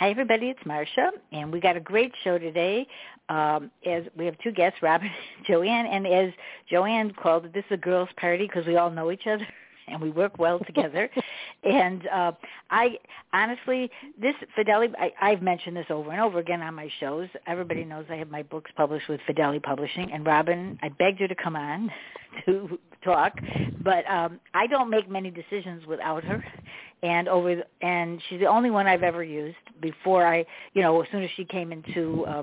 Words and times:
Hi 0.00 0.08
everybody, 0.08 0.46
it's 0.46 0.60
Marsha, 0.60 1.10
and 1.30 1.52
we 1.52 1.60
got 1.60 1.76
a 1.76 1.80
great 1.80 2.10
show 2.24 2.38
today. 2.38 2.86
Um, 3.28 3.70
as 3.84 4.04
we 4.16 4.24
have 4.24 4.34
two 4.38 4.50
guests, 4.50 4.78
Robin 4.82 5.06
and 5.08 5.46
Joanne, 5.46 5.84
and 5.84 6.06
as 6.06 6.32
Joanne 6.70 7.12
called 7.12 7.44
it, 7.44 7.52
this 7.52 7.66
is 7.66 7.72
a 7.72 7.76
girls' 7.76 8.08
party 8.16 8.46
because 8.46 8.66
we 8.66 8.78
all 8.78 8.88
know 8.88 9.10
each 9.10 9.26
other 9.26 9.46
and 9.88 10.00
we 10.00 10.08
work 10.08 10.38
well 10.38 10.58
together. 10.60 11.10
and 11.64 12.08
uh, 12.08 12.32
I 12.70 12.96
honestly, 13.34 13.90
this 14.18 14.34
Fideli, 14.56 14.90
I, 14.98 15.12
I've 15.20 15.42
mentioned 15.42 15.76
this 15.76 15.84
over 15.90 16.10
and 16.10 16.20
over 16.22 16.38
again 16.38 16.62
on 16.62 16.74
my 16.74 16.88
shows. 16.98 17.28
Everybody 17.46 17.84
knows 17.84 18.06
I 18.08 18.16
have 18.16 18.30
my 18.30 18.42
books 18.42 18.70
published 18.78 19.06
with 19.10 19.20
Fideli 19.28 19.62
Publishing, 19.62 20.12
and 20.14 20.24
Robin, 20.24 20.78
I 20.82 20.88
begged 20.88 21.20
her 21.20 21.28
to 21.28 21.34
come 21.34 21.56
on 21.56 21.90
to 22.46 22.78
talk, 23.02 23.32
but 23.82 24.08
um, 24.10 24.40
I 24.54 24.66
don't 24.66 24.90
make 24.90 25.10
many 25.10 25.30
decisions 25.30 25.86
without 25.86 26.24
her. 26.24 26.44
And 27.02 27.28
over 27.28 27.56
the, 27.56 27.64
and 27.86 28.20
she's 28.28 28.40
the 28.40 28.46
only 28.46 28.70
one 28.70 28.86
I've 28.86 29.02
ever 29.02 29.24
used. 29.24 29.56
Before 29.80 30.26
I 30.26 30.44
you 30.74 30.82
know 30.82 31.00
as 31.00 31.08
soon 31.10 31.22
as 31.22 31.30
she 31.36 31.44
came 31.44 31.72
into 31.72 32.24
uh, 32.26 32.42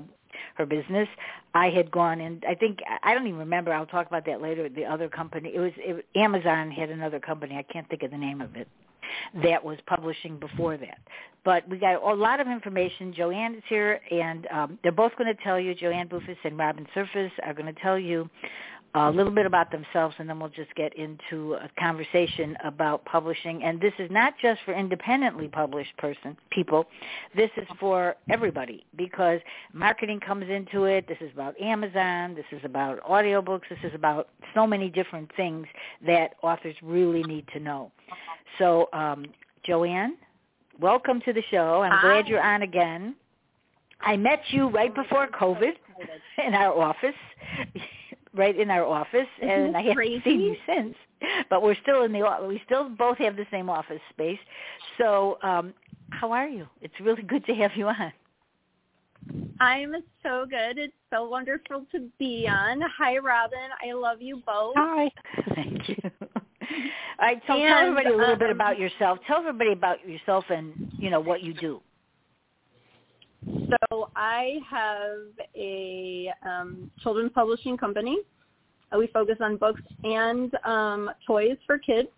her 0.56 0.66
business 0.66 1.08
I 1.54 1.70
had 1.70 1.90
gone 1.90 2.20
and 2.20 2.44
I 2.48 2.54
think 2.54 2.78
I 3.02 3.14
don't 3.14 3.26
even 3.26 3.38
remember. 3.38 3.72
I'll 3.72 3.86
talk 3.86 4.06
about 4.06 4.26
that 4.26 4.42
later 4.42 4.68
the 4.68 4.84
other 4.84 5.08
company. 5.08 5.50
It 5.54 5.60
was 5.60 5.72
it, 5.76 6.04
Amazon 6.14 6.70
had 6.70 6.90
another 6.90 7.20
company. 7.20 7.56
I 7.56 7.62
can't 7.72 7.88
think 7.88 8.02
of 8.02 8.10
the 8.10 8.18
name 8.18 8.40
of 8.40 8.54
it. 8.54 8.68
That 9.42 9.64
was 9.64 9.78
publishing 9.86 10.38
before 10.38 10.76
that. 10.76 10.98
But 11.44 11.66
we 11.68 11.78
got 11.78 12.02
a 12.02 12.14
lot 12.14 12.40
of 12.40 12.46
information. 12.46 13.14
Joanne 13.14 13.54
is 13.54 13.62
here 13.68 14.00
and 14.10 14.46
um, 14.48 14.78
they're 14.82 14.92
both 14.92 15.12
going 15.16 15.34
to 15.34 15.42
tell 15.42 15.58
you. 15.58 15.74
Joanne 15.74 16.08
Boufis 16.08 16.36
and 16.44 16.58
Robin 16.58 16.86
Surface 16.94 17.32
are 17.42 17.54
going 17.54 17.72
to 17.72 17.80
tell 17.80 17.98
you 17.98 18.28
a 18.94 19.10
little 19.10 19.32
bit 19.32 19.46
about 19.46 19.70
themselves 19.70 20.14
and 20.18 20.28
then 20.28 20.40
we'll 20.40 20.48
just 20.48 20.74
get 20.74 20.94
into 20.96 21.54
a 21.54 21.68
conversation 21.78 22.56
about 22.64 23.04
publishing. 23.04 23.62
And 23.62 23.80
this 23.80 23.92
is 23.98 24.10
not 24.10 24.34
just 24.40 24.60
for 24.64 24.72
independently 24.74 25.48
published 25.48 25.96
person 25.98 26.36
people. 26.50 26.86
This 27.36 27.50
is 27.56 27.66
for 27.78 28.16
everybody 28.30 28.86
because 28.96 29.40
marketing 29.72 30.20
comes 30.20 30.48
into 30.48 30.84
it. 30.84 31.06
This 31.06 31.18
is 31.20 31.30
about 31.32 31.60
amazon. 31.60 32.34
This 32.34 32.46
is 32.50 32.60
about 32.64 33.00
audiobooks. 33.08 33.68
This 33.68 33.78
is 33.84 33.94
about 33.94 34.28
so 34.54 34.66
many 34.66 34.88
different 34.88 35.30
things 35.36 35.66
that 36.06 36.34
authors 36.42 36.74
really 36.82 37.22
need 37.24 37.46
to 37.52 37.60
know. 37.60 37.92
So 38.58 38.88
um, 38.92 39.26
joanne 39.64 40.16
welcome 40.80 41.20
to 41.22 41.32
the 41.32 41.42
show. 41.50 41.82
I'm 41.82 41.92
Hi. 41.92 42.00
glad 42.00 42.28
you're 42.28 42.42
on 42.42 42.62
again. 42.62 43.16
I 44.00 44.16
met 44.16 44.40
you 44.50 44.68
right 44.68 44.94
before 44.94 45.26
covid 45.26 45.72
in 46.46 46.54
our 46.54 46.80
office 46.80 47.14
right 48.34 48.58
in 48.58 48.70
our 48.70 48.84
office, 48.84 49.26
Isn't 49.40 49.50
and 49.50 49.76
I 49.76 49.80
haven't 49.80 49.96
crazy? 49.96 50.22
seen 50.24 50.40
you 50.40 50.56
since. 50.66 50.94
But 51.50 51.62
we're 51.62 51.76
still 51.82 52.04
in 52.04 52.12
the 52.12 52.22
we 52.46 52.62
still 52.64 52.88
both 52.88 53.18
have 53.18 53.36
the 53.36 53.46
same 53.50 53.68
office 53.68 54.00
space. 54.10 54.38
So, 54.98 55.38
um, 55.42 55.74
how 56.10 56.30
are 56.32 56.48
you? 56.48 56.66
It's 56.80 56.94
really 57.00 57.22
good 57.22 57.44
to 57.46 57.54
have 57.54 57.72
you 57.74 57.88
on. 57.88 58.12
I'm 59.60 59.94
so 60.22 60.46
good. 60.48 60.78
It's 60.78 60.92
so 61.10 61.28
wonderful 61.28 61.84
to 61.92 62.08
be 62.18 62.46
on. 62.48 62.80
Hi, 62.98 63.18
Robin. 63.18 63.58
I 63.84 63.92
love 63.92 64.22
you 64.22 64.42
both. 64.46 64.74
Hi. 64.76 65.10
Thank 65.54 65.88
you. 65.88 65.96
All 67.20 67.26
right, 67.26 67.42
so 67.46 67.54
And, 67.54 67.68
tell 67.68 67.78
everybody 67.78 68.10
a 68.10 68.16
little 68.16 68.36
bit 68.36 68.50
um, 68.50 68.56
about 68.56 68.78
yourself. 68.78 69.18
Tell 69.26 69.38
everybody 69.38 69.72
about 69.72 70.06
yourself 70.06 70.44
and 70.50 70.92
you 70.98 71.10
know 71.10 71.20
what 71.20 71.42
you 71.42 71.52
do. 71.54 71.80
So 73.44 74.10
I 74.16 74.58
have 74.68 75.46
a 75.54 76.32
um, 76.44 76.90
children's 77.02 77.32
publishing 77.32 77.76
company. 77.76 78.18
Uh, 78.92 78.98
We 78.98 79.06
focus 79.08 79.36
on 79.40 79.56
books 79.56 79.82
and 80.04 80.54
um, 80.64 81.10
toys 81.26 81.56
for 81.66 81.78
kids. 81.78 82.08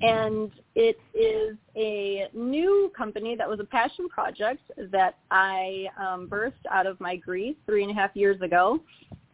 And 0.00 0.52
it 0.76 0.96
is 1.12 1.56
a 1.76 2.28
new 2.32 2.92
company 2.96 3.34
that 3.34 3.48
was 3.48 3.58
a 3.58 3.64
passion 3.64 4.08
project 4.08 4.62
that 4.92 5.16
I 5.32 5.86
um, 5.98 6.28
birthed 6.28 6.64
out 6.70 6.86
of 6.86 7.00
my 7.00 7.16
grief 7.16 7.56
three 7.66 7.82
and 7.82 7.90
a 7.90 7.94
half 7.94 8.14
years 8.14 8.40
ago. 8.40 8.80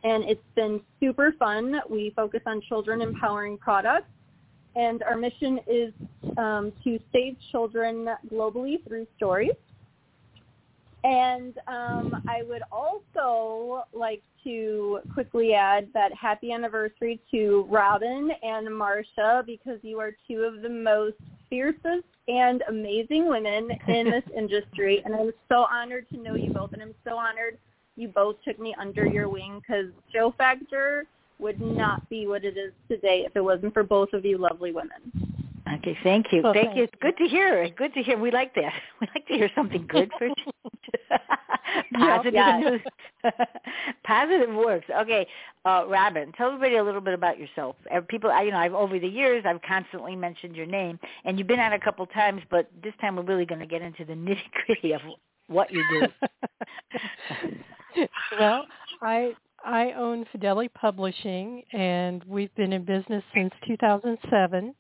And 0.05 0.25
it's 0.25 0.41
been 0.55 0.81
super 1.01 1.35
fun. 1.39 1.81
We 1.91 2.13
focus 2.17 2.41
on 2.47 2.63
children 2.63 3.03
empowering 3.03 3.59
products. 3.59 4.09
And 4.75 5.03
our 5.03 5.17
mission 5.17 5.61
is 5.67 5.93
um, 6.39 6.73
to 6.83 6.99
save 7.13 7.37
children 7.53 8.09
globally 8.33 8.83
through 8.89 9.07
stories. 9.17 9.53
And 11.05 11.59
um, 11.67 12.23
I 12.27 12.43
would 12.49 12.63
also 12.73 13.85
like 13.93 14.23
to 14.43 15.01
quickly 15.13 15.53
add 15.53 15.89
that 15.93 16.13
happy 16.15 16.51
anniversary 16.51 17.21
to 17.31 17.67
Robin 17.69 18.31
and 18.43 18.67
Marsha 18.69 19.45
because 19.45 19.79
you 19.83 20.01
are 20.01 20.13
two 20.27 20.41
of 20.41 20.63
the 20.63 20.69
most 20.69 21.17
fiercest 21.51 22.07
and 22.27 22.63
amazing 22.69 23.29
women 23.29 23.69
in 23.87 24.11
this 24.11 24.25
industry. 24.37 25.03
And 25.05 25.15
I'm 25.15 25.33
so 25.51 25.67
honored 25.71 26.09
to 26.09 26.17
know 26.17 26.37
you 26.37 26.51
both. 26.51 26.73
And 26.73 26.81
I'm 26.81 26.95
so 27.05 27.17
honored 27.17 27.59
you 27.97 28.09
both 28.09 28.37
took 28.43 28.59
me 28.59 28.75
under 28.79 29.07
your 29.07 29.29
wing 29.29 29.61
because 29.61 29.93
Joe 30.11 30.35
Factor 30.39 31.05
would 31.39 31.61
not 31.61 32.09
be 32.09 32.27
what 32.27 32.45
it 32.45 32.57
is 32.57 32.73
today 32.89 33.25
if 33.27 33.37
it 33.37 33.43
wasn't 33.43 33.75
for 33.75 33.83
both 33.83 34.15
of 34.15 34.25
you 34.25 34.39
lovely 34.39 34.73
women. 34.73 35.34
Okay, 35.75 35.97
thank 36.03 36.27
you. 36.33 36.43
Well, 36.43 36.53
thank 36.53 36.67
thank 36.69 36.77
you. 36.79 36.85
It's 36.85 36.95
good 37.01 37.17
to 37.17 37.25
hear. 37.27 37.69
Good 37.71 37.95
to 37.95 38.03
hear. 38.03 38.19
We 38.19 38.31
like 38.31 38.55
that. 38.55 38.73
We 39.01 39.09
like 39.15 39.27
to 39.27 39.35
hear 39.35 39.51
something 39.55 39.87
good 39.89 40.11
for. 40.19 40.29
Positive 41.95 42.35
Yes. 42.35 42.63
news. 42.63 42.81
Positive 44.05 44.55
works. 44.55 44.87
Okay, 45.01 45.27
uh, 45.65 45.85
Robin, 45.89 46.33
tell 46.33 46.49
everybody 46.49 46.77
a 46.77 46.85
little 46.85 47.01
bit 47.01 47.15
about 47.15 47.39
yourself. 47.39 47.77
Uh, 47.95 48.01
People, 48.09 48.31
I, 48.31 48.43
you 48.43 48.51
know, 48.53 48.59
I've 48.59 48.75
over 48.75 48.99
the 48.99 49.09
years, 49.09 49.45
I've 49.47 49.61
constantly 49.63 50.15
mentioned 50.15 50.55
your 50.55 50.67
name, 50.67 50.99
and 51.25 51.39
you've 51.39 51.49
been 51.49 51.61
on 51.61 51.73
a 51.73 51.81
couple 51.81 52.07
times, 52.07 52.43
but 52.51 52.71
this 52.83 52.95
time 53.01 53.17
we're 53.17 53.23
really 53.23 53.47
going 53.47 53.61
to 53.61 53.67
get 53.67 53.83
into 53.83 54.05
the 54.05 54.13
nitty 54.13 54.39
gritty 54.67 54.93
of 54.93 55.01
what 55.49 55.73
you 55.73 55.83
do. 55.91 56.07
well, 58.39 58.67
I 59.03 59.33
I 59.65 59.93
own 59.93 60.27
Fideli 60.35 60.69
Publishing, 60.75 61.63
and 61.73 62.23
we've 62.25 62.55
been 62.55 62.73
in 62.73 62.85
business 62.85 63.25
since 63.35 63.53
2007. 63.67 64.75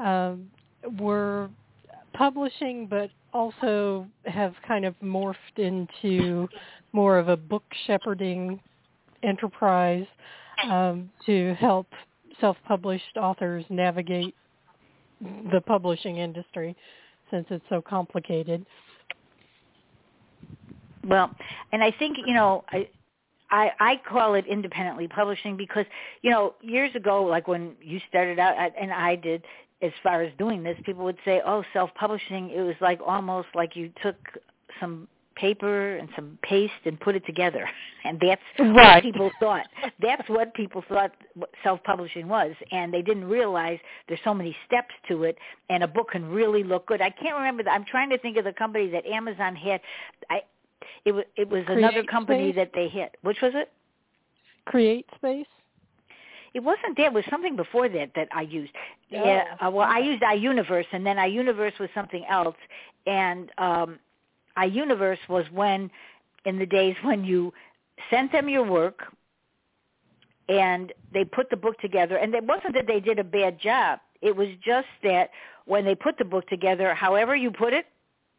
Um, 0.00 0.50
we're 0.98 1.48
publishing, 2.14 2.86
but 2.86 3.10
also 3.32 4.06
have 4.24 4.54
kind 4.66 4.84
of 4.84 4.94
morphed 5.02 5.34
into 5.56 6.48
more 6.92 7.18
of 7.18 7.28
a 7.28 7.36
book 7.36 7.62
shepherding 7.86 8.60
enterprise 9.22 10.06
um, 10.68 11.10
to 11.26 11.54
help 11.54 11.86
self-published 12.40 13.16
authors 13.16 13.64
navigate 13.68 14.34
the 15.52 15.60
publishing 15.60 16.16
industry 16.16 16.74
since 17.30 17.46
it's 17.50 17.64
so 17.68 17.82
complicated. 17.82 18.64
Well, 21.06 21.30
and 21.72 21.82
I 21.82 21.90
think 21.98 22.18
you 22.26 22.34
know, 22.34 22.64
I, 22.70 22.88
I 23.50 23.70
I 23.80 24.00
call 24.08 24.34
it 24.34 24.46
independently 24.46 25.08
publishing 25.08 25.56
because 25.56 25.86
you 26.22 26.30
know 26.30 26.54
years 26.60 26.94
ago, 26.94 27.22
like 27.22 27.48
when 27.48 27.72
you 27.82 28.00
started 28.08 28.38
out, 28.38 28.54
and 28.78 28.92
I 28.92 29.16
did, 29.16 29.42
as 29.82 29.92
far 30.02 30.22
as 30.22 30.32
doing 30.38 30.62
this, 30.62 30.78
people 30.84 31.04
would 31.04 31.18
say, 31.24 31.40
"Oh, 31.44 31.64
self-publishing." 31.72 32.50
It 32.50 32.60
was 32.60 32.76
like 32.80 33.00
almost 33.04 33.48
like 33.54 33.76
you 33.76 33.92
took 34.02 34.16
some 34.78 35.08
paper 35.36 35.96
and 35.96 36.08
some 36.14 36.38
paste 36.42 36.72
and 36.84 37.00
put 37.00 37.16
it 37.16 37.24
together 37.24 37.66
and 38.04 38.20
that's 38.20 38.42
right. 38.58 38.74
what 38.74 39.02
people 39.02 39.30
thought 39.40 39.64
that's 40.02 40.28
what 40.28 40.52
people 40.52 40.84
thought 40.86 41.12
self-publishing 41.62 42.28
was 42.28 42.54
and 42.72 42.92
they 42.92 43.00
didn't 43.00 43.24
realize 43.24 43.78
there's 44.06 44.20
so 44.22 44.34
many 44.34 44.54
steps 44.66 44.92
to 45.08 45.22
it 45.22 45.38
and 45.70 45.82
a 45.82 45.88
book 45.88 46.10
can 46.10 46.26
really 46.26 46.62
look 46.62 46.84
good 46.86 47.00
i 47.00 47.08
can't 47.08 47.36
remember 47.36 47.62
the, 47.62 47.70
i'm 47.70 47.86
trying 47.86 48.10
to 48.10 48.18
think 48.18 48.36
of 48.36 48.44
the 48.44 48.52
company 48.52 48.90
that 48.90 49.06
amazon 49.06 49.56
had 49.56 49.80
i 50.28 50.42
it 51.06 51.12
was 51.12 51.24
it 51.36 51.48
was 51.48 51.64
Create 51.64 51.78
another 51.78 52.02
company 52.02 52.52
Space? 52.52 52.56
that 52.56 52.72
they 52.74 52.88
hit 52.88 53.16
which 53.22 53.40
was 53.40 53.52
it 53.54 53.72
Create 54.66 55.06
space. 55.16 55.46
It 56.54 56.60
wasn't 56.60 56.96
that. 56.96 57.06
It 57.06 57.12
was 57.12 57.24
something 57.30 57.56
before 57.56 57.88
that 57.88 58.10
that 58.14 58.28
I 58.32 58.42
used. 58.42 58.72
Oh, 59.14 59.24
yeah. 59.24 59.44
Uh, 59.64 59.70
well, 59.70 59.88
I 59.88 59.98
used 59.98 60.22
iUniverse, 60.22 60.86
and 60.92 61.04
then 61.06 61.16
iUniverse 61.16 61.78
was 61.78 61.88
something 61.94 62.24
else. 62.28 62.56
And 63.06 63.50
um, 63.58 63.98
iUniverse 64.58 65.18
was 65.28 65.44
when, 65.52 65.90
in 66.44 66.58
the 66.58 66.66
days 66.66 66.96
when 67.02 67.24
you 67.24 67.52
sent 68.10 68.32
them 68.32 68.48
your 68.48 68.64
work, 68.64 69.04
and 70.48 70.92
they 71.12 71.24
put 71.24 71.48
the 71.50 71.56
book 71.56 71.78
together. 71.78 72.16
And 72.16 72.34
it 72.34 72.44
wasn't 72.44 72.74
that 72.74 72.86
they 72.86 73.00
did 73.00 73.18
a 73.18 73.24
bad 73.24 73.60
job. 73.60 74.00
It 74.20 74.34
was 74.34 74.48
just 74.64 74.88
that 75.04 75.30
when 75.66 75.84
they 75.84 75.94
put 75.94 76.18
the 76.18 76.24
book 76.24 76.48
together, 76.48 76.94
however 76.94 77.36
you 77.36 77.50
put 77.50 77.72
it, 77.72 77.86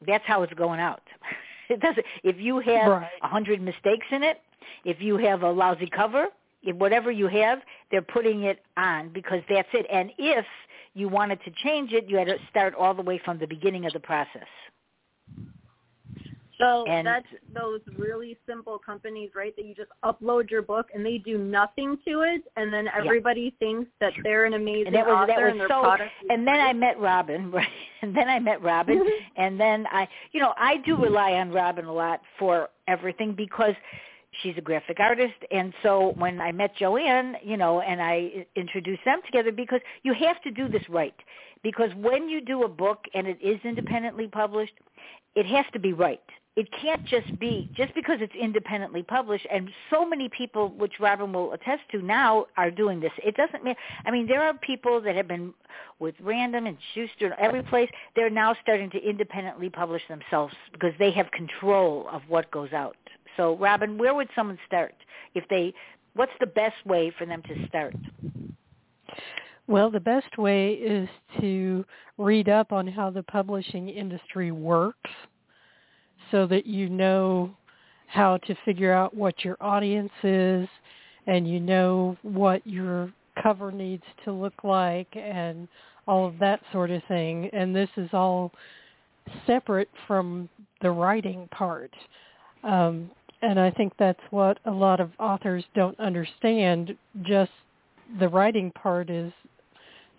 that's 0.06 0.24
how 0.26 0.44
it's 0.44 0.54
going 0.54 0.80
out. 0.80 1.02
It 1.70 1.80
doesn't. 1.80 2.06
If 2.26 2.36
you 2.38 2.60
have 2.60 2.88
a 2.88 2.90
Right. 2.90 3.10
hundred 3.22 3.62
mistakes 3.62 4.06
in 4.12 4.24
it, 4.24 4.42
if 4.84 5.02
you 5.02 5.16
have 5.16 5.42
a 5.44 5.50
lousy 5.50 5.88
cover, 5.90 6.28
whatever 6.64 7.12
you 7.12 7.28
have, 7.28 7.60
they're 7.90 8.02
putting 8.02 8.44
it 8.44 8.60
on 8.78 9.10
because 9.10 9.42
that's 9.50 9.70
it. 9.74 9.86
And 9.92 10.12
if 10.18 10.46
you 10.94 11.08
wanted 11.10 11.40
to 11.46 11.52
change 11.64 11.94
it, 11.94 12.06
you 12.08 12.18
had 12.18 12.28
to 12.28 12.38
start 12.50 12.74
all 12.76 12.94
the 12.94 13.02
way 13.02 13.20
from 13.24 13.40
the 13.40 13.48
beginning 13.48 13.86
of 13.86 13.94
the 13.94 14.00
process. 14.00 14.48
So 16.58 16.86
And- 16.86 17.08
that's 17.08 17.28
those 17.56 17.82
really 17.98 18.38
simple 18.46 18.78
companies, 18.78 19.32
right? 19.34 19.56
That 19.56 19.66
you 19.66 19.74
just 19.74 19.90
upload 20.06 20.52
your 20.52 20.62
book 20.62 20.92
and 20.94 21.04
they 21.04 21.18
do 21.18 21.40
nothing 21.40 21.98
to 22.06 22.22
it, 22.22 22.44
and 22.56 22.72
then 22.72 22.88
everybody 22.96 23.50
thinks 23.58 23.90
that 24.00 24.14
they're 24.24 24.46
an 24.46 24.54
amazing 24.54 24.88
And 24.88 24.96
that 24.96 25.08
was 25.08 25.16
author 25.16 25.28
that 25.28 25.42
was 25.42 25.52
and 25.54 25.60
their 25.60 25.68
so. 25.70 25.82
product. 25.82 26.12
And 26.30 26.48
then 26.48 26.62
I 26.62 26.72
met 26.74 27.00
Robin, 27.00 27.50
right? 27.60 27.68
And 28.04 28.16
then 28.16 28.30
I 28.30 28.38
met 28.38 28.62
Robin, 28.62 29.02
and 29.38 29.60
then 29.60 29.88
I, 29.92 30.08
you 30.34 30.40
know, 30.40 30.54
I 30.56 30.78
do 30.78 30.96
rely 30.98 31.34
on 31.34 31.52
Robin 31.52 31.86
a 31.86 31.94
lot 31.94 32.22
for 32.38 32.70
everything 32.88 33.34
because 33.34 33.74
she's 34.42 34.56
a 34.58 34.62
graphic 34.62 35.00
artist, 35.00 35.36
and 35.52 35.74
so 35.84 36.14
when 36.18 36.40
I 36.42 36.52
met 36.52 36.76
Joanne, 36.78 37.36
you 37.44 37.58
know, 37.58 37.82
and 37.82 38.02
I 38.02 38.46
introduced 38.56 39.04
them 39.06 39.20
together 39.26 39.52
because 39.52 39.82
you 40.04 40.14
have 40.14 40.42
to 40.44 40.52
do 40.52 40.68
this 40.68 40.84
right. 40.90 41.16
Because 41.64 41.92
when 41.96 42.28
you 42.28 42.42
do 42.42 42.64
a 42.64 42.68
book 42.68 43.06
and 43.14 43.28
it 43.28 43.38
is 43.42 43.60
independently 43.64 44.28
published, 44.28 44.74
it 45.36 45.46
has 45.46 45.66
to 45.74 45.80
be 45.80 45.94
right. 45.94 46.22
It 46.58 46.68
can't 46.82 47.06
just 47.06 47.40
be 47.40 47.70
just 47.78 47.96
because 47.96 48.18
it's 48.20 48.36
independently 48.36 49.04
published 49.04 49.48
and 49.50 49.70
so 49.90 50.06
many 50.06 50.28
people 50.28 50.68
which 50.70 51.00
Robin 51.00 51.32
will 51.32 51.54
attest 51.54 51.84
to 51.92 52.02
now 52.02 52.48
are 52.58 52.70
doing 52.70 53.00
this. 53.00 53.14
It 53.24 53.38
doesn't 53.38 53.64
mean 53.64 53.76
I 54.06 54.12
mean 54.12 54.28
there 54.28 54.44
are 54.44 54.54
people 54.56 55.00
that 55.00 55.16
have 55.16 55.30
been 55.30 55.54
with 56.00 56.16
Random 56.22 56.66
and 56.66 56.78
Schuster 56.94 57.28
and 57.28 57.36
every 57.40 57.64
place 57.64 57.90
they're 58.18 58.30
now 58.30 58.54
starting 58.62 58.90
to 58.90 58.98
independently 58.98 59.70
publish 59.70 60.02
themselves 60.10 60.54
because 60.74 60.92
they 61.00 61.12
have 61.12 61.32
control 61.32 62.10
of 62.12 62.22
what 62.28 62.52
goes 62.52 62.74
out. 62.74 62.98
So 63.42 63.58
Robin, 63.58 63.98
where 63.98 64.14
would 64.14 64.28
someone 64.36 64.60
start 64.68 64.94
if 65.34 65.44
they 65.50 65.74
what's 66.14 66.32
the 66.40 66.46
best 66.46 66.76
way 66.86 67.12
for 67.18 67.26
them 67.26 67.42
to 67.48 67.68
start? 67.68 67.96
Well, 69.66 69.90
the 69.90 70.00
best 70.00 70.38
way 70.38 70.74
is 70.74 71.10
to 71.40 71.84
read 72.20 72.50
up 72.50 72.72
on 72.72 72.86
how 72.86 73.10
the 73.10 73.24
publishing 73.24 73.90
industry 73.90 74.52
works 74.52 75.10
so 76.30 76.46
that 76.48 76.68
you 76.68 76.88
know 76.88 77.50
how 78.06 78.38
to 78.38 78.56
figure 78.64 78.94
out 78.94 79.16
what 79.16 79.44
your 79.44 79.58
audience 79.60 80.12
is 80.24 80.68
and 81.26 81.50
you 81.50 81.60
know 81.60 82.16
what 82.22 82.66
your 82.68 83.12
cover 83.42 83.72
needs 83.72 84.04
to 84.24 84.32
look 84.32 84.64
like 84.64 85.08
and 85.16 85.68
all 86.08 86.28
of 86.28 86.38
that 86.38 86.60
sort 86.72 86.92
of 86.92 87.02
thing. 87.08 87.50
And 87.54 87.76
this 87.76 87.90
is 87.98 88.10
all 88.14 88.52
separate 89.48 89.90
from 90.06 90.48
the 90.84 90.92
writing 90.92 91.50
part. 91.52 91.92
Um, 92.64 93.10
and 93.42 93.60
I 93.60 93.72
think 93.72 93.94
that's 93.98 94.20
what 94.30 94.60
a 94.66 94.72
lot 94.72 95.00
of 95.00 95.12
authors 95.20 95.64
don't 95.76 96.00
understand. 96.00 96.96
Just 97.24 97.52
the 98.20 98.28
writing 98.28 98.72
part 98.72 99.10
is 99.10 99.32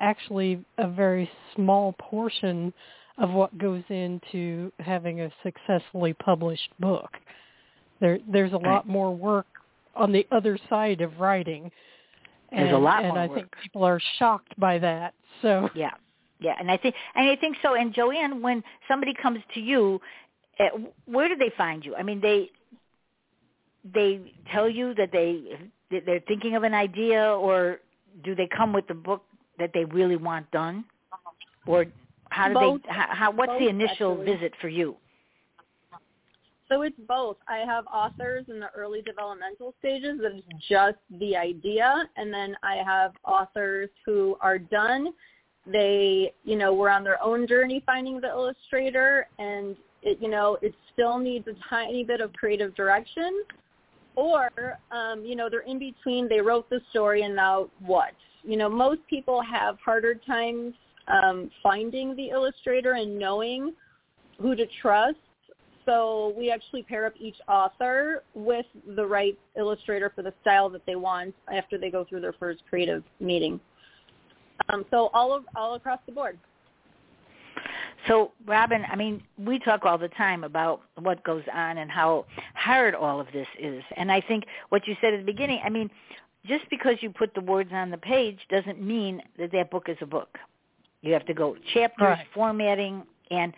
actually 0.00 0.64
a 0.78 0.88
very 0.88 1.30
small 1.54 1.94
portion 1.98 2.72
of 3.18 3.30
what 3.30 3.56
goes 3.58 3.82
into 3.88 4.72
having 4.78 5.20
a 5.20 5.30
successfully 5.42 6.12
published 6.14 6.68
book. 6.80 7.10
There, 8.00 8.18
there's 8.30 8.52
a 8.52 8.58
lot 8.58 8.88
more 8.88 9.14
work 9.14 9.46
on 9.94 10.10
the 10.10 10.26
other 10.32 10.58
side 10.68 11.00
of 11.00 11.20
writing. 11.20 11.70
There's 12.50 12.66
and, 12.66 12.76
a 12.76 12.78
lot 12.78 13.04
and 13.04 13.14
more 13.14 13.18
I 13.18 13.26
work. 13.26 13.36
think 13.36 13.54
people 13.62 13.84
are 13.84 14.00
shocked 14.18 14.58
by 14.58 14.78
that. 14.78 15.14
So 15.40 15.68
Yeah, 15.74 15.92
yeah, 16.40 16.54
and 16.58 16.70
I 16.70 16.76
think 16.76 16.94
and 17.14 17.28
I 17.30 17.36
think 17.36 17.56
so. 17.62 17.74
And 17.74 17.94
Joanne, 17.94 18.42
when 18.42 18.64
somebody 18.88 19.14
comes 19.22 19.38
to 19.54 19.60
you, 19.60 20.00
uh, 20.58 20.78
where 21.06 21.28
do 21.28 21.36
they 21.36 21.52
find 21.56 21.84
you? 21.84 21.94
I 21.94 22.02
mean, 22.02 22.20
they 22.20 22.50
they 23.94 24.32
tell 24.52 24.68
you 24.68 24.94
that 24.94 25.10
they 25.12 25.58
that 25.90 26.06
they're 26.06 26.20
thinking 26.26 26.56
of 26.56 26.62
an 26.62 26.74
idea, 26.74 27.22
or 27.22 27.80
do 28.24 28.34
they 28.34 28.48
come 28.56 28.72
with 28.72 28.86
the 28.86 28.94
book 28.94 29.24
that 29.58 29.70
they 29.74 29.84
really 29.84 30.16
want 30.16 30.50
done, 30.50 30.84
or 31.66 31.86
how 32.30 32.48
do 32.48 32.54
Both. 32.54 32.82
they? 32.84 32.92
How, 32.92 33.06
how 33.10 33.30
what's 33.32 33.52
the 33.58 33.68
initial 33.68 34.12
actually. 34.12 34.34
visit 34.34 34.52
for 34.60 34.68
you? 34.68 34.96
So 36.68 36.82
it's 36.82 36.96
both. 37.06 37.36
I 37.48 37.58
have 37.58 37.84
authors 37.92 38.46
in 38.48 38.58
the 38.58 38.70
early 38.74 39.02
developmental 39.02 39.74
stages 39.78 40.18
that 40.22 40.34
is 40.34 40.42
just 40.70 40.96
the 41.20 41.36
idea, 41.36 42.08
and 42.16 42.32
then 42.32 42.56
I 42.62 42.76
have 42.76 43.12
authors 43.24 43.90
who 44.06 44.38
are 44.40 44.56
done. 44.56 45.12
They, 45.66 46.32
you 46.44 46.56
know, 46.56 46.72
were 46.72 46.88
on 46.88 47.04
their 47.04 47.22
own 47.22 47.46
journey 47.46 47.82
finding 47.84 48.22
the 48.22 48.28
illustrator, 48.28 49.28
and 49.38 49.76
it, 50.02 50.18
you 50.20 50.30
know, 50.30 50.56
it 50.62 50.74
still 50.94 51.18
needs 51.18 51.46
a 51.46 51.52
tiny 51.68 52.04
bit 52.04 52.22
of 52.22 52.32
creative 52.32 52.74
direction. 52.74 53.42
Or, 54.14 54.50
um, 54.90 55.24
you 55.24 55.36
know, 55.36 55.48
they're 55.48 55.60
in 55.60 55.78
between. 55.78 56.28
They 56.28 56.40
wrote 56.40 56.68
the 56.68 56.80
story, 56.90 57.22
and 57.22 57.34
now 57.34 57.70
what? 57.80 58.12
You 58.42 58.56
know, 58.56 58.68
most 58.68 59.00
people 59.08 59.40
have 59.42 59.78
harder 59.84 60.14
times 60.14 60.74
um, 61.08 61.50
finding 61.62 62.14
the 62.16 62.28
illustrator 62.28 62.92
and 62.92 63.18
knowing 63.18 63.72
who 64.38 64.54
to 64.54 64.66
trust 64.80 65.16
so 65.84 66.32
we 66.36 66.50
actually 66.50 66.82
pair 66.82 67.06
up 67.06 67.14
each 67.18 67.36
author 67.48 68.22
with 68.34 68.66
the 68.94 69.04
right 69.04 69.38
illustrator 69.56 70.12
for 70.14 70.22
the 70.22 70.32
style 70.40 70.68
that 70.70 70.84
they 70.86 70.96
want 70.96 71.34
after 71.52 71.76
they 71.76 71.90
go 71.90 72.04
through 72.04 72.20
their 72.20 72.34
first 72.34 72.62
creative 72.68 73.02
meeting. 73.20 73.58
Um, 74.68 74.84
so 74.90 75.10
all 75.12 75.34
of, 75.34 75.44
all 75.56 75.74
across 75.74 75.98
the 76.06 76.12
board. 76.12 76.38
So, 78.08 78.32
Robin, 78.46 78.84
I 78.90 78.96
mean, 78.96 79.22
we 79.38 79.58
talk 79.58 79.84
all 79.84 79.98
the 79.98 80.08
time 80.08 80.44
about 80.44 80.82
what 81.00 81.22
goes 81.24 81.44
on 81.52 81.78
and 81.78 81.90
how 81.90 82.26
hard 82.54 82.94
all 82.94 83.20
of 83.20 83.28
this 83.32 83.46
is. 83.58 83.82
And 83.96 84.10
I 84.10 84.20
think 84.20 84.44
what 84.70 84.86
you 84.86 84.96
said 85.00 85.14
at 85.14 85.18
the 85.20 85.26
beginning, 85.26 85.60
I 85.64 85.68
mean, 85.68 85.90
just 86.46 86.68
because 86.70 86.96
you 87.00 87.10
put 87.10 87.34
the 87.34 87.40
words 87.40 87.70
on 87.72 87.90
the 87.90 87.98
page 87.98 88.38
doesn't 88.50 88.82
mean 88.82 89.22
that 89.38 89.52
that 89.52 89.70
book 89.70 89.88
is 89.88 89.96
a 90.00 90.06
book. 90.06 90.36
You 91.02 91.12
have 91.12 91.26
to 91.26 91.34
go 91.34 91.56
chapters, 91.74 92.02
Right. 92.06 92.26
formatting, 92.34 93.04
and 93.30 93.52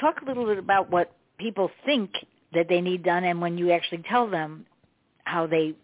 talk 0.00 0.22
a 0.22 0.24
little 0.24 0.46
bit 0.46 0.58
about 0.58 0.90
what 0.90 1.12
people 1.38 1.70
think 1.84 2.10
that 2.52 2.68
they 2.68 2.80
need 2.80 3.02
done 3.04 3.24
and 3.24 3.40
when 3.40 3.56
you 3.56 3.70
actually 3.70 4.02
tell 4.08 4.28
them 4.28 4.66
how 5.24 5.46
they 5.46 5.74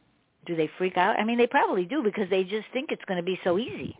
do 0.47 0.54
they 0.54 0.71
freak 0.78 0.97
out? 0.97 1.18
I 1.18 1.25
mean, 1.25 1.38
they 1.38 1.47
probably 1.49 1.85
do 1.85 2.02
because 2.04 2.30
they 2.30 2.44
just 2.44 2.66
think 2.73 2.92
it's 2.92 3.04
going 3.06 3.16
to 3.18 3.23
be 3.25 3.38
so 3.42 3.59
easy. 3.59 3.97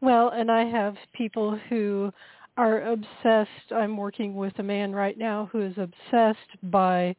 Well, 0.00 0.30
and 0.30 0.50
I 0.50 0.64
have 0.64 0.94
people 1.12 1.58
who 1.68 2.12
are 2.56 2.82
obsessed. 2.82 3.72
I'm 3.74 3.96
working 3.96 4.34
with 4.34 4.58
a 4.58 4.62
man 4.62 4.92
right 4.92 5.16
now 5.18 5.48
who 5.52 5.60
is 5.60 5.74
obsessed 5.76 6.70
by 6.70 7.14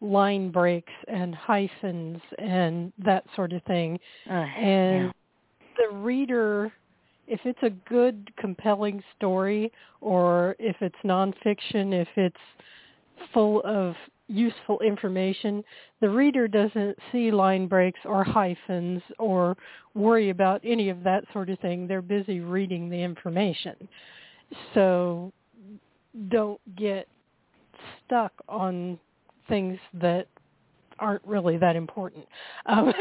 line 0.00 0.50
breaks 0.50 0.92
and 1.08 1.34
hyphens 1.34 2.20
and 2.38 2.92
that 3.04 3.24
sort 3.34 3.52
of 3.52 3.62
thing. 3.64 3.98
Ugh, 4.30 4.48
And 4.56 5.12
the 5.76 5.96
reader, 5.96 6.72
if 7.26 7.40
it's 7.44 7.62
a 7.62 7.70
good, 7.70 8.30
compelling 8.36 9.02
story, 9.16 9.72
or 10.00 10.54
if 10.58 10.76
it's 10.80 10.96
nonfiction, 11.04 11.92
if 11.92 12.08
it's 12.16 12.36
full 13.32 13.62
of 13.64 13.94
useful 14.28 14.78
information, 14.80 15.64
the 16.00 16.08
reader 16.08 16.46
doesn't 16.46 16.96
see 17.10 17.30
line 17.30 17.66
breaks 17.66 18.00
or 18.04 18.22
hyphens 18.22 19.02
or 19.18 19.56
worry 19.94 20.30
about 20.30 20.60
any 20.64 20.90
of 20.90 21.02
that 21.02 21.24
sort 21.32 21.50
of 21.50 21.58
thing. 21.60 21.86
They're 21.86 22.02
busy 22.02 22.40
reading 22.40 22.88
the 22.88 23.02
information. 23.02 23.88
So 24.74 25.32
don't 26.28 26.60
get 26.76 27.08
stuck 28.06 28.32
on 28.48 28.98
things 29.48 29.78
that 29.94 30.26
aren't 30.98 31.24
really 31.24 31.56
that 31.58 31.76
important. 31.76 32.26
Um, 32.66 32.92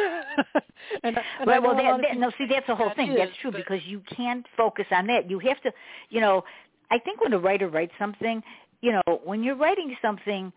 and, 1.04 1.18
and 1.40 1.48
Right. 1.48 1.62
Well, 1.62 1.76
that, 1.76 2.02
that, 2.02 2.18
no, 2.18 2.32
see, 2.38 2.46
that's 2.50 2.68
the 2.68 2.76
whole 2.76 2.88
that 2.90 2.96
thing. 2.96 3.12
is, 3.12 3.18
that's 3.18 3.38
true 3.42 3.52
but- 3.52 3.58
because 3.58 3.82
you 3.86 4.02
can't 4.16 4.46
focus 4.56 4.86
on 4.92 5.08
that. 5.08 5.30
You 5.30 5.40
have 5.40 5.62
to, 5.62 5.72
you 6.10 6.22
know, 6.22 6.44
I 6.92 7.00
think 7.00 7.22
when 7.22 7.34
a 7.34 7.40
writer 7.40 7.68
writes 7.68 7.92
something, 8.00 8.42
you 8.82 8.92
know, 8.92 9.22
when 9.24 9.44
you're 9.44 9.56
writing 9.56 9.96
something, 10.02 10.54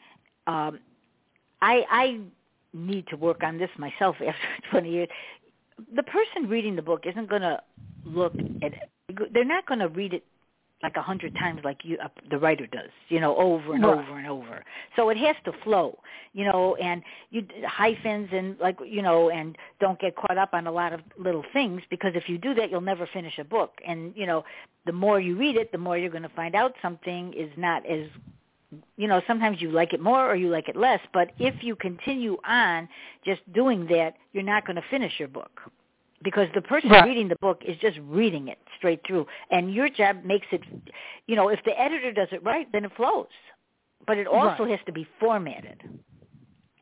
um, 0.46 0.80
I 1.62 1.84
I 1.90 2.20
need 2.72 3.06
to 3.08 3.16
work 3.16 3.42
on 3.42 3.58
this 3.58 3.70
myself 3.78 4.16
after 4.26 4.70
20 4.70 4.90
years. 4.90 5.08
The 5.94 6.02
person 6.02 6.48
reading 6.48 6.76
the 6.76 6.82
book 6.82 7.04
isn't 7.06 7.28
going 7.28 7.42
to 7.42 7.60
look 8.04 8.34
at. 8.62 8.72
They're 9.32 9.44
not 9.44 9.66
going 9.66 9.80
to 9.80 9.88
read 9.88 10.14
it 10.14 10.24
like 10.82 10.96
a 10.96 11.02
hundred 11.02 11.34
times 11.34 11.60
like 11.62 11.78
you 11.84 11.98
uh, 12.02 12.08
the 12.30 12.38
writer 12.38 12.66
does 12.66 12.90
you 13.08 13.20
know 13.20 13.36
over 13.36 13.74
and 13.74 13.84
right. 13.84 13.98
over 13.98 14.18
and 14.18 14.26
over 14.26 14.64
so 14.96 15.08
it 15.10 15.16
has 15.16 15.36
to 15.44 15.52
flow 15.62 15.98
you 16.32 16.44
know 16.44 16.74
and 16.76 17.02
you 17.30 17.44
hyphens 17.66 18.28
and 18.32 18.58
like 18.58 18.78
you 18.86 19.02
know 19.02 19.30
and 19.30 19.56
don't 19.80 20.00
get 20.00 20.16
caught 20.16 20.38
up 20.38 20.50
on 20.54 20.66
a 20.66 20.72
lot 20.72 20.92
of 20.92 21.00
little 21.18 21.44
things 21.52 21.82
because 21.90 22.12
if 22.14 22.28
you 22.28 22.38
do 22.38 22.54
that 22.54 22.70
you'll 22.70 22.80
never 22.80 23.06
finish 23.12 23.38
a 23.38 23.44
book 23.44 23.72
and 23.86 24.12
you 24.16 24.26
know 24.26 24.44
the 24.86 24.92
more 24.92 25.20
you 25.20 25.36
read 25.36 25.56
it 25.56 25.70
the 25.72 25.78
more 25.78 25.98
you're 25.98 26.10
going 26.10 26.22
to 26.22 26.28
find 26.30 26.54
out 26.54 26.72
something 26.80 27.32
is 27.34 27.50
not 27.56 27.84
as 27.86 28.06
you 28.96 29.08
know 29.08 29.20
sometimes 29.26 29.60
you 29.60 29.70
like 29.70 29.92
it 29.92 30.00
more 30.00 30.30
or 30.30 30.36
you 30.36 30.48
like 30.48 30.68
it 30.68 30.76
less 30.76 31.00
but 31.12 31.32
if 31.38 31.62
you 31.62 31.74
continue 31.74 32.36
on 32.46 32.88
just 33.24 33.40
doing 33.52 33.86
that 33.86 34.14
you're 34.32 34.42
not 34.42 34.66
going 34.66 34.76
to 34.76 34.84
finish 34.90 35.12
your 35.18 35.28
book. 35.28 35.60
Because 36.22 36.48
the 36.54 36.60
person 36.60 36.90
right. 36.90 37.06
reading 37.06 37.28
the 37.28 37.36
book 37.36 37.62
is 37.66 37.78
just 37.78 37.98
reading 38.02 38.48
it 38.48 38.58
straight 38.76 39.00
through 39.06 39.26
and 39.50 39.72
your 39.72 39.88
job 39.88 40.22
makes 40.24 40.46
it 40.52 40.62
you 41.26 41.34
know 41.34 41.48
if 41.48 41.60
the 41.64 41.78
editor 41.80 42.12
does 42.12 42.28
it 42.30 42.44
right 42.44 42.70
then 42.72 42.84
it 42.84 42.92
flows. 42.96 43.26
But 44.06 44.18
it 44.18 44.26
also 44.26 44.64
right. 44.64 44.70
has 44.70 44.80
to 44.86 44.92
be 44.92 45.06
formatted. 45.18 45.82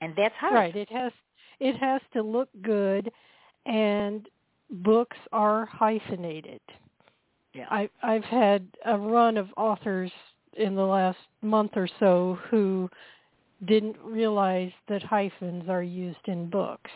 And 0.00 0.14
that's 0.16 0.34
hard. 0.36 0.54
Right. 0.54 0.76
It 0.76 0.90
has 0.90 1.12
it 1.60 1.76
has 1.76 2.00
to 2.12 2.22
look 2.22 2.48
good 2.62 3.10
and 3.66 4.28
books 4.70 5.16
are 5.32 5.66
hyphenated. 5.66 6.60
Yeah. 7.54 7.66
I 7.70 7.88
i've 8.02 8.24
had 8.24 8.66
a 8.84 8.98
run 8.98 9.36
of 9.36 9.48
authors 9.56 10.12
in 10.58 10.74
the 10.74 10.82
last 10.82 11.18
month 11.42 11.72
or 11.76 11.88
so 11.98 12.38
who 12.50 12.90
didn't 13.66 13.96
realize 14.04 14.72
that 14.88 15.02
hyphens 15.02 15.68
are 15.68 15.82
used 15.82 16.26
in 16.26 16.48
books 16.48 16.90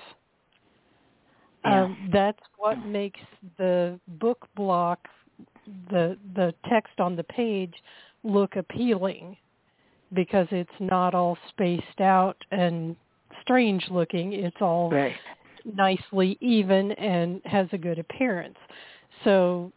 yeah. 1.64 1.85
um, 1.85 2.11
that's 2.12 2.40
what 2.57 2.85
makes 2.87 3.21
the 3.59 3.99
book 4.21 4.47
block, 4.57 5.09
the 5.90 6.16
the 6.35 6.54
text 6.69 6.99
on 6.99 7.16
the 7.16 7.25
page, 7.25 7.75
look 8.25 8.57
appealing, 8.57 9.37
because 10.12 10.47
it's 10.50 10.71
not 10.81 11.14
all 11.14 11.38
spaced 11.49 12.00
out 12.00 12.37
and 12.50 12.97
strange 13.42 13.85
looking. 13.90 14.33
It's 14.33 14.57
all 14.61 14.90
right. 14.90 15.14
nicely 15.64 16.37
even 16.40 16.92
and 16.92 17.40
has 17.45 17.69
a 17.73 17.78
good 17.78 17.99
appearance. 17.99 18.59
So 19.25 19.73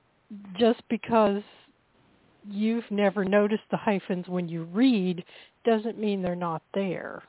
just 0.58 0.82
because 0.90 1.44
you've 2.50 2.90
never 2.92 3.26
noticed 3.26 3.64
the 3.72 3.78
hyphens 3.78 4.28
when 4.28 4.48
you 4.48 4.64
read 4.66 5.24
doesn't 5.64 5.98
mean 5.98 6.22
they're 6.22 6.36
not 6.36 6.62
there 6.74 7.24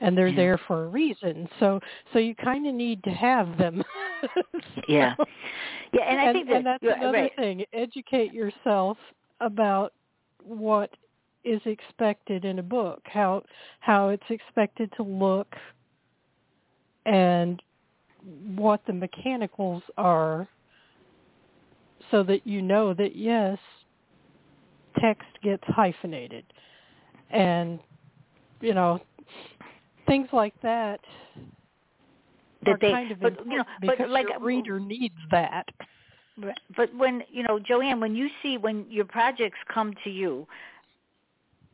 and 0.00 0.16
they're 0.16 0.28
Yeah. 0.28 0.36
there 0.36 0.58
for 0.66 0.84
a 0.84 0.88
reason. 0.88 1.48
So 1.60 1.80
so 2.12 2.18
you 2.18 2.34
kind 2.34 2.66
of 2.66 2.74
need 2.74 3.02
to 3.04 3.10
have 3.10 3.56
them. 3.58 3.82
So- 4.76 4.82
Yeah. 4.86 5.14
Yeah, 5.92 6.02
and 6.04 6.20
I 6.20 6.32
think 6.32 6.46
that 6.48 6.56
and 6.58 6.66
that's 6.66 6.84
another 6.84 7.12
right. 7.12 7.36
thing. 7.36 7.64
Educate 7.72 8.32
yourself 8.32 8.96
about 9.40 9.92
what 10.44 10.90
is 11.44 11.60
expected 11.66 12.44
in 12.44 12.60
a 12.60 12.62
book, 12.62 13.02
how 13.04 13.42
how 13.80 14.08
it's 14.10 14.22
expected 14.30 14.92
to 14.96 15.02
look, 15.02 15.54
and 17.04 17.60
what 18.54 18.80
the 18.86 18.92
mechanicals 18.92 19.82
are, 19.98 20.46
so 22.10 22.22
that 22.22 22.46
you 22.46 22.62
know 22.62 22.94
that 22.94 23.16
yes, 23.16 23.58
text 25.02 25.28
gets 25.42 25.64
hyphenated, 25.66 26.44
and 27.30 27.78
you 28.60 28.74
know 28.74 29.00
things 30.06 30.28
like 30.32 30.54
that 30.62 31.00
That 32.64 32.80
they- 32.80 32.92
kind 32.92 33.10
of 33.12 33.20
but, 33.20 33.46
you 33.46 33.58
know, 33.58 33.64
but 33.84 34.08
like- 34.08 34.28
your 34.28 34.36
uh, 34.36 34.40
reader 34.40 34.80
needs 34.80 35.18
that. 35.30 35.68
Right. 36.38 36.58
But 36.76 36.94
when 36.94 37.22
you 37.30 37.42
know, 37.42 37.58
Joanne, 37.58 38.00
when 38.00 38.14
you 38.16 38.28
see 38.42 38.56
when 38.56 38.86
your 38.88 39.04
projects 39.04 39.58
come 39.68 39.94
to 40.04 40.10
you, 40.10 40.46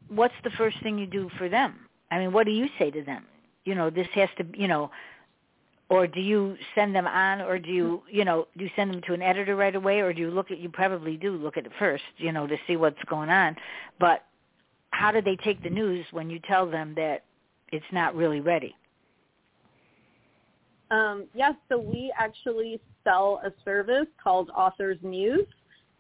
what's 0.09 0.35
the 0.43 0.51
first 0.51 0.77
thing 0.83 0.99
you 0.99 1.07
do 1.07 1.31
for 1.39 1.49
them? 1.49 1.89
I 2.11 2.19
mean, 2.19 2.33
what 2.33 2.45
do 2.47 2.53
you 2.53 2.69
say 2.79 2.91
to 2.91 3.03
them? 3.03 3.25
You 3.65 3.75
know, 3.75 3.91
this 3.91 4.09
has 4.15 4.29
to, 4.39 4.47
you 4.55 4.67
know, 4.67 4.91
or 5.91 6.07
do 6.07 6.21
you 6.21 6.57
send 6.75 6.95
them 6.95 7.07
on, 7.07 7.41
or 7.41 7.59
do 7.59 7.71
you, 7.71 8.03
you 8.11 8.25
know, 8.25 8.47
do 8.57 8.65
you 8.65 8.71
send 8.77 8.91
them 8.91 9.01
to 9.07 9.15
an 9.15 9.23
editor 9.23 9.57
right 9.57 9.75
away, 9.75 10.01
or 10.01 10.13
do 10.13 10.21
you 10.21 10.31
look 10.31 10.51
at? 10.51 10.59
You 10.59 10.69
probably 10.69 11.17
do 11.17 11.33
look 11.33 11.57
at 11.57 11.65
it 11.65 11.73
first, 11.79 12.05
you 12.19 12.33
know, 12.33 12.47
to 12.47 12.57
see 12.67 12.77
what's 12.77 13.03
going 13.09 13.31
on. 13.31 13.57
But 13.99 14.25
how 14.91 15.11
do 15.11 15.23
they 15.23 15.37
take 15.37 15.63
the 15.63 15.71
news 15.71 16.05
when 16.11 16.29
you 16.29 16.41
tell 16.47 16.71
them 16.71 16.95
that 16.97 17.25
it's 17.73 17.87
not 17.93 18.15
really 18.15 18.41
ready? 18.41 18.75
Um, 20.91 21.25
yes, 21.35 21.55
so 21.69 21.79
we 21.79 22.13
actually 22.19 22.81
sell 23.05 23.41
a 23.45 23.51
service 23.65 24.07
called 24.23 24.51
Authors 24.57 24.99
News, 25.03 25.47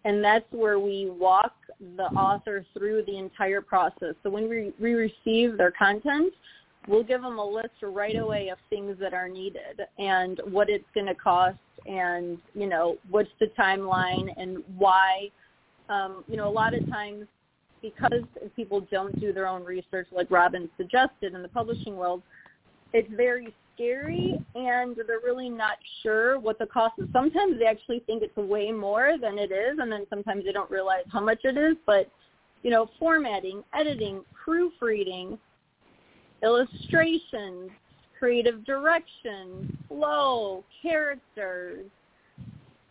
and 0.04 0.24
that's 0.24 0.50
where 0.50 0.78
we 0.78 1.10
walk 1.10 1.52
the 1.96 2.04
author 2.04 2.64
through 2.76 3.04
the 3.06 3.18
entire 3.18 3.60
process. 3.60 4.14
So 4.22 4.30
when 4.30 4.48
we, 4.48 4.72
we 4.80 4.92
receive 4.94 5.56
their 5.56 5.70
content, 5.70 6.32
we'll 6.86 7.02
give 7.02 7.22
them 7.22 7.38
a 7.38 7.44
list 7.44 7.74
right 7.82 8.16
away 8.16 8.48
of 8.48 8.58
things 8.70 8.96
that 9.00 9.12
are 9.12 9.28
needed 9.28 9.80
and 9.98 10.40
what 10.50 10.70
it's 10.70 10.84
going 10.94 11.06
to 11.06 11.14
cost 11.14 11.58
and, 11.86 12.38
you 12.54 12.66
know, 12.66 12.96
what's 13.10 13.30
the 13.40 13.46
timeline 13.58 14.28
and 14.36 14.62
why. 14.76 15.30
Um, 15.88 16.24
you 16.28 16.36
know, 16.36 16.48
a 16.48 16.50
lot 16.50 16.74
of 16.74 16.88
times 16.90 17.26
because 17.82 18.22
people 18.56 18.86
don't 18.90 19.18
do 19.20 19.32
their 19.32 19.46
own 19.46 19.64
research 19.64 20.08
like 20.12 20.30
Robin 20.30 20.68
suggested 20.76 21.34
in 21.34 21.42
the 21.42 21.48
publishing 21.48 21.96
world, 21.96 22.22
it's 22.92 23.08
very 23.14 23.54
scary 23.74 24.34
and 24.54 24.96
they're 25.06 25.20
really 25.24 25.48
not 25.48 25.76
sure 26.02 26.38
what 26.38 26.58
the 26.58 26.66
cost 26.66 26.94
is. 26.98 27.06
Sometimes 27.12 27.58
they 27.58 27.66
actually 27.66 28.00
think 28.00 28.22
it's 28.22 28.36
way 28.36 28.72
more 28.72 29.14
than 29.20 29.38
it 29.38 29.52
is 29.52 29.78
and 29.78 29.90
then 29.90 30.06
sometimes 30.10 30.44
they 30.44 30.52
don't 30.52 30.70
realize 30.70 31.04
how 31.12 31.20
much 31.20 31.40
it 31.44 31.56
is. 31.56 31.76
But, 31.86 32.10
you 32.62 32.70
know, 32.70 32.90
formatting, 32.98 33.62
editing, 33.72 34.22
proofreading, 34.44 35.38
illustrations, 36.42 37.70
creative 38.18 38.64
direction, 38.64 39.76
flow, 39.88 40.64
characters, 40.82 41.86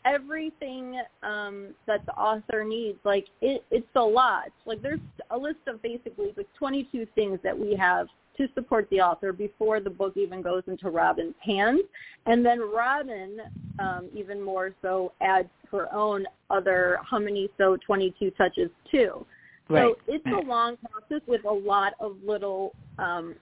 everything 0.06 1.02
um, 1.24 1.70
that 1.86 2.06
the 2.06 2.14
author 2.14 2.64
needs. 2.64 2.98
Like 3.04 3.28
it, 3.42 3.64
it's 3.72 3.88
a 3.96 4.02
lot. 4.02 4.50
Like 4.66 4.82
there's 4.82 5.00
a 5.32 5.38
list 5.38 5.60
of 5.68 5.82
basically 5.82 6.34
like 6.36 6.48
22 6.58 7.06
things 7.16 7.40
that 7.44 7.58
we 7.58 7.76
have 7.76 8.08
to 8.38 8.48
support 8.54 8.88
the 8.92 9.02
author 9.02 9.34
before 9.34 9.80
the 9.80 9.90
book 9.90 10.16
even 10.16 10.42
goes 10.42 10.64
into 10.68 10.90
Robin's 10.90 11.34
hands. 11.44 11.82
And 12.26 12.46
then 12.46 12.60
Robin, 12.60 13.40
um, 13.80 14.10
even 14.14 14.42
more 14.42 14.74
so, 14.82 15.12
adds 15.22 15.50
her 15.72 15.94
own 15.94 16.26
other 16.50 17.00
how 17.04 17.20
many 17.20 17.50
so 17.58 17.78
22 17.86 18.32
touches 18.32 18.70
too. 18.90 19.26
Right. 19.70 19.82
So 19.82 19.96
it's 20.08 20.26
a 20.26 20.48
long 20.48 20.78
process 20.78 21.22
with 21.28 21.44
a 21.46 21.52
lot 21.52 21.94
of 22.00 22.16
little, 22.26 22.74
um, 23.00 23.36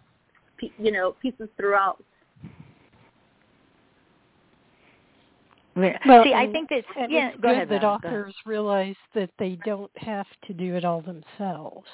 p- 0.57 0.73
you 0.79 0.91
know, 0.91 1.15
pieces 1.21 1.49
throughout. 1.57 2.03
Yeah. 5.75 5.97
Well, 6.07 6.23
See, 6.23 6.33
I 6.33 6.49
think 6.51 6.69
that 6.69 6.83
And 6.97 7.11
yeah. 7.11 7.29
it's 7.29 7.41
go 7.41 7.49
good 7.49 7.51
ahead, 7.51 7.69
that 7.69 7.83
Robin, 7.83 8.01
go 8.01 8.07
authors 8.07 8.35
realize 8.45 8.95
that 9.13 9.29
they 9.37 9.57
don't 9.65 9.91
have 9.97 10.27
to 10.47 10.53
do 10.53 10.75
it 10.75 10.85
all 10.85 11.01
themselves. 11.01 11.87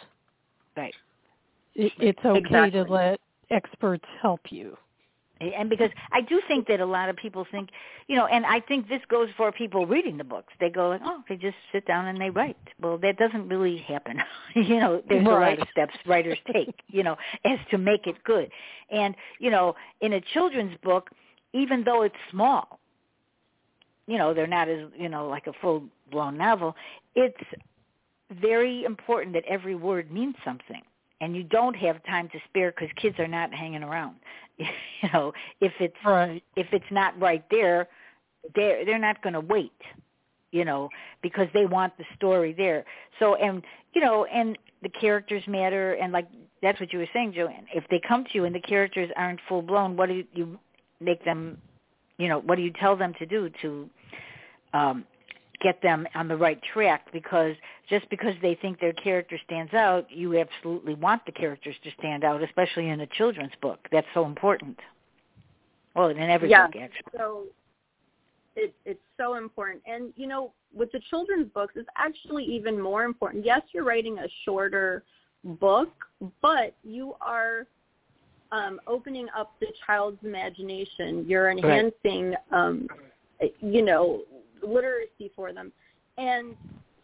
Right. 0.77 0.93
It, 1.75 1.91
it's 1.99 2.19
okay 2.23 2.39
Exactly. 2.39 2.83
to 2.83 2.91
let 2.91 3.19
experts 3.49 4.05
help 4.21 4.41
you. 4.49 4.77
And 5.41 5.69
because 5.69 5.89
I 6.11 6.21
do 6.21 6.41
think 6.47 6.67
that 6.67 6.79
a 6.79 6.85
lot 6.85 7.09
of 7.09 7.15
people 7.15 7.45
think, 7.49 7.69
you 8.07 8.15
know, 8.15 8.27
and 8.27 8.45
I 8.45 8.59
think 8.59 8.87
this 8.87 9.01
goes 9.09 9.29
for 9.35 9.51
people 9.51 9.85
reading 9.85 10.17
the 10.17 10.23
books. 10.23 10.53
They 10.59 10.69
go 10.69 10.89
like, 10.89 11.01
oh, 11.03 11.23
they 11.27 11.35
just 11.35 11.55
sit 11.71 11.85
down 11.87 12.07
and 12.07 12.19
they 12.19 12.29
write. 12.29 12.57
Well, 12.79 12.97
that 12.99 13.17
doesn't 13.17 13.47
really 13.49 13.77
happen. 13.79 14.17
you 14.55 14.79
know, 14.79 15.01
there's 15.09 15.25
a 15.25 15.29
lot 15.29 15.59
of 15.59 15.67
steps 15.71 15.93
writers 16.05 16.37
take, 16.53 16.75
you 16.87 17.03
know, 17.03 17.17
as 17.45 17.59
to 17.71 17.77
make 17.77 18.07
it 18.07 18.23
good. 18.23 18.49
And 18.91 19.15
you 19.39 19.49
know, 19.49 19.75
in 20.01 20.13
a 20.13 20.21
children's 20.33 20.77
book, 20.83 21.09
even 21.53 21.83
though 21.83 22.03
it's 22.03 22.15
small, 22.29 22.79
you 24.07 24.17
know, 24.17 24.33
they're 24.33 24.47
not 24.47 24.69
as 24.69 24.87
you 24.97 25.09
know 25.09 25.27
like 25.27 25.47
a 25.47 25.53
full 25.61 25.83
blown 26.11 26.37
novel. 26.37 26.75
It's 27.15 27.37
very 28.41 28.83
important 28.85 29.33
that 29.33 29.43
every 29.47 29.75
word 29.75 30.11
means 30.11 30.35
something 30.45 30.81
and 31.21 31.35
you 31.35 31.43
don't 31.43 31.75
have 31.75 32.03
time 32.03 32.27
to 32.29 32.39
spare 32.49 32.71
because 32.71 32.89
kids 32.99 33.17
are 33.19 33.27
not 33.27 33.53
hanging 33.53 33.83
around. 33.83 34.15
you 35.01 35.09
know, 35.13 35.33
if 35.59 35.73
it's 35.79 35.95
Right. 36.05 36.43
if 36.55 36.67
it's 36.71 36.91
not 36.91 37.19
right 37.19 37.43
there, 37.49 37.87
they're 38.55 38.85
they're 38.85 38.99
not 38.99 39.21
going 39.21 39.33
to 39.33 39.41
wait. 39.41 39.71
You 40.51 40.65
know, 40.65 40.89
because 41.21 41.47
they 41.53 41.65
want 41.65 41.97
the 41.97 42.03
story 42.15 42.53
there. 42.53 42.83
So 43.19 43.35
and 43.35 43.63
you 43.93 44.01
know, 44.01 44.25
and 44.25 44.57
the 44.81 44.89
characters 44.89 45.43
matter, 45.47 45.93
and 45.93 46.11
like 46.11 46.27
that's 46.61 46.79
what 46.79 46.91
you 46.91 46.99
were 46.99 47.09
saying, 47.13 47.33
Joanne. 47.33 47.67
If 47.73 47.85
they 47.89 48.01
come 48.05 48.25
to 48.25 48.29
you 48.33 48.45
and 48.45 48.53
the 48.53 48.59
characters 48.59 49.09
aren't 49.15 49.39
full 49.47 49.61
blown, 49.61 49.95
what 49.95 50.09
do 50.09 50.15
you, 50.15 50.25
you 50.33 50.59
make 50.99 51.23
them? 51.23 51.57
You 52.17 52.27
know, 52.27 52.39
what 52.39 52.55
do 52.57 52.61
you 52.61 52.71
tell 52.71 52.95
them 52.95 53.13
to 53.19 53.25
do 53.25 53.49
to 53.61 53.89
um, 54.73 55.05
get 55.61 55.81
them 55.81 56.07
on 56.15 56.27
the 56.27 56.35
right 56.37 56.59
track? 56.73 57.07
Because 57.11 57.55
just 57.89 58.09
because 58.09 58.33
they 58.41 58.55
think 58.61 58.79
their 58.79 58.93
character 58.93 59.37
stands 59.45 59.73
out, 59.73 60.07
you 60.09 60.39
absolutely 60.39 60.95
want 60.95 61.25
the 61.25 61.31
characters 61.31 61.75
to 61.83 61.91
stand 61.99 62.23
out, 62.23 62.43
especially 62.43 62.89
in 62.89 63.01
a 63.01 63.07
children's 63.07 63.53
book. 63.61 63.79
That's 63.91 64.07
so 64.13 64.25
important. 64.25 64.77
Well, 65.95 66.09
in 66.09 66.17
every 66.17 66.49
yeah, 66.49 66.67
book, 66.67 66.75
actually. 66.81 67.11
So 67.17 67.43
it, 68.55 68.73
it's 68.85 68.99
so 69.17 69.35
important. 69.35 69.83
And, 69.85 70.13
you 70.15 70.27
know, 70.27 70.53
with 70.73 70.91
the 70.91 71.01
children's 71.09 71.49
books, 71.53 71.73
it's 71.75 71.89
actually 71.97 72.45
even 72.45 72.79
more 72.81 73.03
important. 73.03 73.45
Yes, 73.45 73.61
you're 73.73 73.83
writing 73.83 74.19
a 74.19 74.27
shorter 74.45 75.03
book, 75.43 75.89
but 76.41 76.75
you 76.83 77.15
are 77.19 77.65
um, 78.51 78.79
opening 78.87 79.27
up 79.37 79.53
the 79.59 79.67
child's 79.85 80.19
imagination. 80.23 81.25
You're 81.27 81.51
enhancing, 81.51 82.35
right. 82.51 82.65
um, 82.67 82.87
you 83.59 83.81
know, 83.81 84.21
literacy 84.63 85.31
for 85.35 85.53
them. 85.53 85.71
And 86.17 86.55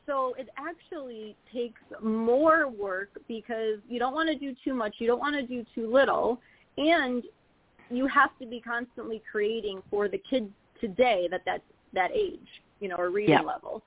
so 0.06 0.34
it 0.38 0.50
actually 0.58 1.36
takes 1.54 1.82
more 2.02 2.70
work 2.70 3.10
because 3.28 3.80
you 3.90 4.00
don't 4.00 4.14
want 4.14 4.30
to 4.30 4.36
do 4.36 4.56
too 4.64 4.74
much, 4.74 4.96
you 5.00 5.08
don't 5.08 5.20
want 5.20 5.36
to 5.36 5.46
do 5.46 5.66
too 5.76 5.92
little, 5.92 6.40
and 6.78 7.24
you 7.90 8.08
have 8.08 8.30
to 8.40 8.46
be 8.46 8.62
constantly 8.62 9.22
creating 9.30 9.82
for 9.90 10.08
the 10.08 10.22
kids 10.30 10.50
today 10.80 11.28
that 11.32 11.42
that 11.46 11.62
that 11.94 12.12
age, 12.12 12.48
you 12.80 12.88
know, 12.88 12.96
or 12.96 13.10
reading 13.10 13.36
yeah. 13.36 13.42
level. 13.42 13.84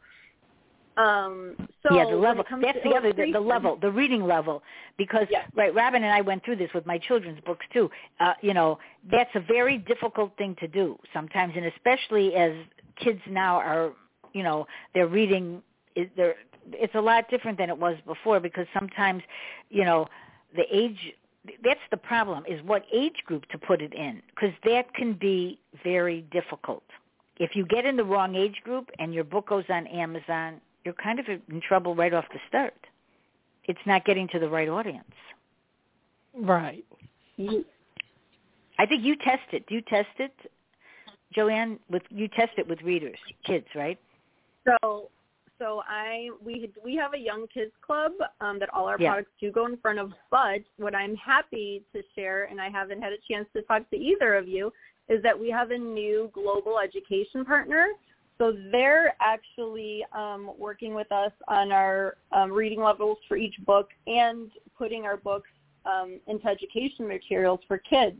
Um, 0.96 1.54
so 1.82 1.94
yeah, 1.94 2.04
the 2.10 2.16
level. 2.16 2.44
That's 2.60 2.78
the 2.84 2.90
other 2.90 3.12
the, 3.12 3.32
the, 3.32 3.40
level, 3.40 3.78
the 3.80 3.90
reading 3.90 4.24
level. 4.24 4.62
Because 4.98 5.26
yeah. 5.30 5.44
right, 5.54 5.74
Robin 5.74 6.02
and 6.02 6.12
I 6.12 6.20
went 6.20 6.44
through 6.44 6.56
this 6.56 6.70
with 6.74 6.84
my 6.84 6.98
children's 6.98 7.40
books 7.46 7.64
too. 7.72 7.90
Uh, 8.18 8.34
you 8.42 8.52
know, 8.52 8.78
that's 9.10 9.30
a 9.34 9.40
very 9.40 9.78
difficult 9.78 10.36
thing 10.36 10.56
to 10.60 10.68
do 10.68 10.98
sometimes, 11.14 11.54
and 11.56 11.66
especially 11.66 12.34
as 12.34 12.52
kids 13.02 13.20
now 13.28 13.56
are, 13.56 13.92
you 14.32 14.42
know, 14.42 14.66
they're 14.94 15.08
reading. 15.08 15.62
They're 16.16 16.36
it's 16.72 16.94
a 16.94 17.00
lot 17.00 17.28
different 17.30 17.58
than 17.58 17.70
it 17.70 17.78
was 17.78 17.96
before 18.06 18.40
because 18.40 18.66
sometimes, 18.78 19.22
you 19.70 19.84
know, 19.84 20.06
the 20.54 20.64
age 20.72 20.98
that's 21.64 21.80
the 21.90 21.96
problem 21.96 22.44
is 22.46 22.62
what 22.64 22.84
age 22.92 23.16
group 23.24 23.46
to 23.48 23.58
put 23.58 23.80
it 23.80 23.94
in 23.94 24.20
because 24.34 24.54
that 24.64 24.92
can 24.94 25.14
be 25.14 25.58
very 25.82 26.22
difficult. 26.30 26.82
If 27.38 27.56
you 27.56 27.64
get 27.64 27.86
in 27.86 27.96
the 27.96 28.04
wrong 28.04 28.34
age 28.34 28.60
group 28.62 28.90
and 28.98 29.14
your 29.14 29.24
book 29.24 29.48
goes 29.48 29.64
on 29.70 29.86
Amazon, 29.86 30.60
you're 30.84 30.94
kind 30.94 31.18
of 31.18 31.26
in 31.28 31.60
trouble 31.66 31.94
right 31.94 32.12
off 32.12 32.26
the 32.32 32.38
start. 32.48 32.74
It's 33.64 33.80
not 33.86 34.04
getting 34.04 34.28
to 34.28 34.38
the 34.38 34.48
right 34.48 34.68
audience. 34.68 35.04
Right. 36.38 36.84
I 38.78 38.86
think 38.86 39.02
you 39.02 39.16
test 39.16 39.42
it. 39.52 39.66
Do 39.66 39.74
you 39.74 39.82
test 39.82 40.08
it, 40.18 40.32
Joanne? 41.34 41.78
With 41.88 42.02
you 42.10 42.28
test 42.28 42.52
it 42.58 42.68
with 42.68 42.80
readers, 42.82 43.18
kids, 43.44 43.66
right? 43.74 43.98
So 44.66 45.10
so 45.60 45.82
I 45.86 46.30
we 46.42 46.70
we 46.82 46.96
have 46.96 47.14
a 47.14 47.18
young 47.18 47.46
kids 47.52 47.72
club 47.82 48.12
um, 48.40 48.58
that 48.58 48.72
all 48.72 48.86
our 48.86 48.96
yeah. 48.98 49.10
products 49.10 49.32
do 49.40 49.52
go 49.52 49.66
in 49.66 49.76
front 49.76 49.98
of. 49.98 50.12
But 50.30 50.60
what 50.78 50.94
I'm 50.94 51.14
happy 51.16 51.84
to 51.94 52.02
share, 52.14 52.44
and 52.44 52.60
I 52.60 52.70
haven't 52.70 53.02
had 53.02 53.12
a 53.12 53.18
chance 53.30 53.46
to 53.54 53.62
talk 53.62 53.88
to 53.90 53.96
either 53.96 54.34
of 54.34 54.48
you, 54.48 54.72
is 55.08 55.22
that 55.22 55.38
we 55.38 55.50
have 55.50 55.70
a 55.70 55.78
new 55.78 56.30
global 56.32 56.78
education 56.78 57.44
partner. 57.44 57.88
So 58.38 58.56
they're 58.72 59.14
actually 59.20 60.02
um, 60.16 60.52
working 60.58 60.94
with 60.94 61.12
us 61.12 61.32
on 61.46 61.72
our 61.72 62.16
um, 62.32 62.50
reading 62.50 62.80
levels 62.80 63.18
for 63.28 63.36
each 63.36 63.56
book 63.66 63.90
and 64.06 64.50
putting 64.78 65.04
our 65.04 65.18
books 65.18 65.50
um, 65.84 66.20
into 66.26 66.46
education 66.46 67.06
materials 67.06 67.60
for 67.68 67.76
kids. 67.76 68.16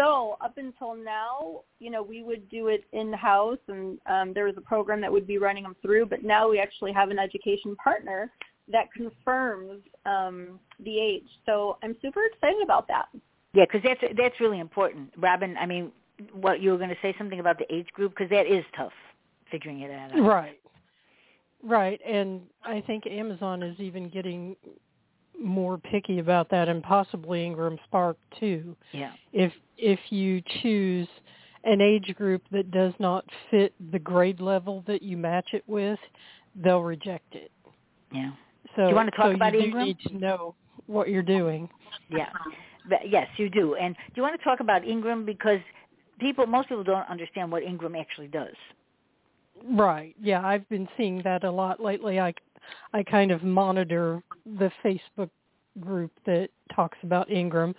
So 0.00 0.38
up 0.40 0.56
until 0.56 0.94
now, 0.94 1.60
you 1.78 1.90
know, 1.90 2.02
we 2.02 2.22
would 2.22 2.48
do 2.48 2.68
it 2.68 2.84
in 2.92 3.12
house, 3.12 3.58
and 3.68 3.98
um, 4.06 4.32
there 4.32 4.46
was 4.46 4.54
a 4.56 4.62
program 4.62 5.00
that 5.02 5.12
would 5.12 5.26
be 5.26 5.36
running 5.36 5.64
them 5.64 5.76
through. 5.82 6.06
But 6.06 6.24
now 6.24 6.48
we 6.48 6.58
actually 6.58 6.92
have 6.92 7.10
an 7.10 7.18
education 7.18 7.76
partner 7.76 8.32
that 8.72 8.90
confirms 8.92 9.82
um, 10.06 10.58
the 10.84 10.98
age. 10.98 11.28
So 11.44 11.76
I'm 11.82 11.96
super 12.00 12.20
excited 12.32 12.62
about 12.64 12.88
that. 12.88 13.06
Yeah, 13.52 13.64
because 13.64 13.82
that's 13.84 14.14
that's 14.16 14.40
really 14.40 14.60
important, 14.60 15.10
Robin. 15.18 15.56
I 15.60 15.66
mean, 15.66 15.92
what 16.32 16.60
you 16.60 16.70
were 16.70 16.78
going 16.78 16.90
to 16.90 16.96
say 17.02 17.14
something 17.18 17.40
about 17.40 17.58
the 17.58 17.72
age 17.74 17.88
group 17.92 18.12
because 18.12 18.30
that 18.30 18.46
is 18.46 18.64
tough 18.76 18.92
figuring 19.50 19.80
it 19.80 19.90
out. 19.90 20.18
Right. 20.18 20.58
Right, 21.62 22.00
and 22.06 22.40
I 22.64 22.80
think 22.86 23.06
Amazon 23.06 23.62
is 23.62 23.78
even 23.80 24.08
getting 24.08 24.56
more 25.40 25.78
picky 25.78 26.18
about 26.18 26.50
that 26.50 26.68
and 26.68 26.82
possibly 26.82 27.44
Ingram 27.44 27.78
Spark 27.84 28.16
too. 28.38 28.76
Yeah. 28.92 29.12
If 29.32 29.52
if 29.78 29.98
you 30.10 30.42
choose 30.62 31.08
an 31.64 31.80
age 31.80 32.14
group 32.16 32.42
that 32.52 32.70
does 32.70 32.92
not 32.98 33.24
fit 33.50 33.74
the 33.92 33.98
grade 33.98 34.40
level 34.40 34.82
that 34.86 35.02
you 35.02 35.16
match 35.16 35.48
it 35.52 35.64
with, 35.66 35.98
they'll 36.54 36.82
reject 36.82 37.34
it. 37.34 37.50
Yeah. 38.12 38.32
So 38.76 38.82
do 38.82 38.88
you 38.88 38.94
want 38.94 39.10
to 39.10 39.16
talk 39.16 39.26
so 39.26 39.34
about 39.34 39.54
you 39.54 39.60
Ingram? 39.60 39.86
need 39.86 39.98
to 40.06 40.16
know 40.16 40.54
what 40.86 41.08
you're 41.08 41.22
doing. 41.22 41.68
Yeah. 42.08 42.28
Yes, 43.06 43.28
you 43.36 43.50
do. 43.50 43.74
And 43.76 43.94
do 43.94 44.12
you 44.16 44.22
want 44.22 44.38
to 44.38 44.44
talk 44.44 44.60
about 44.60 44.84
Ingram 44.84 45.24
because 45.24 45.60
people 46.20 46.46
most 46.46 46.68
people 46.68 46.84
don't 46.84 47.08
understand 47.08 47.50
what 47.50 47.62
Ingram 47.62 47.96
actually 47.96 48.28
does. 48.28 48.54
Right. 49.68 50.14
Yeah, 50.20 50.46
I've 50.46 50.68
been 50.68 50.88
seeing 50.96 51.20
that 51.24 51.44
a 51.44 51.50
lot 51.50 51.80
lately. 51.80 52.20
I 52.20 52.32
I 52.92 53.02
kind 53.02 53.30
of 53.30 53.42
monitor 53.42 54.22
the 54.44 54.70
Facebook 54.84 55.30
group 55.78 56.10
that 56.26 56.48
talks 56.74 56.98
about 57.02 57.30
Ingram 57.30 57.74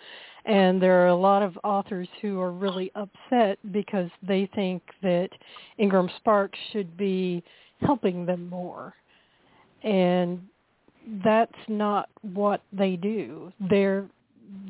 and 0.46 0.82
there 0.82 1.04
are 1.04 1.08
a 1.08 1.16
lot 1.16 1.44
of 1.44 1.58
authors 1.64 2.08
who 2.22 2.40
are 2.40 2.52
really 2.52 2.92
upset 2.96 3.60
because 3.72 4.10
they 4.28 4.50
think 4.56 4.82
that 5.04 5.30
Ingram 5.78 6.10
Spark 6.18 6.54
should 6.72 6.98
be 6.98 7.44
helping 7.82 8.26
them 8.26 8.50
more. 8.50 8.94
And 9.84 10.42
that's 11.24 11.52
not 11.68 12.10
what 12.22 12.62
they 12.74 12.96
do. 12.96 13.52
They're 13.70 14.08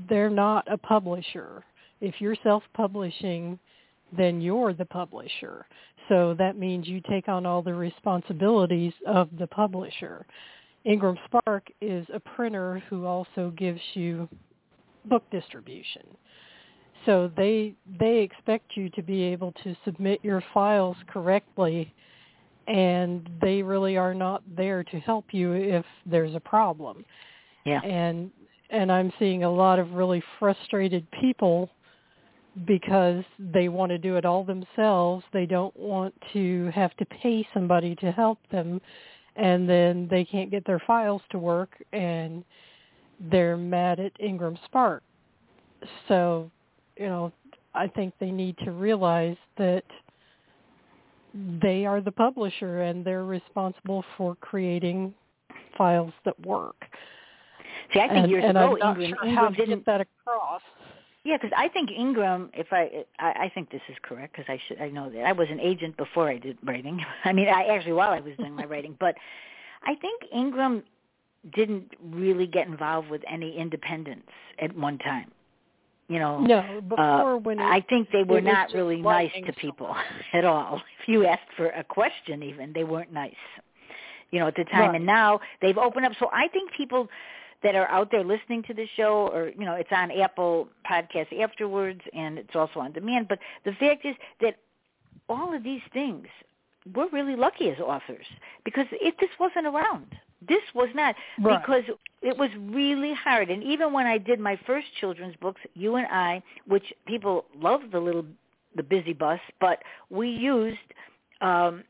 they're 0.10 0.30
not 0.30 0.72
a 0.72 0.78
publisher. 0.78 1.64
If 2.02 2.16
you're 2.20 2.36
self-publishing, 2.44 3.58
then 4.16 4.40
you're 4.40 4.74
the 4.74 4.86
publisher. 4.86 5.66
So 6.08 6.36
that 6.38 6.56
means 6.56 6.88
you 6.88 7.02
take 7.10 7.28
on 7.28 7.48
all 7.48 7.64
the 7.64 7.74
responsibilities 7.74 8.94
of 9.08 9.30
the 9.40 9.48
publisher. 9.48 10.26
Ingram 10.84 11.18
Spark 11.26 11.68
is 11.80 12.06
a 12.14 12.20
printer 12.20 12.82
who 12.90 13.06
also 13.06 13.54
gives 13.58 13.82
you 13.94 14.28
book 15.06 15.24
distribution. 15.32 16.04
So 17.06 17.32
they 17.36 17.74
they 18.00 18.20
expect 18.20 18.76
you 18.76 18.90
to 18.92 19.02
be 19.02 19.24
able 19.24 19.54
to 19.64 19.76
submit 19.86 20.20
your 20.24 20.44
files 20.54 20.98
correctly 21.08 21.94
and 22.68 23.30
they 23.42 23.62
really 23.62 23.98
are 23.98 24.14
not 24.14 24.44
there 24.56 24.84
to 24.84 25.00
help 25.00 25.26
you 25.32 25.54
if 25.54 25.86
there's 26.06 26.36
a 26.36 26.40
problem. 26.40 27.04
Yeah. 27.66 27.82
And 27.82 28.32
and 28.70 28.92
I'm 28.92 29.12
seeing 29.20 29.44
a 29.44 29.52
lot 29.52 29.80
of 29.80 29.92
really 29.92 30.24
frustrated 30.40 31.06
people 31.20 31.70
because 32.66 33.24
they 33.40 33.70
want 33.70 33.92
to 33.92 33.98
do 33.98 34.16
it 34.16 34.26
all 34.26 34.44
themselves. 34.44 35.24
They 35.34 35.46
don't 35.46 35.76
want 35.76 36.14
to 36.34 36.70
have 36.74 36.96
to 36.98 37.06
pay 37.06 37.48
somebody 37.54 37.96
to 37.96 38.12
help 38.12 38.40
them 38.52 38.82
and 39.36 39.68
then 39.70 40.08
they 40.10 40.26
can't 40.26 40.52
get 40.52 40.66
their 40.66 40.82
files 40.86 41.22
to 41.32 41.40
work 41.40 41.72
and 41.94 42.44
they're 43.32 43.58
mad 43.58 44.00
at 44.00 44.12
Ingram 44.20 44.58
Spark. 44.66 45.04
So, 46.08 46.50
you 46.98 47.08
know, 47.08 47.32
I 47.74 47.88
think 47.88 48.14
they 48.20 48.32
need 48.32 48.58
to 48.64 48.72
realize 48.72 49.38
that 49.58 49.84
they 51.62 51.86
are 51.86 52.02
the 52.02 52.12
publisher 52.12 52.82
and 52.82 53.06
they're 53.06 53.24
responsible 53.24 54.04
for 54.18 54.36
creating 54.42 55.14
files 55.78 56.12
that 56.26 56.40
work. 56.46 56.76
See, 57.94 58.00
I 58.00 58.08
think 58.08 58.24
and, 58.24 58.32
years 58.32 58.44
and 58.46 58.58
ago 58.58 58.74
I'm 58.74 58.80
not 58.80 59.02
Ingram, 59.02 59.18
sure 59.24 59.36
how 59.36 59.48
to 59.50 59.56
didn't 59.56 59.80
get 59.80 59.86
that 59.86 60.02
across. 60.02 60.62
Yeah, 61.24 61.38
because 61.38 61.52
I 61.56 61.68
think 61.68 61.92
Ingram, 61.92 62.50
if 62.54 62.68
I, 62.72 63.06
I, 63.20 63.44
I 63.46 63.52
think 63.54 63.70
this 63.70 63.82
is 63.90 63.96
correct 64.02 64.36
because 64.36 64.46
I 64.50 64.60
should, 64.68 64.82
I 64.82 64.90
know 64.90 65.10
that 65.12 65.24
I 65.24 65.32
was 65.34 65.48
an 65.52 65.60
agent 65.60 65.96
before 65.98 66.28
I 66.28 66.38
did 66.38 66.58
writing. 66.64 67.00
I 67.24 67.32
mean, 67.32 67.48
I 67.48 67.66
actually 67.66 67.94
while 67.94 68.12
I 68.12 68.20
was 68.20 68.34
doing 68.38 68.56
my 68.56 68.66
writing, 68.66 68.96
but 69.00 69.16
I 69.84 69.96
think 69.96 70.24
Ingram 70.34 70.84
didn't 71.54 71.92
really 72.04 72.48
get 72.48 72.68
involved 72.68 73.10
with 73.10 73.22
any 73.30 73.58
independents 73.58 74.30
at 74.60 74.76
one 74.76 74.98
time. 75.00 75.32
You 76.08 76.20
know, 76.20 76.40
no, 76.42 76.82
before 76.82 77.36
uh, 77.36 77.38
when 77.38 77.60
it, 77.60 77.64
I 77.64 77.86
think 77.88 78.10
they 78.12 78.24
were 78.24 78.42
not 78.42 78.74
really 78.74 79.02
nice 79.02 79.32
to 79.46 79.54
people 79.54 79.96
at 80.34 80.44
all. 80.44 80.82
If 81.02 81.08
you 81.08 81.26
asked 81.26 81.50
for 81.56 81.68
a 81.68 81.84
question, 81.86 82.44
even 82.44 82.74
they 82.74 82.84
weren't 82.84 83.14
nice. 83.14 83.34
You 84.32 84.40
know, 84.40 84.48
at 84.48 84.56
the 84.56 84.66
time, 84.66 84.90
Right. 84.90 84.96
and 84.96 85.06
now 85.06 85.40
they've 85.62 85.78
opened 85.78 86.06
up. 86.06 86.12
So 86.20 86.30
I 86.34 86.48
think 86.50 86.72
people 86.76 87.08
that 87.64 87.76
are 87.76 87.88
out 87.90 88.10
there 88.12 88.24
listening 88.24 88.64
to 88.64 88.74
the 88.74 88.88
show, 88.96 89.30
or 89.34 89.50
you 89.50 89.66
know, 89.66 89.74
it's 89.76 89.92
on 89.92 90.12
Apple 90.12 90.68
Podcasts 90.90 91.38
afterwards, 91.40 92.02
and 92.14 92.38
it's 92.38 92.56
also 92.56 92.80
on 92.80 92.92
demand. 92.92 93.28
But 93.28 93.40
the 93.66 93.74
fact 93.74 94.06
is 94.06 94.16
that 94.42 94.56
all 95.30 95.56
of 95.56 95.64
these 95.64 95.82
things 95.94 96.28
we're 96.96 97.10
really 97.10 97.36
lucky 97.36 97.70
as 97.70 97.80
authors 97.80 98.26
because 98.66 98.86
if 98.92 99.16
this 99.18 99.30
wasn't 99.40 99.66
around 99.68 100.08
this 100.48 100.64
was 100.74 100.90
not 100.96 101.16
Right. 101.40 101.62
because 101.62 101.84
it 102.22 102.38
was 102.38 102.50
really 102.60 103.14
hard 103.14 103.50
and 103.50 103.64
even 103.64 103.94
when 103.94 104.08
i 104.08 104.18
did 104.18 104.40
my 104.40 104.60
first 104.66 104.88
children's 105.00 105.36
books 105.36 105.62
you 105.76 105.96
and 105.96 106.08
i 106.08 106.42
which 106.68 106.92
people 107.06 107.46
love 107.60 107.82
the 107.92 108.00
little 108.00 108.26
the 108.76 108.84
busy 108.84 109.14
bus 109.14 109.40
but 109.60 109.84
we 110.10 110.30
used 110.30 110.80
um 111.42 111.84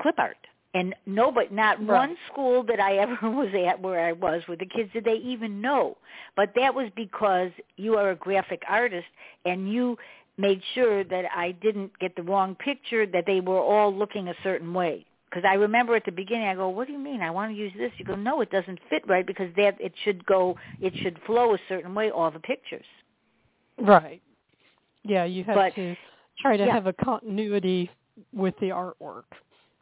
clip 0.00 0.18
art 0.18 0.36
and 0.76 0.94
nobody, 1.06 1.48
not 1.54 1.78
Right. 1.78 2.08
one 2.08 2.16
school 2.30 2.62
that 2.64 2.80
I 2.80 2.96
ever 3.04 3.16
was 3.30 3.48
at 3.66 3.80
where 3.80 4.00
I 4.04 4.12
was 4.12 4.42
with 4.48 4.58
the 4.58 4.66
kids 4.66 4.92
did 4.92 5.04
they 5.04 5.14
even 5.32 5.60
know. 5.60 5.96
But 6.36 6.50
that 6.56 6.74
was 6.74 6.90
because 6.94 7.50
you 7.76 7.96
are 7.96 8.10
a 8.10 8.16
graphic 8.16 8.62
artist 8.68 9.06
and 9.46 9.72
you 9.72 9.96
made 10.38 10.60
sure 10.74 11.02
that 11.04 11.24
I 11.34 11.52
didn't 11.52 11.98
get 11.98 12.14
the 12.14 12.22
wrong 12.22 12.54
picture, 12.56 13.06
that 13.06 13.24
they 13.26 13.40
were 13.40 13.58
all 13.58 13.94
looking 13.94 14.28
a 14.28 14.34
certain 14.42 14.74
way. 14.74 15.06
Because 15.30 15.44
I 15.48 15.54
remember 15.54 15.96
at 15.96 16.04
the 16.04 16.12
beginning, 16.12 16.46
I 16.46 16.54
go, 16.54 16.68
"What 16.68 16.86
do 16.86 16.92
you 16.92 16.98
mean? 16.98 17.20
I 17.22 17.30
want 17.30 17.50
to 17.52 17.56
use 17.56 17.72
this." 17.76 17.90
You 17.98 18.04
go, 18.04 18.14
"No, 18.14 18.42
it 18.42 18.50
doesn't 18.50 18.78
fit 18.90 19.02
right 19.08 19.26
because 19.26 19.52
that 19.56 19.80
it 19.80 19.92
should 20.04 20.24
go, 20.26 20.56
it 20.80 20.94
should 21.02 21.18
flow 21.26 21.54
a 21.54 21.58
certain 21.68 21.94
way. 21.94 22.10
All 22.10 22.30
the 22.30 22.38
pictures." 22.40 22.86
Right. 23.78 24.20
Yeah, 25.04 25.24
you 25.24 25.42
have 25.44 25.54
But- 25.56 25.74
to 25.74 25.96
try 26.38 26.56
to 26.56 26.64
yeah. 26.66 26.72
have 26.72 26.86
a 26.86 26.92
continuity 26.92 27.90
with 28.32 28.54
the 28.60 28.70
artwork. 28.70 29.24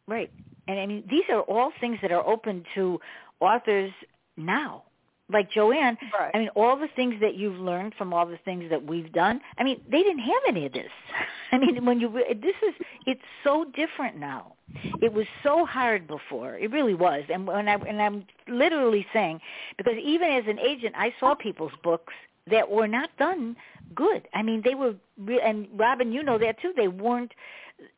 Right. 0.06 0.30
And 0.68 0.78
I 0.78 0.86
mean, 0.86 1.04
these 1.10 1.24
are 1.30 1.40
all 1.40 1.72
things 1.80 1.98
that 2.02 2.12
are 2.12 2.26
open 2.26 2.64
to 2.74 3.00
authors 3.40 3.92
now. 4.36 4.84
Like 5.32 5.50
Joanne, 5.50 5.96
Right. 6.18 6.30
I 6.34 6.38
mean, 6.38 6.50
all 6.50 6.76
the 6.76 6.88
things 6.94 7.14
that 7.22 7.34
you've 7.34 7.58
learned 7.58 7.94
from 7.96 8.12
all 8.12 8.26
the 8.26 8.38
things 8.44 8.68
that 8.68 8.84
we've 8.84 9.10
done. 9.12 9.40
I 9.56 9.64
mean, 9.64 9.80
they 9.90 10.02
didn't 10.02 10.18
have 10.18 10.42
any 10.46 10.66
of 10.66 10.72
this. 10.72 10.90
I 11.52 11.58
mean, 11.58 11.84
when 11.86 11.98
you 11.98 12.10
this 12.10 12.54
is 12.66 12.74
it's 13.06 13.22
so 13.42 13.64
different 13.74 14.18
now. 14.18 14.54
It 15.00 15.12
was 15.12 15.26
so 15.42 15.64
hard 15.64 16.06
before. 16.06 16.58
It 16.58 16.70
really 16.72 16.94
was. 16.94 17.22
And 17.32 17.46
when 17.46 17.68
I 17.68 17.74
and 17.74 18.02
I'm 18.02 18.26
literally 18.48 19.06
saying 19.14 19.40
because 19.78 19.94
even 20.02 20.30
as 20.30 20.44
an 20.46 20.58
agent, 20.58 20.94
I 20.96 21.14
saw 21.18 21.34
people's 21.34 21.72
books 21.82 22.12
that 22.50 22.70
were 22.70 22.88
not 22.88 23.08
done 23.18 23.56
good. 23.94 24.28
I 24.34 24.42
mean, 24.42 24.60
they 24.62 24.74
were 24.74 24.94
re- 25.18 25.40
and 25.40 25.68
Robin, 25.74 26.12
you 26.12 26.22
know 26.22 26.38
that 26.38 26.60
too. 26.60 26.72
They 26.76 26.88
weren't 26.88 27.32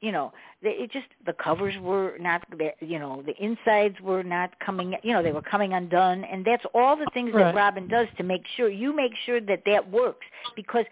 you 0.01 0.13
know, 0.13 0.33
it 0.63 0.91
just 0.93 1.07
the 1.25 1.33
covers 1.33 1.75
were 1.81 2.17
not. 2.19 2.43
You 2.81 2.99
know, 2.99 3.23
the 3.25 3.35
insides 3.43 4.01
were 4.01 4.23
not 4.23 4.59
coming. 4.61 4.95
You 5.03 5.13
know, 5.13 5.23
they 5.23 5.33
were 5.33 5.43
coming 5.43 5.73
undone, 5.75 6.25
and 6.25 6.45
that's 6.45 6.65
all 6.75 6.97
the 6.97 7.07
things 7.15 7.33
Right. 7.33 7.45
that 7.45 7.55
Robin 7.55 7.89
does 7.89 8.09
to 8.19 8.23
make 8.23 8.43
sure 8.57 8.69
you 8.69 8.95
make 8.95 9.13
sure 9.25 9.41
that 9.41 9.63
that 9.67 9.91
works 9.91 10.27
because 10.55 10.85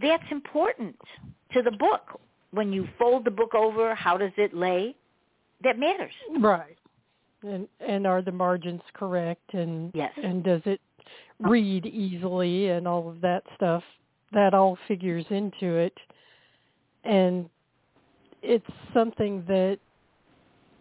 that's 0.00 0.24
important 0.30 0.96
to 1.52 1.62
the 1.62 1.72
book. 1.72 2.20
When 2.52 2.72
you 2.72 2.88
fold 2.98 3.24
the 3.24 3.30
book 3.30 3.54
over, 3.54 3.94
how 3.94 4.16
does 4.16 4.32
it 4.36 4.54
lay? 4.54 4.96
That 5.62 5.78
matters. 5.78 6.12
Right. 6.38 6.76
And 7.42 7.68
and 7.80 8.06
are 8.06 8.22
the 8.22 8.32
margins 8.32 8.82
correct 8.94 9.54
and 9.54 9.92
Yes. 9.94 10.12
and 10.22 10.42
does 10.42 10.62
it 10.66 10.80
read 11.38 11.86
easily 11.86 12.68
and 12.70 12.86
all 12.86 13.08
of 13.08 13.20
that 13.22 13.44
stuff. 13.56 13.82
That 14.32 14.52
all 14.54 14.76
figures 14.88 15.24
into 15.30 15.76
it. 15.76 15.96
And 17.04 17.48
it's 18.42 18.66
something 18.94 19.44
that 19.46 19.78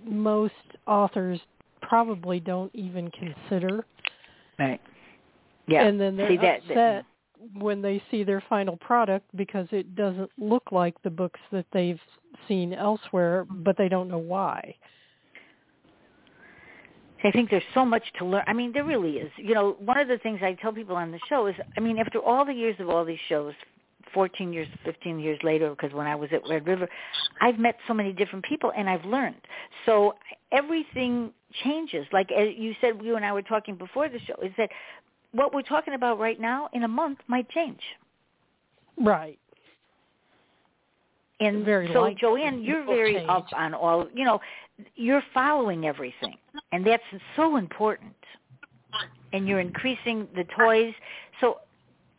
most 0.06 0.54
authors 0.88 1.40
probably 1.82 2.40
don't 2.40 2.74
even 2.74 3.12
consider. 3.12 3.86
Right. 4.58 4.82
Yeah. 5.68 5.86
And 5.86 6.00
then 6.00 6.16
they're 6.18 6.30
See, 6.30 6.38
that- 6.38 6.60
upset 6.60 6.76
that- 6.76 7.06
when 7.54 7.82
they 7.82 8.04
see 8.12 8.24
their 8.24 8.42
final 8.42 8.76
product 8.76 9.26
because 9.38 9.68
it 9.72 9.96
doesn't 9.96 10.30
look 10.38 10.72
like 10.74 11.02
the 11.04 11.10
books 11.10 11.40
that 11.52 11.66
they've 11.72 12.02
seen 12.50 12.74
elsewhere, 12.74 13.46
but 13.50 13.78
they 13.78 13.88
don't 13.88 14.10
know 14.10 14.18
why. 14.18 14.76
I 17.24 17.32
think 17.32 17.50
there's 17.50 17.64
so 17.74 17.86
much 17.86 18.04
to 18.18 18.26
learn. 18.26 18.44
I 18.48 18.54
mean, 18.54 18.72
there 18.74 18.84
really 18.84 19.18
is. 19.18 19.32
You 19.38 19.54
know, 19.54 19.72
one 19.80 19.98
of 19.98 20.08
the 20.08 20.18
things 20.18 20.40
I 20.42 20.54
tell 20.54 20.74
people 20.74 20.96
on 20.96 21.12
the 21.12 21.20
show 21.28 21.48
is, 21.48 21.56
I 21.78 21.80
mean, 21.82 21.98
after 21.98 22.20
all 22.20 22.46
the 22.46 22.54
years 22.54 22.80
of 22.80 22.90
all 22.90 23.04
these 23.06 23.20
shows, 23.28 23.54
14 24.14 24.54
years, 24.54 24.68
15 24.86 25.20
years 25.20 25.40
later, 25.44 25.70
because 25.70 25.94
when 25.94 26.08
I 26.08 26.16
was 26.16 26.30
at 26.34 26.42
Red 26.50 26.68
River, 26.68 26.88
I've 27.42 27.60
met 27.60 27.76
so 27.88 27.94
many 27.94 28.14
different 28.14 28.46
people 28.46 28.72
and 28.76 28.90
I've 28.90 29.06
learned. 29.06 29.42
So 29.86 30.16
everything 30.52 31.32
changes. 31.64 32.06
Like 32.12 32.32
as 32.32 32.50
you 32.58 32.74
said, 32.82 33.00
you 33.02 33.16
and 33.16 33.26
I 33.26 33.34
were 33.34 33.42
talking 33.42 33.76
before 33.76 34.10
the 34.10 34.20
show, 34.20 34.36
is 34.44 34.52
that 34.58 34.70
what 35.32 35.54
we're 35.54 35.62
talking 35.62 35.94
about 35.94 36.20
right 36.20 36.40
now 36.40 36.70
in 36.74 36.84
a 36.84 36.88
month 36.88 37.20
might 37.28 37.50
change. 37.50 37.82
Right. 38.98 39.40
And 41.40 41.64
Very 41.64 41.90
so, 41.94 42.02
likely 42.02 42.18
Joanne, 42.20 42.62
you're 42.62 42.86
very 42.86 43.14
change. 43.14 43.30
up 43.30 43.48
on 43.56 43.74
all. 43.74 44.08
You 44.14 44.26
know, 44.26 44.42
you're 44.96 45.24
following 45.34 45.86
everything, 45.86 46.36
and 46.74 46.86
that's 46.86 47.04
so 47.36 47.56
important. 47.56 48.14
And 49.32 49.48
you're 49.48 49.60
increasing 49.60 50.28
the 50.36 50.44
toys. 50.58 50.94
So, 51.40 51.60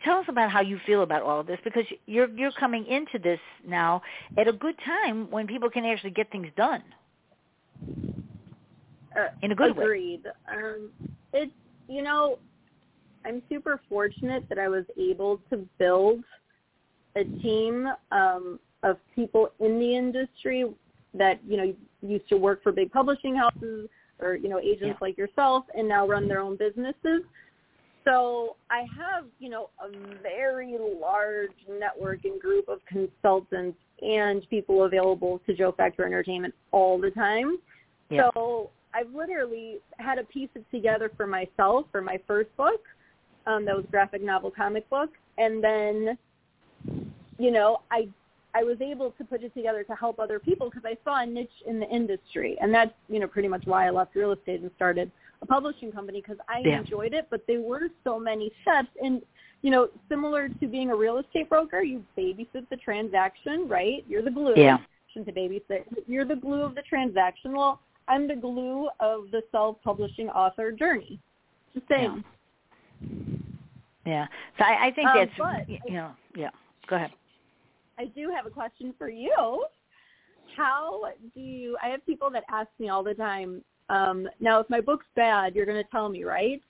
tell 0.04 0.18
us 0.18 0.26
about 0.28 0.50
how 0.50 0.60
you 0.60 0.78
feel 0.86 1.02
about 1.02 1.22
all 1.22 1.40
of 1.40 1.46
this, 1.46 1.58
because 1.64 1.84
you're 2.06 2.28
you're 2.30 2.52
coming 2.52 2.86
into 2.86 3.18
this 3.22 3.40
now 3.66 4.02
at 4.38 4.48
a 4.48 4.52
good 4.52 4.76
time 4.84 5.30
when 5.30 5.46
people 5.46 5.70
can 5.70 5.84
actually 5.84 6.10
get 6.10 6.30
things 6.30 6.48
done 6.56 6.82
Uh, 9.16 9.28
in 9.42 9.52
a 9.52 9.54
good 9.54 9.76
way. 9.76 9.84
Agreed. 9.84 10.22
Um, 10.50 10.90
it's 11.32 11.52
you 11.88 12.02
know, 12.02 12.38
I'm 13.24 13.42
super 13.48 13.80
fortunate 13.88 14.44
that 14.48 14.58
I 14.58 14.68
was 14.68 14.84
able 14.96 15.40
to 15.50 15.68
build 15.78 16.22
a 17.16 17.24
team 17.42 17.88
um, 18.12 18.60
of 18.82 18.96
people 19.14 19.50
in 19.58 19.78
the 19.80 19.96
industry 19.96 20.64
that 21.14 21.40
you 21.46 21.56
know 21.56 21.74
used 22.02 22.28
to 22.28 22.36
work 22.36 22.62
for 22.62 22.70
big 22.72 22.92
publishing 22.92 23.34
houses 23.34 23.88
or 24.20 24.36
you 24.36 24.48
know 24.48 24.60
agents 24.60 24.98
Yeah. 25.00 25.06
like 25.06 25.18
yourself 25.18 25.64
and 25.76 25.88
now 25.88 26.06
run 26.06 26.28
their 26.28 26.40
own 26.40 26.56
businesses. 26.56 27.22
So 28.10 28.56
I 28.70 28.80
have 28.98 29.26
you 29.38 29.48
know 29.48 29.70
a 29.78 29.88
very 30.20 30.76
large 31.00 31.50
network 31.68 32.24
and 32.24 32.40
group 32.40 32.68
of 32.68 32.80
consultants 32.86 33.78
and 34.02 34.48
people 34.50 34.84
available 34.84 35.40
to 35.46 35.54
Joe 35.54 35.72
Factor 35.76 36.04
Entertainment 36.04 36.54
all 36.72 37.00
the 37.00 37.10
time. 37.10 37.58
Yeah. 38.08 38.30
So 38.34 38.70
I've 38.92 39.14
literally 39.14 39.78
had 39.98 40.16
to 40.16 40.24
piece 40.24 40.48
it 40.56 40.64
together 40.72 41.12
for 41.16 41.26
myself 41.26 41.86
for 41.92 42.00
my 42.00 42.18
first 42.26 42.54
book. 42.56 42.80
Um, 43.46 43.64
that 43.66 43.76
was 43.76 43.84
graphic 43.90 44.22
novel 44.22 44.50
comic 44.50 44.88
book, 44.90 45.10
and 45.38 45.62
then, 45.62 46.18
you 47.38 47.50
know, 47.50 47.80
I 47.92 48.08
I 48.54 48.64
was 48.64 48.80
able 48.80 49.12
to 49.12 49.24
put 49.24 49.44
it 49.44 49.54
together 49.54 49.84
to 49.84 49.94
help 49.94 50.18
other 50.18 50.40
people 50.40 50.68
because 50.68 50.84
I 50.84 50.96
saw 51.04 51.22
a 51.22 51.26
niche 51.26 51.48
in 51.64 51.78
the 51.78 51.88
industry, 51.88 52.58
and 52.60 52.74
that's 52.74 52.92
you 53.08 53.20
know 53.20 53.28
pretty 53.28 53.48
much 53.48 53.62
why 53.66 53.86
I 53.86 53.90
left 53.90 54.16
real 54.16 54.32
estate 54.32 54.62
and 54.62 54.70
started 54.74 55.12
a 55.42 55.46
publishing 55.46 55.90
company 55.92 56.20
because 56.20 56.38
I 56.48 56.60
Yeah. 56.60 56.78
enjoyed 56.78 57.14
it. 57.14 57.28
But 57.30 57.46
there 57.46 57.60
were 57.60 57.88
so 58.04 58.18
many 58.18 58.52
steps, 58.62 58.90
and 59.02 59.22
you 59.62 59.70
know, 59.70 59.90
similar 60.08 60.48
to 60.48 60.66
being 60.66 60.90
a 60.90 60.96
real 60.96 61.18
estate 61.18 61.48
broker, 61.48 61.82
you 61.82 62.04
babysit 62.16 62.68
the 62.70 62.76
transaction, 62.78 63.68
right? 63.68 64.04
You're 64.08 64.22
the 64.22 64.30
glue 64.30 64.54
Yeah. 64.56 64.78
shouldn't 65.08 65.34
say 65.34 65.48
babysit. 65.48 65.84
You're 66.06 66.24
the 66.24 66.36
glue 66.36 66.62
of 66.62 66.74
the 66.74 66.82
transaction. 66.82 67.52
Well, 67.52 67.80
I'm 68.08 68.26
the 68.26 68.36
glue 68.36 68.88
of 69.00 69.30
the 69.30 69.42
self-publishing 69.52 70.30
author 70.30 70.72
journey. 70.72 71.20
Just 71.74 71.86
saying. 71.88 72.24
Yeah. 74.06 74.26
So 74.58 74.64
I, 74.64 74.86
I 74.86 74.90
think 74.92 75.08
Um, 75.08 75.28
that's 75.36 75.68
you 75.68 75.94
know. 75.94 76.16
Yeah. 76.34 76.50
Go 76.86 76.96
ahead. 76.96 77.12
I 77.98 78.06
do 78.06 78.30
have 78.30 78.46
a 78.46 78.50
question 78.50 78.94
for 78.94 79.08
you. 79.08 79.66
How 80.56 81.12
do 81.34 81.40
you? 81.40 81.76
I 81.82 81.88
have 81.88 82.04
people 82.06 82.30
that 82.30 82.44
ask 82.48 82.68
me 82.78 82.88
all 82.88 83.02
the 83.02 83.14
time. 83.14 83.62
Um, 83.90 84.28
now, 84.38 84.60
if 84.60 84.70
my 84.70 84.80
book's 84.80 85.06
bad, 85.16 85.54
you're 85.54 85.66
going 85.66 85.82
to 85.82 85.90
tell 85.90 86.08
me, 86.08 86.24
right? 86.24 86.62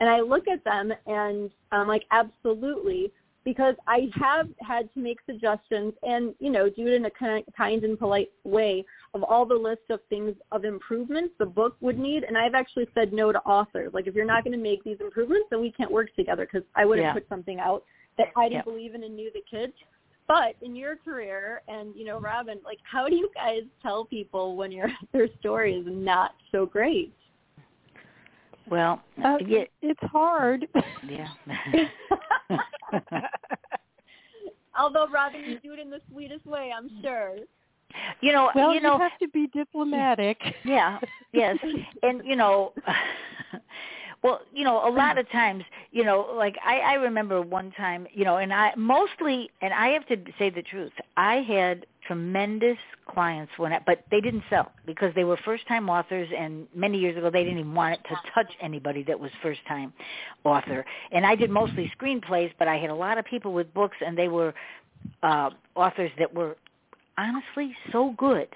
And 0.00 0.08
I 0.08 0.20
look 0.20 0.48
at 0.48 0.64
them 0.64 0.92
and 1.06 1.50
I'm 1.70 1.86
like, 1.86 2.04
absolutely, 2.10 3.12
because 3.44 3.74
I 3.86 4.08
have 4.14 4.48
had 4.60 4.92
to 4.94 5.00
make 5.00 5.18
suggestions 5.26 5.92
and 6.02 6.34
you 6.40 6.50
know 6.50 6.70
do 6.70 6.86
it 6.86 6.94
in 6.94 7.04
a 7.04 7.10
kind, 7.10 7.44
kind 7.54 7.84
and 7.84 7.98
polite 7.98 8.30
way 8.44 8.84
of 9.12 9.22
all 9.22 9.44
the 9.44 9.54
list 9.54 9.82
of 9.90 10.00
things 10.08 10.34
of 10.50 10.64
improvements 10.64 11.34
the 11.38 11.46
book 11.46 11.76
would 11.80 11.98
need. 11.98 12.24
And 12.24 12.36
I've 12.36 12.54
actually 12.54 12.88
said 12.94 13.12
no 13.12 13.30
to 13.30 13.38
authors. 13.40 13.92
Like, 13.92 14.06
if 14.06 14.14
you're 14.14 14.24
not 14.24 14.42
going 14.42 14.56
to 14.56 14.62
make 14.62 14.82
these 14.82 14.96
improvements, 15.00 15.46
then 15.50 15.60
we 15.60 15.70
can't 15.70 15.92
work 15.92 16.08
together 16.16 16.48
because 16.50 16.66
I 16.74 16.86
would 16.86 16.98
have 16.98 17.08
Yeah. 17.08 17.12
put 17.12 17.28
something 17.28 17.60
out 17.60 17.84
that 18.16 18.28
I 18.36 18.44
didn't 18.44 18.58
Yep. 18.58 18.64
believe 18.64 18.94
in 18.94 19.04
and 19.04 19.14
knew 19.14 19.30
the 19.32 19.42
kids. 19.42 19.74
But 20.26 20.56
in 20.62 20.74
your 20.74 20.96
career, 20.96 21.60
and 21.68 21.94
you 21.94 22.04
know, 22.04 22.18
Robin, 22.18 22.58
like, 22.64 22.78
how 22.90 23.08
do 23.08 23.14
you 23.14 23.28
guys 23.34 23.62
tell 23.82 24.04
people 24.06 24.56
when 24.56 24.72
your 24.72 24.88
their 25.12 25.28
story 25.40 25.74
is 25.74 25.86
not 25.86 26.34
so 26.50 26.64
great? 26.66 27.14
Well, 28.70 29.02
Uh, 29.22 29.36
yeah. 29.46 29.64
It's 29.82 30.00
hard. 30.04 30.66
Yeah. 31.06 31.28
Although 34.78 35.06
Robin, 35.08 35.42
you 35.44 35.58
do 35.60 35.72
it 35.74 35.78
in 35.78 35.90
the 35.90 36.00
sweetest 36.10 36.46
way, 36.46 36.72
I'm 36.76 36.88
sure. 37.02 37.36
you 38.22 38.32
know, 38.32 38.50
well, 38.54 38.74
you 38.74 38.80
know, 38.80 38.98
have 38.98 39.18
to 39.20 39.28
be 39.28 39.46
diplomatic. 39.48 40.38
Yeah, 40.64 40.98
yes. 41.32 41.58
And 42.02 42.22
you 42.24 42.34
know 42.36 42.72
well, 44.24 44.40
you 44.54 44.64
know, 44.64 44.88
a 44.88 44.90
lot 44.90 45.18
of 45.18 45.30
times, 45.30 45.64
you 45.92 46.04
know, 46.04 46.34
like 46.36 46.56
I, 46.66 46.78
I 46.80 46.94
remember 46.94 47.42
one 47.42 47.72
time, 47.72 48.08
you 48.12 48.24
know, 48.24 48.38
and 48.38 48.52
I 48.54 48.72
mostly 48.76 49.50
and 49.62 49.74
I 49.74 49.90
have 49.90 50.06
to 50.08 50.16
say 50.40 50.50
the 50.50 50.62
truth, 50.62 50.92
I 51.18 51.36
had 51.36 51.86
tremendous 52.08 52.78
clients 53.08 53.52
when 53.58 53.72
I, 53.74 53.80
but 53.86 54.04
they 54.10 54.22
didn't 54.22 54.44
sell 54.50 54.72
because 54.86 55.14
they 55.14 55.24
were 55.24 55.38
first 55.44 55.68
time 55.68 55.90
authors 55.90 56.28
and 56.36 56.66
many 56.74 56.98
years 56.98 57.18
ago 57.18 57.30
they 57.30 57.44
didn't 57.44 57.60
even 57.60 57.74
want 57.74 57.94
it 57.94 58.00
to 58.08 58.16
touch 58.34 58.50
anybody 58.62 59.04
that 59.04 59.20
was 59.20 59.30
first 59.42 59.60
time 59.68 59.92
author. 60.44 60.86
And 61.12 61.26
I 61.26 61.36
did 61.36 61.50
mostly 61.50 61.92
screenplays, 62.00 62.52
but 62.58 62.68
I 62.68 62.78
had 62.78 62.90
a 62.90 62.96
lot 62.96 63.18
of 63.18 63.26
people 63.26 63.52
with 63.52 63.72
books 63.74 63.98
and 64.04 64.18
they 64.18 64.28
were 64.28 64.54
uh 65.22 65.50
authors 65.76 66.12
that 66.18 66.34
were 66.34 66.56
honestly 67.18 67.76
so 67.92 68.14
good, 68.18 68.48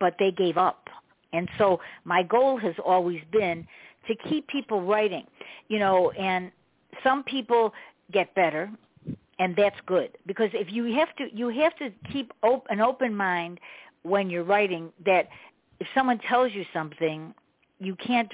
but 0.00 0.16
they 0.18 0.32
gave 0.32 0.58
up 0.58 0.88
And 1.32 1.48
so 1.58 1.80
my 2.04 2.22
goal 2.22 2.58
has 2.58 2.74
always 2.84 3.22
been 3.32 3.66
to 4.08 4.14
keep 4.28 4.46
people 4.48 4.82
writing, 4.82 5.24
you 5.68 5.78
know, 5.78 6.10
and 6.12 6.50
some 7.04 7.22
people 7.22 7.72
get 8.12 8.34
better 8.34 8.70
and 9.38 9.54
that's 9.54 9.76
good. 9.86 10.16
Because 10.26 10.50
if 10.52 10.72
you 10.72 10.96
have 10.96 11.14
to 11.16 11.28
you 11.32 11.48
have 11.48 11.76
to 11.76 11.90
keep 12.12 12.32
op- 12.42 12.66
an 12.70 12.80
open 12.80 13.14
mind 13.14 13.60
when 14.02 14.30
you're 14.30 14.44
writing 14.44 14.90
that 15.04 15.28
if 15.80 15.86
someone 15.94 16.18
tells 16.18 16.52
you 16.52 16.64
something 16.72 17.34
you 17.78 17.94
can't 17.94 18.32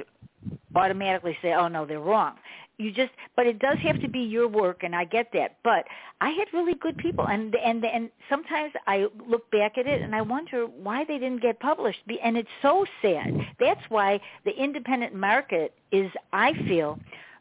automatically 0.74 1.36
say 1.42 1.52
oh 1.52 1.68
no 1.68 1.86
they're 1.86 2.00
wrong 2.00 2.34
you 2.78 2.90
just 2.90 3.12
but 3.36 3.46
it 3.46 3.58
does 3.60 3.78
have 3.82 4.00
to 4.00 4.08
be 4.08 4.20
your 4.20 4.48
work 4.48 4.82
and 4.82 4.94
I 4.94 5.04
get 5.04 5.28
that 5.32 5.56
but 5.62 5.84
I 6.20 6.30
had 6.30 6.48
really 6.52 6.74
good 6.74 6.96
people 6.98 7.26
and 7.26 7.54
and 7.54 7.84
and 7.84 8.10
sometimes 8.28 8.72
I 8.86 9.06
look 9.28 9.50
back 9.50 9.78
at 9.78 9.86
it 9.86 10.02
and 10.02 10.14
I 10.14 10.22
wonder 10.22 10.66
why 10.66 11.04
they 11.04 11.18
didn't 11.18 11.42
get 11.42 11.60
published 11.60 12.00
and 12.22 12.36
it's 12.36 12.48
so 12.62 12.84
sad 13.00 13.32
that's 13.60 13.82
why 13.88 14.20
the 14.44 14.52
independent 14.52 15.14
market 15.14 15.74
is 15.92 16.10
I 16.32 16.52
feel 16.66 16.98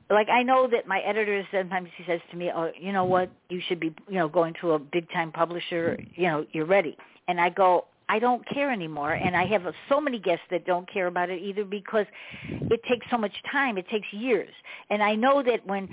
like 0.10 0.30
I 0.30 0.44
know 0.44 0.68
that 0.72 0.88
my 0.88 1.00
editor 1.00 1.46
sometimes 1.52 1.90
he 1.98 2.04
says 2.06 2.20
to 2.32 2.38
me, 2.38 2.52
"Oh, 2.54 2.72
you 2.80 2.92
know 2.92 3.06
what? 3.06 3.32
You 3.50 3.62
should 3.68 3.80
be, 3.80 3.94
you 4.08 4.16
know, 4.16 4.28
going 4.28 4.54
to 4.62 4.74
a 4.74 4.80
big 4.80 5.10
time 5.12 5.32
publisher. 5.32 5.98
You 6.16 6.28
know, 6.28 6.46
you're 6.52 6.66
ready." 6.66 6.98
And 7.28 7.40
I 7.40 7.50
go, 7.50 7.86
"I 8.10 8.20
don't 8.20 8.48
care 8.48 8.72
anymore." 8.72 9.14
And 9.14 9.36
I 9.36 9.46
have 9.46 9.64
so 9.90 10.00
many 10.00 10.20
guests 10.20 10.46
that 10.52 10.66
don't 10.66 10.88
care 10.92 11.08
about 11.08 11.30
it 11.30 11.42
either 11.42 11.66
because 11.66 12.06
it 12.50 12.82
takes 12.90 13.06
so 13.10 13.18
much 13.18 13.34
time. 13.52 13.78
It 13.78 13.88
takes 13.90 14.08
years. 14.12 14.54
And 14.90 15.02
I 15.02 15.16
know 15.16 15.44
that 15.44 15.66
when 15.66 15.90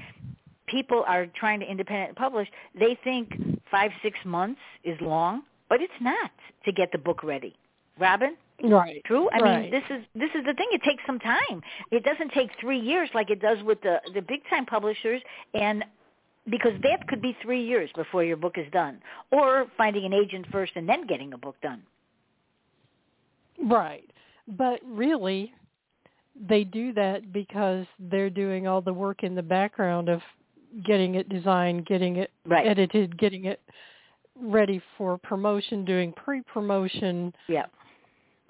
people 0.66 1.04
are 1.06 1.26
trying 1.26 1.60
to 1.60 1.66
independent 1.66 2.16
publish, 2.16 2.48
they 2.78 2.96
think 3.02 3.32
five, 3.70 3.90
six 4.02 4.18
months 4.24 4.60
is 4.84 5.00
long, 5.00 5.42
but 5.68 5.80
it's 5.80 5.92
not 6.00 6.30
to 6.64 6.72
get 6.72 6.92
the 6.92 6.98
book 6.98 7.22
ready. 7.22 7.54
Robin? 7.98 8.36
Right. 8.62 9.02
True. 9.04 9.28
I 9.30 9.38
right. 9.38 9.62
mean, 9.62 9.70
this 9.70 9.84
is 9.90 10.04
this 10.14 10.30
is 10.34 10.44
the 10.44 10.54
thing. 10.54 10.68
It 10.72 10.82
takes 10.82 11.02
some 11.06 11.18
time. 11.18 11.62
It 11.90 12.04
doesn't 12.04 12.32
take 12.32 12.50
three 12.60 12.78
years 12.78 13.08
like 13.14 13.30
it 13.30 13.40
does 13.40 13.58
with 13.64 13.80
the 13.82 14.00
the 14.12 14.20
big 14.20 14.40
time 14.50 14.66
publishers, 14.66 15.22
and 15.54 15.84
because 16.48 16.72
that 16.82 17.06
could 17.08 17.22
be 17.22 17.36
three 17.42 17.64
years 17.64 17.90
before 17.96 18.24
your 18.24 18.36
book 18.36 18.56
is 18.58 18.70
done, 18.72 19.00
or 19.30 19.66
finding 19.76 20.04
an 20.04 20.12
agent 20.12 20.46
first 20.52 20.72
and 20.76 20.88
then 20.88 21.06
getting 21.06 21.32
a 21.32 21.38
book 21.38 21.56
done. 21.62 21.82
Right. 23.64 24.10
But 24.48 24.80
really, 24.84 25.52
they 26.48 26.64
do 26.64 26.92
that 26.94 27.32
because 27.32 27.86
they're 27.98 28.30
doing 28.30 28.66
all 28.66 28.80
the 28.80 28.92
work 28.92 29.22
in 29.22 29.34
the 29.34 29.42
background 29.42 30.08
of 30.08 30.20
getting 30.84 31.16
it 31.16 31.28
designed, 31.28 31.86
getting 31.86 32.16
it 32.16 32.30
right. 32.46 32.66
edited, 32.66 33.18
getting 33.18 33.46
it 33.46 33.60
ready 34.40 34.80
for 34.96 35.18
promotion, 35.18 35.84
doing 35.84 36.12
pre-promotion. 36.12 37.34
Yeah 37.48 37.66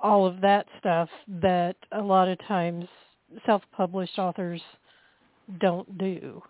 all 0.03 0.27
of 0.27 0.41
that 0.41 0.67
stuff 0.79 1.09
that 1.29 1.77
a 1.93 2.01
lot 2.01 2.29
of 2.29 2.39
times 2.47 2.87
self-published 3.47 4.19
authors 4.19 4.61
don't 5.61 5.99
do. 5.99 6.43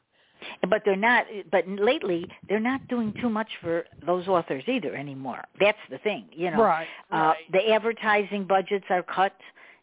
But 0.68 0.83
they're 0.85 0.96
not. 0.96 1.26
But 1.50 1.68
lately, 1.68 2.26
they're 2.48 2.61
not 2.61 2.87
doing 2.88 3.14
too 3.20 3.31
much 3.31 3.48
for 3.61 3.85
those 4.05 4.29
authors 4.29 4.64
either 4.66 4.94
anymore. 4.94 5.44
That's 5.59 5.79
the 5.90 5.98
thing, 5.98 6.26
you 6.33 6.50
know. 6.50 6.62
Right. 6.62 6.87
right. 7.11 7.31
Uh, 7.31 7.35
the 7.53 7.72
advertising 7.72 8.44
budgets 8.44 8.87
are 8.90 9.03
cut. 9.03 9.35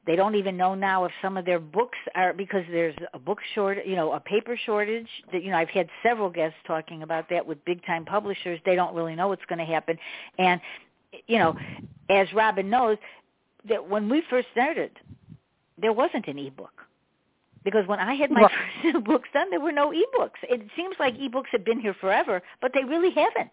They 0.06 0.16
don't 0.16 0.36
even 0.36 0.56
know 0.56 0.74
now 0.74 1.04
if 1.04 1.12
some 1.22 1.36
of 1.36 1.44
their 1.44 1.60
books 1.60 1.98
are 2.16 2.34
because 2.34 2.64
there's 2.72 2.96
a 3.14 3.20
book 3.20 3.40
short, 3.54 3.86
you 3.86 3.98
know, 3.98 4.14
a 4.14 4.22
paper 4.22 4.58
shortage. 4.66 5.10
That 5.34 5.44
you 5.44 5.52
know, 5.52 5.58
I've 5.58 5.70
had 5.70 5.90
several 6.02 6.30
guests 6.30 6.58
talking 6.66 7.04
about 7.04 7.30
that 7.30 7.46
with 7.46 7.64
big 7.66 7.86
time 7.86 8.06
publishers. 8.06 8.60
They 8.66 8.76
don't 8.76 8.96
really 8.96 9.16
know 9.16 9.28
what's 9.28 9.46
going 9.50 9.60
to 9.60 9.66
happen, 9.66 9.98
and 10.40 10.62
you 11.28 11.38
know, 11.38 11.56
as 12.10 12.32
Robin 12.34 12.70
knows, 12.70 12.98
that 13.68 13.88
when 13.90 14.10
we 14.10 14.24
first 14.30 14.48
started, 14.54 14.92
there 15.78 15.94
wasn't 15.94 16.28
an 16.28 16.40
ebook. 16.40 16.72
Because 17.68 17.86
when 17.86 18.00
I 18.00 18.14
had 18.14 18.32
my 18.32 18.44
right. 18.44 18.52
first 18.82 19.04
books 19.04 19.28
done, 19.34 19.50
there 19.50 19.60
were 19.60 19.74
no 19.74 19.92
ebooks. 19.92 20.40
It 20.44 20.62
seems 20.78 20.96
like 21.02 21.18
ebooks 21.18 21.48
have 21.52 21.66
been 21.66 21.82
here 21.82 21.94
forever, 22.00 22.42
but 22.62 22.72
they 22.74 22.86
really 22.86 23.10
haven't. 23.10 23.52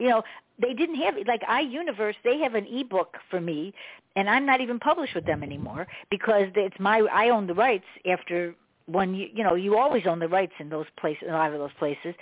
You 0.00 0.08
know, 0.08 0.22
they 0.60 0.74
didn't 0.74 0.96
have 0.96 1.14
like 1.28 1.42
iUniverse. 1.42 2.14
They 2.24 2.40
have 2.40 2.56
an 2.56 2.66
ebook 2.66 3.16
for 3.30 3.40
me, 3.40 3.72
and 4.16 4.28
I'm 4.28 4.44
not 4.44 4.60
even 4.60 4.80
published 4.80 5.14
with 5.14 5.26
them 5.26 5.44
anymore 5.44 5.86
because 6.10 6.48
it's 6.56 6.74
my 6.80 7.06
I 7.12 7.28
own 7.28 7.46
the 7.46 7.54
rights 7.54 7.84
after 8.04 8.56
when 8.90 9.14
you 9.14 9.28
you 9.34 9.44
know 9.44 9.54
you 9.54 9.76
always 9.76 10.04
own 10.06 10.18
the 10.18 10.28
rights 10.28 10.52
in 10.58 10.68
those 10.68 10.86
places 10.98 11.24
in 11.26 11.34
a 11.34 11.36
lot 11.36 11.52
of 11.52 11.58
those 11.58 11.72
places. 11.78 12.14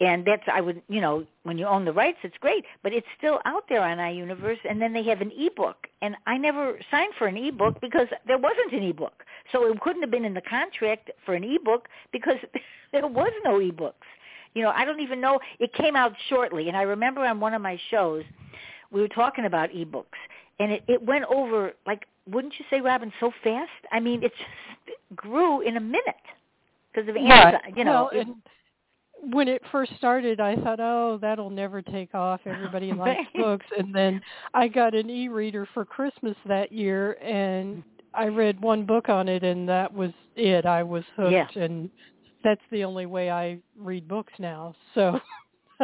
And 0.00 0.24
that's 0.24 0.42
i 0.52 0.60
would 0.60 0.82
you 0.88 1.00
know 1.00 1.26
when 1.42 1.58
you 1.58 1.66
own 1.66 1.84
the 1.84 1.92
rights 1.92 2.18
it's 2.22 2.36
great. 2.40 2.64
But 2.82 2.92
it's 2.92 3.06
still 3.18 3.40
out 3.44 3.64
there 3.68 3.82
on 3.82 3.98
iUniverse 3.98 4.58
and 4.68 4.80
then 4.80 4.92
they 4.92 5.02
have 5.04 5.20
an 5.20 5.32
ebook. 5.36 5.86
And 6.02 6.16
i 6.26 6.36
never 6.36 6.78
signed 6.90 7.12
for 7.18 7.26
an 7.26 7.36
ebook 7.36 7.80
because 7.80 8.06
there 8.26 8.38
wasn't 8.38 8.72
an 8.72 8.82
ebook. 8.82 9.24
So 9.52 9.66
it 9.66 9.80
couldn't 9.80 10.02
have 10.02 10.10
been 10.10 10.24
in 10.24 10.34
the 10.34 10.42
contract 10.42 11.10
for 11.24 11.34
an 11.34 11.44
ebook 11.44 11.88
because 12.12 12.36
there 12.92 13.06
was 13.06 13.32
no 13.44 13.58
ebooks. 13.58 14.08
You 14.54 14.62
know 14.62 14.72
i 14.74 14.84
don't 14.84 15.00
even 15.00 15.20
know. 15.20 15.40
It 15.58 15.72
came 15.72 15.96
out 15.96 16.12
shortly. 16.28 16.68
And 16.68 16.76
i 16.76 16.82
remember 16.82 17.22
on 17.22 17.40
one 17.40 17.54
of 17.54 17.62
my 17.62 17.78
shows 17.90 18.24
we 18.92 19.00
were 19.00 19.08
talking 19.08 19.46
about 19.46 19.70
ebooks. 19.70 20.20
And 20.58 20.72
it, 20.72 20.82
it 20.88 21.02
went 21.02 21.24
over 21.24 21.72
like 21.86 22.04
wouldn't 22.26 22.54
you 22.58 22.64
say, 22.70 22.80
Robin, 22.80 23.12
so 23.20 23.32
fast? 23.42 23.70
I 23.92 24.00
mean, 24.00 24.22
it 24.22 24.32
just 24.36 24.98
grew 25.16 25.60
in 25.62 25.76
a 25.76 25.80
minute 25.80 26.04
because 26.92 27.08
of 27.08 27.16
Amazon. 27.16 27.60
Right. 27.64 27.76
You 27.76 27.84
know, 27.84 28.08
well, 28.12 28.20
and 28.20 28.34
when 29.32 29.48
it 29.48 29.62
first 29.70 29.92
started, 29.98 30.40
I 30.40 30.56
thought, 30.56 30.80
oh, 30.80 31.18
that'll 31.20 31.50
never 31.50 31.82
take 31.82 32.14
off. 32.14 32.40
Everybody 32.46 32.92
likes 32.96 33.28
books. 33.34 33.66
And 33.76 33.94
then 33.94 34.20
I 34.54 34.68
got 34.68 34.94
an 34.94 35.10
e-reader 35.10 35.68
for 35.74 35.84
Christmas 35.84 36.36
that 36.46 36.72
year, 36.72 37.12
and 37.22 37.82
I 38.14 38.26
read 38.26 38.60
one 38.60 38.86
book 38.86 39.08
on 39.08 39.28
it, 39.28 39.42
and 39.42 39.68
that 39.68 39.92
was 39.92 40.12
it. 40.36 40.66
I 40.66 40.82
was 40.82 41.04
hooked, 41.16 41.32
yeah. 41.32 41.62
and 41.62 41.90
that's 42.42 42.62
the 42.70 42.84
only 42.84 43.06
way 43.06 43.30
I 43.30 43.58
read 43.78 44.08
books 44.08 44.32
now. 44.38 44.74
So. 44.94 45.20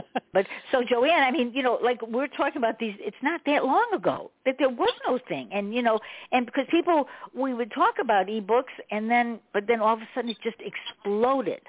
but 0.33 0.47
so 0.71 0.83
Joanne, 0.89 1.23
I 1.23 1.31
mean, 1.31 1.53
you 1.55 1.63
know, 1.63 1.79
like 1.83 2.01
we're 2.07 2.29
talking 2.29 2.59
about 2.59 2.79
these. 2.79 2.95
It's 2.99 3.17
not 3.23 3.41
that 3.47 3.65
long 3.65 3.87
ago 3.95 4.31
that 4.45 4.57
there 4.59 4.69
was 4.69 4.93
no 5.07 5.19
thing, 5.29 5.49
and 5.53 5.75
you 5.75 5.83
know, 5.83 5.99
and 6.33 6.47
because 6.47 6.65
people 6.71 7.09
we 7.35 7.55
would 7.55 7.73
talk 7.73 7.95
about 8.01 8.27
ebooks, 8.27 8.75
and 8.91 9.11
then 9.11 9.41
but 9.53 9.67
then 9.67 9.81
all 9.81 9.95
of 9.95 10.01
a 10.01 10.09
sudden 10.15 10.31
it 10.31 10.39
just 10.43 10.57
exploded 10.61 11.61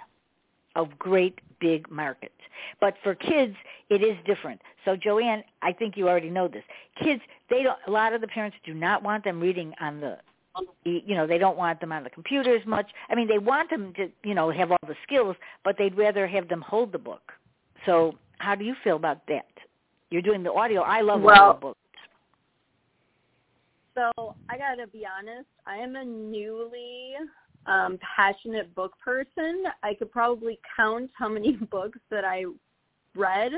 of 0.76 0.98
great 1.00 1.40
big 1.60 1.90
markets. 1.90 2.34
But 2.80 2.96
for 3.04 3.16
kids, 3.16 3.56
it 3.90 4.02
is 4.04 4.16
different. 4.26 4.62
So 4.86 4.96
Joanne, 4.96 5.44
I 5.62 5.74
think 5.74 5.98
you 5.98 6.08
already 6.08 6.30
know 6.30 6.48
this. 6.48 6.63
Kids, 7.02 7.22
they 7.50 7.63
don't. 7.63 7.80
A 7.88 7.92
lot 7.92 8.13
of 8.13 8.22
the 8.22 8.28
parents 8.28 8.58
do 8.66 8.74
not 8.74 9.04
want 9.04 9.24
them 9.24 9.40
reading 9.40 9.74
on 9.80 10.00
the 10.00 10.18
you 10.84 11.16
know 11.16 11.28
they 11.28 11.38
don't 11.38 11.58
want 11.58 11.80
them 11.80 11.92
on 11.92 12.04
the 12.04 12.10
computer 12.10 12.56
as 12.56 12.66
much 12.66 12.90
i 13.10 13.16
mean 13.16 13.28
they 13.28 13.38
want 13.38 13.70
them 13.70 13.94
to 13.94 14.10
you 14.24 14.34
know 14.34 14.50
have 14.50 14.72
all 14.72 14.80
the 14.88 14.96
skills 15.04 15.36
but 15.63 15.76
they'd 15.78 15.96
rather 15.96 16.26
have 16.26 16.48
them 16.50 16.62
hold 16.62 16.92
the 16.92 16.98
book 16.98 17.34
so 17.86 18.16
how 18.40 18.56
do 18.56 18.63
you 18.63 18.76
feel 18.84 18.96
about 18.96 19.26
that? 19.28 19.48
You're 20.10 20.22
doing 20.22 20.44
the 20.44 20.52
audio. 20.52 20.82
I 20.82 21.02
love 21.02 21.22
well, 21.22 21.60
audiobooks. 21.62 21.76
So 23.96 24.36
I 24.50 24.58
got 24.58 24.76
to 24.76 24.88
be 24.88 25.04
honest. 25.06 25.48
I 25.66 25.78
am 25.78 25.96
a 25.96 26.06
newly 26.06 27.13
um, 27.66 28.00
passionate 28.16 28.74
book 28.76 28.94
person. 29.04 29.63
I 29.84 29.94
could 29.94 30.12
probably 30.12 30.60
count 30.76 31.10
how 31.18 31.28
many 31.28 31.52
books 31.72 32.00
that 32.10 32.24
I 32.24 32.46
read 33.16 33.52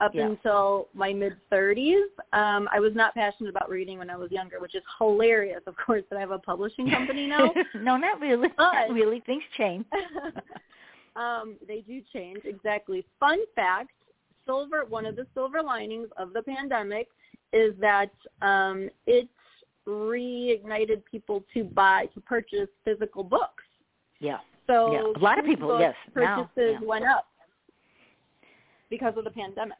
up 0.00 0.14
yeah. 0.14 0.26
until 0.26 0.88
my 0.94 1.12
mid 1.12 1.36
30s. 1.50 2.02
Um, 2.32 2.68
I 2.72 2.80
was 2.80 2.92
not 2.94 3.14
passionate 3.14 3.50
about 3.50 3.68
reading 3.68 3.98
when 3.98 4.10
I 4.10 4.16
was 4.16 4.30
younger, 4.30 4.60
which 4.60 4.74
is 4.74 4.82
hilarious, 4.98 5.62
of 5.66 5.74
course, 5.76 6.02
that 6.10 6.16
I 6.16 6.20
have 6.20 6.30
a 6.30 6.38
publishing 6.38 6.90
company 6.90 7.26
now. 7.26 7.52
no, 7.74 7.96
not 7.96 8.20
really. 8.20 8.48
But, 8.56 8.72
not 8.72 8.90
really. 8.90 9.20
Things 9.26 9.44
change. 9.56 9.84
Um, 11.16 11.56
they 11.66 11.80
do 11.80 12.00
change, 12.12 12.40
exactly. 12.44 13.04
Fun 13.20 13.38
fact, 13.54 13.90
silver 14.46 14.84
one 14.88 15.06
of 15.06 15.16
the 15.16 15.26
silver 15.34 15.62
linings 15.62 16.08
of 16.16 16.32
the 16.32 16.42
pandemic 16.42 17.08
is 17.52 17.74
that 17.80 18.10
um, 18.40 18.88
it 19.06 19.28
reignited 19.86 21.02
people 21.10 21.44
to 21.52 21.64
buy 21.64 22.06
to 22.14 22.20
purchase 22.20 22.68
physical 22.84 23.22
books. 23.24 23.64
Yeah. 24.20 24.38
So 24.66 24.92
yeah. 24.92 25.12
a 25.16 25.22
lot 25.22 25.38
of 25.38 25.44
people, 25.44 25.78
yes, 25.80 25.94
purchases 26.14 26.48
now, 26.56 26.64
yeah. 26.64 26.78
went 26.82 27.04
up 27.04 27.26
because 28.90 29.14
of 29.16 29.24
the 29.24 29.30
pandemic. 29.30 29.78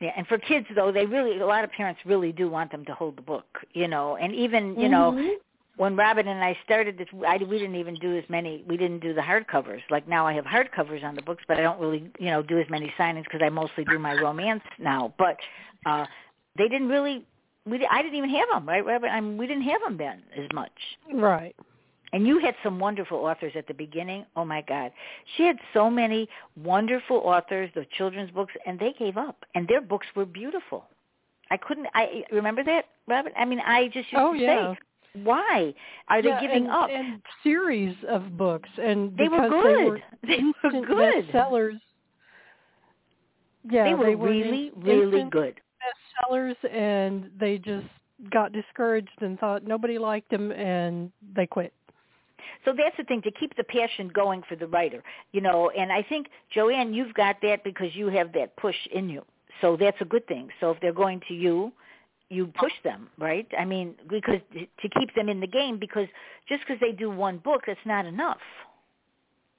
Yeah, 0.00 0.10
and 0.16 0.26
for 0.26 0.38
kids 0.38 0.66
though, 0.76 0.92
they 0.92 1.06
really 1.06 1.40
a 1.40 1.46
lot 1.46 1.64
of 1.64 1.72
parents 1.72 2.00
really 2.04 2.30
do 2.30 2.48
want 2.48 2.70
them 2.70 2.84
to 2.84 2.94
hold 2.94 3.16
the 3.16 3.22
book, 3.22 3.46
you 3.72 3.88
know, 3.88 4.16
and 4.16 4.32
even 4.34 4.78
you 4.78 4.88
mm-hmm. 4.88 4.90
know 4.90 5.36
when 5.78 5.96
Robin 5.96 6.28
and 6.28 6.42
I 6.44 6.58
started 6.64 6.98
this, 6.98 7.08
I, 7.26 7.38
we 7.38 7.58
didn't 7.58 7.76
even 7.76 7.94
do 7.94 8.16
as 8.18 8.24
many. 8.28 8.64
We 8.68 8.76
didn't 8.76 8.98
do 8.98 9.14
the 9.14 9.20
hardcovers. 9.20 9.80
Like 9.90 10.06
now, 10.06 10.26
I 10.26 10.34
have 10.34 10.44
hardcovers 10.44 11.02
on 11.04 11.14
the 11.14 11.22
books, 11.22 11.44
but 11.48 11.56
I 11.56 11.62
don't 11.62 11.80
really, 11.80 12.10
you 12.18 12.26
know, 12.26 12.42
do 12.42 12.58
as 12.58 12.66
many 12.68 12.92
signings 12.98 13.24
because 13.24 13.40
I 13.42 13.48
mostly 13.48 13.84
do 13.84 13.98
my 13.98 14.14
romance 14.14 14.62
now. 14.78 15.14
But 15.18 15.36
uh 15.86 16.04
they 16.58 16.68
didn't 16.68 16.88
really. 16.88 17.24
We 17.64 17.86
I 17.90 18.02
didn't 18.02 18.18
even 18.18 18.30
have 18.30 18.48
them, 18.52 18.68
right, 18.68 18.84
Robin? 18.84 19.10
I 19.10 19.20
mean, 19.20 19.38
we 19.38 19.46
didn't 19.46 19.64
have 19.64 19.80
them 19.82 19.96
then 19.96 20.22
as 20.36 20.48
much. 20.52 20.72
Right. 21.14 21.54
And 22.12 22.26
you 22.26 22.38
had 22.38 22.54
some 22.64 22.80
wonderful 22.80 23.18
authors 23.18 23.52
at 23.54 23.68
the 23.68 23.74
beginning. 23.74 24.24
Oh 24.34 24.44
my 24.44 24.62
God, 24.62 24.90
she 25.36 25.44
had 25.44 25.58
so 25.74 25.90
many 25.90 26.28
wonderful 26.56 27.18
authors, 27.18 27.70
the 27.74 27.86
children's 27.96 28.30
books, 28.30 28.54
and 28.66 28.80
they 28.80 28.94
gave 28.98 29.16
up, 29.16 29.44
and 29.54 29.68
their 29.68 29.82
books 29.82 30.06
were 30.16 30.24
beautiful. 30.24 30.86
I 31.50 31.56
couldn't. 31.56 31.86
I 31.94 32.24
remember 32.32 32.64
that, 32.64 32.86
Robin. 33.06 33.32
I 33.36 33.44
mean, 33.44 33.60
I 33.60 33.86
just 33.86 34.10
used 34.10 34.16
oh, 34.16 34.32
to 34.32 34.38
yeah. 34.38 34.72
say 34.72 34.78
Why 35.24 35.74
are 36.08 36.22
they 36.22 36.36
giving 36.40 36.64
and, 36.64 36.70
up? 36.70 36.90
And 36.90 37.20
series 37.42 37.96
of 38.08 38.36
books, 38.36 38.68
and 38.80 39.16
they 39.16 39.28
were 39.28 39.48
good. 39.48 40.02
they 40.26 40.38
were 40.38 40.72
They 40.72 40.80
were 40.80 40.86
good. 40.86 41.28
bestsellers. 41.28 41.80
Yeah, 43.70 43.84
they 43.84 43.94
were, 43.94 44.06
they 44.06 44.14
were 44.14 44.28
really, 44.28 44.72
really 44.76 45.24
good. 45.30 45.60
bestsellers, 46.30 46.56
and 46.70 47.30
they 47.38 47.58
just 47.58 47.86
got 48.30 48.52
discouraged 48.52 49.20
and 49.20 49.38
thought 49.38 49.64
nobody 49.64 49.98
liked 49.98 50.30
them, 50.30 50.52
and 50.52 51.12
they 51.34 51.46
quit. 51.46 51.72
So 52.64 52.72
that's 52.76 52.96
the 52.96 53.04
thing 53.04 53.22
to 53.22 53.30
keep 53.30 53.56
the 53.56 53.64
passion 53.64 54.08
going 54.08 54.42
for 54.48 54.56
the 54.56 54.66
writer, 54.66 55.02
you 55.32 55.40
know. 55.40 55.70
And 55.70 55.92
I 55.92 56.02
think 56.02 56.26
Joanne, 56.52 56.92
you've 56.92 57.14
got 57.14 57.36
that 57.42 57.62
because 57.64 57.94
you 57.94 58.08
have 58.08 58.32
that 58.32 58.56
push 58.56 58.76
in 58.92 59.08
you. 59.08 59.24
So 59.60 59.76
that's 59.76 60.00
a 60.00 60.04
good 60.04 60.26
thing. 60.26 60.48
So 60.60 60.70
if 60.70 60.80
they're 60.80 60.92
going 60.92 61.20
to 61.28 61.34
you, 61.34 61.72
you 62.30 62.52
push 62.58 62.72
them, 62.84 63.08
right? 63.18 63.46
I 63.58 63.64
mean, 63.64 63.94
because 64.08 64.40
to 64.52 64.88
keep 64.88 65.14
them 65.14 65.28
in 65.28 65.40
the 65.40 65.46
game, 65.46 65.78
because 65.78 66.06
just 66.48 66.62
because 66.66 66.80
they 66.80 66.92
do 66.92 67.10
one 67.10 67.38
book, 67.38 67.62
that's 67.66 67.80
not 67.86 68.04
enough. 68.04 68.38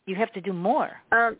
You 0.05 0.15
have 0.15 0.31
to 0.33 0.41
do 0.41 0.53
more. 0.53 0.91
Um, 1.11 1.37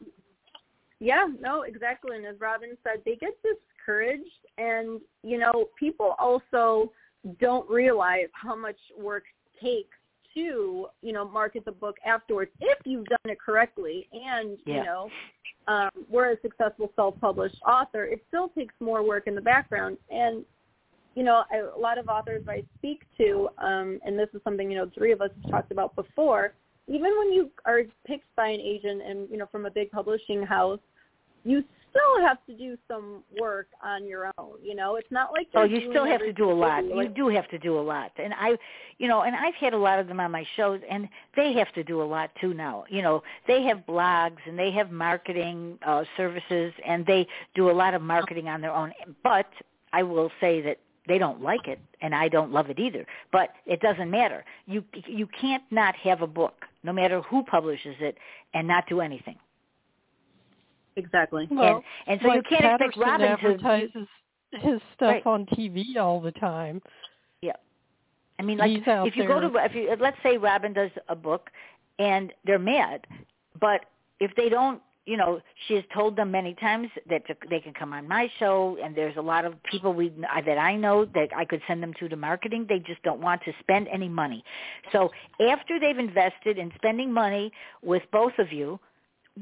yeah, 1.00 1.28
no, 1.40 1.64
exactly. 1.64 2.18
And 2.18 2.26
as 2.26 2.40
Robin 2.40 2.78
said, 2.84 3.02
they 3.06 3.16
get 3.16 3.34
discouraged, 3.44 4.24
and 4.58 5.00
you 5.24 5.38
know, 5.38 5.70
people 5.80 6.16
also 6.20 6.92
don't 7.40 7.70
realize 7.70 8.28
how 8.34 8.56
much 8.56 8.78
work 8.98 9.24
takes 9.62 9.96
to 10.34 10.88
you 11.02 11.12
know 11.12 11.28
market 11.28 11.66
the 11.66 11.72
book 11.72 11.98
afterwards 12.06 12.52
if 12.60 12.78
you've 12.86 13.06
done 13.06 13.18
it 13.26 13.40
correctly 13.40 14.08
and 14.14 14.58
Yeah. 14.66 14.76
you 14.76 14.84
know 14.84 15.10
um 15.68 15.90
we're 16.08 16.34
a 16.34 16.42
successful 16.42 16.92
self-published 16.96 17.58
author 17.68 18.06
it 18.06 18.24
still 18.28 18.50
takes 18.50 18.74
more 18.80 19.04
work 19.04 19.26
in 19.26 19.34
the 19.36 19.42
background 19.42 19.98
and 20.10 20.46
you 21.20 21.26
know 21.26 21.44
I, 21.52 21.58
a 21.58 21.78
lot 21.78 21.98
of 21.98 22.08
authors 22.08 22.44
I 22.48 22.64
speak 22.78 23.02
to 23.18 23.50
um 23.58 24.00
and 24.06 24.18
this 24.18 24.30
is 24.34 24.40
something 24.46 24.72
you 24.72 24.78
know 24.78 24.90
three 24.98 25.12
of 25.12 25.20
us 25.20 25.32
have 25.42 25.52
talked 25.52 25.72
about 25.74 25.94
before 25.96 26.54
even 26.88 27.12
when 27.20 27.34
you 27.34 27.52
are 27.66 27.82
picked 28.08 28.34
by 28.38 28.48
an 28.48 28.62
agent 28.62 29.02
and 29.06 29.30
you 29.30 29.38
know 29.38 29.48
from 29.52 29.66
a 29.66 29.70
big 29.70 29.92
publishing 29.92 30.42
house 30.44 30.80
you 31.44 31.62
still 31.90 32.26
have 32.26 32.38
to 32.46 32.54
do 32.54 32.78
some 32.88 33.22
work 33.38 33.68
on 33.84 34.08
your 34.08 34.32
own 34.38 34.54
you 34.64 34.76
know 34.76 34.96
it's 34.96 35.12
not 35.12 35.34
like 35.34 35.48
Oh, 35.56 35.64
you 35.64 35.90
still 35.90 36.06
have 36.06 36.22
to 36.22 36.32
do 36.32 36.50
a 36.50 36.54
lot. 36.54 36.86
you 36.86 37.02
You 37.02 37.10
do 37.10 37.28
have 37.28 37.50
to 37.50 37.60
do 37.60 37.78
a 37.78 37.82
lot. 37.82 38.12
And 38.18 38.34
I, 38.34 38.56
you 39.00 39.08
know, 39.08 39.24
and 39.24 39.36
I've 39.36 39.56
had 39.56 39.74
a 39.74 39.78
lot 39.78 39.98
of 39.98 40.08
them 40.08 40.20
on 40.20 40.32
my 40.32 40.46
shows, 40.56 40.80
and 40.90 41.10
they 41.36 41.54
have 41.54 41.74
to 41.74 41.84
do 41.84 42.04
a 42.04 42.08
lot 42.16 42.30
too 42.40 42.54
now. 42.54 42.86
You 42.90 43.02
know, 43.02 43.24
they 43.48 43.64
have 43.64 43.80
blogs 43.88 44.38
and 44.46 44.58
they 44.58 44.70
have 44.72 44.92
marketing 44.92 45.80
uh, 45.86 46.04
services, 46.16 46.72
and 46.86 47.04
they 47.08 47.28
do 47.56 47.72
a 47.72 47.76
lot 47.84 47.96
of 47.96 48.04
marketing 48.04 48.48
on 48.48 48.62
their 48.62 48.72
own. 48.72 48.94
But 49.24 49.48
I 49.92 50.04
will 50.04 50.30
say 50.40 50.62
that 50.62 50.78
they 51.10 51.18
don't 51.18 51.42
like 51.42 51.68
it, 51.68 51.80
and 52.02 52.16
I 52.16 52.30
don't 52.30 52.52
love 52.54 52.70
it 52.70 52.80
either. 52.80 53.06
But 53.34 53.50
it 53.66 53.82
doesn't 53.82 54.10
matter. 54.10 54.46
You 54.68 54.84
you 55.08 55.28
can't 55.42 55.64
not 55.72 55.96
have 55.98 56.22
a 56.22 56.28
book, 56.28 56.66
no 56.84 56.94
matter 56.94 57.22
who 57.24 57.44
publishes 57.44 57.96
it, 58.00 58.18
and 58.54 58.66
not 58.66 58.86
do 58.88 59.02
anything. 59.02 59.36
exactly 60.96 61.48
Well, 61.52 61.84
and, 62.08 62.14
and 62.14 62.22
so 62.22 62.28
like 62.30 62.38
you 62.38 62.58
can't 62.58 62.82
expect 62.82 62.96
Patterson 62.98 63.02
Robin 63.02 63.28
to. 63.28 63.34
advertises 63.34 64.08
his 64.52 64.82
stuff 64.96 65.12
Right. 65.12 65.26
on 65.26 65.46
TV 65.48 65.98
all 65.98 66.20
the 66.22 66.32
time. 66.32 66.82
Yeah. 67.42 67.54
I 68.40 68.44
mean, 68.44 68.58
like 68.58 68.72
He's 68.72 68.88
out 68.88 69.08
if 69.08 69.16
you 69.16 69.28
go 69.28 69.40
to 69.40 69.50
there. 69.50 69.66
if 69.66 69.76
you 69.76 69.96
let's 70.00 70.18
say 70.24 70.38
Robin 70.38 70.74
does 70.74 70.92
a 71.08 71.16
book, 71.16 71.50
and 72.00 72.34
they're 72.46 72.58
mad, 72.60 73.06
but 73.60 73.82
if 74.20 74.32
they 74.36 74.50
don't, 74.50 74.82
you 75.10 75.18
know, 75.18 75.42
she 75.68 75.74
has 75.74 75.84
told 75.92 76.16
them 76.16 76.30
many 76.30 76.54
times 76.54 76.88
that 77.10 77.24
they 77.50 77.60
can 77.60 77.74
come 77.74 77.94
on 77.94 78.08
my 78.08 78.30
show, 78.38 78.78
and 78.84 78.96
there's 78.96 79.18
a 79.18 79.22
lot 79.22 79.44
of 79.44 79.56
people 79.64 79.92
we 79.92 80.10
uh, 80.10 80.42
that 80.46 80.60
I 80.60 80.76
know 80.76 81.06
that 81.16 81.30
I 81.36 81.46
could 81.46 81.62
send 81.68 81.82
them 81.82 81.94
to 82.00 82.08
to 82.08 82.16
marketing. 82.16 82.68
They 82.70 82.78
just 82.78 83.02
don't 83.02 83.20
want 83.20 83.42
to 83.46 83.52
spend 83.60 83.88
any 83.88 84.08
money. 84.08 84.44
So 84.92 85.10
after 85.50 85.80
they've 85.80 85.98
invested 85.98 86.60
in 86.60 86.72
spending 86.76 87.12
money 87.12 87.52
with 87.82 88.04
both 88.12 88.34
of 88.38 88.54
you, 88.54 88.80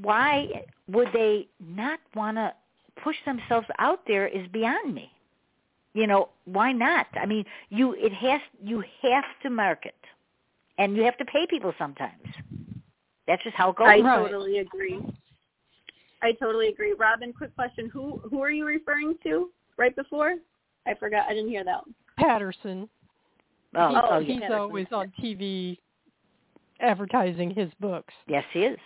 why 0.02 0.48
would 0.90 1.10
they 1.12 1.50
not 1.60 2.00
want 2.16 2.38
to 2.38 2.54
push 3.04 3.18
themselves 3.26 3.68
out 3.78 4.00
there? 4.08 4.26
Is 4.26 4.48
beyond 4.54 4.96
me 4.96 5.12
you 5.94 6.06
know 6.06 6.28
why 6.46 6.72
not 6.74 7.08
i 7.16 7.26
mean 7.26 7.46
you 7.70 7.94
it 7.94 8.14
has 8.14 8.42
you 8.62 8.84
have 9.02 9.24
to 9.42 9.50
market 9.50 9.96
and 10.78 10.98
you 10.98 11.04
have 11.04 11.18
to 11.18 11.24
pay 11.26 11.48
people 11.50 11.74
sometimes 11.80 12.28
that's 13.26 13.42
just 13.44 13.56
how 13.56 13.70
it 13.70 13.76
goes 13.78 13.88
I 13.88 14.02
Right. 14.02 14.24
totally 14.32 14.60
agree. 14.60 15.00
I 16.22 16.32
totally 16.34 16.68
agree. 16.70 16.94
Robin, 16.98 17.32
quick 17.34 17.54
question. 17.56 17.90
Who 17.90 18.20
who 18.30 18.42
are 18.42 18.50
you 18.52 18.66
referring 18.66 19.16
to 19.24 19.50
right 19.78 19.96
before? 19.96 20.36
I 20.86 20.94
forgot. 20.96 21.26
I 21.30 21.34
didn't 21.34 21.50
hear 21.50 21.64
that. 21.64 21.86
one. 21.86 21.96
Patterson, 22.18 22.90
oh, 23.76 23.90
he- 23.90 23.96
oh 23.96 24.20
he's 24.20 24.30
yeah. 24.30 24.40
Patterson. 24.42 24.60
always 24.60 24.88
on 24.92 25.12
TV 25.22 25.78
advertising 26.80 27.50
his 27.52 27.70
books. 27.80 28.14
yes 28.28 28.44
he 28.54 28.60
is 28.60 28.78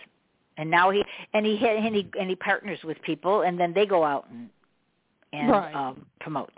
and 0.56 0.70
now 0.70 0.90
he 0.90 1.02
and 1.34 1.44
he 1.44 1.58
and 1.66 1.94
he 1.94 2.08
and 2.18 2.28
he 2.30 2.36
partners 2.36 2.78
with 2.84 3.00
people 3.02 3.42
and 3.42 3.58
then 3.60 3.72
they 3.74 3.84
go 3.86 4.02
out 4.04 4.26
and 4.30 4.48
and 5.34 5.50
Right. 5.50 5.74
um 5.74 6.06
promote 6.20 6.52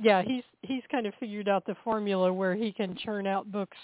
Yeah, 0.00 0.22
he's 0.22 0.42
he's 0.62 0.82
kind 0.90 1.06
of 1.06 1.14
figured 1.20 1.48
out 1.48 1.64
the 1.66 1.76
formula 1.84 2.32
where 2.32 2.54
he 2.54 2.72
can 2.72 2.96
churn 2.96 3.26
out 3.26 3.50
books 3.50 3.76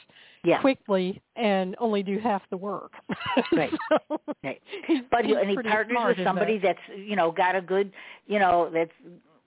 yeah 0.45 0.61
quickly 0.61 1.23
and 1.37 1.77
only 1.79 2.03
do 2.03 2.19
half 2.19 2.43
the 2.51 2.57
work. 2.57 2.93
Right. 3.53 3.71
So, 3.89 4.21
Right. 4.43 4.61
but 5.11 5.25
he, 5.25 5.35
and 5.35 5.51
he 5.51 5.57
partners 5.57 6.17
with 6.17 6.27
somebody 6.27 6.59
that. 6.59 6.77
that's 6.89 6.99
you 6.99 7.15
know 7.17 7.31
got 7.31 7.55
a 7.55 7.61
good 7.61 7.93
you 8.27 8.39
know 8.39 8.71
that's 8.73 8.91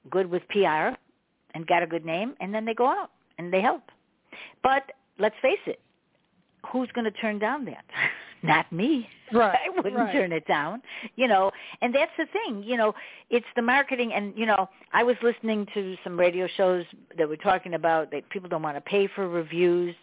good 0.09 0.29
with 0.29 0.41
PR 0.49 0.95
and 1.53 1.67
got 1.67 1.83
a 1.83 1.87
good 1.87 2.05
name, 2.05 2.35
and 2.39 2.53
then 2.53 2.65
they 2.65 2.73
go 2.73 2.87
out 2.87 3.11
and 3.37 3.51
they 3.51 3.61
help. 3.61 3.83
But 4.63 4.91
let's 5.19 5.35
face 5.41 5.59
it, 5.65 5.79
who's 6.71 6.89
going 6.93 7.05
to 7.05 7.11
turn 7.11 7.39
down 7.39 7.65
that? 7.65 7.85
Not 8.43 8.71
me. 8.71 9.07
Right, 9.33 9.57
I 9.65 9.69
wouldn't 9.75 9.95
right. 9.95 10.13
turn 10.13 10.31
it 10.31 10.45
down, 10.45 10.83
you 11.15 11.27
know. 11.27 11.49
And 11.81 11.95
that's 11.95 12.11
the 12.19 12.27
thing, 12.27 12.61
you 12.61 12.77
know. 12.77 12.93
It's 13.31 13.47
the 13.55 13.63
marketing, 13.63 14.13
and 14.13 14.31
you 14.37 14.45
know, 14.45 14.69
I 14.91 15.01
was 15.01 15.15
listening 15.23 15.65
to 15.73 15.95
some 16.03 16.19
radio 16.19 16.47
shows 16.55 16.85
that 17.17 17.27
were 17.27 17.37
talking 17.37 17.73
about 17.73 18.11
that 18.11 18.29
people 18.29 18.47
don't 18.47 18.61
want 18.61 18.77
to 18.77 18.81
pay 18.81 19.07
for 19.07 19.27
reviews, 19.27 19.95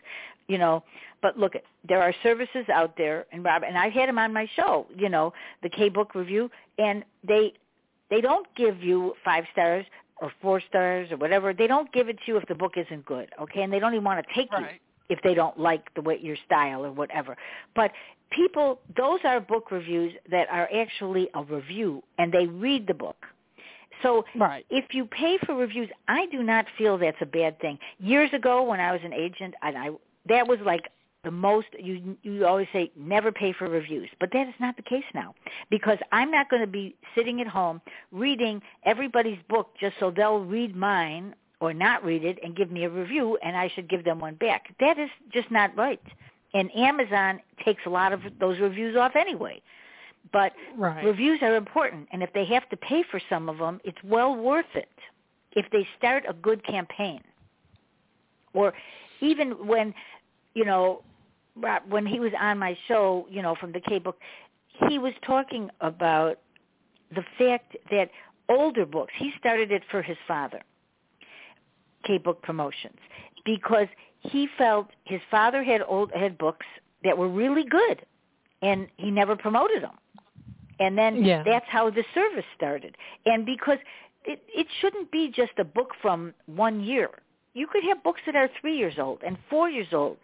you 0.48 0.58
know. 0.58 0.82
But 1.22 1.38
look, 1.38 1.52
there 1.88 2.02
are 2.02 2.12
services 2.24 2.64
out 2.72 2.96
there, 2.96 3.24
and 3.30 3.44
Rob, 3.44 3.62
and 3.62 3.78
I've 3.78 3.92
had 3.92 4.08
them 4.08 4.18
on 4.18 4.32
my 4.32 4.48
show, 4.56 4.86
you 4.96 5.08
know, 5.08 5.32
the 5.62 5.68
K 5.68 5.88
Book 5.88 6.16
Review, 6.16 6.50
and 6.78 7.04
they 7.22 7.52
they 8.10 8.20
don't 8.20 8.48
give 8.56 8.82
you 8.82 9.14
five 9.24 9.44
stars 9.52 9.86
or 10.20 10.32
four 10.42 10.60
stars 10.68 11.12
or 11.12 11.18
whatever. 11.18 11.54
They 11.54 11.68
don't 11.68 11.92
give 11.92 12.08
it 12.08 12.16
to 12.16 12.22
you 12.26 12.36
if 12.36 12.48
the 12.48 12.56
book 12.56 12.72
isn't 12.76 13.04
good, 13.06 13.30
okay? 13.40 13.62
And 13.62 13.72
they 13.72 13.78
don't 13.78 13.94
even 13.94 14.04
want 14.04 14.26
to 14.26 14.34
take 14.34 14.50
you 14.50 14.64
Right. 14.64 14.80
If 15.10 15.20
they 15.22 15.34
don't 15.34 15.58
like 15.58 15.92
the 15.94 16.00
way 16.00 16.18
your 16.20 16.36
style 16.46 16.84
or 16.86 16.92
whatever. 16.92 17.36
But 17.74 17.90
people, 18.30 18.80
those 18.96 19.20
are 19.24 19.40
book 19.40 19.70
reviews 19.70 20.14
that 20.30 20.48
are 20.50 20.68
actually 20.74 21.28
a 21.34 21.42
review, 21.42 22.02
and 22.18 22.32
they 22.32 22.46
read 22.46 22.86
the 22.86 22.94
book. 22.94 23.26
So 24.02 24.24
Right. 24.34 24.64
if 24.70 24.94
you 24.94 25.04
pay 25.04 25.36
for 25.44 25.54
reviews, 25.54 25.90
I 26.08 26.26
do 26.26 26.42
not 26.42 26.64
feel 26.78 26.96
that's 26.96 27.20
a 27.20 27.26
bad 27.26 27.60
thing. 27.60 27.78
Years 27.98 28.32
ago, 28.32 28.62
when 28.62 28.80
I 28.80 28.92
was 28.92 29.02
an 29.04 29.12
agent, 29.12 29.54
and 29.62 29.76
I 29.76 29.90
that 30.26 30.46
was 30.46 30.58
like 30.64 30.88
the 31.24 31.30
most 31.30 31.66
you 31.78 32.16
you 32.22 32.46
always 32.46 32.68
say 32.72 32.90
never 32.96 33.30
pay 33.30 33.52
for 33.52 33.68
reviews, 33.68 34.08
but 34.18 34.30
that 34.32 34.48
is 34.48 34.54
not 34.58 34.76
the 34.76 34.82
case 34.82 35.04
now 35.14 35.34
because 35.68 35.98
I'm 36.12 36.30
not 36.30 36.48
going 36.48 36.62
to 36.62 36.68
be 36.68 36.96
sitting 37.14 37.40
at 37.42 37.46
home 37.46 37.82
reading 38.10 38.62
everybody's 38.84 39.38
book 39.48 39.74
just 39.78 39.96
so 40.00 40.10
they'll 40.10 40.44
read 40.44 40.74
mine 40.74 41.34
or 41.60 41.74
not 41.74 42.04
read 42.04 42.24
it 42.24 42.38
and 42.42 42.56
give 42.56 42.70
me 42.70 42.84
a 42.84 42.90
review 42.90 43.38
and 43.42 43.56
I 43.56 43.68
should 43.74 43.88
give 43.88 44.04
them 44.04 44.18
one 44.18 44.34
back. 44.34 44.74
That 44.80 44.98
is 44.98 45.10
just 45.32 45.50
not 45.50 45.76
right. 45.76 46.02
And 46.54 46.74
Amazon 46.74 47.40
takes 47.64 47.82
a 47.86 47.90
lot 47.90 48.12
of 48.12 48.22
those 48.40 48.58
reviews 48.58 48.96
off 48.96 49.14
anyway. 49.14 49.62
But 50.32 50.52
Right. 50.76 51.04
reviews 51.04 51.42
are 51.42 51.56
important 51.56 52.08
and 52.12 52.22
if 52.22 52.32
they 52.32 52.44
have 52.46 52.68
to 52.70 52.76
pay 52.76 53.02
for 53.02 53.20
some 53.28 53.48
of 53.48 53.58
them, 53.58 53.80
it's 53.84 54.02
well 54.02 54.34
worth 54.34 54.74
it 54.74 54.90
if 55.52 55.68
they 55.70 55.86
start 55.96 56.24
a 56.28 56.32
good 56.32 56.64
campaign. 56.64 57.22
Or 58.52 58.72
even 59.20 59.66
when, 59.66 59.94
you 60.54 60.64
know, 60.64 61.02
Rob- 61.56 61.88
when 61.88 62.06
he 62.06 62.20
was 62.20 62.32
on 62.38 62.58
my 62.58 62.76
show, 62.88 63.26
you 63.28 63.42
know, 63.42 63.54
from 63.54 63.72
the 63.72 63.80
K 63.80 63.98
book, 63.98 64.18
he 64.88 64.98
was 64.98 65.12
talking 65.22 65.70
about 65.80 66.38
the 67.14 67.24
fact 67.38 67.76
that 67.90 68.10
older 68.48 68.86
books, 68.86 69.12
he 69.16 69.32
started 69.38 69.70
it 69.70 69.82
for 69.90 70.00
his 70.02 70.16
father, 70.26 70.60
K 72.04 72.18
book 72.18 72.42
promotions, 72.42 72.98
because 73.44 73.88
he 74.20 74.48
felt 74.58 74.88
his 75.04 75.20
father 75.30 75.62
had 75.62 75.82
old 75.86 76.10
had 76.12 76.38
books 76.38 76.66
that 77.04 77.16
were 77.16 77.28
really 77.28 77.64
good, 77.64 78.04
and 78.62 78.88
he 78.96 79.10
never 79.10 79.36
promoted 79.36 79.82
them. 79.82 79.96
And 80.78 80.96
then 80.96 81.24
Yeah. 81.24 81.42
that's 81.42 81.66
how 81.68 81.90
the 81.90 82.04
service 82.14 82.44
started. 82.56 82.96
And 83.26 83.44
because 83.44 83.78
it 84.24 84.42
it 84.54 84.66
shouldn't 84.80 85.10
be 85.10 85.28
just 85.28 85.52
a 85.58 85.64
book 85.64 85.94
from 86.02 86.34
one 86.46 86.80
year. 86.80 87.10
You 87.54 87.66
could 87.66 87.84
have 87.84 88.02
books 88.02 88.20
that 88.26 88.36
are 88.36 88.48
three 88.60 88.76
years 88.76 88.98
old 88.98 89.22
and 89.22 89.36
four 89.48 89.68
years 89.68 89.92
old, 89.92 90.18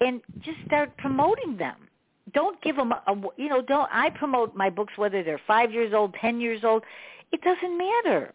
and 0.00 0.20
just 0.40 0.58
start 0.66 0.96
promoting 0.96 1.56
them. 1.56 1.88
Don't 2.32 2.60
give 2.62 2.76
them 2.76 2.92
a, 2.92 3.02
a 3.06 3.14
you 3.36 3.48
know 3.48 3.62
don't 3.62 3.88
I 3.92 4.10
promote 4.10 4.54
my 4.54 4.70
books 4.70 4.94
whether 4.96 5.22
they're 5.22 5.40
five 5.46 5.72
years 5.72 5.92
old, 5.94 6.14
ten 6.14 6.40
years 6.40 6.64
old, 6.64 6.82
it 7.30 7.40
doesn't 7.42 7.76
matter. 7.78 8.32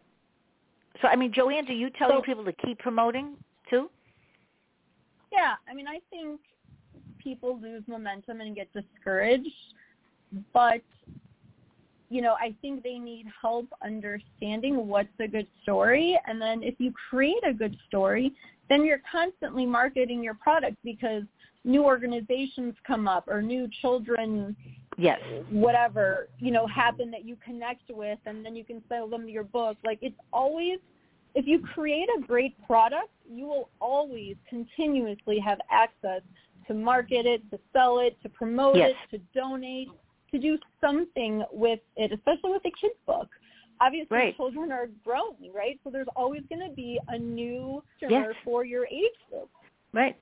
So 1.01 1.07
I 1.07 1.15
mean, 1.15 1.31
Joanne, 1.33 1.65
do 1.65 1.73
you 1.73 1.89
tell 1.89 2.09
So- 2.09 2.21
people 2.21 2.45
to 2.45 2.53
keep 2.53 2.79
promoting 2.79 3.35
too? 3.69 3.89
Yeah, 5.31 5.55
I 5.69 5.73
mean, 5.73 5.87
I 5.87 5.99
think 6.09 6.39
people 7.17 7.59
lose 7.59 7.83
momentum 7.87 8.41
and 8.41 8.55
get 8.55 8.71
discouraged, 8.73 9.73
but 10.53 10.81
you 12.09 12.21
know, 12.21 12.35
I 12.39 12.55
think 12.61 12.83
they 12.83 12.97
need 12.97 13.27
help 13.41 13.67
understanding 13.83 14.87
what's 14.87 15.09
a 15.19 15.27
good 15.27 15.47
story. 15.61 16.17
And 16.25 16.41
then 16.41 16.63
if 16.63 16.75
you 16.79 16.93
create 17.09 17.43
a 17.45 17.53
good 17.53 17.75
story, 17.85 18.33
then 18.69 18.85
you're 18.85 19.01
constantly 19.11 19.65
marketing 19.65 20.23
your 20.23 20.35
product 20.35 20.77
because 20.85 21.23
new 21.65 21.83
organizations 21.83 22.75
come 22.85 23.09
up 23.09 23.27
or 23.27 23.41
new 23.41 23.67
children 23.81 24.55
yes. 24.97 25.19
whatever 25.49 26.27
you 26.39 26.51
know 26.51 26.67
happen 26.67 27.11
that 27.11 27.25
you 27.25 27.37
connect 27.43 27.89
with 27.89 28.19
and 28.25 28.45
then 28.45 28.55
you 28.55 28.63
can 28.63 28.81
sell 28.89 29.07
them 29.07 29.29
your 29.29 29.43
book. 29.43 29.77
Like 29.85 29.99
it's 30.01 30.17
always 30.33 30.79
if 31.35 31.45
you 31.45 31.59
create 31.73 32.07
a 32.17 32.21
great 32.21 32.55
product 32.65 33.09
you 33.29 33.45
will 33.45 33.69
always 33.79 34.35
continuously 34.49 35.39
have 35.39 35.59
access 35.71 36.21
to 36.67 36.73
market 36.73 37.25
it 37.25 37.49
to 37.51 37.59
sell 37.71 37.99
it 37.99 38.17
to 38.23 38.29
promote 38.29 38.75
yes. 38.75 38.91
it 39.11 39.17
to 39.17 39.39
donate 39.39 39.89
to 40.31 40.39
do 40.39 40.57
something 40.81 41.43
with 41.51 41.79
it 41.95 42.11
especially 42.11 42.51
with 42.51 42.65
a 42.65 42.71
kid's 42.81 42.95
book. 43.05 43.29
Obviously 43.79 44.17
right. 44.17 44.35
children 44.35 44.71
are 44.71 44.89
growing 45.05 45.53
right? 45.53 45.79
So 45.83 45.91
there's 45.91 46.07
always 46.15 46.41
going 46.49 46.67
to 46.67 46.73
be 46.75 46.99
a 47.07 47.17
new 47.17 47.83
yes. 48.01 48.29
for 48.43 48.65
your 48.65 48.87
age 48.87 49.11
group. 49.29 49.49
Right. 49.93 50.17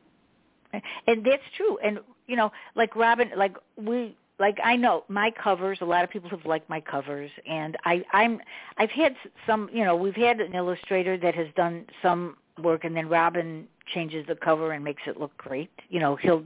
And 1.08 1.26
that's 1.26 1.42
true. 1.56 1.78
And 1.84 2.00
you 2.28 2.36
know 2.36 2.52
like 2.76 2.96
robin 2.96 3.32
like 3.38 3.56
we 3.78 4.16
like 4.40 4.58
I 4.64 4.76
know 4.76 5.04
my 5.08 5.32
covers. 5.32 5.78
A 5.82 5.86
lot 5.86 6.04
of 6.04 6.10
people 6.10 6.30
have 6.30 6.46
liked 6.46 6.70
my 6.70 6.82
covers, 6.82 7.32
and 7.50 7.78
I, 7.86 8.04
I'm 8.12 8.40
I've 8.78 8.92
had 8.92 9.16
some. 9.48 9.70
You 9.72 9.86
know, 9.86 9.96
we've 9.96 10.16
had 10.16 10.40
an 10.40 10.54
illustrator 10.54 11.18
that 11.18 11.36
has 11.36 11.48
done 11.56 11.86
some 12.02 12.38
work, 12.62 12.84
and 12.84 12.96
then 12.96 13.08
Robin 13.08 13.68
changes 13.94 14.26
the 14.28 14.36
cover 14.36 14.72
and 14.74 14.84
makes 14.84 15.04
it 15.08 15.20
look 15.20 15.36
great. 15.38 15.72
You 15.90 16.00
know, 16.00 16.16
he'll. 16.16 16.46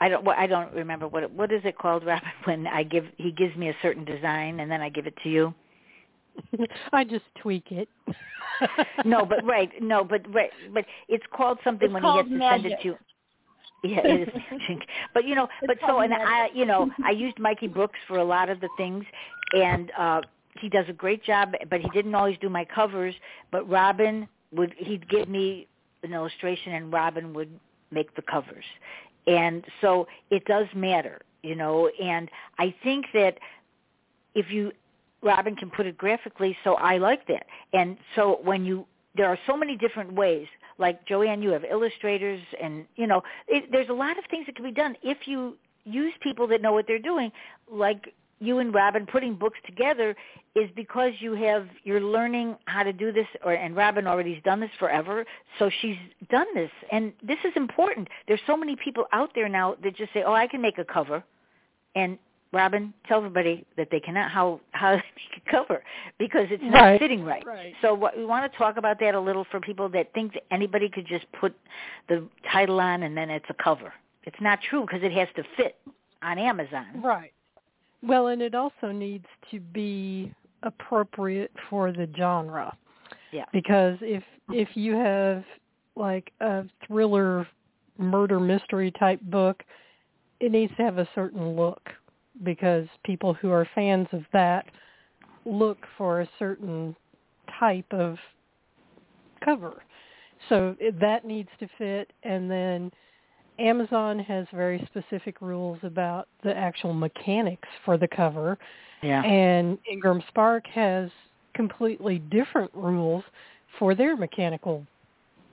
I 0.00 0.08
don't. 0.08 0.26
I 0.28 0.46
don't 0.46 0.72
remember 0.74 1.08
what 1.08 1.22
it, 1.22 1.30
what 1.30 1.52
is 1.52 1.62
it 1.64 1.78
called, 1.78 2.04
Robin? 2.06 2.28
When 2.44 2.66
I 2.66 2.82
give 2.82 3.06
he 3.16 3.32
gives 3.32 3.56
me 3.56 3.68
a 3.70 3.76
certain 3.82 4.04
design, 4.04 4.60
and 4.60 4.70
then 4.70 4.80
I 4.80 4.88
give 4.88 5.06
it 5.06 5.14
to 5.22 5.28
you. 5.30 5.54
I 6.92 7.04
just 7.04 7.24
tweak 7.40 7.70
it. 7.70 7.88
no, 9.04 9.24
but 9.24 9.44
right, 9.44 9.70
no, 9.80 10.04
but 10.04 10.22
right, 10.32 10.50
but 10.72 10.84
it's 11.08 11.24
called 11.34 11.58
something 11.64 11.86
it's 11.86 11.94
when 11.94 12.02
called 12.02 12.26
he 12.26 12.32
has 12.32 12.34
to 12.34 12.38
magic. 12.38 12.62
send 12.62 12.72
it 12.72 12.82
to 12.82 12.88
you. 12.88 12.96
Yeah, 13.82 14.00
it 14.04 14.28
is 14.28 14.34
magic. 14.50 14.86
But 15.14 15.24
you 15.24 15.34
know, 15.34 15.48
but 15.66 15.78
so 15.86 16.00
and 16.00 16.12
I, 16.12 16.48
you 16.54 16.66
know, 16.66 16.90
I 17.04 17.10
used 17.10 17.38
Mikey 17.38 17.68
Brooks 17.68 17.98
for 18.06 18.18
a 18.18 18.24
lot 18.24 18.48
of 18.48 18.60
the 18.60 18.68
things, 18.76 19.04
and 19.54 19.90
uh 19.98 20.20
he 20.60 20.68
does 20.68 20.84
a 20.88 20.92
great 20.92 21.24
job. 21.24 21.54
But 21.70 21.80
he 21.80 21.88
didn't 21.90 22.14
always 22.14 22.36
do 22.40 22.48
my 22.48 22.64
covers. 22.64 23.14
But 23.50 23.68
Robin 23.68 24.28
would 24.52 24.74
he'd 24.76 25.08
give 25.08 25.28
me 25.28 25.66
an 26.02 26.12
illustration, 26.12 26.72
and 26.74 26.92
Robin 26.92 27.32
would 27.34 27.50
make 27.90 28.14
the 28.16 28.22
covers. 28.22 28.64
And 29.26 29.64
so 29.80 30.06
it 30.30 30.44
does 30.44 30.66
matter, 30.74 31.20
you 31.42 31.54
know. 31.54 31.90
And 32.02 32.30
I 32.58 32.74
think 32.82 33.06
that 33.14 33.38
if 34.34 34.50
you 34.50 34.72
Robin 35.22 35.54
can 35.54 35.70
put 35.70 35.86
it 35.86 35.98
graphically, 35.98 36.56
so 36.64 36.74
I 36.74 36.98
like 36.98 37.26
that. 37.28 37.46
And 37.72 37.96
so 38.14 38.40
when 38.42 38.64
you 38.64 38.86
there 39.16 39.26
are 39.26 39.38
so 39.46 39.56
many 39.56 39.76
different 39.76 40.12
ways 40.12 40.46
like 40.78 41.06
Joanne, 41.06 41.42
you 41.42 41.50
have 41.50 41.64
illustrators, 41.64 42.40
and 42.60 42.86
you 42.96 43.06
know, 43.06 43.22
it, 43.48 43.70
there's 43.70 43.90
a 43.90 43.94
lot 43.94 44.18
of 44.18 44.24
things 44.30 44.46
that 44.46 44.56
can 44.56 44.64
be 44.64 44.72
done. 44.72 44.96
If 45.02 45.18
you 45.26 45.56
use 45.84 46.12
people 46.22 46.46
that 46.48 46.62
know 46.62 46.72
what 46.72 46.86
they're 46.86 46.98
doing, 46.98 47.30
like 47.70 48.14
you 48.38 48.58
and 48.58 48.74
Robin 48.74 49.06
putting 49.06 49.34
books 49.34 49.58
together 49.66 50.16
is 50.56 50.70
because 50.74 51.12
you 51.20 51.34
have 51.34 51.68
you're 51.84 52.00
learning 52.00 52.56
how 52.64 52.82
to 52.82 52.92
do 52.92 53.12
this 53.12 53.26
or 53.44 53.52
and 53.52 53.76
Robin 53.76 54.06
already's 54.06 54.42
done 54.42 54.60
this 54.60 54.70
forever 54.78 55.26
so 55.58 55.70
she's 55.80 55.96
done 56.30 56.46
this. 56.54 56.70
And 56.90 57.12
this 57.22 57.38
is 57.44 57.52
important. 57.54 58.08
There's 58.26 58.40
so 58.46 58.56
many 58.56 58.76
people 58.82 59.04
out 59.12 59.30
there 59.34 59.48
now 59.48 59.76
that 59.84 59.94
just 59.94 60.12
say 60.14 60.22
oh 60.26 60.32
I 60.32 60.46
can 60.46 60.62
make 60.62 60.78
a 60.78 60.84
cover 60.84 61.22
and 61.94 62.18
Robin, 62.52 62.92
tell 63.06 63.18
everybody 63.18 63.64
that 63.76 63.88
they 63.90 64.00
cannot 64.00 64.30
how 64.30 64.60
how 64.72 64.92
make 64.94 65.02
a 65.46 65.50
cover 65.50 65.82
because 66.18 66.46
it's 66.50 66.62
not 66.64 66.80
right. 66.80 67.00
sitting 67.00 67.24
right. 67.24 67.46
right. 67.46 67.74
So 67.80 67.94
what 67.94 68.16
we 68.16 68.24
want 68.24 68.50
to 68.50 68.58
talk 68.58 68.76
about 68.76 68.98
that 69.00 69.14
a 69.14 69.20
little 69.20 69.46
for 69.50 69.60
people 69.60 69.88
that 69.90 70.12
think 70.14 70.34
that 70.34 70.42
anybody 70.50 70.88
could 70.88 71.06
just 71.06 71.26
put 71.38 71.54
the 72.08 72.26
title 72.50 72.80
on 72.80 73.04
and 73.04 73.16
then 73.16 73.30
it's 73.30 73.46
a 73.48 73.62
cover. 73.62 73.92
It's 74.24 74.40
not 74.40 74.58
true 74.68 74.82
because 74.82 75.02
it 75.02 75.12
has 75.12 75.28
to 75.36 75.44
fit 75.56 75.76
on 76.22 76.38
Amazon. 76.38 77.02
Right. 77.02 77.32
Well, 78.02 78.28
and 78.28 78.42
it 78.42 78.54
also 78.54 78.90
needs 78.92 79.26
to 79.50 79.60
be 79.60 80.32
appropriate 80.62 81.52
for 81.68 81.92
the 81.92 82.08
genre. 82.16 82.76
Yeah. 83.32 83.44
Because 83.52 83.96
if 84.00 84.24
if 84.48 84.76
you 84.76 84.94
have 84.94 85.44
like 85.94 86.32
a 86.40 86.64
thriller 86.86 87.46
murder 87.98 88.40
mystery 88.40 88.90
type 88.98 89.20
book, 89.22 89.62
it 90.40 90.50
needs 90.50 90.74
to 90.76 90.82
have 90.82 90.98
a 90.98 91.08
certain 91.14 91.54
look 91.54 91.90
because 92.42 92.86
people 93.04 93.34
who 93.34 93.50
are 93.50 93.68
fans 93.74 94.08
of 94.12 94.22
that 94.32 94.66
look 95.44 95.78
for 95.96 96.20
a 96.20 96.28
certain 96.38 96.94
type 97.58 97.92
of 97.92 98.16
cover. 99.44 99.82
So 100.48 100.76
that 101.00 101.24
needs 101.24 101.50
to 101.60 101.68
fit 101.78 102.12
and 102.22 102.50
then 102.50 102.90
Amazon 103.60 104.18
has 104.18 104.46
very 104.54 104.86
specific 104.86 105.40
rules 105.40 105.78
about 105.82 106.28
the 106.42 106.56
actual 106.56 106.94
mechanics 106.94 107.68
for 107.84 107.98
the 107.98 108.08
cover. 108.08 108.58
Yeah. 109.02 109.22
And 109.22 109.78
Ingram 109.90 110.22
Spark 110.28 110.66
has 110.68 111.10
completely 111.54 112.18
different 112.30 112.70
rules 112.74 113.22
for 113.78 113.94
their 113.94 114.16
mechanical 114.16 114.86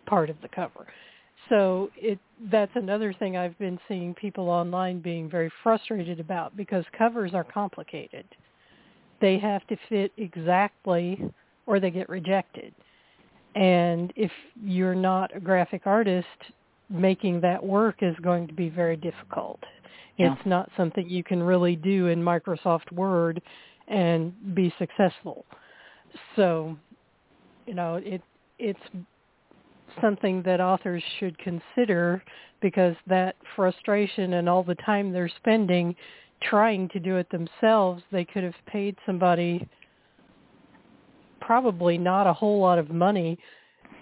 part 0.06 0.30
of 0.30 0.38
the 0.42 0.48
cover. 0.48 0.88
So 1.50 1.89
it 1.95 2.20
that's 2.52 2.72
another 2.76 3.14
thing 3.14 3.36
I've 3.36 3.58
been 3.58 3.80
seeing 3.88 4.14
people 4.14 4.50
online 4.50 5.00
being 5.00 5.30
very 5.30 5.52
frustrated 5.64 6.20
about 6.20 6.56
because 6.56 6.86
covers 6.98 7.34
are 7.34 7.43
complicated. 7.43 8.26
They 9.22 9.39
have 9.39 9.66
to 9.68 9.78
fit 9.89 10.12
exactly 10.18 11.20
or 11.66 11.80
they 11.80 11.89
get 11.89 12.10
rejected. 12.10 12.74
And 13.56 14.14
if 14.16 14.32
you're 14.62 14.95
not 14.95 15.36
a 15.36 15.39
graphic 15.39 15.88
artist, 15.88 16.28
making 16.89 17.41
that 17.41 17.64
work 17.64 17.98
is 18.02 18.16
going 18.22 18.48
to 18.48 18.54
be 18.54 18.70
very 18.70 18.95
difficult. 18.95 19.60
Yeah. 20.18 20.34
It's 20.34 20.45
not 20.45 20.70
something 20.78 21.10
you 21.10 21.24
can 21.24 21.41
really 21.41 21.76
do 21.76 22.08
in 22.08 22.22
Microsoft 22.22 22.91
Word 22.91 23.41
and 23.88 24.34
be 24.54 24.74
successful. 24.78 25.45
So, 26.36 26.78
you 27.66 27.74
know, 27.74 27.95
it 27.95 28.22
it's 28.60 28.80
something 30.02 30.41
that 30.43 30.60
authors 30.62 31.04
should 31.20 31.38
consider 31.39 32.24
because 32.62 32.95
that 33.08 33.36
frustration 33.56 34.34
and 34.34 34.50
all 34.50 34.64
the 34.64 34.76
time 34.76 35.12
they're 35.12 35.30
spending 35.38 35.95
trying 36.41 36.88
to 36.89 37.00
do 37.00 37.18
it 37.18 37.28
themselves, 37.32 38.04
they 38.12 38.24
could 38.24 38.43
have 38.43 38.54
paid 38.68 38.95
somebody 39.06 39.68
probably 41.41 41.98
not 41.98 42.28
a 42.28 42.34
whole 42.34 42.60
lot 42.60 42.78
of 42.78 42.89
money 42.89 43.38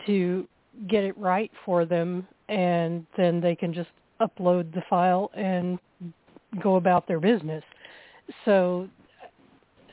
to 0.06 0.48
get 0.88 1.04
it 1.04 1.18
right 1.18 1.52
for 1.64 1.86
them 1.86 2.28
and 2.50 3.06
then 3.16 3.39
they 3.39 3.56
can 3.56 3.74
just 3.74 3.89
upload 4.22 4.74
the 4.74 4.82
file 4.89 5.32
and 5.36 5.80
go 6.62 6.76
about 6.76 7.08
their 7.08 7.20
business. 7.20 7.64
So 8.43 8.89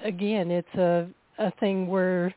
again, 0.03 0.51
it's 0.51 0.75
a 0.75 1.09
a 1.39 1.51
thing 1.53 1.87
where 1.87 2.35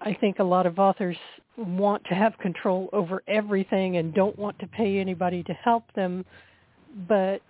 I 0.00 0.14
think 0.14 0.38
a 0.38 0.44
lot 0.44 0.66
of 0.66 0.78
authors 0.78 1.16
want 1.56 2.04
to 2.04 2.14
have 2.14 2.36
control 2.38 2.88
over 2.92 3.22
everything 3.28 3.96
and 3.96 4.12
don't 4.14 4.38
want 4.38 4.58
to 4.58 4.66
pay 4.66 4.98
anybody 4.98 5.42
to 5.44 5.52
help 5.52 5.84
them, 5.94 6.24
but 7.08 7.40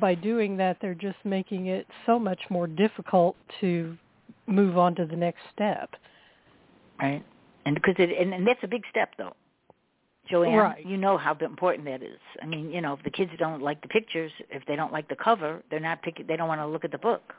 by 0.00 0.14
doing 0.14 0.56
that 0.56 0.78
they're 0.80 0.94
just 0.94 1.16
making 1.24 1.66
it 1.66 1.86
so 2.06 2.18
much 2.18 2.40
more 2.50 2.66
difficult 2.66 3.36
to 3.60 3.96
move 4.46 4.78
on 4.78 4.94
to 4.94 5.06
the 5.06 5.16
next 5.16 5.40
step. 5.52 5.90
Right. 7.00 7.24
And 7.66 7.74
because 7.74 7.94
it 7.98 8.10
and, 8.18 8.34
and 8.34 8.46
that's 8.46 8.62
a 8.62 8.68
big 8.68 8.82
step 8.90 9.10
though. 9.18 9.34
Joanne, 10.30 10.54
right. 10.54 10.86
you 10.86 10.96
know 10.96 11.18
how 11.18 11.36
important 11.40 11.84
that 11.84 12.02
is. 12.02 12.18
I 12.42 12.46
mean, 12.46 12.70
you 12.70 12.80
know, 12.80 12.94
if 12.94 13.02
the 13.02 13.10
kids 13.10 13.30
don't 13.38 13.60
like 13.60 13.82
the 13.82 13.88
pictures, 13.88 14.32
if 14.48 14.64
they 14.64 14.74
don't 14.74 14.90
like 14.90 15.06
the 15.08 15.16
cover, 15.16 15.62
they're 15.70 15.80
not 15.80 16.02
picking 16.02 16.26
they 16.26 16.36
don't 16.36 16.48
want 16.48 16.60
to 16.60 16.66
look 16.66 16.84
at 16.84 16.92
the 16.92 16.98
book. 16.98 17.34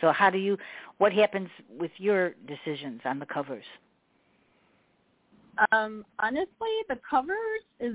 So 0.00 0.12
how 0.12 0.30
do 0.30 0.38
you 0.38 0.56
what 0.98 1.12
happens 1.12 1.48
with 1.78 1.90
your 1.98 2.34
decisions 2.46 3.00
on 3.04 3.18
the 3.18 3.26
covers? 3.26 3.64
Um, 5.72 6.04
honestly, 6.18 6.68
the 6.88 6.98
covers 7.08 7.36
is 7.80 7.94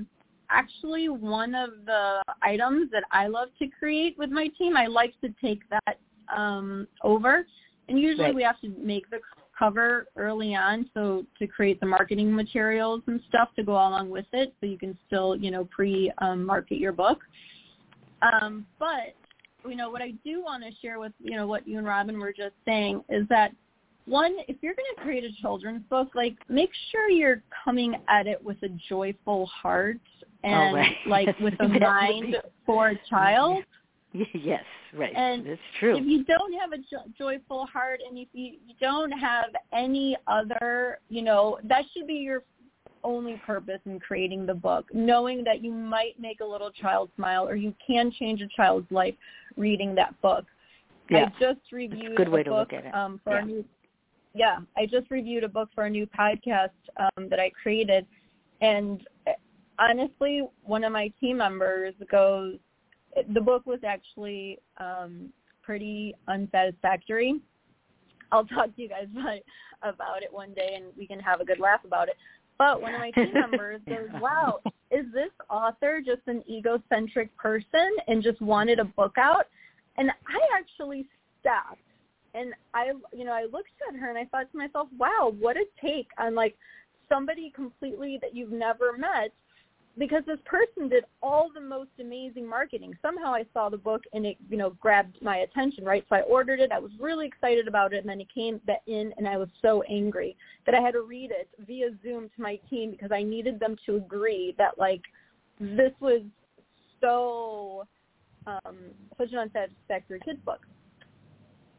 actually 0.50 1.08
one 1.08 1.54
of 1.54 1.70
the 1.86 2.22
items 2.42 2.90
that 2.90 3.04
I 3.12 3.26
love 3.26 3.48
to 3.60 3.68
create 3.68 4.16
with 4.18 4.30
my 4.30 4.48
team. 4.58 4.76
I 4.76 4.86
like 4.86 5.14
to 5.20 5.32
take 5.40 5.60
that 5.70 5.98
um, 6.34 6.88
over, 7.02 7.46
and 7.88 7.98
usually 7.98 8.26
right. 8.26 8.34
we 8.34 8.42
have 8.42 8.60
to 8.60 8.68
make 8.78 9.08
the 9.10 9.20
cover 9.58 10.06
early 10.16 10.54
on, 10.54 10.88
so 10.94 11.24
to 11.38 11.46
create 11.46 11.78
the 11.80 11.86
marketing 11.86 12.34
materials 12.34 13.02
and 13.06 13.20
stuff 13.28 13.50
to 13.56 13.62
go 13.62 13.72
along 13.72 14.08
with 14.08 14.24
it, 14.32 14.54
so 14.60 14.66
you 14.66 14.78
can 14.78 14.96
still, 15.06 15.36
you 15.36 15.50
know, 15.50 15.66
pre-market 15.66 16.74
um, 16.74 16.80
your 16.80 16.92
book. 16.92 17.20
Um, 18.22 18.66
but 18.78 19.14
you 19.68 19.76
know, 19.76 19.90
what 19.90 20.00
I 20.00 20.12
do 20.24 20.42
want 20.42 20.62
to 20.62 20.70
share 20.80 20.98
with 20.98 21.12
you 21.18 21.36
know 21.36 21.46
what 21.46 21.66
you 21.68 21.78
and 21.78 21.86
Robin 21.86 22.18
were 22.18 22.32
just 22.32 22.54
saying 22.64 23.04
is 23.08 23.26
that 23.28 23.52
one, 24.10 24.36
if 24.48 24.56
you're 24.60 24.74
going 24.74 24.88
to 24.96 25.02
create 25.02 25.24
a 25.24 25.32
children's 25.40 25.82
book, 25.88 26.08
like 26.14 26.36
make 26.48 26.70
sure 26.90 27.08
you're 27.08 27.42
coming 27.64 27.94
at 28.08 28.26
it 28.26 28.42
with 28.42 28.56
a 28.62 28.68
joyful 28.88 29.46
heart 29.46 30.00
and 30.42 30.74
oh, 30.74 30.78
right. 30.78 30.96
like 31.06 31.38
with 31.38 31.54
a 31.60 31.68
mind 31.80 32.36
for 32.66 32.90
a 32.90 33.00
child. 33.08 33.64
Yes, 34.34 34.64
right. 34.92 35.14
And 35.14 35.46
That's 35.46 35.60
true. 35.78 35.96
If 35.96 36.04
you 36.04 36.24
don't 36.24 36.52
have 36.54 36.72
a 36.72 36.78
jo- 36.78 37.08
joyful 37.16 37.66
heart, 37.66 38.00
and 38.04 38.18
if 38.18 38.26
you, 38.32 38.54
you 38.66 38.74
don't 38.80 39.12
have 39.12 39.50
any 39.72 40.16
other, 40.26 40.98
you 41.08 41.22
know, 41.22 41.60
that 41.62 41.84
should 41.94 42.08
be 42.08 42.14
your 42.14 42.42
only 43.04 43.40
purpose 43.46 43.78
in 43.86 44.00
creating 44.00 44.46
the 44.46 44.54
book, 44.54 44.86
knowing 44.92 45.44
that 45.44 45.62
you 45.62 45.70
might 45.70 46.18
make 46.18 46.40
a 46.40 46.44
little 46.44 46.72
child 46.72 47.08
smile 47.14 47.48
or 47.48 47.54
you 47.54 47.72
can 47.86 48.10
change 48.18 48.42
a 48.42 48.48
child's 48.56 48.90
life 48.90 49.14
reading 49.56 49.94
that 49.94 50.20
book. 50.22 50.44
Yeah. 51.08 51.26
I 51.26 51.32
just 51.38 51.60
reviewed 51.70 52.16
good 52.16 52.28
way 52.28 52.40
a 52.40 52.44
to 52.44 52.50
book 52.50 52.72
look 52.72 52.80
at 52.80 52.86
it. 52.86 52.94
Um, 52.94 53.20
for 53.22 53.34
Yeah. 53.34 53.42
a 53.42 53.46
new 53.46 53.64
yeah, 54.34 54.58
I 54.76 54.86
just 54.86 55.10
reviewed 55.10 55.44
a 55.44 55.48
book 55.48 55.70
for 55.74 55.84
a 55.84 55.90
new 55.90 56.06
podcast 56.06 56.70
um, 56.96 57.28
that 57.28 57.40
I 57.40 57.50
created, 57.50 58.06
and 58.60 59.06
uh, 59.26 59.32
honestly, 59.78 60.42
one 60.62 60.84
of 60.84 60.92
my 60.92 61.12
team 61.20 61.38
members 61.38 61.94
goes, 62.10 62.56
the 63.32 63.40
book 63.40 63.66
was 63.66 63.80
actually 63.84 64.58
um, 64.78 65.30
pretty 65.62 66.14
unsatisfactory. 66.28 67.40
I'll 68.32 68.44
talk 68.44 68.74
to 68.76 68.82
you 68.82 68.88
guys 68.88 69.08
about 69.16 69.34
it, 69.34 69.44
about 69.82 70.22
it 70.22 70.32
one 70.32 70.54
day, 70.54 70.74
and 70.76 70.86
we 70.96 71.06
can 71.06 71.18
have 71.20 71.40
a 71.40 71.44
good 71.44 71.58
laugh 71.58 71.84
about 71.84 72.08
it. 72.08 72.14
But 72.58 72.82
one 72.82 72.94
of 72.94 73.00
my 73.00 73.10
team 73.10 73.32
members 73.32 73.80
goes, 73.88 74.08
"Wow, 74.20 74.60
is 74.90 75.06
this 75.14 75.30
author 75.48 76.02
just 76.04 76.20
an 76.26 76.44
egocentric 76.48 77.34
person 77.36 77.88
and 78.06 78.22
just 78.22 78.40
wanted 78.42 78.78
a 78.78 78.84
book 78.84 79.16
out?" 79.18 79.46
And 79.96 80.10
I 80.10 80.58
actually 80.58 81.06
stopped 81.40 81.80
and 82.34 82.54
I, 82.74 82.92
you 83.12 83.24
know, 83.24 83.32
I 83.32 83.44
looked 83.44 83.68
at 83.88 83.98
her 83.98 84.08
and 84.08 84.18
I 84.18 84.24
thought 84.26 84.50
to 84.52 84.58
myself, 84.58 84.88
"Wow, 84.96 85.34
what 85.38 85.56
a 85.56 85.64
take 85.80 86.08
on 86.18 86.34
like 86.34 86.56
somebody 87.08 87.50
completely 87.50 88.18
that 88.22 88.34
you've 88.34 88.52
never 88.52 88.96
met." 88.96 89.32
Because 89.98 90.22
this 90.24 90.38
person 90.44 90.88
did 90.88 91.04
all 91.20 91.50
the 91.52 91.60
most 91.60 91.90
amazing 91.98 92.48
marketing. 92.48 92.96
Somehow 93.02 93.34
I 93.34 93.44
saw 93.52 93.68
the 93.68 93.76
book 93.76 94.02
and 94.12 94.24
it, 94.24 94.36
you 94.48 94.56
know, 94.56 94.70
grabbed 94.80 95.20
my 95.20 95.38
attention, 95.38 95.84
right? 95.84 96.06
So 96.08 96.14
I 96.14 96.20
ordered 96.22 96.60
it. 96.60 96.70
I 96.70 96.78
was 96.78 96.92
really 97.00 97.26
excited 97.26 97.66
about 97.66 97.92
it, 97.92 97.98
and 97.98 98.08
then 98.08 98.20
it 98.20 98.32
came 98.32 98.60
in, 98.86 99.12
and 99.18 99.28
I 99.28 99.36
was 99.36 99.48
so 99.60 99.82
angry 99.90 100.36
that 100.64 100.76
I 100.76 100.80
had 100.80 100.92
to 100.92 101.02
read 101.02 101.32
it 101.32 101.48
via 101.66 101.90
Zoom 102.02 102.30
to 102.36 102.42
my 102.42 102.58
team 102.70 102.92
because 102.92 103.10
I 103.12 103.24
needed 103.24 103.58
them 103.58 103.76
to 103.86 103.96
agree 103.96 104.54
that 104.58 104.78
like 104.78 105.02
this 105.58 105.92
was 106.00 106.22
so 107.00 107.86
um, 108.46 108.76
such 109.18 109.32
an 109.32 109.38
unsatisfactory 109.38 110.20
kids 110.24 110.40
book. 110.44 110.60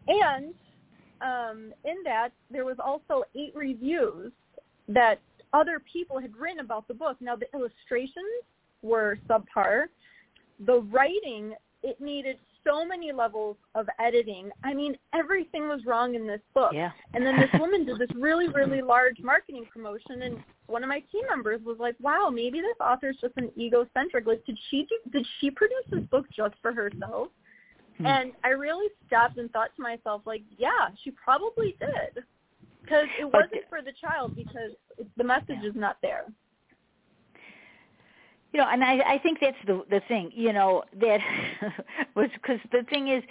And 0.07 0.53
um, 1.21 1.73
in 1.85 1.97
that, 2.03 2.29
there 2.49 2.65
was 2.65 2.77
also 2.83 3.23
eight 3.35 3.53
reviews 3.55 4.31
that 4.87 5.19
other 5.53 5.81
people 5.91 6.19
had 6.19 6.35
written 6.35 6.59
about 6.59 6.87
the 6.87 6.93
book. 6.93 7.17
Now, 7.19 7.35
the 7.35 7.47
illustrations 7.53 8.43
were 8.81 9.17
subpar. 9.29 9.85
The 10.65 10.81
writing, 10.81 11.53
it 11.83 11.99
needed 11.99 12.37
so 12.63 12.85
many 12.85 13.11
levels 13.11 13.57
of 13.75 13.87
editing. 13.99 14.49
I 14.63 14.73
mean, 14.73 14.95
everything 15.13 15.67
was 15.67 15.81
wrong 15.85 16.15
in 16.15 16.27
this 16.27 16.41
book. 16.53 16.71
Yeah. 16.73 16.91
And 17.13 17.25
then 17.25 17.39
this 17.39 17.49
woman 17.59 17.85
did 17.85 17.99
this 17.99 18.09
really, 18.15 18.47
really 18.49 18.81
large 18.81 19.19
marketing 19.19 19.65
promotion, 19.71 20.21
and 20.23 20.43
one 20.67 20.83
of 20.83 20.89
my 20.89 20.99
team 21.11 21.23
members 21.29 21.61
was 21.65 21.77
like, 21.79 21.95
"Wow, 21.99 22.29
maybe 22.31 22.61
this 22.61 22.77
author's 22.79 23.17
just 23.19 23.35
an 23.37 23.51
egocentric. 23.57 24.27
Like, 24.27 24.45
did 24.45 24.57
she 24.69 24.83
do, 24.83 25.11
did 25.11 25.25
she 25.39 25.49
produce 25.49 25.85
this 25.89 26.03
book 26.11 26.27
just 26.31 26.55
for 26.61 26.71
herself?" 26.71 27.29
Hmm. 27.97 28.05
And 28.05 28.31
I 28.43 28.49
really 28.49 28.87
stopped 29.07 29.37
and 29.37 29.51
thought 29.51 29.69
to 29.75 29.81
myself, 29.81 30.21
like, 30.25 30.43
yeah, 30.57 30.89
she 31.03 31.11
probably 31.11 31.75
did. 31.79 32.23
Because 32.83 33.07
it 33.19 33.25
wasn't 33.25 33.61
for 33.69 33.81
the 33.81 33.93
child 34.01 34.35
because 34.35 34.71
the 35.15 35.23
message 35.23 35.57
Yeah. 35.61 35.69
is 35.69 35.75
not 35.75 35.97
there. 36.01 36.25
You 38.53 38.59
know, 38.59 38.67
and 38.69 38.83
I 38.83 38.99
I 39.13 39.17
think 39.19 39.39
that's 39.39 39.55
the 39.65 39.85
the 39.89 40.01
thing. 40.07 40.31
You 40.33 40.51
know 40.51 40.83
that 40.99 41.19
was 42.15 42.29
because 42.33 42.59
the 42.71 42.83
thing 42.89 43.07
is, 43.07 43.23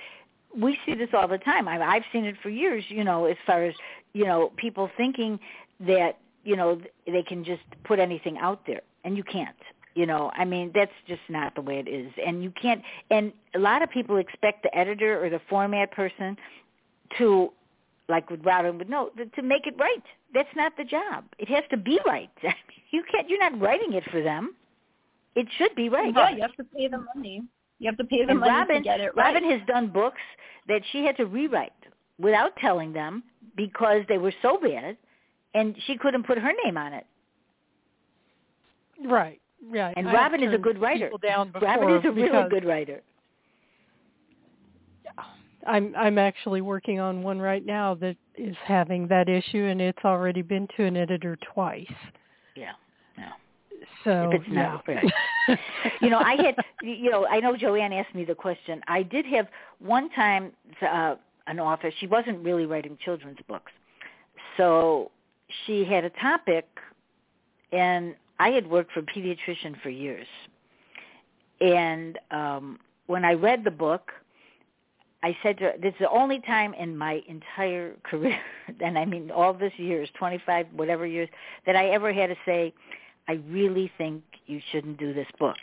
we 0.57 0.79
see 0.87 0.95
this 0.95 1.11
all 1.13 1.29
the 1.29 1.39
time. 1.39 1.69
I, 1.69 1.79
I've 1.83 2.05
seen 2.13 2.25
it 2.25 2.37
for 2.43 2.49
years. 2.49 2.85
You 2.89 3.05
know, 3.05 3.27
as 3.27 3.37
far 3.45 3.65
as 3.65 3.75
you 4.15 4.25
know, 4.25 4.53
people 4.57 4.89
thinking 4.97 5.39
that 5.81 6.19
you 6.45 6.57
know 6.57 6.81
they 7.07 7.23
can 7.23 7.45
just 7.45 7.63
put 7.85 7.99
anything 7.99 8.39
out 8.39 8.67
there, 8.67 8.81
and 9.05 9.17
you 9.17 9.25
can't. 9.25 9.57
You 9.95 10.07
know, 10.07 10.31
I 10.35 10.45
mean 10.45 10.71
that's 10.75 10.93
just 11.09 11.23
not 11.29 11.55
the 11.55 11.63
way 11.63 11.79
it 11.79 11.89
is, 11.89 12.13
and 12.25 12.43
you 12.43 12.53
can't. 12.61 12.83
And 13.11 13.33
a 13.55 13.59
lot 13.59 13.83
of 13.83 13.91
people 13.91 14.17
expect 14.19 14.63
the 14.63 14.77
editor 14.77 15.23
or 15.25 15.31
the 15.31 15.41
format 15.49 15.91
person 15.91 16.37
to, 17.19 17.53
like 18.09 18.31
with 18.31 18.45
Robin 18.45 18.79
would 18.79 18.89
know, 18.89 19.11
to 19.35 19.43
make 19.43 19.67
it 19.67 19.75
right. 19.79 20.03
That's 20.33 20.49
not 20.55 20.77
the 20.77 20.85
job. 20.85 21.25
It 21.39 21.49
has 21.49 21.65
to 21.71 21.77
be 21.77 21.99
right. 22.07 22.31
You 22.93 23.05
can't. 23.09 23.31
You're 23.31 23.39
not 23.39 23.61
writing 23.61 23.93
it 23.93 24.03
for 24.11 24.21
them. 24.21 24.57
It 25.37 25.47
should 25.59 25.77
be 25.77 25.89
right. 25.89 26.13
Yeah, 26.13 26.31
you 26.31 26.43
have 26.43 26.57
to 26.57 26.65
pay 26.65 26.89
the 26.89 26.99
money. 27.15 27.43
You 27.79 27.87
have 27.89 27.97
to 27.99 28.05
pay 28.05 28.25
the 28.25 28.31
and 28.33 28.41
money 28.41 28.51
Robin, 28.51 28.77
to 28.79 28.83
get 28.83 29.01
it 29.01 29.17
right. 29.17 29.33
Robin 29.33 29.49
has 29.49 29.61
done 29.69 29.89
books 29.89 30.21
that 30.67 30.83
she 30.91 31.05
had 31.05 31.17
to 31.19 31.27
rewrite 31.27 31.73
without 32.19 32.57
telling 32.57 32.93
them 32.93 33.23
because 33.57 34.03
they 34.09 34.19
were 34.19 34.35
so 34.43 34.59
bad, 34.61 34.97
and 35.55 35.77
she 35.87 35.97
couldn't 35.97 36.27
put 36.27 36.39
her 36.39 36.53
name 36.65 36.77
on 36.77 36.93
it. 36.93 37.07
Right. 39.05 39.41
Right. 39.69 39.95
And 39.97 40.09
I 40.09 40.13
Robin 40.13 40.43
is 40.43 40.55
a 40.55 40.59
good 40.59 40.81
writer. 40.81 41.11
Robin 41.23 41.97
is 41.97 42.05
a 42.05 42.11
really 42.11 42.49
good 42.49 42.65
writer. 42.65 43.03
I'm 45.67 45.95
I'm 45.97 46.19
actually 46.19 46.61
working 46.63 47.01
on 47.01 47.23
one 47.23 47.39
right 47.39 47.65
now 47.65 47.95
that 47.97 48.17
is 48.37 48.57
having 48.65 49.07
that 49.09 49.29
issue, 49.29 49.65
and 49.65 49.81
it's 49.81 50.05
already 50.05 50.43
been 50.43 50.67
to 50.77 50.85
an 50.85 50.97
editor 50.97 51.37
twice. 51.55 51.87
Yeah. 52.57 52.73
Yeah. 53.19 53.33
So 54.05 54.31
If 54.31 54.41
it's 54.41 54.51
not 54.51 54.83
yeah. 54.89 55.01
right. 55.49 55.59
you 56.01 56.11
know, 56.11 56.19
I 56.19 56.37
had, 56.37 56.55
you 56.83 57.11
know, 57.11 57.27
I 57.27 57.41
know 57.41 57.57
Joanne 57.57 57.93
asked 57.93 58.15
me 58.15 58.25
the 58.25 58.35
question. 58.35 58.81
I 58.89 59.03
did 59.03 59.27
have 59.27 59.49
one 59.79 60.11
time 60.11 60.53
uh, 60.81 61.17
an 61.47 61.61
author. 61.61 61.93
She 62.01 62.07
wasn't 62.07 62.43
really 62.45 62.67
writing 62.67 62.97
children's 63.05 63.39
books, 63.47 63.73
so 64.57 65.11
she 65.67 65.85
had 65.85 66.05
a 66.05 66.11
topic, 66.11 66.67
and 67.73 68.15
I 68.41 68.49
had 68.49 68.67
worked 68.67 68.93
for 68.93 69.01
a 69.01 69.03
pediatrician 69.03 69.81
for 69.83 69.91
years, 69.91 70.27
and 71.61 72.19
um, 72.31 72.79
when 73.07 73.25
I 73.25 73.35
read 73.35 73.63
the 73.65 73.71
book. 73.71 74.11
I 75.23 75.37
said 75.43 75.59
to 75.59 75.65
her, 75.65 75.73
this 75.83 75.93
is 75.93 75.99
the 76.01 76.09
only 76.09 76.41
time 76.41 76.73
in 76.73 76.97
my 76.97 77.21
entire 77.29 77.93
career, 78.05 78.41
and 78.81 78.99
I 78.99 79.05
mean 79.05 79.31
all 79.31 79.53
this 79.53 79.75
years, 79.77 80.09
25, 80.19 80.69
whatever 80.73 81.07
years, 81.07 81.29
that 81.67 81.77
I 81.77 81.91
ever 81.91 82.11
had 82.11 82.29
to 82.29 82.37
say, 82.47 82.73
I 83.29 83.33
really 83.51 83.93
think 83.99 84.23
you 84.47 84.63
shouldn't 84.73 84.99
do 84.99 85.13
this 85.13 85.27
book. 85.39 85.59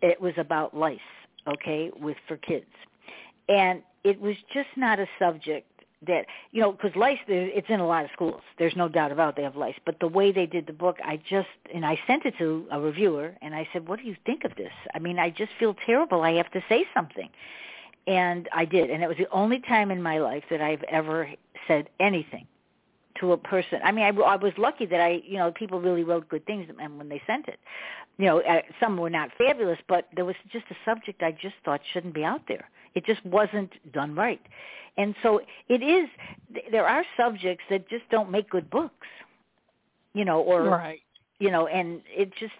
It 0.00 0.18
was 0.18 0.32
about 0.38 0.74
lice, 0.74 0.98
okay, 1.46 1.90
with 2.00 2.16
for 2.26 2.38
kids, 2.38 2.64
and 3.50 3.82
it 4.02 4.18
was 4.18 4.34
just 4.54 4.70
not 4.76 4.98
a 4.98 5.06
subject 5.18 5.70
that 6.06 6.26
you 6.52 6.60
know 6.60 6.72
because 6.72 6.94
lice 6.96 7.18
there 7.26 7.48
it's 7.48 7.68
in 7.68 7.80
a 7.80 7.86
lot 7.86 8.04
of 8.04 8.10
schools. 8.12 8.40
There's 8.58 8.76
no 8.76 8.88
doubt 8.88 9.12
about 9.12 9.30
it, 9.30 9.36
they 9.36 9.42
have 9.42 9.56
lice, 9.56 9.76
but 9.84 10.00
the 10.00 10.08
way 10.08 10.32
they 10.32 10.46
did 10.46 10.66
the 10.66 10.72
book, 10.72 10.98
I 11.04 11.16
just 11.28 11.48
and 11.74 11.84
I 11.84 11.98
sent 12.06 12.24
it 12.24 12.34
to 12.38 12.66
a 12.70 12.80
reviewer, 12.80 13.34
and 13.42 13.54
I 13.54 13.68
said, 13.72 13.88
what 13.88 14.00
do 14.00 14.06
you 14.06 14.16
think 14.24 14.44
of 14.44 14.54
this? 14.56 14.72
I 14.94 14.98
mean, 14.98 15.18
I 15.18 15.30
just 15.30 15.52
feel 15.58 15.74
terrible. 15.86 16.22
I 16.22 16.32
have 16.34 16.50
to 16.52 16.62
say 16.68 16.84
something. 16.94 17.28
And 18.06 18.48
I 18.52 18.64
did, 18.66 18.90
and 18.90 19.02
it 19.02 19.08
was 19.08 19.16
the 19.16 19.28
only 19.32 19.58
time 19.58 19.90
in 19.90 20.00
my 20.00 20.18
life 20.18 20.44
that 20.48 20.60
I've 20.60 20.84
ever 20.84 21.28
said 21.66 21.88
anything 21.98 22.46
to 23.20 23.32
a 23.32 23.36
person. 23.36 23.80
I 23.84 23.92
mean, 23.92 24.04
I, 24.04 24.20
I 24.22 24.36
was 24.36 24.52
lucky 24.58 24.86
that 24.86 25.00
I, 25.00 25.22
you 25.24 25.38
know, 25.38 25.50
people 25.52 25.80
really 25.80 26.04
wrote 26.04 26.28
good 26.28 26.44
things, 26.46 26.68
and 26.80 26.98
when 26.98 27.08
they 27.08 27.20
sent 27.26 27.48
it, 27.48 27.58
you 28.18 28.26
know, 28.26 28.40
uh, 28.40 28.62
some 28.80 28.96
were 28.96 29.10
not 29.10 29.30
fabulous, 29.36 29.78
but 29.88 30.08
there 30.14 30.24
was 30.24 30.36
just 30.52 30.64
a 30.70 30.76
subject 30.84 31.22
I 31.22 31.32
just 31.32 31.54
thought 31.64 31.80
shouldn't 31.92 32.14
be 32.14 32.24
out 32.24 32.42
there. 32.48 32.68
It 32.94 33.04
just 33.04 33.24
wasn't 33.26 33.72
done 33.92 34.14
right, 34.14 34.40
and 34.96 35.14
so 35.22 35.40
it 35.68 35.82
is. 35.82 36.08
There 36.70 36.86
are 36.86 37.04
subjects 37.16 37.64
that 37.70 37.88
just 37.88 38.08
don't 38.10 38.30
make 38.30 38.48
good 38.48 38.70
books, 38.70 39.06
you 40.14 40.24
know, 40.24 40.40
or 40.40 40.64
right. 40.64 41.00
you 41.38 41.50
know, 41.50 41.66
and 41.66 42.00
it 42.06 42.32
just 42.38 42.54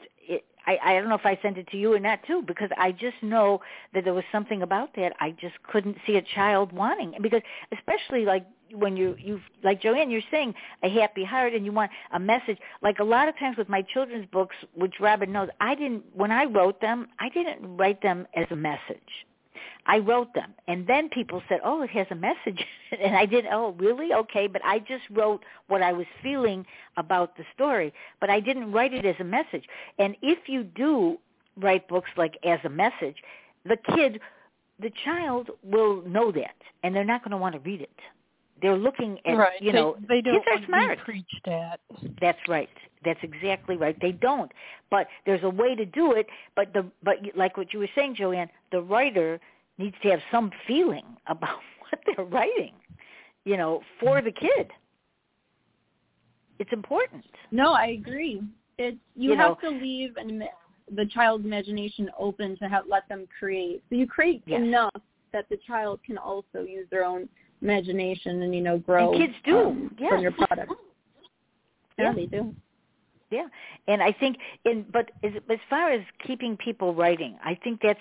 I, 0.66 0.78
I 0.84 0.94
don't 0.94 1.08
know 1.08 1.14
if 1.14 1.26
I 1.26 1.38
sent 1.42 1.58
it 1.58 1.68
to 1.68 1.76
you 1.76 1.92
or 1.94 2.00
not 2.00 2.20
too, 2.26 2.42
because 2.42 2.70
I 2.76 2.92
just 2.92 3.22
know 3.22 3.60
that 3.94 4.04
there 4.04 4.14
was 4.14 4.24
something 4.32 4.62
about 4.62 4.94
that 4.96 5.12
I 5.20 5.30
just 5.30 5.54
couldn't 5.62 5.96
see 6.06 6.16
a 6.16 6.22
child 6.22 6.72
wanting, 6.72 7.14
because 7.20 7.42
especially 7.72 8.24
like 8.24 8.46
when 8.72 8.96
you 8.96 9.16
you 9.18 9.40
like 9.62 9.80
Joanne, 9.80 10.10
you're 10.10 10.22
saying 10.30 10.54
a 10.82 10.88
happy 10.88 11.24
heart 11.24 11.54
and 11.54 11.64
you 11.64 11.72
want 11.72 11.90
a 12.12 12.18
message. 12.18 12.58
Like 12.82 12.98
a 12.98 13.04
lot 13.04 13.28
of 13.28 13.38
times 13.38 13.56
with 13.56 13.68
my 13.68 13.82
children's 13.82 14.26
books, 14.26 14.56
which 14.74 14.94
Robin 15.00 15.30
knows, 15.32 15.48
I 15.60 15.74
didn't 15.74 16.04
when 16.14 16.32
I 16.32 16.44
wrote 16.44 16.80
them, 16.80 17.08
I 17.20 17.28
didn't 17.28 17.76
write 17.76 18.02
them 18.02 18.26
as 18.34 18.46
a 18.50 18.56
message. 18.56 19.26
I 19.86 19.98
wrote 19.98 20.34
them, 20.34 20.54
and 20.68 20.86
then 20.86 21.08
people 21.08 21.42
said, 21.48 21.60
"Oh, 21.64 21.82
it 21.82 21.90
has 21.90 22.06
a 22.10 22.14
message," 22.14 22.64
and 23.00 23.16
I 23.16 23.26
didn't, 23.26 23.52
Oh, 23.52 23.74
really? 23.78 24.12
Okay, 24.12 24.46
but 24.46 24.62
I 24.64 24.78
just 24.80 25.04
wrote 25.10 25.44
what 25.68 25.82
I 25.82 25.92
was 25.92 26.06
feeling 26.22 26.66
about 26.96 27.36
the 27.36 27.44
story, 27.54 27.92
but 28.20 28.30
I 28.30 28.40
didn't 28.40 28.72
write 28.72 28.92
it 28.92 29.04
as 29.04 29.16
a 29.20 29.24
message. 29.24 29.64
And 29.98 30.16
if 30.22 30.48
you 30.48 30.64
do 30.64 31.18
write 31.56 31.88
books 31.88 32.10
like 32.16 32.36
as 32.44 32.58
a 32.64 32.68
message, 32.68 33.16
the 33.64 33.76
kid, 33.94 34.20
the 34.80 34.90
child 35.04 35.50
will 35.62 36.02
know 36.02 36.30
that, 36.32 36.56
and 36.82 36.94
they're 36.94 37.04
not 37.04 37.22
going 37.22 37.32
to 37.32 37.36
want 37.36 37.54
to 37.54 37.60
read 37.60 37.80
it. 37.80 37.90
They're 38.62 38.76
looking 38.76 39.18
at 39.26 39.36
right. 39.36 39.60
you 39.60 39.72
know 39.72 39.96
they, 40.08 40.16
they 40.16 40.22
don't 40.22 40.44
kids 40.44 40.62
are 40.62 40.66
smart. 40.66 40.98
preached 41.04 41.46
at. 41.46 41.80
That's 42.20 42.38
right. 42.48 42.70
That's 43.04 43.20
exactly 43.22 43.76
right. 43.76 43.96
They 44.00 44.12
don't. 44.12 44.50
But 44.90 45.08
there's 45.26 45.42
a 45.44 45.50
way 45.50 45.74
to 45.74 45.84
do 45.84 46.12
it. 46.12 46.26
But 46.54 46.72
the 46.72 46.86
but 47.02 47.16
like 47.36 47.56
what 47.56 47.72
you 47.72 47.80
were 47.80 47.88
saying, 47.94 48.16
Joanne, 48.16 48.48
the 48.72 48.80
writer 48.80 49.38
needs 49.78 49.96
to 50.02 50.10
have 50.10 50.20
some 50.30 50.50
feeling 50.66 51.04
about 51.26 51.58
what 51.90 52.00
they're 52.06 52.24
writing. 52.24 52.72
You 53.44 53.56
know, 53.56 53.82
for 54.00 54.20
the 54.22 54.32
kid. 54.32 54.70
It's 56.58 56.72
important. 56.72 57.24
No, 57.50 57.72
I 57.74 57.88
agree. 57.88 58.42
It's 58.78 58.96
you, 59.14 59.30
You 59.32 59.36
have 59.36 59.56
know- 59.62 59.70
to 59.70 59.76
leave 59.76 60.16
an, 60.16 60.42
the 60.94 61.06
child's 61.06 61.44
imagination 61.44 62.10
open 62.18 62.56
to 62.58 62.68
have, 62.68 62.84
let 62.88 63.08
them 63.08 63.26
create. 63.38 63.82
So 63.88 63.96
you 63.96 64.06
create 64.06 64.42
Yes. 64.46 64.60
enough 64.62 64.94
that 65.32 65.48
the 65.48 65.58
child 65.66 66.00
can 66.04 66.16
also 66.18 66.62
use 66.62 66.86
their 66.90 67.04
own 67.04 67.28
imagination 67.62 68.42
and 68.42 68.54
you 68.54 68.60
know 68.62 68.78
grow. 68.78 69.12
And 69.12 69.20
kids 69.20 69.34
do. 69.44 69.58
um, 69.58 69.96
Yes. 69.98 70.10
from 70.10 70.22
your 70.22 70.32
product. 70.32 70.72
Yeah, 71.98 72.04
Yeah. 72.04 72.12
they 72.14 72.26
do. 72.26 72.54
Yeah, 73.30 73.48
and 73.88 74.02
I 74.02 74.12
think 74.12 74.36
in 74.64 74.84
but 74.92 75.10
as 75.24 75.32
as 75.50 75.58
far 75.68 75.90
as 75.90 76.02
keeping 76.24 76.56
people 76.56 76.94
writing, 76.94 77.36
I 77.44 77.54
think 77.56 77.80
that's 77.82 77.98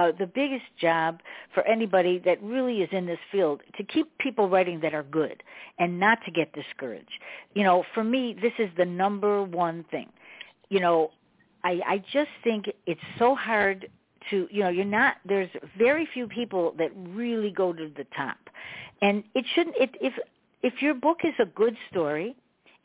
uh, 0.00 0.12
the 0.18 0.26
biggest 0.26 0.64
job 0.80 1.20
for 1.52 1.62
anybody 1.66 2.18
that 2.24 2.42
really 2.42 2.78
is 2.78 2.88
in 2.92 3.04
this 3.04 3.18
field 3.30 3.60
to 3.76 3.84
keep 3.84 4.06
people 4.18 4.48
writing 4.48 4.80
that 4.80 4.94
are 4.94 5.02
good 5.02 5.42
and 5.78 6.00
not 6.00 6.18
to 6.24 6.30
get 6.30 6.52
discouraged. 6.52 7.10
You 7.54 7.64
know, 7.64 7.84
for 7.94 8.02
me, 8.02 8.34
this 8.40 8.52
is 8.58 8.70
the 8.78 8.84
number 8.84 9.42
one 9.42 9.84
thing. 9.90 10.08
You 10.70 10.80
know, 10.80 11.10
I 11.64 11.80
I 11.86 12.04
just 12.12 12.30
think 12.42 12.66
it's 12.86 13.00
so 13.18 13.34
hard 13.34 13.88
to 14.30 14.48
you 14.50 14.62
know 14.62 14.70
you're 14.70 14.84
not 14.84 15.16
there's 15.26 15.50
very 15.76 16.08
few 16.14 16.26
people 16.26 16.74
that 16.78 16.90
really 17.08 17.50
go 17.50 17.72
to 17.72 17.90
the 17.96 18.06
top 18.16 18.38
and 19.02 19.24
it 19.34 19.44
shouldn't 19.54 19.76
it 19.76 19.90
if 20.00 20.14
if 20.62 20.74
your 20.82 20.94
book 20.94 21.18
is 21.24 21.34
a 21.40 21.46
good 21.46 21.76
story 21.90 22.36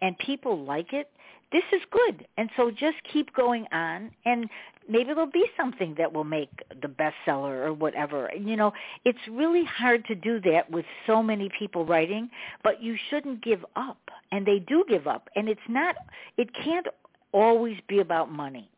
and 0.02 0.18
people 0.20 0.64
like 0.64 0.94
it 0.94 1.10
this 1.52 1.64
is 1.72 1.82
good. 1.92 2.28
And 2.38 2.50
so 2.58 2.72
just 2.72 2.98
keep 3.12 3.34
going 3.34 3.66
on 3.72 4.12
and 4.26 4.50
maybe 4.90 5.06
there'll 5.06 5.26
be 5.28 5.46
something 5.58 5.96
that 5.98 6.12
will 6.12 6.24
make 6.24 6.50
the 6.82 6.88
bestseller 6.88 7.66
or 7.66 7.74
whatever. 7.74 8.30
You 8.38 8.56
know 8.56 8.74
it's 9.04 9.20
really 9.30 9.64
hard 9.66 10.06
to 10.06 10.16
do 10.16 10.40
that 10.42 10.70
with 10.70 10.86
so 11.08 11.22
many 11.24 11.50
people 11.58 11.86
writing 11.86 12.30
but 12.64 12.82
you 12.82 12.96
shouldn't 13.10 13.44
give 13.44 13.66
up. 13.76 14.00
And 14.32 14.46
they 14.46 14.60
do 14.60 14.84
give 14.88 15.08
up. 15.08 15.30
And 15.36 15.48
it's 15.48 15.60
not 15.70 15.96
it 16.38 16.50
can't 16.64 16.88
always 17.32 17.78
be 17.88 18.00
about 18.00 18.32
money. 18.32 18.70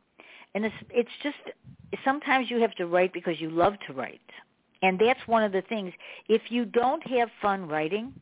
And 0.53 0.65
it's 0.65 0.76
it's 0.89 1.09
just 1.24 1.38
sometimes 2.03 2.49
you 2.49 2.59
have 2.61 2.76
to 2.76 2.88
write 2.88 3.13
because 3.13 3.39
you 3.39 3.49
love 3.49 3.74
to 3.88 3.93
write. 3.93 4.22
And 4.82 4.99
that's 4.99 5.20
one 5.26 5.43
of 5.43 5.51
the 5.51 5.63
things. 5.63 5.93
If 6.28 6.43
you 6.49 6.65
don't 6.65 7.05
have 7.07 7.30
fun 7.41 7.68
writing 7.68 8.13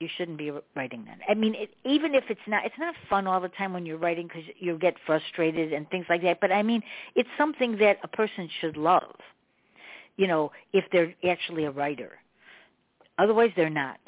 you 0.00 0.08
shouldn't 0.16 0.38
be 0.38 0.50
writing 0.74 1.04
then 1.06 1.18
i 1.28 1.34
mean 1.34 1.54
it, 1.54 1.70
even 1.84 2.14
if 2.14 2.24
it's 2.28 2.40
not 2.46 2.64
it's 2.64 2.78
not 2.78 2.94
fun 3.08 3.26
all 3.26 3.40
the 3.40 3.48
time 3.50 3.72
when 3.72 3.86
you're 3.86 3.98
writing 3.98 4.26
because 4.26 4.42
you 4.58 4.76
get 4.78 4.94
frustrated 5.06 5.72
and 5.72 5.88
things 5.90 6.06
like 6.08 6.22
that 6.22 6.38
but 6.40 6.50
i 6.52 6.62
mean 6.62 6.82
it's 7.14 7.28
something 7.38 7.76
that 7.78 7.98
a 8.02 8.08
person 8.08 8.48
should 8.60 8.76
love 8.76 9.14
you 10.16 10.26
know 10.26 10.50
if 10.72 10.84
they're 10.92 11.14
actually 11.28 11.64
a 11.64 11.70
writer 11.70 12.12
otherwise 13.18 13.50
they're 13.56 13.70
not 13.70 13.98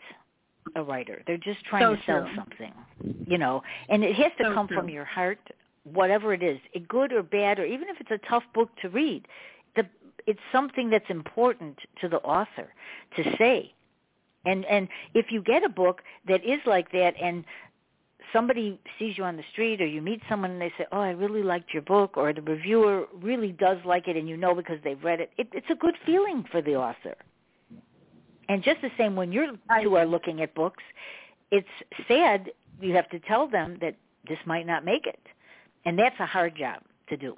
a 0.76 0.82
writer 0.82 1.22
they're 1.26 1.36
just 1.38 1.64
trying 1.64 1.82
So 1.82 1.94
to 1.96 2.02
sell 2.06 2.24
true. 2.24 2.36
something 2.36 2.72
you 3.26 3.38
know 3.38 3.62
and 3.88 4.02
it 4.04 4.14
has 4.16 4.32
to 4.38 4.44
So 4.44 4.54
come 4.54 4.68
true. 4.68 4.78
from 4.78 4.88
your 4.88 5.04
heart 5.04 5.38
whatever 5.84 6.34
it 6.34 6.42
is 6.42 6.58
it 6.72 6.88
good 6.88 7.12
or 7.12 7.22
bad 7.22 7.58
or 7.58 7.64
even 7.64 7.88
if 7.88 8.00
it's 8.00 8.10
a 8.10 8.28
tough 8.28 8.42
book 8.54 8.70
to 8.82 8.88
read 8.88 9.26
the 9.76 9.84
it's 10.26 10.40
something 10.50 10.90
that's 10.90 11.08
important 11.08 11.78
to 12.00 12.08
the 12.08 12.16
author 12.18 12.72
to 13.16 13.22
say 13.38 13.72
and 14.46 14.64
and 14.66 14.88
if 15.14 15.26
you 15.30 15.42
get 15.42 15.62
a 15.64 15.68
book 15.68 16.02
that 16.26 16.42
is 16.44 16.60
like 16.64 16.90
that 16.92 17.14
and 17.20 17.44
somebody 18.32 18.80
sees 18.98 19.16
you 19.18 19.24
on 19.24 19.36
the 19.36 19.42
street 19.52 19.80
or 19.80 19.86
you 19.86 20.00
meet 20.00 20.20
someone 20.28 20.50
and 20.50 20.60
they 20.60 20.72
say 20.78 20.86
oh 20.92 21.00
i 21.00 21.10
really 21.10 21.42
liked 21.42 21.72
your 21.72 21.82
book 21.82 22.16
or 22.16 22.32
the 22.32 22.42
reviewer 22.42 23.06
really 23.20 23.52
does 23.52 23.78
like 23.84 24.08
it 24.08 24.16
and 24.16 24.28
you 24.28 24.36
know 24.36 24.54
because 24.54 24.78
they've 24.84 25.02
read 25.04 25.20
it, 25.20 25.30
it 25.36 25.48
it's 25.52 25.70
a 25.70 25.74
good 25.74 25.94
feeling 26.04 26.44
for 26.50 26.62
the 26.62 26.74
author. 26.74 27.14
And 28.48 28.62
just 28.62 28.80
the 28.80 28.90
same 28.96 29.16
when 29.16 29.32
you're 29.32 29.52
two 29.82 29.96
are 29.96 30.06
looking 30.06 30.40
at 30.40 30.54
books 30.54 30.82
it's 31.50 31.68
sad 32.08 32.50
you 32.80 32.94
have 32.94 33.08
to 33.10 33.18
tell 33.20 33.48
them 33.48 33.78
that 33.80 33.96
this 34.28 34.38
might 34.44 34.66
not 34.66 34.84
make 34.84 35.06
it. 35.06 35.20
And 35.84 35.98
that's 35.98 36.18
a 36.18 36.26
hard 36.26 36.56
job 36.56 36.82
to 37.08 37.16
do. 37.16 37.36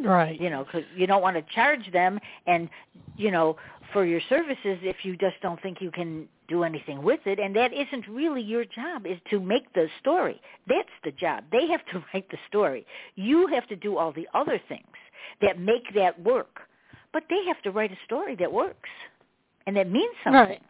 Right. 0.00 0.40
you 0.40 0.48
know 0.48 0.64
because 0.64 0.84
you 0.94 1.08
don't 1.08 1.22
want 1.22 1.36
to 1.36 1.54
charge 1.54 1.90
them 1.92 2.20
and 2.46 2.68
you 3.16 3.32
know 3.32 3.56
for 3.92 4.04
your 4.04 4.20
services 4.28 4.78
if 4.82 4.96
you 5.02 5.16
just 5.16 5.36
don't 5.42 5.60
think 5.62 5.78
you 5.80 5.90
can 5.90 6.28
do 6.48 6.64
anything 6.64 7.02
with 7.02 7.20
it. 7.26 7.38
And 7.38 7.54
that 7.56 7.72
isn't 7.72 8.06
really 8.08 8.42
your 8.42 8.64
job 8.64 9.06
is 9.06 9.18
to 9.30 9.40
make 9.40 9.72
the 9.74 9.88
story. 10.00 10.40
That's 10.66 10.88
the 11.04 11.12
job. 11.12 11.44
They 11.52 11.66
have 11.68 11.84
to 11.92 12.04
write 12.14 12.28
the 12.30 12.38
story. 12.48 12.86
You 13.14 13.46
have 13.48 13.66
to 13.68 13.76
do 13.76 13.96
all 13.96 14.12
the 14.12 14.28
other 14.34 14.60
things 14.68 14.86
that 15.40 15.58
make 15.58 15.94
that 15.94 16.20
work. 16.22 16.60
But 17.12 17.24
they 17.30 17.44
have 17.46 17.62
to 17.62 17.70
write 17.70 17.92
a 17.92 17.98
story 18.04 18.36
that 18.36 18.52
works. 18.52 18.88
And 19.66 19.76
that 19.76 19.90
means 19.90 20.14
something. 20.24 20.40
Right. 20.40 20.62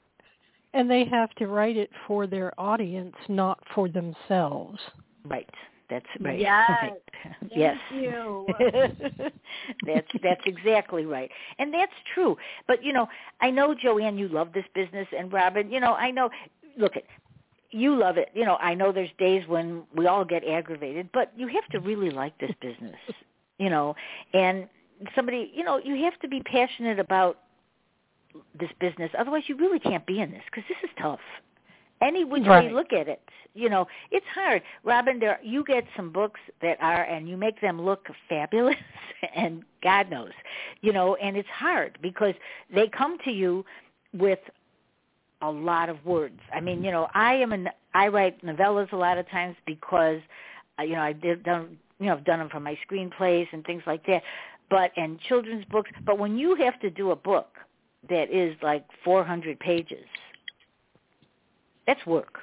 And 0.74 0.90
they 0.90 1.04
have 1.06 1.30
to 1.36 1.46
write 1.46 1.76
it 1.76 1.90
for 2.06 2.26
their 2.26 2.52
audience, 2.60 3.16
not 3.28 3.58
for 3.74 3.88
themselves. 3.88 4.78
right 5.24 5.48
that's 5.91 6.07
right. 6.20 6.39
Yes. 6.39 6.93
Yes. 7.51 7.76
you. 7.93 8.47
that's 9.86 10.07
that's 10.22 10.41
exactly 10.47 11.05
right. 11.05 11.30
And 11.59 11.72
that's 11.72 11.93
true. 12.14 12.36
But 12.66 12.84
you 12.84 12.93
know 12.93 13.09
i 13.41 13.51
know 13.51 13.74
joanne 13.74 14.18
you 14.18 14.28
love 14.28 14.53
this 14.53 14.64
business. 14.74 15.07
And 15.16 15.32
robin 15.32 15.70
you 15.70 15.80
know 15.80 15.95
i 15.95 16.11
know 16.11 16.30
look 16.76 16.97
at 16.97 17.05
you 17.70 17.97
love 17.99 18.16
it. 18.18 18.30
You 18.34 18.45
know 18.45 18.57
i 18.57 18.74
know 18.74 18.93
there's 18.93 19.11
days 19.18 19.47
when 19.49 19.82
we 19.95 20.07
all 20.07 20.24
get 20.24 20.47
aggravated 20.47 21.09
but 21.12 21.32
you 21.36 21.49
have 21.49 21.66
to 21.72 21.80
really 21.80 22.11
like 22.11 22.39
this 22.39 22.53
business 22.61 22.97
you 23.59 23.70
know. 23.70 23.95
And 24.32 24.68
somebody 25.14 25.51
you 25.55 25.64
know 25.64 25.78
you 25.82 26.05
have 26.05 26.18
to 26.20 26.28
be 26.28 26.41
passionate 26.41 26.99
about 26.99 27.39
this 28.59 28.70
business. 28.80 29.11
Otherwise 29.18 29.45
you 29.47 29.57
really 29.57 29.78
can't 29.80 30.07
be 30.07 30.20
in 30.20 30.30
this 30.30 30.43
because 30.47 30.64
this 30.68 30.78
is 30.84 30.91
tough 31.01 31.20
any 32.03 32.24
which 32.24 32.44
way 32.44 32.68
you 32.68 32.74
look 32.74 32.92
at 32.92 33.09
it 33.09 33.20
you 33.55 33.68
know 33.68 33.86
it's 34.11 34.26
hard. 34.34 34.62
Robin 34.84 35.18
there 35.18 35.40
you 35.42 35.64
get 35.64 35.84
some 35.96 36.12
books 36.12 36.40
that 36.62 36.78
are 36.80 37.05
and 37.05 37.28
you 37.28 37.36
make 37.36 37.61
them 37.61 37.80
look 37.80 38.07
fabulous 38.28 38.76
and 39.34 39.62
god 39.82 40.11
knows 40.11 40.32
you 40.80 40.92
know 40.92 41.16
and 41.16 41.36
it's 41.36 41.49
hard 41.49 41.99
because 42.03 42.34
they 42.74 42.88
come 42.88 43.18
to 43.24 43.30
you 43.30 43.64
with 44.14 44.38
a 45.42 45.51
lot 45.51 45.88
of 45.88 46.05
words. 46.05 46.40
I 46.55 46.61
mean 46.61 46.84
you 46.84 46.90
know 46.90 47.09
i 47.14 47.34
am 47.34 47.53
an 47.53 47.68
i 47.94 48.09
write 48.09 48.44
novellas 48.44 48.92
a 48.92 48.96
lot 48.96 49.18
of 49.18 49.28
times 49.30 49.57
because 49.66 50.20
uh, 50.78 50.82
you 50.82 50.94
know 50.94 51.03
i 51.03 51.12
did 51.12 51.42
done 51.42 51.76
you 51.99 52.07
know 52.07 52.12
i've 52.12 52.24
done 52.24 52.38
them 52.38 52.49
for 52.49 52.61
my 52.61 52.78
screenplays 52.88 53.46
and 53.53 53.64
things 53.64 53.82
like 53.86 54.05
that 54.07 54.22
but 54.70 54.92
and 54.96 55.20
children's 55.20 55.64
books. 55.66 55.90
But 56.05 56.18
when 56.18 56.36
you 56.36 56.55
have 56.57 56.78
to 56.80 56.90
do 56.90 57.11
a 57.11 57.16
book 57.16 57.57
that 58.09 58.30
is 58.30 58.57
like 58.62 58.84
400 59.05 59.59
pages 59.59 60.05
that's 61.89 62.07
work 62.07 62.39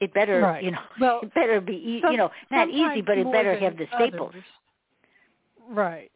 it 0.00 0.14
better 0.14 0.40
Right. 0.40 0.62
you 0.64 0.70
know 0.70 0.78
Well, 1.00 1.20
it 1.22 1.34
better 1.34 1.60
be 1.60 2.00
Some- 2.02 2.12
you 2.12 2.16
know 2.18 2.30
not 2.50 2.70
easy 2.70 3.02
but 3.02 3.18
it 3.18 3.30
better 3.30 3.58
have 3.58 3.76
the 3.76 3.86
staples 3.94 4.30
others. 4.30 4.44
Right. 5.68 6.10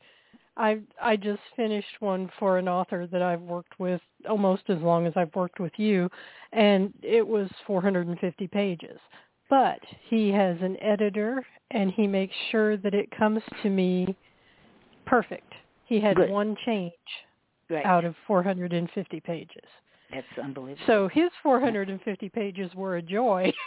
I 0.57 0.81
I 1.01 1.17
just 1.17 1.41
finished 1.57 2.01
one 2.01 2.31
for 2.39 2.59
an 2.59 2.69
author 2.69 3.07
that 3.07 3.23
I've 3.23 3.41
worked 3.41 3.79
with 3.81 4.01
almost 4.29 4.63
as 4.69 4.79
long 4.79 5.07
as 5.07 5.13
I've 5.17 5.35
worked 5.35 5.59
with 5.61 5.73
you, 5.77 6.09
and 6.53 6.93
it 7.03 7.27
was 7.27 7.49
450 7.67 8.47
pages. 8.49 8.99
But 9.49 9.81
he 10.09 10.29
has 10.31 10.57
an 10.61 10.77
editor, 10.83 11.45
and 11.73 11.91
he 11.93 12.07
makes 12.07 12.35
sure 12.51 12.77
that 12.77 12.95
it 12.95 13.11
comes 13.11 13.43
to 13.63 13.71
me 13.71 14.15
perfect. 15.07 15.53
He 15.87 15.99
had 16.01 16.17
Good. 16.17 16.31
one 16.31 16.57
change 16.65 16.93
right 17.69 17.85
out 17.85 18.05
of 18.05 18.15
450 18.27 19.21
pages. 19.21 19.65
That's 20.13 20.27
unbelievable 20.43 20.83
So 20.87 21.09
his 21.09 21.31
450 21.43 22.29
pages 22.31 22.71
were 22.75 22.97
a 22.97 23.03
joy. 23.03 23.53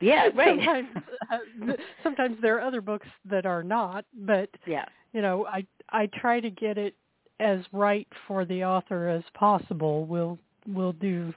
Yeah, 0.00 0.28
right. 0.34 0.58
sometimes, 0.58 0.88
uh, 1.32 1.72
sometimes 2.02 2.36
there 2.42 2.56
are 2.56 2.60
other 2.60 2.80
books 2.80 3.06
that 3.30 3.46
are 3.46 3.62
not, 3.62 4.04
but 4.14 4.48
yeah 4.66 4.84
you 5.14 5.22
know, 5.22 5.46
I 5.46 5.64
I 5.88 6.06
try 6.20 6.40
to 6.40 6.50
get 6.50 6.76
it 6.76 6.94
as 7.40 7.60
right 7.72 8.06
for 8.28 8.44
the 8.44 8.64
author 8.64 9.08
as 9.08 9.22
possible. 9.32 10.04
We'll 10.04 10.38
we'll 10.66 10.92
do 10.92 11.32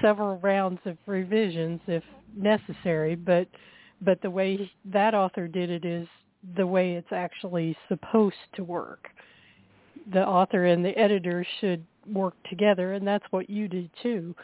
several 0.00 0.38
rounds 0.38 0.80
of 0.84 0.96
revisions 1.06 1.80
if 1.88 2.04
necessary, 2.36 3.16
but 3.16 3.48
but 4.02 4.20
the 4.22 4.30
way 4.30 4.70
that 4.84 5.14
author 5.14 5.48
did 5.48 5.70
it 5.70 5.84
is 5.84 6.06
the 6.56 6.66
way 6.66 6.92
it's 6.92 7.12
actually 7.12 7.76
supposed 7.88 8.36
to 8.54 8.62
work. 8.62 9.08
The 10.12 10.26
author 10.26 10.66
and 10.66 10.84
the 10.84 10.96
editor 10.98 11.46
should 11.60 11.84
work 12.12 12.34
together, 12.48 12.92
and 12.92 13.06
that's 13.06 13.24
what 13.30 13.50
you 13.50 13.68
did 13.68 13.90
too. 14.02 14.34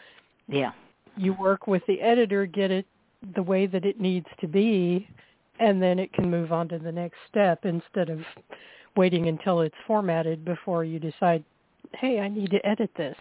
yeah 0.48 0.72
You 1.16 1.34
work 1.34 1.66
with 1.66 1.82
the 1.86 2.00
editor, 2.00 2.46
get 2.46 2.70
it 2.70 2.86
the 3.34 3.42
way 3.42 3.66
that 3.66 3.84
it 3.84 4.00
needs 4.00 4.26
to 4.40 4.48
be, 4.48 5.08
and 5.60 5.80
then 5.80 5.98
it 5.98 6.12
can 6.12 6.28
move 6.28 6.52
on 6.52 6.68
to 6.68 6.78
the 6.78 6.90
next 6.90 7.18
step 7.28 7.64
instead 7.64 8.10
of 8.10 8.20
waiting 8.96 9.28
until 9.28 9.60
it's 9.60 9.76
formatted 9.86 10.44
before 10.44 10.84
you 10.84 10.98
decide, 10.98 11.44
hey, 11.94 12.20
I 12.20 12.28
need 12.28 12.50
to 12.50 12.66
edit 12.66 12.90
this. 12.96 13.16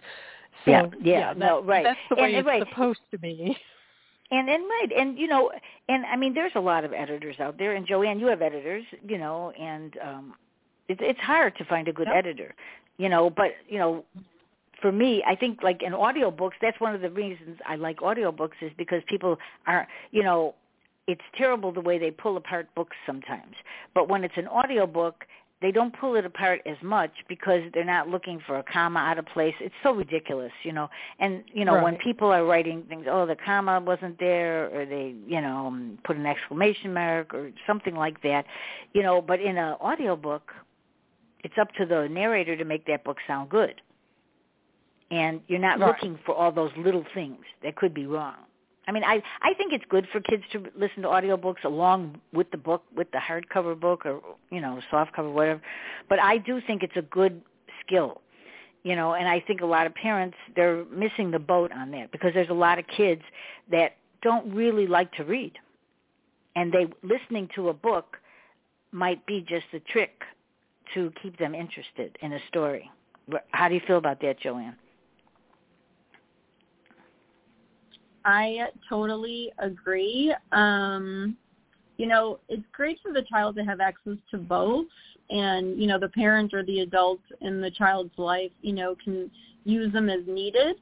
So, 0.65 0.71
yeah, 0.71 0.85
yeah, 1.01 1.19
yeah 1.19 1.33
that, 1.33 1.37
no, 1.37 1.63
right. 1.63 1.83
That's 1.83 1.99
the 2.09 2.15
way 2.15 2.29
and, 2.29 2.37
it's 2.37 2.47
right. 2.47 2.67
supposed 2.67 2.99
to 3.11 3.17
be. 3.17 3.55
And 4.31 4.49
and 4.49 4.63
right, 4.63 4.87
and 4.97 5.19
you 5.19 5.27
know, 5.27 5.51
and 5.89 6.05
I 6.05 6.15
mean, 6.15 6.33
there's 6.33 6.53
a 6.55 6.59
lot 6.59 6.85
of 6.85 6.93
editors 6.93 7.35
out 7.41 7.57
there, 7.57 7.75
and 7.75 7.85
Joanne, 7.85 8.17
you 8.17 8.27
have 8.27 8.41
editors, 8.41 8.85
you 9.05 9.17
know, 9.17 9.51
and 9.59 9.97
um, 10.01 10.35
it's 10.91 11.01
it's 11.03 11.19
hard 11.19 11.55
to 11.57 11.65
find 11.65 11.87
a 11.87 11.93
good 11.93 12.07
Yep. 12.07 12.15
editor, 12.21 12.55
you 12.97 13.09
know. 13.09 13.23
But 13.29 13.51
you 13.67 13.79
know, 13.81 14.05
for 14.81 14.91
me, 14.91 15.23
I 15.25 15.35
think 15.35 15.63
like 15.63 15.81
in 15.83 15.93
audiobooks, 15.93 16.57
that's 16.61 16.79
one 16.79 16.93
of 16.95 17.01
the 17.01 17.09
reasons 17.09 17.59
I 17.67 17.75
like 17.75 17.97
audiobooks 17.97 18.57
is 18.61 18.71
because 18.77 19.01
people 19.07 19.37
are, 19.67 19.87
you 20.11 20.23
know, 20.23 20.55
it's 21.07 21.21
terrible 21.37 21.71
the 21.71 21.81
way 21.81 21.97
they 21.97 22.11
pull 22.11 22.37
apart 22.37 22.67
books 22.75 22.95
sometimes. 23.05 23.55
But 23.93 24.09
when 24.09 24.23
it's 24.23 24.37
an 24.37 24.47
audiobook, 24.47 25.25
they 25.61 25.71
don't 25.71 25.93
pull 25.99 26.15
it 26.15 26.25
apart 26.25 26.61
as 26.65 26.77
much 26.81 27.11
because 27.29 27.61
they're 27.73 27.85
not 27.85 28.07
looking 28.09 28.39
for 28.47 28.57
a 28.57 28.63
comma 28.63 28.99
out 28.99 29.19
of 29.19 29.25
place. 29.27 29.53
It's 29.59 29.75
so 29.83 29.93
ridiculous, 29.93 30.51
you 30.63 30.73
know. 30.73 30.89
And 31.19 31.43
you 31.53 31.65
know, 31.65 31.81
when 31.83 31.97
people 31.97 32.29
are 32.31 32.43
writing 32.45 32.83
things, 32.89 33.05
oh, 33.07 33.27
the 33.27 33.35
comma 33.35 33.79
wasn't 33.79 34.19
there, 34.19 34.75
or 34.75 34.85
they, 34.87 35.13
you 35.27 35.39
know, 35.39 35.67
um, 35.67 35.99
put 36.03 36.17
an 36.17 36.25
exclamation 36.25 36.93
mark 36.93 37.33
or 37.35 37.51
something 37.67 37.95
like 37.95 38.21
that, 38.23 38.45
you 38.93 39.03
know. 39.03 39.21
But 39.21 39.39
in 39.39 39.57
an 39.57 39.75
audiobook, 39.79 40.51
it's 41.43 41.57
up 41.59 41.71
to 41.75 41.85
the 41.85 42.07
narrator 42.09 42.55
to 42.55 42.65
make 42.65 42.85
that 42.87 43.03
book 43.03 43.17
sound 43.27 43.49
good. 43.49 43.81
And 45.09 45.41
you're 45.47 45.59
not 45.59 45.79
Right. 45.79 45.87
looking 45.87 46.17
for 46.25 46.33
all 46.33 46.51
those 46.51 46.75
little 46.77 47.03
things 47.13 47.43
that 47.63 47.75
could 47.75 47.93
be 47.93 48.05
wrong. 48.05 48.35
I 48.87 48.91
mean, 48.91 49.03
I 49.03 49.21
I 49.41 49.53
think 49.53 49.73
it's 49.73 49.85
good 49.89 50.07
for 50.11 50.19
kids 50.21 50.43
to 50.53 50.65
listen 50.75 51.03
to 51.03 51.09
audiobooks 51.09 51.63
along 51.63 52.19
with 52.33 52.49
the 52.51 52.57
book, 52.57 52.83
with 52.95 53.11
the 53.11 53.19
hardcover 53.19 53.79
book 53.79 54.05
or 54.05 54.21
you 54.49 54.59
know, 54.61 54.81
softcover 54.91 55.31
whatever. 55.31 55.61
But 56.09 56.19
I 56.19 56.37
do 56.37 56.61
think 56.61 56.81
it's 56.83 56.97
a 56.97 57.03
good 57.03 57.41
skill. 57.85 58.21
You 58.83 58.95
know, 58.95 59.13
and 59.13 59.27
I 59.27 59.39
think 59.39 59.61
a 59.61 59.65
lot 59.65 59.85
of 59.85 59.93
parents 59.93 60.35
they're 60.55 60.85
missing 60.85 61.29
the 61.29 61.39
boat 61.39 61.71
on 61.71 61.91
that 61.91 62.11
because 62.11 62.33
there's 62.33 62.49
a 62.49 62.53
lot 62.53 62.79
of 62.79 62.87
kids 62.87 63.21
that 63.69 63.97
don't 64.23 64.51
really 64.53 64.87
like 64.87 65.11
to 65.13 65.23
read. 65.23 65.53
And 66.55 66.73
they 66.73 66.87
listening 67.03 67.49
to 67.55 67.69
a 67.69 67.73
book 67.73 68.17
might 68.91 69.25
be 69.25 69.45
just 69.47 69.65
a 69.73 69.79
trick 69.79 70.23
to 70.93 71.11
keep 71.21 71.37
them 71.37 71.55
interested 71.55 72.17
in 72.21 72.33
a 72.33 72.39
story. 72.47 72.89
How 73.51 73.69
do 73.69 73.75
you 73.75 73.81
feel 73.87 73.97
about 73.97 74.21
that, 74.21 74.39
Joanne? 74.39 74.75
I 78.25 78.67
totally 78.87 79.51
agree. 79.59 80.33
Um, 80.51 81.35
you 81.97 82.07
know, 82.07 82.39
it's 82.49 82.63
great 82.71 82.99
for 83.01 83.13
the 83.13 83.23
child 83.23 83.55
to 83.55 83.63
have 83.63 83.79
access 83.79 84.17
to 84.31 84.37
both 84.37 84.85
and, 85.29 85.79
you 85.79 85.87
know, 85.87 85.99
the 85.99 86.09
parent 86.09 86.53
or 86.53 86.63
the 86.63 86.81
adult 86.81 87.21
in 87.41 87.61
the 87.61 87.71
child's 87.71 88.17
life, 88.17 88.51
you 88.61 88.73
know, 88.73 88.95
can 89.03 89.31
use 89.63 89.91
them 89.93 90.09
as 90.09 90.21
needed. 90.27 90.77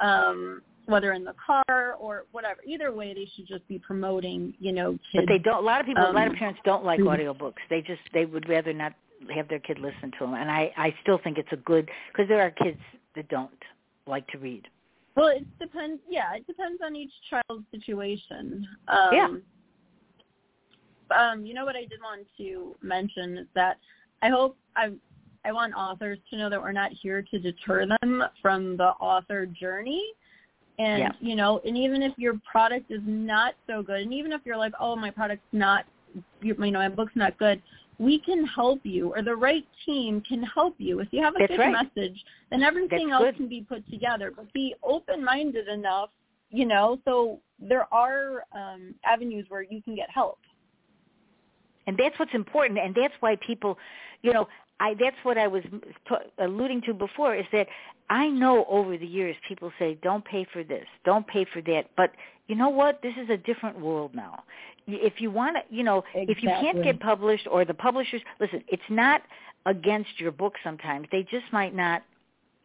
Um, 0.00 0.62
whether 0.86 1.12
in 1.12 1.24
the 1.24 1.34
car 1.44 1.94
or 1.98 2.24
whatever. 2.32 2.60
Either 2.66 2.92
way, 2.92 3.12
they 3.12 3.28
should 3.34 3.46
just 3.46 3.66
be 3.68 3.78
promoting, 3.78 4.54
you 4.58 4.72
know, 4.72 4.92
kids. 5.12 5.26
But 5.26 5.28
they 5.28 5.38
don't. 5.38 5.62
A 5.62 5.66
lot 5.66 5.80
of 5.80 5.86
people, 5.86 6.04
a 6.04 6.12
lot 6.12 6.26
of 6.26 6.32
um, 6.32 6.38
parents 6.38 6.60
don't 6.64 6.84
like 6.84 7.00
audiobooks. 7.00 7.54
They 7.68 7.80
just 7.82 8.00
they 8.14 8.24
would 8.24 8.48
rather 8.48 8.72
not 8.72 8.92
have 9.34 9.48
their 9.48 9.58
kid 9.58 9.78
listen 9.78 10.10
to 10.18 10.18
them. 10.20 10.34
And 10.34 10.50
I 10.50 10.72
I 10.76 10.94
still 11.02 11.18
think 11.22 11.38
it's 11.38 11.52
a 11.52 11.56
good 11.56 11.88
because 12.12 12.28
there 12.28 12.40
are 12.40 12.50
kids 12.50 12.78
that 13.14 13.28
don't 13.28 13.50
like 14.06 14.26
to 14.28 14.38
read. 14.38 14.68
Well, 15.16 15.28
it 15.28 15.46
depends. 15.58 16.00
Yeah, 16.08 16.34
it 16.34 16.46
depends 16.46 16.80
on 16.84 16.94
each 16.94 17.12
child's 17.30 17.64
situation. 17.70 18.66
Um, 18.88 19.10
Yeah. 19.12 19.28
Um, 21.08 21.46
you 21.46 21.54
know 21.54 21.64
what 21.64 21.76
I 21.76 21.82
did 21.82 22.00
want 22.02 22.26
to 22.36 22.74
mention 22.82 23.38
is 23.38 23.46
that 23.54 23.78
I 24.22 24.28
hope 24.28 24.56
I 24.74 24.90
I 25.44 25.52
want 25.52 25.72
authors 25.74 26.18
to 26.30 26.36
know 26.36 26.50
that 26.50 26.60
we're 26.60 26.72
not 26.72 26.90
here 26.92 27.22
to 27.22 27.38
deter 27.38 27.86
them 27.86 28.24
from 28.42 28.76
the 28.76 28.88
author 29.00 29.46
journey. 29.46 30.02
And 30.78 30.98
Yeah. 30.98 31.12
you 31.20 31.36
know, 31.36 31.60
and 31.64 31.78
even 31.78 32.02
if 32.02 32.12
your 32.18 32.38
product 32.50 32.90
is 32.90 33.00
not 33.06 33.54
so 33.66 33.82
good, 33.82 34.00
and 34.02 34.12
even 34.12 34.32
if 34.32 34.42
you're 34.44 34.56
like, 34.56 34.74
oh, 34.78 34.96
my 34.96 35.10
product's 35.10 35.46
not, 35.52 35.86
you, 36.42 36.54
you 36.58 36.70
know, 36.70 36.80
my 36.80 36.88
book's 36.88 37.16
not 37.16 37.38
good, 37.38 37.62
we 37.98 38.18
can 38.18 38.44
help 38.46 38.80
you, 38.84 39.14
or 39.14 39.22
the 39.22 39.34
right 39.34 39.66
team 39.84 40.20
can 40.28 40.42
help 40.42 40.74
you. 40.78 41.00
If 41.00 41.08
you 41.12 41.22
have 41.22 41.34
a 41.36 41.38
That's 41.38 41.50
good 41.50 41.58
right. 41.60 41.86
message, 41.96 42.24
then 42.50 42.62
everything 42.62 43.08
That's 43.08 43.12
else 43.12 43.24
good. 43.24 43.36
can 43.36 43.48
be 43.48 43.62
put 43.68 43.88
together. 43.90 44.32
But 44.34 44.52
be 44.52 44.74
open-minded 44.82 45.68
enough, 45.68 46.10
you 46.50 46.66
know, 46.66 46.98
so 47.04 47.40
there 47.58 47.86
are 47.92 48.44
um, 48.52 48.94
avenues 49.04 49.46
where 49.48 49.62
you 49.62 49.82
can 49.82 49.94
get 49.94 50.10
help. 50.10 50.38
and 51.86 51.96
that's 51.96 52.18
what's 52.18 52.34
important 52.34 52.78
and 52.78 52.94
that's 52.94 53.14
why 53.20 53.36
people 53.46 53.78
you 54.22 54.32
know 54.32 54.46
i 54.80 54.94
that's 54.98 55.16
what 55.22 55.38
i 55.38 55.46
was 55.46 55.62
alluding 56.38 56.80
to 56.82 56.94
before 56.94 57.34
is 57.34 57.46
that 57.52 57.66
i 58.10 58.28
know 58.28 58.64
over 58.68 58.96
the 58.96 59.06
years 59.06 59.36
people 59.48 59.72
say 59.78 59.98
don't 60.02 60.24
pay 60.24 60.46
for 60.52 60.62
this 60.64 60.86
don't 61.04 61.26
pay 61.26 61.44
for 61.52 61.60
that 61.62 61.84
but 61.96 62.12
you 62.46 62.54
know 62.54 62.68
what 62.68 63.00
this 63.02 63.14
is 63.20 63.28
a 63.30 63.36
different 63.36 63.78
world 63.78 64.14
now 64.14 64.42
if 64.86 65.20
you 65.20 65.30
want 65.30 65.56
to 65.56 65.74
you 65.74 65.82
know 65.82 66.04
if 66.14 66.42
you 66.42 66.48
can't 66.48 66.82
get 66.82 66.98
published 67.00 67.46
or 67.50 67.64
the 67.64 67.74
publishers 67.74 68.20
listen 68.40 68.62
it's 68.68 68.82
not 68.88 69.22
against 69.66 70.10
your 70.18 70.30
book 70.30 70.54
sometimes 70.62 71.06
they 71.10 71.22
just 71.24 71.44
might 71.52 71.74
not 71.74 72.02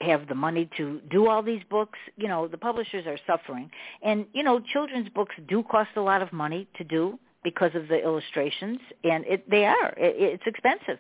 have 0.01 0.27
the 0.27 0.35
money 0.35 0.69
to 0.77 0.99
do 1.09 1.27
all 1.27 1.41
these 1.41 1.61
books. 1.69 1.97
You 2.17 2.27
know, 2.27 2.47
the 2.47 2.57
publishers 2.57 3.05
are 3.05 3.17
suffering. 3.27 3.69
And, 4.01 4.25
you 4.33 4.43
know, 4.43 4.59
children's 4.59 5.09
books 5.09 5.35
do 5.47 5.63
cost 5.63 5.91
a 5.95 6.01
lot 6.01 6.21
of 6.21 6.33
money 6.33 6.67
to 6.77 6.83
do 6.83 7.19
because 7.43 7.71
of 7.73 7.87
the 7.87 7.99
illustrations 8.01 8.79
and 9.03 9.25
it 9.25 9.49
they 9.49 9.65
are 9.65 9.93
it, 9.97 10.15
it's 10.17 10.43
expensive. 10.45 10.99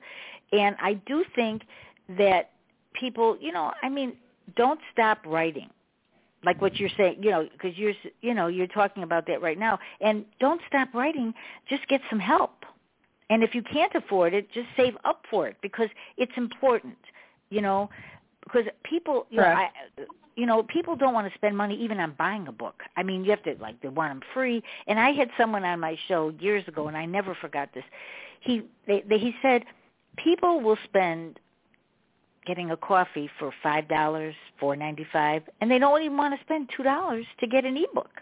And 0.51 0.75
I 0.81 0.93
do 1.05 1.23
think 1.35 1.63
that 2.17 2.51
people, 2.93 3.37
you 3.39 3.51
know, 3.51 3.71
I 3.81 3.89
mean, 3.89 4.13
don't 4.55 4.79
stop 4.91 5.19
writing. 5.25 5.69
Like 6.43 6.59
what 6.61 6.77
you're 6.77 6.89
saying, 6.97 7.17
you 7.21 7.29
know, 7.29 7.47
because 7.51 7.77
you're, 7.77 7.93
you 8.21 8.33
know, 8.33 8.47
you're 8.47 8.67
talking 8.67 9.03
about 9.03 9.27
that 9.27 9.41
right 9.41 9.59
now. 9.59 9.77
And 9.99 10.25
don't 10.39 10.59
stop 10.67 10.93
writing. 10.93 11.33
Just 11.69 11.87
get 11.87 12.01
some 12.09 12.19
help. 12.19 12.65
And 13.29 13.43
if 13.43 13.53
you 13.53 13.61
can't 13.61 13.93
afford 13.95 14.33
it, 14.33 14.51
just 14.51 14.67
save 14.75 14.95
up 15.05 15.23
for 15.29 15.47
it 15.47 15.57
because 15.61 15.87
it's 16.17 16.31
important. 16.35 16.97
You 17.49 17.61
know, 17.61 17.89
because 18.43 18.63
people, 18.83 19.27
you 19.29 19.37
know, 19.37 19.43
I, 19.43 19.69
you 20.35 20.45
know, 20.45 20.63
people 20.63 20.95
don't 20.95 21.13
want 21.13 21.31
to 21.31 21.37
spend 21.37 21.55
money 21.55 21.75
even 21.75 21.99
on 21.99 22.15
buying 22.17 22.47
a 22.47 22.51
book. 22.51 22.81
I 22.95 23.03
mean, 23.03 23.23
you 23.23 23.31
have 23.31 23.43
to 23.43 23.55
like 23.61 23.81
they 23.81 23.89
want 23.89 24.11
them 24.11 24.21
free. 24.33 24.63
And 24.87 24.99
I 24.99 25.11
had 25.11 25.29
someone 25.37 25.63
on 25.63 25.79
my 25.79 25.97
show 26.07 26.33
years 26.39 26.67
ago, 26.67 26.87
and 26.87 26.97
I 26.97 27.05
never 27.05 27.35
forgot 27.35 27.69
this. 27.73 27.83
He 28.39 28.63
they, 28.87 29.03
they 29.07 29.19
he 29.19 29.35
said 29.41 29.63
people 30.17 30.61
will 30.61 30.77
spend 30.83 31.39
getting 32.45 32.71
a 32.71 32.77
coffee 32.77 33.29
for 33.39 33.53
five 33.61 33.87
dollars, 33.87 34.35
four 34.59 34.75
ninety 34.75 35.05
five, 35.11 35.43
and 35.59 35.69
they 35.69 35.79
don't 35.79 36.01
even 36.01 36.17
want 36.17 36.37
to 36.37 36.43
spend 36.43 36.69
two 36.75 36.83
dollars 36.83 37.25
to 37.39 37.47
get 37.47 37.65
an 37.65 37.77
ebook. 37.77 38.21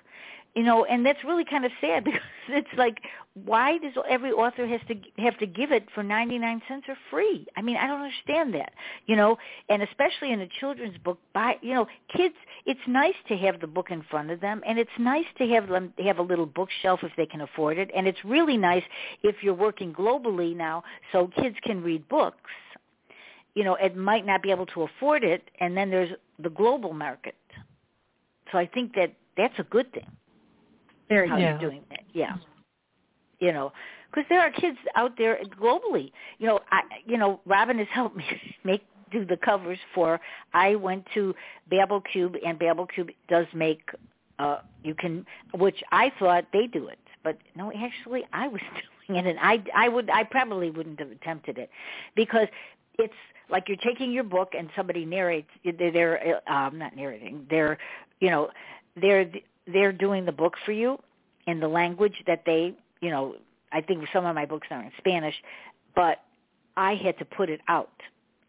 You 0.55 0.63
know, 0.63 0.83
and 0.83 1.05
that's 1.05 1.23
really 1.23 1.45
kind 1.45 1.63
of 1.63 1.71
sad 1.79 2.03
because 2.05 2.21
it's 2.49 2.67
like, 2.77 2.97
why 3.45 3.77
does 3.77 3.93
every 4.09 4.31
author 4.31 4.67
has 4.67 4.81
to 4.87 4.95
have 5.21 5.37
to 5.37 5.45
give 5.45 5.71
it 5.71 5.87
for 5.93 6.03
ninety 6.03 6.37
nine 6.37 6.61
cents 6.67 6.85
or 6.87 6.97
free? 7.09 7.45
I 7.55 7.61
mean, 7.61 7.77
I 7.77 7.87
don't 7.87 8.01
understand 8.01 8.53
that. 8.55 8.73
You 9.05 9.15
know, 9.15 9.37
and 9.69 9.83
especially 9.83 10.31
in 10.31 10.41
a 10.41 10.47
children's 10.59 10.97
book, 10.97 11.19
by 11.33 11.55
you 11.61 11.73
know, 11.73 11.87
kids, 12.15 12.35
it's 12.65 12.79
nice 12.87 13.13
to 13.27 13.37
have 13.37 13.61
the 13.61 13.67
book 13.67 13.91
in 13.91 14.03
front 14.09 14.31
of 14.31 14.41
them, 14.41 14.61
and 14.65 14.79
it's 14.79 14.89
nice 14.99 15.25
to 15.37 15.47
have 15.47 15.67
them 15.67 15.93
have 16.03 16.17
a 16.17 16.23
little 16.23 16.47
bookshelf 16.47 17.01
if 17.03 17.11
they 17.15 17.25
can 17.25 17.41
afford 17.41 17.77
it, 17.77 17.91
and 17.95 18.07
it's 18.07 18.23
really 18.25 18.57
nice 18.57 18.83
if 19.23 19.37
you're 19.41 19.53
working 19.53 19.93
globally 19.93 20.55
now, 20.55 20.83
so 21.11 21.29
kids 21.35 21.55
can 21.63 21.83
read 21.83 22.07
books 22.09 22.51
you 23.55 23.63
know, 23.63 23.75
it 23.75 23.97
might 23.97 24.25
not 24.25 24.41
be 24.41 24.51
able 24.51 24.65
to 24.67 24.83
afford 24.83 25.23
it, 25.23 25.49
and 25.59 25.75
then 25.75 25.89
there's 25.89 26.11
the 26.41 26.49
global 26.49 26.93
market. 26.93 27.35
So 28.51 28.57
I 28.57 28.65
think 28.65 28.93
that 28.95 29.13
that's 29.37 29.57
a 29.59 29.63
good 29.63 29.91
thing. 29.91 30.05
Very 31.09 31.27
How. 31.27 31.37
Yeah. 31.37 31.51
you're 31.59 31.69
doing 31.69 31.83
that, 31.89 32.01
yeah. 32.13 32.35
You 33.39 33.51
know, 33.53 33.71
because 34.09 34.25
there 34.29 34.41
are 34.41 34.51
kids 34.51 34.77
out 34.95 35.17
there 35.17 35.39
globally. 35.59 36.11
You 36.39 36.47
know, 36.47 36.59
I, 36.71 36.81
you 37.05 37.17
know, 37.17 37.39
Robin 37.45 37.77
has 37.79 37.87
helped 37.91 38.15
me 38.15 38.25
make 38.63 38.83
do 39.11 39.25
the 39.25 39.37
covers 39.37 39.79
for. 39.95 40.19
I 40.53 40.75
went 40.75 41.05
to 41.15 41.33
Babel 41.69 42.01
Cube, 42.01 42.35
and 42.45 42.59
Babel 42.59 42.85
Cube 42.85 43.09
does 43.27 43.47
make. 43.53 43.81
uh 44.39 44.59
You 44.83 44.93
can, 44.93 45.25
which 45.55 45.81
I 45.91 46.11
thought 46.19 46.45
they 46.53 46.67
do 46.67 46.87
it, 46.87 46.99
but 47.23 47.37
no, 47.55 47.71
actually, 47.71 48.23
I 48.33 48.47
was 48.47 48.61
doing 49.07 49.19
it, 49.19 49.25
and 49.27 49.39
I, 49.39 49.63
I 49.75 49.89
would, 49.89 50.09
I 50.09 50.23
probably 50.23 50.69
wouldn't 50.69 50.99
have 50.99 51.11
attempted 51.11 51.57
it, 51.57 51.69
because 52.15 52.47
it's 52.99 53.13
like 53.49 53.67
you're 53.67 53.77
taking 53.77 54.11
your 54.11 54.23
book 54.23 54.53
and 54.57 54.69
somebody 54.75 55.05
narrates 55.05 55.49
they're, 55.63 55.91
they're 55.91 56.51
um 56.51 56.77
not 56.77 56.95
narrating 56.95 57.45
they're 57.49 57.77
you 58.19 58.29
know 58.29 58.49
they're 58.99 59.25
they're 59.71 59.91
doing 59.91 60.25
the 60.25 60.31
book 60.31 60.53
for 60.65 60.71
you 60.71 60.97
in 61.47 61.59
the 61.59 61.67
language 61.67 62.15
that 62.27 62.43
they 62.45 62.73
you 63.01 63.09
know 63.09 63.35
i 63.71 63.81
think 63.81 64.03
some 64.13 64.25
of 64.25 64.35
my 64.35 64.45
books 64.45 64.67
are 64.71 64.81
in 64.81 64.91
spanish 64.97 65.35
but 65.95 66.23
i 66.77 66.95
had 66.95 67.17
to 67.17 67.25
put 67.25 67.49
it 67.49 67.61
out 67.67 67.91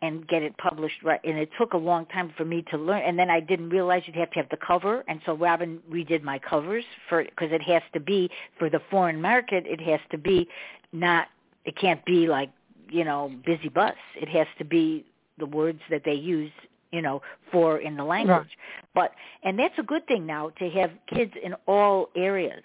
and 0.03 0.27
get 0.29 0.43
it 0.43 0.57
published 0.57 1.03
right 1.03 1.21
and 1.25 1.39
it 1.39 1.51
took 1.59 1.75
a 1.75 1.77
long 1.77 2.07
time 2.07 2.33
for 2.37 2.45
me 2.45 2.65
to 2.71 2.77
learn 2.77 3.03
and 3.03 3.19
then 3.19 3.31
i 3.31 3.41
didn't 3.41 3.69
realize 3.71 4.03
you'd 4.07 4.17
have 4.17 4.31
to 4.31 4.39
have 4.39 4.49
the 4.51 4.59
cover 4.67 5.05
and 5.09 5.21
so 5.27 5.35
robin 5.35 5.81
redid 5.91 6.23
my 6.23 6.39
covers 6.39 6.85
for 7.09 7.25
because 7.25 7.53
it 7.53 7.63
has 7.63 7.83
to 7.93 8.01
be 8.01 8.31
for 8.59 8.71
the 8.71 8.81
foreign 8.91 9.21
market 9.21 9.65
it 9.67 9.81
has 9.81 10.01
to 10.11 10.19
be 10.19 10.49
not 10.93 11.29
it 11.65 11.77
can't 11.77 12.05
be 12.05 12.27
like 12.27 12.51
you 12.91 13.05
know 13.05 13.33
busy 13.45 13.69
bus. 13.69 13.95
It 14.17 14.29
has 14.29 14.47
to 14.59 14.65
be 14.65 15.05
the 15.39 15.47
words 15.47 15.81
that 15.91 16.03
they 16.05 16.15
use 16.15 16.53
you 16.93 17.03
know, 17.03 17.23
for 17.53 17.79
in 17.79 17.97
the 17.97 18.05
language. 18.05 18.37
Right. 18.37 18.47
But 18.95 19.13
and 19.43 19.59
that's 19.59 19.79
a 19.79 19.83
good 19.83 20.07
thing 20.07 20.27
now 20.27 20.51
to 20.59 20.71
have 20.71 20.91
kids 21.13 21.33
in 21.43 21.55
all 21.67 22.11
areas. 22.17 22.63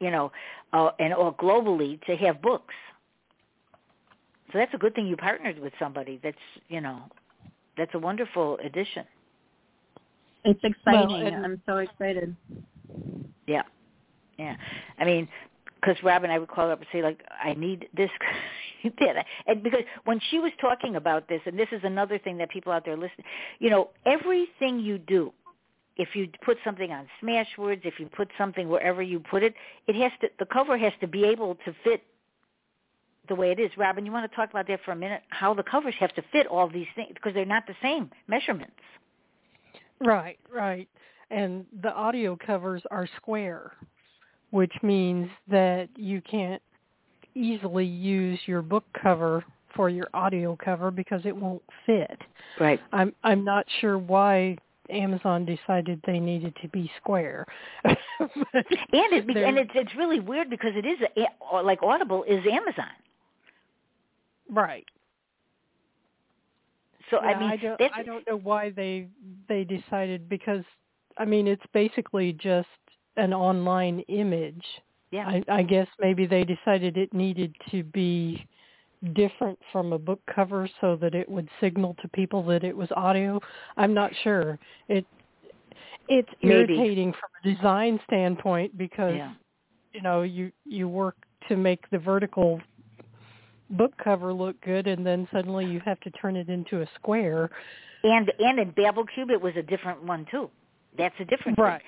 You 0.00 0.10
know, 0.10 0.32
uh, 0.72 0.90
and 0.98 1.12
or 1.12 1.34
globally 1.36 2.00
to 2.06 2.16
have 2.16 2.40
books. 2.40 2.74
So 4.52 4.58
that's 4.58 4.74
a 4.74 4.78
good 4.78 4.94
thing 4.94 5.06
you 5.06 5.16
partnered 5.16 5.58
with 5.58 5.72
somebody. 5.78 6.18
That's 6.22 6.36
you 6.68 6.80
know, 6.80 7.02
that's 7.76 7.94
a 7.94 7.98
wonderful 7.98 8.58
addition. 8.64 9.04
It's 10.44 10.60
exciting. 10.64 11.08
Well, 11.08 11.26
and- 11.26 11.44
I'm 11.44 11.62
so 11.66 11.78
excited. 11.78 12.34
Yeah, 13.46 13.62
yeah. 14.38 14.56
I 14.98 15.04
mean, 15.04 15.28
because 15.80 16.02
Robin, 16.02 16.30
I 16.30 16.38
would 16.38 16.48
call 16.48 16.66
her 16.66 16.72
up 16.72 16.80
and 16.80 16.88
say 16.92 17.02
like, 17.02 17.22
I 17.42 17.54
need 17.54 17.88
this. 17.96 18.10
and 19.46 19.62
because 19.62 19.82
when 20.04 20.20
she 20.30 20.38
was 20.38 20.52
talking 20.60 20.96
about 20.96 21.28
this, 21.28 21.40
and 21.46 21.58
this 21.58 21.68
is 21.72 21.80
another 21.84 22.18
thing 22.18 22.38
that 22.38 22.50
people 22.50 22.72
out 22.72 22.84
there 22.84 22.96
listen, 22.96 23.24
you 23.58 23.70
know, 23.70 23.90
everything 24.06 24.80
you 24.80 24.98
do, 24.98 25.32
if 25.96 26.14
you 26.14 26.28
put 26.44 26.56
something 26.64 26.92
on 26.92 27.06
Smashwords, 27.22 27.84
if 27.84 27.98
you 27.98 28.06
put 28.06 28.28
something 28.38 28.68
wherever 28.68 29.02
you 29.02 29.20
put 29.20 29.42
it, 29.42 29.54
it 29.86 29.94
has 29.96 30.12
to. 30.20 30.28
The 30.38 30.46
cover 30.46 30.78
has 30.78 30.92
to 31.00 31.06
be 31.06 31.24
able 31.24 31.56
to 31.66 31.74
fit 31.84 32.02
the 33.28 33.34
way 33.34 33.50
it 33.50 33.60
is. 33.60 33.70
Robin, 33.76 34.06
you 34.06 34.12
want 34.12 34.30
to 34.30 34.34
talk 34.34 34.50
about 34.50 34.66
that 34.68 34.80
for 34.84 34.92
a 34.92 34.96
minute? 34.96 35.22
How 35.28 35.52
the 35.52 35.62
covers 35.62 35.94
have 36.00 36.14
to 36.14 36.22
fit 36.32 36.46
all 36.46 36.68
these 36.68 36.86
things 36.96 37.12
because 37.14 37.34
they're 37.34 37.44
not 37.44 37.66
the 37.66 37.76
same 37.82 38.10
measurements. 38.28 38.72
Right, 40.00 40.38
right. 40.52 40.88
And 41.30 41.66
the 41.82 41.92
audio 41.92 42.36
covers 42.36 42.82
are 42.90 43.08
square, 43.16 43.72
which 44.50 44.72
means 44.82 45.28
that 45.48 45.88
you 45.96 46.20
can't 46.22 46.62
easily 47.34 47.84
use 47.86 48.38
your 48.46 48.62
book 48.62 48.84
cover 49.00 49.44
for 49.74 49.88
your 49.88 50.08
audio 50.14 50.56
cover 50.62 50.90
because 50.90 51.22
it 51.24 51.34
won't 51.34 51.62
fit. 51.86 52.18
Right. 52.58 52.80
I'm 52.92 53.14
I'm 53.22 53.44
not 53.44 53.66
sure 53.80 53.98
why 53.98 54.56
Amazon 54.90 55.44
decided 55.44 56.00
they 56.06 56.18
needed 56.18 56.54
to 56.62 56.68
be 56.68 56.90
square. 57.00 57.46
And 57.84 59.12
it, 59.12 59.36
and 59.36 59.58
it's 59.58 59.70
it's 59.74 59.94
really 59.96 60.20
weird 60.20 60.50
because 60.50 60.72
it 60.74 60.84
is 60.84 60.98
a, 61.16 61.62
like 61.62 61.82
Audible 61.82 62.24
is 62.24 62.44
Amazon. 62.50 62.90
right. 64.50 64.84
So 67.10 67.18
Yeah, 67.22 67.28
I 67.28 67.40
mean, 67.40 67.50
I 67.50 67.56
don't 67.56 67.82
I 67.94 68.02
don't 68.02 68.26
know 68.28 68.36
why 68.36 68.70
they 68.70 69.08
they 69.48 69.64
decided 69.64 70.28
because 70.28 70.64
I 71.16 71.24
mean 71.24 71.46
it's 71.46 71.62
basically 71.72 72.32
just 72.32 72.68
an 73.16 73.32
online 73.34 74.00
image. 74.08 74.64
yeah. 75.10 75.26
I, 75.26 75.42
I 75.48 75.62
guess 75.62 75.88
maybe 75.98 76.26
they 76.26 76.44
decided 76.44 76.96
it 76.96 77.12
needed 77.12 77.54
to 77.70 77.82
be 77.82 78.46
different 79.14 79.58
from 79.72 79.92
a 79.92 79.98
book 79.98 80.20
cover 80.34 80.68
so 80.80 80.96
that 80.96 81.14
it 81.14 81.28
would 81.28 81.48
signal 81.60 81.96
to 82.02 82.08
people 82.08 82.44
that 82.44 82.64
it 82.64 82.76
was 82.76 82.88
audio. 82.96 83.40
I'm 83.76 83.94
not 83.94 84.12
sure. 84.22 84.58
It 84.88 85.06
it's 86.08 86.28
Maybe. 86.42 86.74
irritating 86.74 87.12
from 87.12 87.30
a 87.42 87.54
design 87.54 88.00
standpoint 88.06 88.76
because 88.76 89.14
yeah. 89.16 89.32
you 89.92 90.02
know 90.02 90.22
you 90.22 90.52
you 90.64 90.88
work 90.88 91.16
to 91.48 91.56
make 91.56 91.88
the 91.90 91.98
vertical 91.98 92.60
book 93.70 93.92
cover 94.02 94.32
look 94.32 94.60
good 94.62 94.86
and 94.86 95.06
then 95.06 95.28
suddenly 95.32 95.64
you 95.64 95.80
have 95.84 96.00
to 96.00 96.10
turn 96.10 96.36
it 96.36 96.48
into 96.48 96.82
a 96.82 96.86
square. 96.96 97.50
And 98.02 98.30
and 98.38 98.58
in 98.58 98.70
Babel 98.72 99.04
Cube 99.14 99.30
it 99.30 99.40
was 99.40 99.54
a 99.56 99.62
different 99.62 100.02
one 100.02 100.26
too. 100.30 100.50
That's 100.98 101.14
a 101.20 101.24
different 101.24 101.56
thing. 101.56 101.78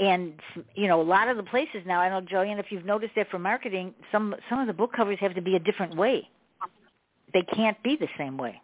And 0.00 0.32
you 0.74 0.88
know, 0.88 1.00
a 1.00 1.04
lot 1.04 1.28
of 1.28 1.36
the 1.36 1.42
places 1.42 1.82
now, 1.86 2.00
I 2.00 2.08
know 2.08 2.26
Joanne, 2.26 2.58
if 2.58 2.66
you've 2.70 2.86
noticed 2.86 3.12
that 3.16 3.28
for 3.30 3.38
marketing, 3.38 3.94
some 4.10 4.34
some 4.48 4.58
of 4.58 4.66
the 4.66 4.72
book 4.72 4.92
covers 4.94 5.18
have 5.20 5.34
to 5.34 5.42
be 5.42 5.56
a 5.56 5.58
different 5.60 5.94
way. 5.94 6.28
They 7.34 7.42
can't 7.42 7.80
be 7.82 7.96
the 7.96 8.08
same 8.16 8.38
way 8.38 8.60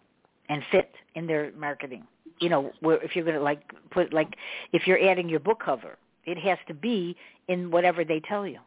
and 0.48 0.62
fit 0.72 0.90
in 1.14 1.26
their 1.26 1.52
marketing. 1.52 2.04
You 2.40 2.48
know, 2.48 2.72
where 2.80 3.02
if 3.02 3.14
you're 3.14 3.24
going 3.24 3.36
to 3.36 3.42
like 3.42 3.60
put 3.90 4.14
like 4.14 4.34
if 4.72 4.86
you're 4.86 5.02
adding 5.08 5.28
your 5.28 5.40
book 5.40 5.60
cover, 5.62 5.98
it 6.24 6.38
has 6.38 6.58
to 6.68 6.74
be 6.74 7.14
in 7.48 7.70
whatever 7.70 8.02
they 8.02 8.20
tell 8.20 8.46
you. 8.46 8.58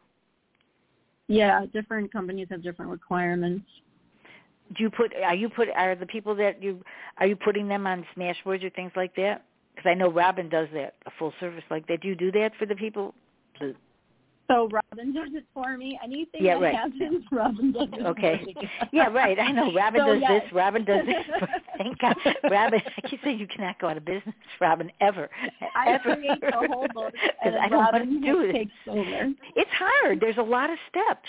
Yeah, 1.26 1.66
different 1.72 2.12
companies 2.12 2.46
have 2.50 2.62
different 2.62 2.90
requirements. 2.92 3.66
Do 4.76 4.84
you 4.84 4.90
put 4.90 5.12
are 5.24 5.34
you 5.34 5.48
put 5.48 5.68
are 5.74 5.96
the 5.96 6.06
people 6.06 6.36
that 6.36 6.62
you 6.62 6.84
are 7.18 7.26
you 7.26 7.34
putting 7.34 7.66
them 7.66 7.88
on 7.88 8.06
Smashwords 8.16 8.62
or 8.62 8.70
things 8.70 8.92
like 8.94 9.14
that? 9.16 9.44
Because 9.80 9.92
I 9.92 9.94
know 9.94 10.10
Robin 10.10 10.50
does 10.50 10.68
that 10.74 10.94
a 11.06 11.10
full 11.18 11.32
service 11.40 11.64
like 11.70 11.86
that. 11.86 12.02
Do 12.02 12.08
you 12.08 12.14
do 12.14 12.30
that 12.32 12.52
for 12.58 12.66
the 12.66 12.74
people? 12.74 13.14
So 14.46 14.68
Robin 14.68 15.14
does 15.14 15.28
it 15.32 15.44
for 15.54 15.78
me. 15.78 15.98
Anything 16.04 16.44
Yeah, 16.44 16.56
that 16.56 16.60
right. 16.60 16.74
happens, 16.74 17.24
Robin 17.32 17.72
does 17.72 17.88
it 17.90 18.04
Okay. 18.04 18.40
for 18.40 18.60
me. 18.60 18.70
Yeah, 18.92 19.06
right. 19.06 19.38
I 19.38 19.52
know. 19.52 19.72
Robin 19.72 20.00
So, 20.02 20.06
does 20.12 20.20
yes. 20.20 20.42
this. 20.42 20.52
Robin 20.52 20.84
does 20.84 21.06
this. 21.06 21.24
Thank 21.78 21.98
God. 21.98 22.14
Robin, 22.50 22.82
I 23.02 23.08
keep 23.08 23.20
saying 23.24 23.38
you 23.38 23.46
cannot 23.46 23.78
go 23.78 23.88
out 23.88 23.96
of 23.96 24.04
business, 24.04 24.34
Robin, 24.60 24.90
ever. 25.00 25.30
I 25.74 25.92
ever. 25.92 26.14
create 26.16 26.40
the 26.42 26.68
whole 26.68 26.86
book, 26.92 27.14
and 27.44 27.56
I 27.56 27.68
don't 27.70 27.80
Robin 27.80 28.10
want 28.10 28.22
to 28.22 28.32
do 28.32 28.40
it. 28.42 28.52
takes 28.52 28.72
over. 28.86 29.32
It's 29.56 29.70
hard. 29.70 30.20
There's 30.20 30.36
a 30.36 30.42
lot 30.42 30.68
of 30.68 30.76
steps. 30.90 31.28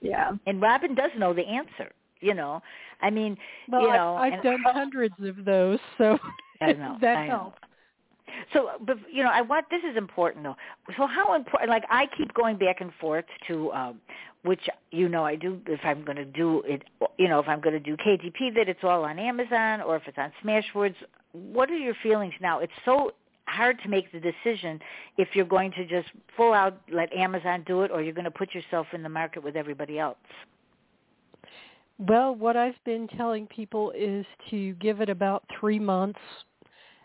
Yeah. 0.00 0.32
And 0.48 0.60
Robin 0.60 0.96
does 0.96 1.10
know 1.16 1.32
the 1.32 1.46
answer, 1.46 1.92
you 2.24 2.34
know. 2.34 2.62
I 3.00 3.10
mean, 3.10 3.36
Well, 3.68 3.82
you 3.82 3.88
know, 3.88 4.16
I've, 4.16 4.34
I've 4.34 4.42
done 4.42 4.62
hundreds 4.64 5.14
of 5.22 5.44
those, 5.44 5.78
so 5.98 6.18
know. 6.72 6.98
that 7.00 7.28
helps. 7.28 7.58
So, 8.52 8.70
but 8.84 8.96
you 9.12 9.22
know, 9.22 9.30
I 9.32 9.42
want 9.42 9.66
this 9.70 9.82
is 9.88 9.96
important 9.96 10.44
though. 10.44 10.56
So, 10.96 11.06
how 11.06 11.34
important? 11.34 11.70
Like, 11.70 11.84
I 11.90 12.06
keep 12.16 12.32
going 12.34 12.56
back 12.56 12.80
and 12.80 12.90
forth 13.00 13.26
to 13.48 13.72
um, 13.72 14.00
which 14.42 14.62
you 14.90 15.08
know 15.08 15.24
I 15.24 15.36
do. 15.36 15.60
If 15.66 15.80
I'm 15.84 16.04
going 16.04 16.16
to 16.16 16.24
do 16.24 16.62
it, 16.66 16.82
you 17.18 17.28
know, 17.28 17.38
if 17.38 17.46
I'm 17.48 17.60
going 17.60 17.74
to 17.74 17.80
do 17.80 17.96
KDP, 17.96 18.54
that 18.56 18.68
it's 18.68 18.82
all 18.82 19.04
on 19.04 19.18
Amazon, 19.18 19.82
or 19.82 19.96
if 19.96 20.02
it's 20.06 20.18
on 20.18 20.32
Smashwords. 20.42 20.96
What 21.32 21.70
are 21.70 21.76
your 21.76 21.94
feelings 22.02 22.34
now? 22.40 22.60
It's 22.60 22.72
so 22.84 23.12
hard 23.46 23.78
to 23.82 23.88
make 23.88 24.10
the 24.12 24.20
decision 24.20 24.80
if 25.18 25.28
you're 25.34 25.44
going 25.44 25.70
to 25.72 25.84
just 25.84 26.08
full 26.36 26.52
out 26.52 26.80
let 26.92 27.12
Amazon 27.12 27.62
do 27.66 27.82
it, 27.82 27.90
or 27.90 28.02
you're 28.02 28.14
going 28.14 28.24
to 28.24 28.30
put 28.30 28.54
yourself 28.54 28.86
in 28.92 29.02
the 29.02 29.08
market 29.08 29.42
with 29.42 29.54
everybody 29.56 29.98
else. 29.98 30.16
Well, 31.98 32.34
what 32.34 32.56
I've 32.56 32.82
been 32.84 33.06
telling 33.16 33.46
people 33.46 33.92
is 33.96 34.26
to 34.50 34.72
give 34.74 35.00
it 35.00 35.08
about 35.08 35.44
three 35.60 35.78
months 35.78 36.18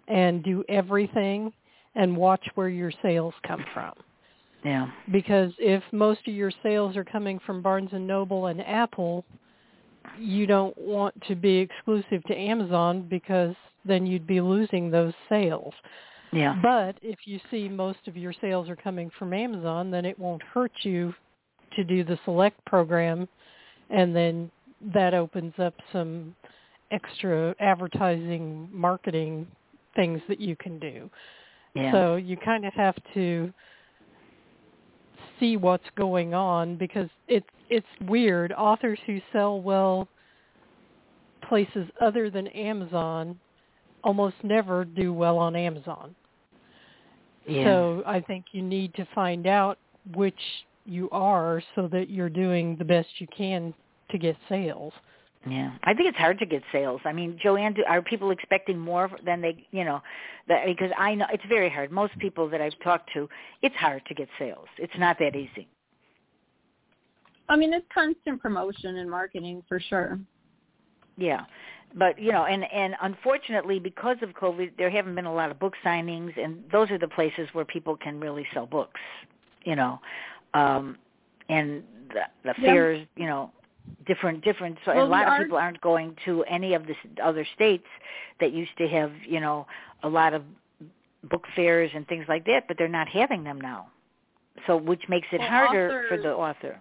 and 0.08 0.44
do 0.44 0.64
everything 0.68 1.54
and 1.96 2.16
watch 2.18 2.46
where 2.56 2.70
your 2.70 2.92
sales 3.04 3.34
come 3.46 3.64
from. 3.74 3.94
Yeah. 4.64 4.90
Because 5.12 5.52
if 5.60 5.84
most 5.92 6.22
of 6.28 6.34
your 6.34 6.52
sales 6.64 6.98
are 6.98 7.04
coming 7.04 7.40
from 7.46 7.62
Barnes 7.62 7.92
and 7.94 8.06
Noble 8.06 8.48
and 8.48 8.62
Apple, 8.62 9.24
you 10.18 10.48
don't 10.48 10.78
want 10.78 11.16
to 11.28 11.36
be 11.36 11.58
exclusive 11.58 12.24
to 12.28 12.36
Amazon 12.36 13.06
because 13.10 13.56
then 13.86 14.06
you'd 14.06 14.28
be 14.28 14.42
losing 14.42 14.90
those 14.90 15.14
sales. 15.30 15.74
Yeah. 16.34 16.56
But 16.62 16.98
if 17.02 17.20
you 17.26 17.40
see 17.50 17.70
most 17.70 18.00
of 18.08 18.18
your 18.18 18.34
sales 18.42 18.70
are 18.70 18.76
coming 18.76 19.12
from 19.18 19.34
Amazon, 19.34 19.92
then 19.92 20.06
it 20.06 20.18
won't 20.18 20.44
hurt 20.44 20.72
you 20.82 21.14
to 21.76 21.84
do 21.84 22.04
the 22.04 22.20
select 22.26 22.64
program 22.66 23.28
and 23.90 24.16
then 24.16 24.52
that 24.93 25.13
opens 25.13 25.53
up 25.59 25.73
some 25.91 26.36
extra 26.91 27.55
advertising 27.59 28.69
marketing 28.71 29.47
things 29.95 30.21
that 30.27 30.39
you 30.39 30.55
can 30.55 30.80
do. 30.80 31.09
Yeah. 31.75 31.91
So 31.91 32.15
you 32.15 32.38
kind 32.38 32.65
of 32.65 32.73
have 32.73 32.95
to 33.13 33.53
see 35.39 35.57
what's 35.57 35.86
going 35.95 36.34
on 36.34 36.75
because 36.77 37.09
it's 37.27 37.45
it's 37.69 37.88
weird. 38.07 38.51
Authors 38.53 38.99
who 39.05 39.19
sell 39.32 39.61
well 39.61 40.07
places 41.47 41.88
other 42.01 42.30
than 42.30 42.47
Amazon 42.47 43.39
almost 44.03 44.36
never 44.43 44.86
do 44.86 45.13
well 45.13 45.38
on 45.38 45.55
Amazon. 45.55 46.15
yeah. 47.47 47.63
So 47.65 48.03
I 48.05 48.21
think 48.21 48.45
you 48.51 48.61
need 48.61 48.93
to 48.95 49.07
find 49.13 49.45
out 49.45 49.77
which 50.15 50.39
you 50.86 51.09
are 51.11 51.61
so 51.75 51.88
that 51.91 52.09
you're 52.09 52.30
doing 52.30 52.75
the 52.77 52.86
best 52.86 53.07
you 53.19 53.27
can 53.36 53.73
to 54.10 54.18
get 54.18 54.36
sales. 54.47 54.93
Yeah, 55.47 55.72
I 55.84 55.93
think 55.93 56.10
it's 56.10 56.18
hard 56.18 56.38
to 56.39 56.45
get 56.45 56.62
sales. 56.72 56.99
I 57.05 57.14
mean, 57.14 57.39
Joanne, 57.41 57.74
do, 57.74 57.84
are 57.88 58.01
people 58.01 58.32
expecting 58.32 58.78
more 58.78 59.10
than 59.26 59.39
they, 59.39 59.66
you 59.72 59.86
know, 59.86 60.01
that, 60.49 60.66
because 60.66 60.91
I 60.97 61.16
know 61.16 61.28
it's 61.32 61.45
very 61.47 61.70
hard. 61.70 61.91
Most 61.91 62.18
people 62.20 62.49
that 62.49 62.60
I've 62.60 62.78
talked 62.84 63.10
to, 63.14 63.30
it's 63.62 63.76
hard 63.76 64.01
to 64.07 64.14
get 64.14 64.28
sales. 64.38 64.68
It's 64.78 64.93
not 64.97 65.18
that 65.20 65.38
easy. 65.38 65.68
I 67.47 67.55
mean, 67.55 67.74
it's 67.74 67.86
constant 67.93 68.41
promotion 68.41 68.97
and 68.97 69.10
marketing 69.10 69.64
for 69.68 69.80
sure. 69.80 70.20
Yeah, 71.18 71.45
but 71.95 72.20
you 72.20 72.32
know, 72.32 72.45
and 72.45 72.64
and 72.72 72.95
unfortunately, 73.01 73.80
because 73.80 74.18
of 74.22 74.30
COVID, 74.32 74.72
there 74.78 74.89
haven't 74.89 75.16
been 75.16 75.26
a 75.26 75.34
lot 75.34 75.51
of 75.51 75.60
book 75.60 75.74
signings, 75.86 76.38
and 76.38 76.64
those 76.72 76.91
are 76.91 76.97
the 76.99 77.07
places 77.07 77.47
where 77.53 77.66
people 77.66 77.95
can 77.97 78.20
really 78.20 78.45
sell 78.53 78.66
books. 78.66 78.99
You 79.64 79.76
know, 79.76 79.99
um, 80.53 80.97
and 81.49 81.84
the, 82.10 82.22
the 82.43 82.53
Yeah. 82.60 82.66
fairs, 82.66 83.07
you 83.16 83.26
know, 83.26 83.51
different 84.06 84.44
different. 84.44 84.78
So 84.86 84.94
Well, 84.96 85.06
a 85.06 85.08
lot 85.08 85.28
of 85.28 85.38
people 85.38 85.58
aren't 85.58 85.82
going 85.82 86.16
to 86.26 86.44
any 86.46 86.74
of 86.74 86.84
the 86.86 86.96
other 87.24 87.46
states 87.56 87.86
that 88.40 88.52
used 88.54 88.76
to 88.78 88.88
have, 88.88 89.12
you 89.28 89.40
know, 89.40 89.68
a 90.04 90.10
lot 90.10 90.34
of 90.34 90.44
book 91.30 91.46
fairs 91.56 91.92
and 91.94 92.08
things 92.08 92.26
like 92.28 92.46
that, 92.46 92.68
but 92.68 92.78
they're 92.78 92.88
not 92.88 93.08
having 93.08 93.44
them 93.44 93.60
now. 93.60 93.88
So, 94.68 94.78
which 94.78 95.02
makes 95.10 95.28
it 95.32 95.40
Well, 95.40 95.50
harder 95.50 96.06
for 96.10 96.18
the 96.18 96.34
author. 96.34 96.80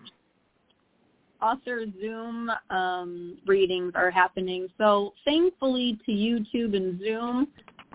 author 1.41 1.85
Zoom 2.01 2.51
um, 2.71 3.39
readings 3.47 3.93
are 3.95 4.11
happening. 4.11 4.69
So 4.79 5.15
thankfully 5.25 5.99
to 6.07 6.13
YouTube 6.13 6.77
and 6.77 6.99
Zoom, 7.01 7.49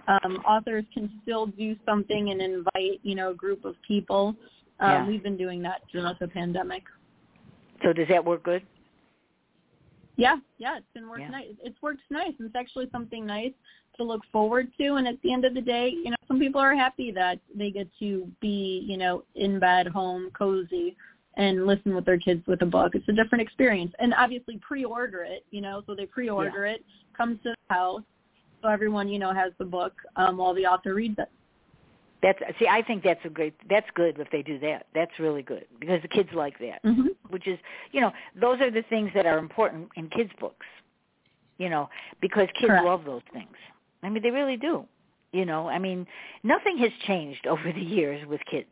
um, 0.08 0.38
authors 0.48 0.86
can 0.94 1.10
still 1.22 1.48
do 1.48 1.76
something 1.86 2.30
and 2.30 2.42
invite, 2.42 3.00
you 3.04 3.16
know, 3.16 3.32
a 3.32 3.36
group 3.36 3.66
of 3.66 3.76
people. 3.88 4.36
Um, 4.80 4.92
Yeah. 4.92 5.08
We've 5.08 5.24
been 5.24 5.38
doing 5.38 5.62
that 5.64 5.82
throughout 5.92 6.20
the 6.20 6.28
pandemic. 6.28 6.84
So 7.84 7.94
does 7.94 8.08
that 8.08 8.24
work 8.24 8.44
good? 8.44 8.64
Yeah, 10.16 10.38
yeah, 10.58 10.78
it's 10.78 10.92
been 10.94 11.10
worked 11.10 11.22
Yeah. 11.22 11.30
nice. 11.30 11.56
It's 11.64 11.82
worked 11.82 12.02
nice. 12.10 12.34
It's 12.40 12.56
actually 12.56 12.90
something 12.92 13.26
nice 13.26 13.54
to 13.98 14.04
look 14.04 14.22
forward 14.32 14.72
to. 14.78 14.96
And 14.96 15.08
at 15.08 15.22
the 15.22 15.34
end 15.34 15.46
of 15.46 15.54
the 15.54 15.62
day, 15.62 15.90
you 15.90 16.10
know, 16.10 16.16
some 16.28 16.40
people 16.40 16.62
are 16.62 16.76
happy 16.76 17.12
that 17.12 17.40
they 17.54 17.72
get 17.72 17.88
to 18.00 18.32
be, 18.40 18.84
you 18.88 18.98
know, 18.98 19.24
in 19.36 19.60
bed, 19.60 19.88
home, 19.88 20.30
cozy, 20.32 20.96
and 21.36 21.66
listen 21.66 21.96
with 21.96 22.06
their 22.06 22.20
kids 22.20 22.46
with 22.48 22.62
a 22.62 22.66
book. 22.66 22.96
It's 22.96 23.08
a 23.10 23.14
different 23.14 23.42
experience. 23.42 23.94
And 24.00 24.14
obviously 24.14 24.58
pre-order 24.58 25.24
it, 25.24 25.46
you 25.52 25.62
know, 25.62 25.84
so 25.88 25.96
they 25.96 26.06
pre-order 26.06 26.66
it, 26.66 26.84
comes 27.16 27.40
to 27.44 27.50
the 27.50 27.74
house, 27.74 28.04
so 28.62 28.70
everyone, 28.70 29.10
you 29.10 29.20
know, 29.20 29.34
has 29.34 29.52
the 29.58 29.66
book 29.66 29.94
um, 30.16 30.38
while 30.38 30.54
the 30.54 30.66
author 30.66 30.94
reads 30.94 31.18
it. 31.20 31.30
That's 32.24 32.40
see, 32.58 32.68
I 32.68 32.82
think 32.82 33.04
that's 33.04 33.20
a 33.26 33.30
great. 33.30 33.54
That's 33.70 33.86
good 33.94 34.18
if 34.18 34.32
they 34.32 34.42
do 34.42 34.58
that. 34.60 34.88
That's 34.96 35.12
really 35.20 35.44
good 35.44 35.66
because 35.80 36.02
the 36.02 36.08
kids 36.08 36.30
like 36.34 36.58
that. 36.60 36.82
Mm-hmm. 36.84 37.08
Which 37.30 37.48
is, 37.48 37.60
you 37.92 38.00
know, 38.00 38.12
those 38.40 38.62
are 38.62 38.72
the 38.72 38.84
things 38.84 39.12
that 39.14 39.26
are 39.26 39.38
important 39.38 39.90
in 39.98 40.10
kids' 40.10 40.32
books. 40.40 40.66
You 41.58 41.70
know, 41.70 41.90
because 42.22 42.48
kids 42.56 42.70
Correct. 42.70 42.86
love 42.86 43.04
those 43.06 43.22
things. 43.34 43.56
I 44.02 44.10
mean, 44.10 44.24
they 44.24 44.32
really 44.32 44.58
do. 44.58 44.86
You 45.34 45.46
know, 45.46 45.68
I 45.68 45.80
mean, 45.80 46.08
nothing 46.44 46.78
has 46.78 46.92
changed 47.06 47.46
over 47.48 47.74
the 47.74 47.82
years 47.82 48.26
with 48.28 48.42
kids. 48.50 48.72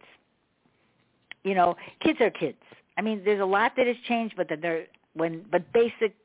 You 1.44 1.54
know, 1.54 1.76
kids 2.02 2.20
are 2.22 2.32
kids. 2.32 2.58
I 2.98 3.02
mean, 3.02 3.22
there's 3.26 3.42
a 3.42 3.46
lot 3.46 3.74
that 3.76 3.86
has 3.86 3.98
changed, 4.08 4.36
but 4.38 4.48
that 4.50 4.62
they're 4.62 4.86
when 5.14 5.44
but 5.52 5.72
basic 5.74 6.16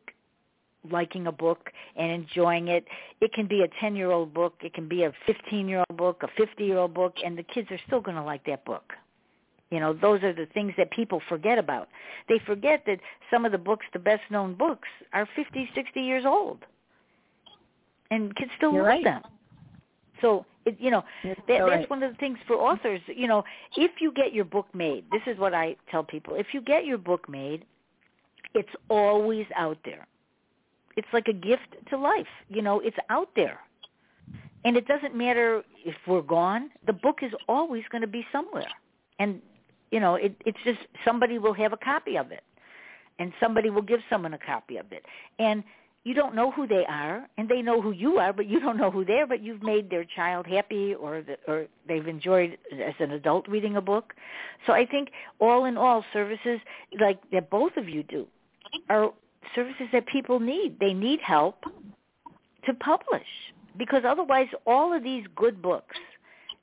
liking 0.91 1.27
a 1.27 1.33
book 1.33 1.71
and 1.97 2.11
enjoying 2.11 2.69
it. 2.69 2.85
It 3.21 3.33
can 3.33 3.47
be 3.47 3.63
a 3.63 3.69
10-year-old 3.85 4.33
book, 4.35 4.55
it 4.63 4.75
can 4.75 4.89
be 4.89 5.05
a 5.05 5.13
15-year-old 5.29 5.97
book, 5.97 6.23
a 6.23 6.41
50-year-old 6.41 6.95
book, 6.95 7.15
and 7.25 7.37
the 7.37 7.43
kids 7.43 7.69
are 7.71 7.81
still 7.87 8.01
going 8.01 8.17
to 8.17 8.23
like 8.23 8.45
that 8.47 8.65
book. 8.65 8.93
You 9.71 9.81
know, 9.81 9.93
those 9.93 10.23
are 10.23 10.33
the 10.33 10.47
things 10.55 10.73
that 10.79 10.91
people 10.93 11.21
forget 11.29 11.59
about. 11.59 11.89
They 12.29 12.39
forget 12.47 12.85
that 12.87 13.01
some 13.31 13.45
of 13.45 13.53
the 13.53 13.59
books, 13.59 13.85
the 13.93 13.99
best-known 13.99 14.55
books, 14.55 14.89
are 15.13 15.29
50, 15.35 15.69
60 15.75 16.01
years 16.01 16.25
old. 16.25 16.59
And 18.11 18.35
kids 18.37 18.51
still 18.57 18.73
You're 18.73 18.83
love 18.83 18.89
right. 18.89 19.05
them. 19.05 19.23
So, 20.21 20.47
it, 20.65 20.77
you 20.79 20.91
know, 20.91 21.05
that, 21.25 21.37
that's 21.49 21.63
right. 21.63 21.91
one 21.91 22.03
of 22.03 22.13
the 22.13 22.19
things 22.19 22.39
for 22.47 22.55
authors. 22.55 23.01
You 23.09 23.27
know, 23.27 23.45
if 23.77 23.93
you 24.01 24.13
get 24.13 24.33
your 24.33 24.45
book 24.45 24.67
made, 24.73 25.05
this 25.11 25.23
is 25.27 25.39
what 25.39 25.53
I 25.53 25.77
tell 25.91 26.05
people: 26.05 26.35
if 26.37 26.49
you 26.53 26.61
get 26.61 26.87
your 26.87 26.99
book 26.99 27.29
made, 27.29 27.65
it's 28.55 28.69
always 28.89 29.47
out 29.57 29.79
there. 29.85 30.07
It's 30.97 31.09
like 31.13 31.29
a 31.29 31.33
gift 31.33 31.77
to 31.91 31.97
life. 31.97 32.27
You 32.49 32.63
know, 32.63 32.81
it's 32.81 32.97
out 33.11 33.29
there, 33.37 33.61
and 34.65 34.77
it 34.77 34.87
doesn't 34.87 35.15
matter 35.15 35.63
if 35.85 35.95
we're 36.07 36.23
gone. 36.23 36.71
The 36.87 36.93
book 36.93 37.19
is 37.23 37.33
always 37.49 37.85
going 37.91 38.03
to 38.03 38.09
be 38.09 38.27
somewhere, 38.33 38.71
and 39.19 39.41
you 39.91 40.01
know, 40.01 40.17
it, 40.17 40.35
it's 40.45 40.59
just 40.65 40.81
somebody 41.05 41.39
will 41.39 41.55
have 41.55 41.73
a 41.73 41.77
copy 41.77 42.17
of 42.17 42.33
it, 42.33 42.43
and 43.19 43.33
somebody 43.41 43.71
will 43.71 43.83
give 43.83 44.01
someone 44.11 44.35
a 44.35 44.39
copy 44.39 44.77
of 44.79 44.87
it, 44.93 45.05
and 45.39 45.63
you 46.07 46.15
don't 46.15 46.37
know 46.37 46.53
who 46.53 46.69
they 46.69 46.85
are 46.89 47.29
and 47.37 47.49
they 47.49 47.61
know 47.61 47.83
who 47.83 47.91
you 47.91 48.19
are 48.19 48.33
but 48.33 48.47
you 48.47 48.61
don't 48.61 48.77
know 48.77 48.93
who 48.93 49.05
they 49.05 49.15
are 49.15 49.27
but 49.27 49.43
you've 49.43 49.65
made 49.65 49.91
their 49.91 50.05
child 50.05 50.47
happy 50.47 50.95
or 50.95 51.21
the, 51.21 51.37
or 51.49 51.67
they've 51.89 52.07
enjoyed 52.07 52.57
as 52.73 52.95
an 53.01 53.11
adult 53.11 53.49
reading 53.49 53.75
a 53.77 53.81
book 53.81 54.15
so 54.67 54.73
i 54.73 54.87
think 54.87 55.09
all 55.41 55.65
in 55.65 55.77
all 55.77 56.05
services 56.13 56.61
like 57.01 57.19
that 57.33 57.51
both 57.51 57.77
of 57.77 57.89
you 57.89 58.05
do 58.05 58.25
are 58.89 59.13
services 59.55 59.87
that 59.93 60.07
people 60.07 60.41
need 60.41 60.79
they 60.81 60.93
need 60.93 61.21
help 61.21 61.65
to 62.65 62.75
publish 62.75 63.27
because 63.77 64.03
otherwise 64.07 64.49
all 64.67 64.93
of 64.93 65.03
these 65.03 65.25
good 65.35 65.61
books 65.61 65.97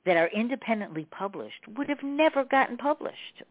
that 0.04 0.16
are 0.16 0.28
independently 0.28 1.06
published 1.10 1.66
would 1.76 1.88
have 1.88 2.02
never 2.02 2.44
gotten 2.44 2.76
published 2.76 3.42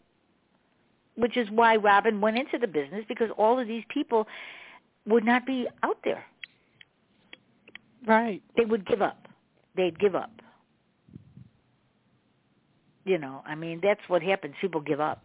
which 1.15 1.38
is 1.38 1.47
why 1.51 1.75
Robin 1.75 2.21
went 2.21 2.38
into 2.38 2.57
the 2.57 2.67
business 2.67 3.05
because 3.07 3.29
all 3.38 3.59
of 3.59 3.67
these 3.67 3.84
people 3.89 4.27
would 5.05 5.23
not 5.23 5.45
be 5.45 5.67
out 5.84 5.97
there. 6.03 6.23
Right. 8.07 8.41
They 8.57 8.65
would 8.65 8.86
give 8.86 9.01
up. 9.01 9.27
They'd 9.75 9.99
give 9.99 10.15
up. 10.15 10.31
You 13.05 13.17
know, 13.17 13.43
I 13.45 13.55
mean, 13.55 13.79
that's 13.84 13.99
what 14.07 14.21
happens. 14.21 14.55
People 14.61 14.81
give 14.81 15.01
up. 15.01 15.21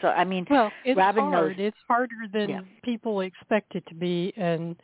So, 0.00 0.08
I 0.08 0.24
mean, 0.24 0.46
Well, 0.48 0.70
it's 0.84 0.96
Robin 0.96 1.24
hard. 1.24 1.58
knows- 1.58 1.66
It's 1.66 1.78
harder 1.88 2.28
than 2.32 2.48
Yeah. 2.50 2.60
people 2.82 3.20
expect 3.20 3.74
it 3.74 3.84
to 3.86 3.94
be, 3.94 4.32
and 4.36 4.76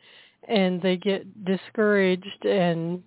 and 0.47 0.79
they 0.81 0.95
get 0.95 1.43
discouraged 1.43 2.45
and 2.45 3.03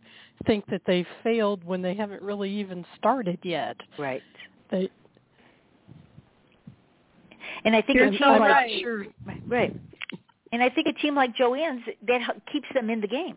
think 0.46 0.66
that 0.66 0.84
they 0.86 1.04
failed 1.22 1.62
when 1.62 1.80
they 1.82 1.94
haven't 1.94 2.20
really 2.22 2.50
even 2.50 2.84
started 2.96 3.38
yet. 3.44 3.76
right. 3.96 4.22
They 4.70 4.90
And 7.64 7.74
I 7.76 7.82
think 7.82 7.96
You're 7.98 8.06
a 8.06 8.10
team 8.10 8.18
so 8.20 8.30
like 8.30 8.40
right. 8.50 8.80
sure. 8.80 9.06
right. 9.46 9.74
And 10.52 10.62
I 10.62 10.68
think 10.70 10.86
a 10.88 10.92
team 10.94 11.14
like 11.14 11.34
Joanne's 11.36 11.82
that 12.06 12.22
keeps 12.52 12.68
them 12.74 12.90
in 12.90 13.00
the 13.00 13.06
game. 13.08 13.36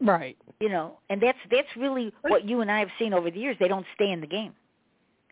Right. 0.00 0.36
You 0.60 0.68
know, 0.68 0.98
and 1.10 1.20
that's 1.20 1.38
that's 1.50 1.68
really 1.76 2.12
what 2.22 2.44
you 2.44 2.60
and 2.60 2.70
I 2.70 2.78
have 2.80 2.90
seen 2.98 3.12
over 3.14 3.30
the 3.30 3.38
years. 3.40 3.56
They 3.58 3.68
don't 3.68 3.86
stay 3.94 4.10
in 4.10 4.20
the 4.20 4.26
game. 4.26 4.52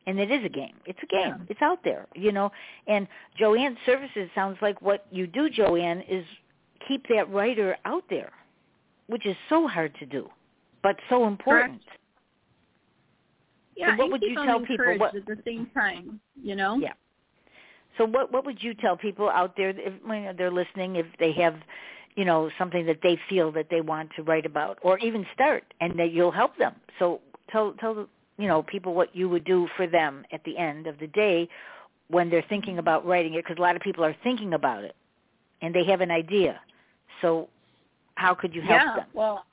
And 0.07 0.19
it 0.19 0.31
is 0.31 0.45
a 0.45 0.49
game. 0.49 0.75
It's 0.87 0.99
a 1.03 1.07
game. 1.07 1.35
Yeah. 1.39 1.47
It's 1.49 1.63
out 1.63 1.85
there, 1.85 2.07
you 2.15 2.33
know. 2.33 2.51
And 2.87 3.07
Joanne's 3.39 3.79
services 3.85 4.29
sounds 4.35 4.57
like 4.63 4.81
what 4.81 5.07
you 5.11 5.27
do, 5.27 5.51
Joanne, 5.51 6.03
is 6.09 6.25
keep 6.89 7.07
that 7.09 7.31
writer 7.31 7.77
out 7.85 8.05
there, 8.09 8.33
which 9.09 9.27
is 9.27 9.37
so 9.49 9.69
hard 9.69 9.95
to 10.01 10.07
do, 10.07 10.29
but 10.83 10.97
so 11.09 11.27
important. 11.27 11.83
Yeah, 13.77 13.97
So 13.97 14.03
what 14.03 14.11
would 14.13 14.23
you 14.23 14.35
tell 14.35 14.61
people? 14.61 14.99
What- 14.99 15.15
at 15.15 15.27
the 15.27 15.39
same 15.45 15.67
time, 15.67 16.21
you 16.43 16.55
know? 16.57 16.77
Yeah. 16.77 16.93
So 17.99 18.05
what 18.05 18.33
what 18.33 18.45
would 18.47 18.63
you 18.63 18.75
tell 18.75 18.97
people 18.97 19.29
out 19.29 19.57
there 19.57 19.71
if 19.71 19.93
when 20.05 20.35
they're 20.37 20.51
listening 20.51 20.97
if 20.97 21.07
they 21.19 21.33
have, 21.33 21.57
you 22.15 22.25
know, 22.25 22.51
something 22.59 22.87
that 22.87 23.01
they 23.03 23.17
feel 23.29 23.51
that 23.53 23.69
they 23.71 23.81
want 23.81 24.11
to 24.17 24.23
write 24.23 24.47
about 24.47 24.79
or 24.83 24.99
even 24.99 25.27
start 25.35 25.65
and 25.81 25.99
that 25.99 26.13
you'll 26.13 26.31
help 26.31 26.57
them. 26.57 26.75
So 26.99 27.21
tell 27.51 27.73
tell 27.75 28.07
you 28.41 28.49
know 28.49 28.63
people 28.63 28.95
what 28.95 29.15
you 29.15 29.29
would 29.29 29.45
do 29.45 29.69
for 29.77 29.87
them 29.87 30.25
at 30.33 30.43
the 30.45 30.57
end 30.57 30.87
of 30.87 30.99
the 30.99 31.07
day 31.09 31.49
when 32.09 32.29
they're 32.31 32.45
thinking 32.49 32.79
about 32.79 33.07
writing 33.07 33.35
it 33.35 33.45
because 33.45 33.59
a 33.59 33.63
lot 33.63 33.77
of 33.77 33.83
people 33.83 34.05
are 34.05 34.17
thinking 34.25 34.55
about 34.55 34.83
it 34.83 34.97
and 35.63 35.75
they 35.75 35.85
have 35.85 36.01
an 36.01 36.11
idea. 36.11 36.61
So 37.21 37.49
how 38.17 38.35
could 38.35 38.55
you 38.55 38.63
help 38.63 38.81
yeah, 38.81 38.95
them? 38.97 39.07
well, 39.13 39.45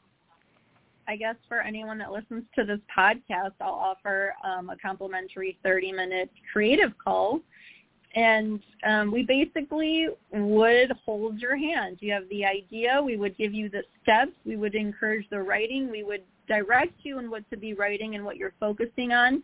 I 1.07 1.15
guess 1.15 1.35
for 1.47 1.61
anyone 1.61 1.97
that 1.99 2.11
listens 2.11 2.43
to 2.55 2.65
this 2.65 2.79
podcast, 2.95 3.53
I'll 3.61 3.73
offer 3.73 4.33
um, 4.43 4.69
a 4.69 4.77
complimentary 4.77 5.57
30-minute 5.65 6.29
creative 6.51 6.91
call. 7.01 7.39
And 8.15 8.59
um, 8.85 9.11
we 9.11 9.23
basically 9.23 10.07
would 10.31 10.91
hold 11.05 11.39
your 11.39 11.55
hand. 11.55 11.97
You 11.99 12.13
have 12.13 12.27
the 12.29 12.45
idea. 12.45 13.01
We 13.03 13.15
would 13.15 13.37
give 13.37 13.53
you 13.53 13.69
the 13.69 13.83
steps. 14.01 14.31
We 14.45 14.57
would 14.57 14.75
encourage 14.75 15.29
the 15.29 15.41
writing. 15.41 15.91
We 15.91 16.03
would 16.03 16.23
direct 16.47 16.93
you 17.03 17.19
in 17.19 17.29
what 17.29 17.49
to 17.49 17.57
be 17.57 17.73
writing 17.73 18.15
and 18.15 18.23
what 18.23 18.37
you're 18.37 18.53
focusing 18.59 19.11
on. 19.11 19.43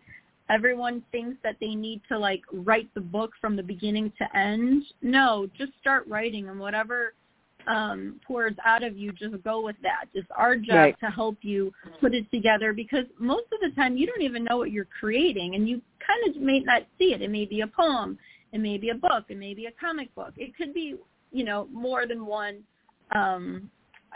Everyone 0.50 1.04
thinks 1.12 1.38
that 1.44 1.56
they 1.62 1.74
need 1.74 2.02
to 2.10 2.18
like 2.18 2.42
write 2.52 2.94
the 2.94 3.02
book 3.02 3.32
from 3.40 3.56
the 3.56 3.64
beginning 3.64 4.12
to 4.18 4.38
end. 4.38 4.84
No, 5.02 5.48
just 5.58 5.72
start 5.80 6.06
writing 6.08 6.50
and 6.50 6.60
whatever 6.60 7.14
um, 7.68 8.20
pours 8.28 8.54
out 8.66 8.84
of 8.84 8.98
you, 8.98 9.12
just 9.14 9.42
go 9.44 9.62
with 9.62 9.78
that. 9.84 10.06
It's 10.14 10.28
our 10.36 10.58
job 10.58 10.76
Right. 10.76 11.00
to 11.00 11.08
help 11.08 11.38
you 11.42 11.72
put 12.02 12.14
it 12.14 12.30
together 12.32 12.74
because 12.74 13.06
most 13.20 13.46
of 13.54 13.60
the 13.62 13.74
time 13.76 13.96
you 13.98 14.06
don't 14.06 14.22
even 14.22 14.44
know 14.44 14.58
what 14.58 14.72
you're 14.72 14.88
creating 15.00 15.56
and 15.56 15.68
you 15.68 15.82
kind 16.06 16.36
of 16.36 16.42
may 16.42 16.60
not 16.60 16.84
see 16.98 17.14
it. 17.14 17.22
It 17.22 17.32
may 17.32 17.46
be 17.46 17.62
a 17.62 17.68
poem, 17.68 18.18
it 18.52 18.60
may 18.60 18.78
be 18.78 18.90
a 18.90 18.96
book, 18.96 19.26
it 19.30 19.38
may 19.38 19.54
be 19.54 19.68
a 19.68 19.72
comic 19.80 20.14
book. 20.16 20.34
It 20.38 20.56
could 20.58 20.74
be, 20.74 20.96
you 21.32 21.44
know, 21.44 21.68
more 21.72 22.06
than 22.06 22.26
one 22.26 22.64
um 23.16 23.70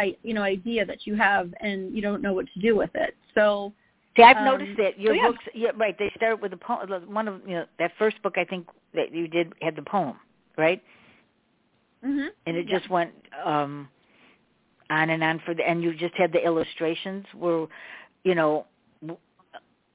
you 0.03 0.33
know 0.33 0.41
idea 0.43 0.85
that 0.85 1.05
you 1.05 1.15
have 1.15 1.53
and 1.61 1.95
you 1.95 2.01
don't 2.01 2.21
know 2.21 2.33
what 2.33 2.45
to 2.53 2.59
do 2.59 2.75
with 2.75 2.91
it. 2.95 3.15
So 3.35 3.73
See, 4.15 4.23
I've 4.23 4.37
Um, 4.37 4.45
noticed 4.45 4.77
that 4.77 4.99
your 4.99 5.13
so 5.13 5.15
yeah. 5.15 5.27
books, 5.27 5.43
yeah, 5.53 5.71
right? 5.75 5.97
They 5.97 6.11
start 6.15 6.41
with 6.41 6.51
a 6.53 6.57
poem. 6.57 6.89
One 7.13 7.27
of 7.27 7.41
you 7.47 7.55
know 7.55 7.65
that 7.79 7.91
first 7.99 8.21
book 8.23 8.37
I 8.37 8.45
think 8.45 8.67
that 8.93 9.13
you 9.13 9.27
did 9.27 9.53
had 9.61 9.75
the 9.75 9.83
poem, 9.83 10.15
right? 10.57 10.81
mhm. 12.03 12.29
and 12.45 12.57
it 12.57 12.67
Yeah. 12.67 12.77
just 12.79 12.89
went 12.89 13.13
um 13.43 13.89
on 14.89 15.09
and 15.09 15.23
on 15.23 15.39
for 15.39 15.53
the 15.53 15.67
and 15.67 15.83
you 15.83 15.93
just 15.93 16.15
had 16.15 16.31
the 16.31 16.43
illustrations 16.43 17.25
were 17.33 17.67
you 18.23 18.35
know 18.35 18.65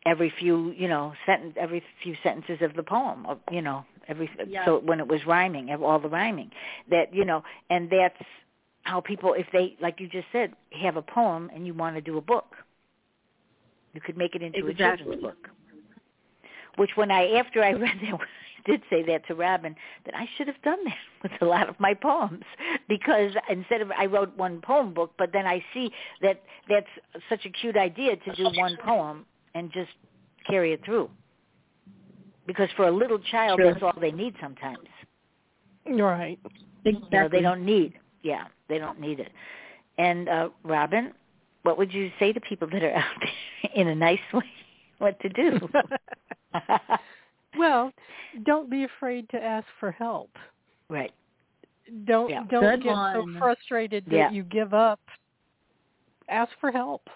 every 0.06 0.30
few 0.38 0.72
you 0.72 0.88
know 0.88 1.12
sentence 1.26 1.54
every 1.58 1.82
few 2.02 2.14
sentences 2.22 2.60
of 2.62 2.74
the 2.74 2.82
poem 2.82 3.26
you 3.50 3.62
know 3.62 3.84
every 4.08 4.28
Yeah. 4.46 4.64
so 4.64 4.78
when 4.80 5.00
it 5.00 5.06
was 5.06 5.24
rhyming 5.26 5.70
all 5.72 5.98
the 5.98 6.08
rhyming 6.08 6.50
that 6.90 7.14
you 7.14 7.24
know 7.24 7.42
and 7.70 7.88
that's 7.90 8.22
how 8.82 9.00
people 9.00 9.34
if 9.34 9.46
they 9.52 9.76
like 9.80 10.00
you 10.00 10.08
just 10.08 10.26
said 10.32 10.52
have 10.70 10.96
a 10.96 11.02
poem 11.02 11.50
and 11.54 11.66
you 11.66 11.74
want 11.74 11.94
to 11.96 12.00
do 12.00 12.18
a 12.18 12.20
book 12.20 12.56
you 13.94 14.00
could 14.00 14.16
make 14.16 14.34
it 14.34 14.42
into 14.42 14.66
a 14.66 14.74
children's 14.74 15.22
book 15.22 15.48
which 16.76 16.90
when 16.94 17.10
I 17.10 17.32
after 17.32 17.62
I 17.62 17.70
read 17.72 17.96
that 18.02 18.14
I 18.14 18.70
did 18.70 18.82
say 18.90 19.02
that 19.04 19.26
to 19.26 19.34
Robin 19.34 19.74
that 20.04 20.14
I 20.14 20.26
should 20.36 20.46
have 20.46 20.60
done 20.62 20.78
that 20.84 20.94
with 21.22 21.32
a 21.40 21.44
lot 21.44 21.68
of 21.68 21.78
my 21.78 21.94
poems 21.94 22.44
because 22.88 23.32
instead 23.48 23.80
of 23.80 23.90
I 23.92 24.06
wrote 24.06 24.36
one 24.36 24.60
poem 24.60 24.94
book, 24.94 25.12
but 25.18 25.32
then 25.32 25.46
I 25.46 25.64
see 25.74 25.90
that 26.20 26.42
that's 26.68 26.86
such 27.28 27.44
a 27.44 27.50
cute 27.50 27.76
idea 27.76 28.16
to 28.16 28.34
do 28.34 28.50
one 28.56 28.76
poem 28.84 29.26
and 29.54 29.72
just 29.72 29.90
carry 30.48 30.72
it 30.72 30.84
through. 30.84 31.10
Because 32.46 32.68
for 32.76 32.88
a 32.88 32.90
little 32.90 33.18
child, 33.18 33.60
Sure. 33.60 33.72
that's 33.72 33.82
all 33.82 33.94
they 34.00 34.10
need 34.10 34.34
sometimes. 34.40 34.88
Right. 35.86 36.38
Exactly. 36.84 37.08
You 37.12 37.18
know, 37.22 37.28
they 37.28 37.40
don't 37.40 37.64
need. 37.64 37.94
Yeah, 38.22 38.44
they 38.68 38.78
don't 38.78 39.00
need 39.00 39.20
it. 39.20 39.30
And 39.98 40.28
uh 40.28 40.48
Robin, 40.64 41.12
what 41.62 41.76
would 41.78 41.92
you 41.92 42.10
say 42.18 42.32
to 42.32 42.40
people 42.40 42.68
that 42.72 42.82
are 42.82 42.94
out 42.96 43.04
there 43.20 43.72
in 43.74 43.88
a 43.88 43.94
nice 43.94 44.18
way 44.32 44.44
what 44.98 45.18
to 45.20 45.28
do? 45.28 45.68
well, 47.58 47.92
don't 48.44 48.70
be 48.70 48.84
afraid 48.84 49.28
to 49.30 49.42
ask 49.42 49.66
for 49.80 49.90
help. 49.90 50.30
right. 50.88 51.12
Don't 52.04 52.30
Yeah. 52.30 52.44
don't 52.48 52.62
Good 52.62 52.82
get 52.84 52.92
one. 52.94 53.14
so 53.34 53.38
frustrated 53.38 54.04
that 54.06 54.12
Yeah. 54.14 54.30
you 54.30 54.44
give 54.44 54.72
up. 54.72 55.00
Ask 56.28 56.52
for 56.60 56.70
help. 56.70 57.08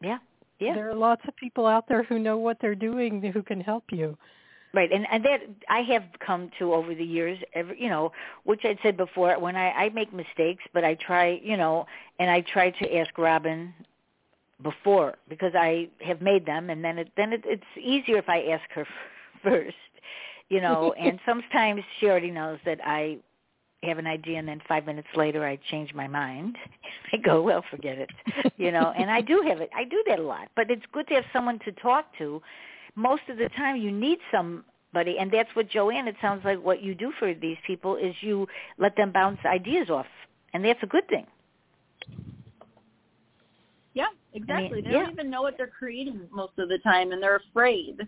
Yeah. 0.00 0.18
Yeah. 0.60 0.74
There 0.74 0.88
are 0.88 0.94
lots 0.94 1.22
of 1.26 1.34
people 1.36 1.66
out 1.66 1.88
there 1.88 2.04
who 2.04 2.18
know 2.18 2.38
what 2.38 2.58
they're 2.60 2.76
doing 2.76 3.20
who 3.20 3.42
can 3.42 3.60
help 3.60 3.84
you. 3.90 4.16
Right, 4.74 4.90
and 4.90 5.06
and 5.08 5.24
that 5.24 5.40
I 5.68 5.82
have 5.82 6.02
come 6.18 6.50
to 6.58 6.74
over 6.74 6.96
the 6.96 7.04
years. 7.04 7.38
Every 7.54 7.80
you 7.80 7.88
know, 7.88 8.10
which 8.42 8.62
I'd 8.64 8.78
said 8.82 8.96
before, 8.96 9.38
when 9.38 9.54
I 9.54 9.70
I 9.70 9.88
make 9.90 10.12
mistakes, 10.12 10.64
but 10.72 10.84
I 10.84 10.94
try, 10.96 11.40
you 11.44 11.56
know, 11.56 11.86
and 12.18 12.28
I 12.28 12.40
try 12.40 12.70
to 12.70 12.96
ask 12.96 13.16
Robin 13.16 13.72
before 14.64 15.14
because 15.28 15.52
I 15.54 15.88
have 16.00 16.20
made 16.20 16.44
them, 16.44 16.70
and 16.70 16.84
then 16.84 16.98
it 16.98 17.12
then 17.16 17.32
it, 17.32 17.42
it's 17.46 17.62
easier 17.80 18.18
if 18.18 18.28
I 18.28 18.46
ask 18.46 18.68
her 18.72 18.84
first, 19.44 19.76
you 20.48 20.60
know. 20.60 20.92
and 20.98 21.20
sometimes 21.24 21.82
she 22.00 22.08
already 22.08 22.32
knows 22.32 22.58
that 22.64 22.80
I 22.84 23.18
have 23.84 23.98
an 23.98 24.08
idea, 24.08 24.40
and 24.40 24.48
then 24.48 24.60
five 24.66 24.86
minutes 24.86 25.08
later 25.14 25.46
I 25.46 25.56
change 25.70 25.94
my 25.94 26.08
mind. 26.08 26.56
I 27.12 27.18
go, 27.18 27.42
well, 27.42 27.64
forget 27.70 27.98
it, 27.98 28.10
you 28.56 28.72
know. 28.72 28.92
and 28.98 29.08
I 29.08 29.20
do 29.20 29.40
have 29.46 29.60
it. 29.60 29.70
I 29.72 29.84
do 29.84 30.02
that 30.08 30.18
a 30.18 30.22
lot, 30.22 30.48
but 30.56 30.68
it's 30.68 30.84
good 30.90 31.06
to 31.08 31.14
have 31.14 31.24
someone 31.32 31.60
to 31.60 31.70
talk 31.70 32.06
to 32.18 32.42
most 32.94 33.22
of 33.28 33.38
the 33.38 33.48
time 33.56 33.76
you 33.76 33.90
need 33.90 34.18
somebody 34.32 35.16
and 35.18 35.30
that's 35.32 35.48
what 35.54 35.68
Joanne 35.68 36.06
it 36.08 36.16
sounds 36.22 36.44
like 36.44 36.62
what 36.62 36.82
you 36.82 36.94
do 36.94 37.12
for 37.18 37.34
these 37.34 37.56
people 37.66 37.96
is 37.96 38.14
you 38.20 38.46
let 38.78 38.96
them 38.96 39.10
bounce 39.12 39.38
ideas 39.44 39.90
off 39.90 40.06
and 40.52 40.64
that's 40.64 40.82
a 40.82 40.86
good 40.86 41.06
thing. 41.08 41.26
Yeah, 43.94 44.06
exactly. 44.32 44.80
they 44.80 44.90
yeah. 44.90 45.02
don't 45.02 45.12
even 45.12 45.30
know 45.30 45.42
what 45.42 45.56
they're 45.56 45.66
creating 45.66 46.28
most 46.32 46.52
of 46.58 46.68
the 46.68 46.78
time, 46.78 47.12
and 47.12 47.22
they're 47.22 47.36
afraid. 47.50 48.06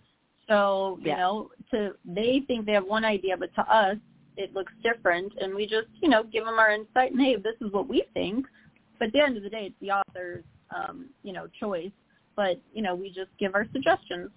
So 0.49 0.99
you 1.01 1.11
Yeah. 1.11 1.17
know, 1.17 1.51
to 1.71 1.97
they 2.05 2.41
think 2.41 2.67
they 2.67 2.73
have 2.73 2.87
one 2.87 3.05
idea, 3.05 3.37
but 3.37 3.55
to 3.55 3.63
us 3.73 3.97
it 4.37 4.53
looks 4.53 4.73
different, 4.83 5.33
and 5.41 5.55
we 5.55 5.67
just 5.67 5.89
you 6.03 6.09
know 6.09 6.25
give 6.25 6.45
them 6.45 6.59
our 6.59 6.71
insight 6.71 7.13
and 7.13 7.21
hey, 7.21 7.37
this 7.37 7.55
is 7.61 7.73
what 7.73 7.89
we 7.89 8.03
think. 8.15 8.47
But 8.99 9.09
at 9.09 9.13
the 9.13 9.21
end 9.21 9.37
of 9.37 9.43
the 9.43 9.51
day, 9.51 9.67
it's 9.67 9.81
the 9.81 9.93
author's 9.93 10.45
um, 10.75 11.09
you 11.23 11.33
know 11.33 11.47
choice. 11.59 11.93
But 12.35 12.61
you 12.75 12.83
know, 12.83 12.95
we 12.95 13.09
just 13.09 13.31
give 13.39 13.55
our 13.55 13.67
suggestions. 13.73 14.31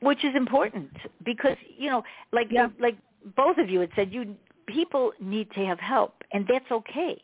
Which 0.00 0.24
is 0.24 0.34
important 0.34 0.90
because, 1.24 1.56
you 1.78 1.90
know, 1.90 2.04
like 2.32 2.48
Yeah. 2.50 2.68
like 2.78 2.96
both 3.36 3.58
of 3.58 3.70
you 3.70 3.80
had 3.80 3.90
said 3.96 4.12
you 4.12 4.36
people 4.66 5.12
need 5.20 5.50
to 5.52 5.64
have 5.64 5.80
help 5.80 6.22
and 6.32 6.46
that's 6.46 6.70
okay. 6.70 7.22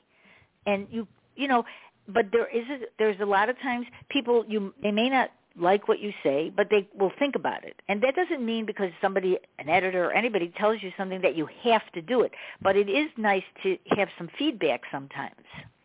And 0.66 0.86
you 0.90 1.06
you 1.36 1.48
know, 1.48 1.64
but 2.08 2.26
there 2.32 2.46
is 2.46 2.68
a, 2.68 2.78
there's 2.98 3.20
a 3.20 3.26
lot 3.26 3.48
of 3.48 3.58
times 3.60 3.86
people 4.08 4.44
you 4.48 4.72
they 4.82 4.90
may 4.90 5.08
not 5.08 5.30
like 5.56 5.88
what 5.88 6.00
you 6.00 6.12
say, 6.22 6.50
but 6.56 6.68
they 6.70 6.88
will 6.98 7.12
think 7.18 7.34
about 7.34 7.64
it. 7.64 7.80
And 7.88 8.02
that 8.02 8.14
doesn't 8.14 8.44
mean 8.44 8.66
because 8.66 8.90
somebody, 9.00 9.38
an 9.58 9.68
editor 9.68 10.06
or 10.06 10.12
anybody 10.12 10.52
tells 10.56 10.82
you 10.82 10.90
something 10.96 11.20
that 11.22 11.36
you 11.36 11.48
have 11.64 11.82
to 11.94 12.02
do 12.02 12.22
it. 12.22 12.32
But 12.62 12.76
it 12.76 12.88
is 12.88 13.10
nice 13.16 13.42
to 13.62 13.76
have 13.96 14.08
some 14.16 14.28
feedback 14.38 14.82
sometimes. 14.90 15.34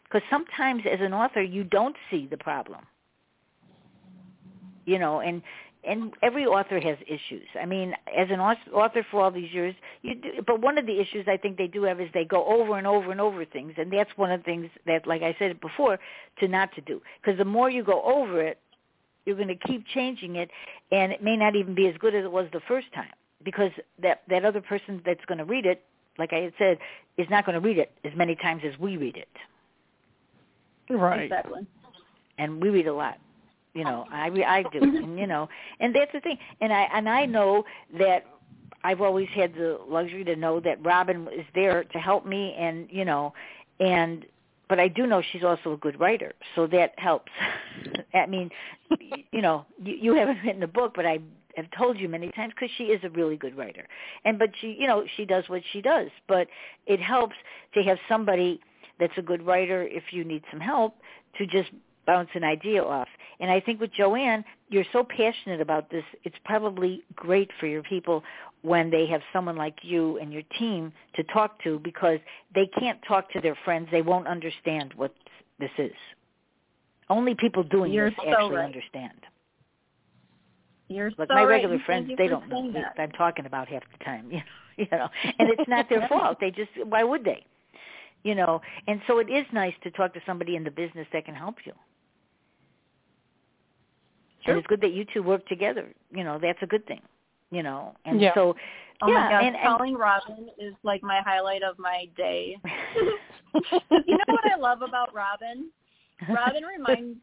Because 0.03 0.21
sometimes 0.29 0.83
as 0.89 0.99
an 1.01 1.13
author, 1.13 1.41
you 1.41 1.63
don't 1.63 1.95
see 2.09 2.27
the 2.29 2.38
problem. 2.38 2.85
You 4.85 4.99
know, 4.99 5.19
and 5.19 5.41
and 5.88 6.13
every 6.21 6.45
author 6.45 6.79
has 6.79 6.97
issues. 7.07 7.47
I 7.59 7.65
mean, 7.65 7.93
as 8.15 8.27
an 8.29 8.39
author 8.41 9.05
for 9.09 9.21
all 9.21 9.31
these 9.31 9.51
years, 9.53 9.73
you 10.01 10.15
do, 10.15 10.29
but 10.45 10.61
one 10.61 10.77
of 10.77 10.85
the 10.85 10.99
issues 10.99 11.25
I 11.27 11.38
think 11.38 11.57
they 11.57 11.67
do 11.67 11.83
have 11.83 12.01
is 12.01 12.09
they 12.13 12.25
go 12.25 12.45
over 12.45 12.77
and 12.77 12.85
over 12.85 13.09
and 13.11 13.21
over 13.21 13.45
things, 13.45 13.73
and 13.77 13.91
that's 13.91 14.09
one 14.17 14.29
of 14.31 14.41
the 14.41 14.43
things 14.43 14.69
that, 14.85 15.07
like 15.07 15.21
I 15.21 15.35
said 15.39 15.59
before, 15.61 15.97
to 16.39 16.47
not 16.47 16.73
to 16.75 16.81
do. 16.81 17.01
Because 17.21 17.38
the 17.38 17.45
more 17.45 17.69
you 17.69 17.83
go 17.83 18.03
over 18.03 18.41
it, 18.41 18.59
you're 19.25 19.38
going 19.38 19.47
to 19.47 19.55
keep 19.55 19.85
changing 19.88 20.35
it, 20.35 20.49
and 20.91 21.11
it 21.13 21.23
may 21.23 21.38
not 21.38 21.55
even 21.55 21.73
be 21.73 21.88
as 21.88 21.95
good 21.97 22.13
as 22.13 22.25
it 22.25 22.31
was 22.31 22.47
the 22.51 22.61
first 22.67 22.88
time. 22.93 23.13
Because 23.43 23.71
that 24.01 24.23
that 24.29 24.43
other 24.43 24.61
person 24.61 25.01
that's 25.05 25.23
going 25.25 25.38
to 25.38 25.45
read 25.45 25.65
it, 25.65 25.83
like 26.17 26.33
I 26.33 26.39
had 26.41 26.53
said, 26.57 26.79
is 27.17 27.27
not 27.29 27.45
going 27.45 27.53
to 27.59 27.65
read 27.65 27.77
it 27.77 27.91
as 28.03 28.11
many 28.15 28.35
times 28.35 28.63
as 28.65 28.77
we 28.77 28.97
read 28.97 29.15
it, 29.15 29.29
Right. 30.89 31.23
Exactly. 31.23 31.65
and 32.38 32.61
we 32.61 32.69
read 32.69 32.88
a 32.88 32.93
lot. 32.93 33.19
You 33.78 33.84
know, 33.84 34.05
I 34.11 34.25
I 34.47 34.63
do, 34.71 34.80
and 34.82 35.19
you 35.19 35.28
know, 35.28 35.47
and 35.80 35.93
that's 35.93 36.11
the 36.11 36.19
thing. 36.19 36.38
And 36.61 36.73
I 36.73 36.88
and 36.91 37.07
I 37.07 37.28
know 37.28 37.63
that 37.99 38.25
I've 38.84 39.01
always 39.01 39.28
had 39.36 39.53
the 39.53 39.80
luxury 39.88 40.23
to 40.23 40.36
know 40.36 40.59
that 40.61 40.84
Robin 40.84 41.28
is 41.28 41.45
there 41.53 41.84
to 41.84 41.97
help 41.99 42.25
me, 42.25 42.55
and 42.57 42.88
you 42.89 43.05
know, 43.05 43.34
and 43.80 44.25
but 44.67 44.80
I 44.80 44.88
do 44.88 45.05
know 45.05 45.21
she's 45.32 45.43
also 45.43 45.73
a 45.73 45.78
good 45.78 45.99
writer, 45.99 46.34
so 46.55 46.65
that 46.67 46.93
helps. 46.97 47.32
I 48.15 48.25
mean, 48.25 48.49
you 49.32 49.43
know, 49.43 49.67
you, 49.84 49.95
you 50.01 50.15
haven't 50.15 50.39
written 50.43 50.63
a 50.63 50.67
book, 50.67 50.93
but 50.95 51.05
I 51.05 51.19
have 51.55 51.67
told 51.78 51.99
you 51.99 52.09
many 52.09 52.32
times 52.32 52.53
because 52.55 52.71
she 52.80 52.86
is 52.86 52.99
a 53.03 53.09
really 53.11 53.38
good 53.38 53.55
writer, 53.55 53.88
and 54.25 54.39
but 54.39 54.49
she, 54.59 54.75
you 54.80 54.88
know, 54.88 55.03
she 55.17 55.25
does 55.25 55.43
what 55.49 55.61
she 55.71 55.84
does, 55.84 56.07
but 56.28 56.47
it 56.88 56.99
helps 56.99 57.36
to 57.75 57.84
have 57.84 57.99
somebody 58.09 58.59
that's 58.99 59.13
a 59.17 59.21
good 59.21 59.45
writer 59.45 59.84
if 59.84 60.05
you 60.09 60.23
need 60.23 60.43
some 60.49 60.59
help 60.59 60.95
to 61.38 61.45
just 61.45 61.69
bounce 62.07 62.29
an 62.33 62.43
idea 62.43 62.81
off. 62.83 63.07
And 63.39 63.51
I 63.51 63.59
think 63.59 63.79
with 63.79 63.91
Joanne, 63.93 64.43
you're 64.69 64.85
so 64.91 65.03
passionate 65.03 65.61
about 65.61 65.91
this, 65.91 66.03
it's 66.23 66.35
probably 66.43 67.03
great 67.15 67.51
for 67.59 67.67
your 67.67 67.83
people 67.83 68.23
when 68.63 68.89
they 68.89 69.05
have 69.05 69.21
someone 69.31 69.55
like 69.55 69.75
you 69.83 70.17
and 70.17 70.33
your 70.33 70.41
team 70.57 70.91
to 71.15 71.23
talk 71.25 71.61
to 71.63 71.79
because 71.83 72.19
they 72.55 72.67
can't 72.79 72.99
talk 73.07 73.31
to 73.33 73.41
their 73.41 73.57
friends. 73.63 73.87
They 73.91 74.01
won't 74.01 74.27
understand 74.27 74.93
what 74.95 75.13
this 75.59 75.69
is. 75.77 75.93
Only 77.09 77.35
people 77.35 77.63
doing 77.63 77.93
You're 77.93 78.09
this 78.09 78.19
so 78.21 78.29
actually 78.29 78.55
right. 78.55 78.65
understand. 78.65 79.13
You're 80.89 81.11
Like 81.17 81.29
so 81.29 81.35
my 81.35 81.43
regular 81.43 81.75
and 81.75 81.83
friends, 81.83 82.11
they 82.17 82.27
don't 82.27 82.47
know 82.49 82.61
what 82.61 82.73
that. 82.73 82.95
I'm 82.97 83.11
talking 83.11 83.45
about 83.45 83.67
half 83.67 83.83
the 83.97 84.03
time. 84.03 84.31
You 84.31 84.37
know, 84.37 84.43
you 84.77 84.87
know, 84.91 85.07
and 85.39 85.49
it's 85.49 85.67
not 85.67 85.89
their 85.89 86.07
fault. 86.07 86.37
They 86.39 86.51
just 86.51 86.69
why 86.85 87.03
would 87.03 87.23
they? 87.23 87.45
You 88.23 88.35
know, 88.35 88.61
and 88.87 89.01
so 89.07 89.19
it 89.19 89.29
is 89.29 89.45
nice 89.53 89.73
to 89.83 89.91
talk 89.91 90.13
to 90.13 90.21
somebody 90.25 90.55
in 90.55 90.63
the 90.63 90.71
business 90.71 91.07
that 91.13 91.25
can 91.25 91.35
help 91.35 91.55
you. 91.65 91.73
Sure. 94.47 94.55
And 94.55 94.59
it's 94.59 94.67
good 94.67 94.81
that 94.81 94.93
you 94.93 95.05
two 95.13 95.21
work 95.23 95.45
together. 95.47 95.93
You 96.09 96.23
know, 96.23 96.39
that's 96.41 96.59
a 96.61 96.67
good 96.67 96.85
thing. 96.87 97.01
You 97.51 97.63
know, 97.63 97.95
and 98.05 98.19
Yeah. 98.19 98.33
so 98.33 98.55
Oh 99.01 99.07
yeah, 99.09 99.13
my 99.13 99.29
gosh, 99.29 99.43
and, 99.43 99.55
and 99.55 99.77
calling 99.77 99.95
Robin 99.95 100.49
is 100.57 100.73
like 100.83 101.03
my 101.03 101.21
highlight 101.23 101.61
of 101.61 101.77
my 101.77 102.09
day. 102.17 102.57
you 103.53 104.17
know 104.17 104.23
what 104.27 104.43
I 104.43 104.57
love 104.59 104.81
about 104.81 105.13
Robin? 105.13 105.69
Robin 106.27 106.63
reminds 106.63 107.19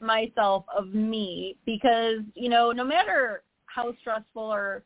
myself 0.00 0.64
of 0.74 0.94
me 0.94 1.56
because 1.66 2.20
you 2.34 2.48
know 2.48 2.72
no 2.72 2.84
matter 2.84 3.42
how 3.66 3.92
stressful 4.00 4.42
or 4.42 4.82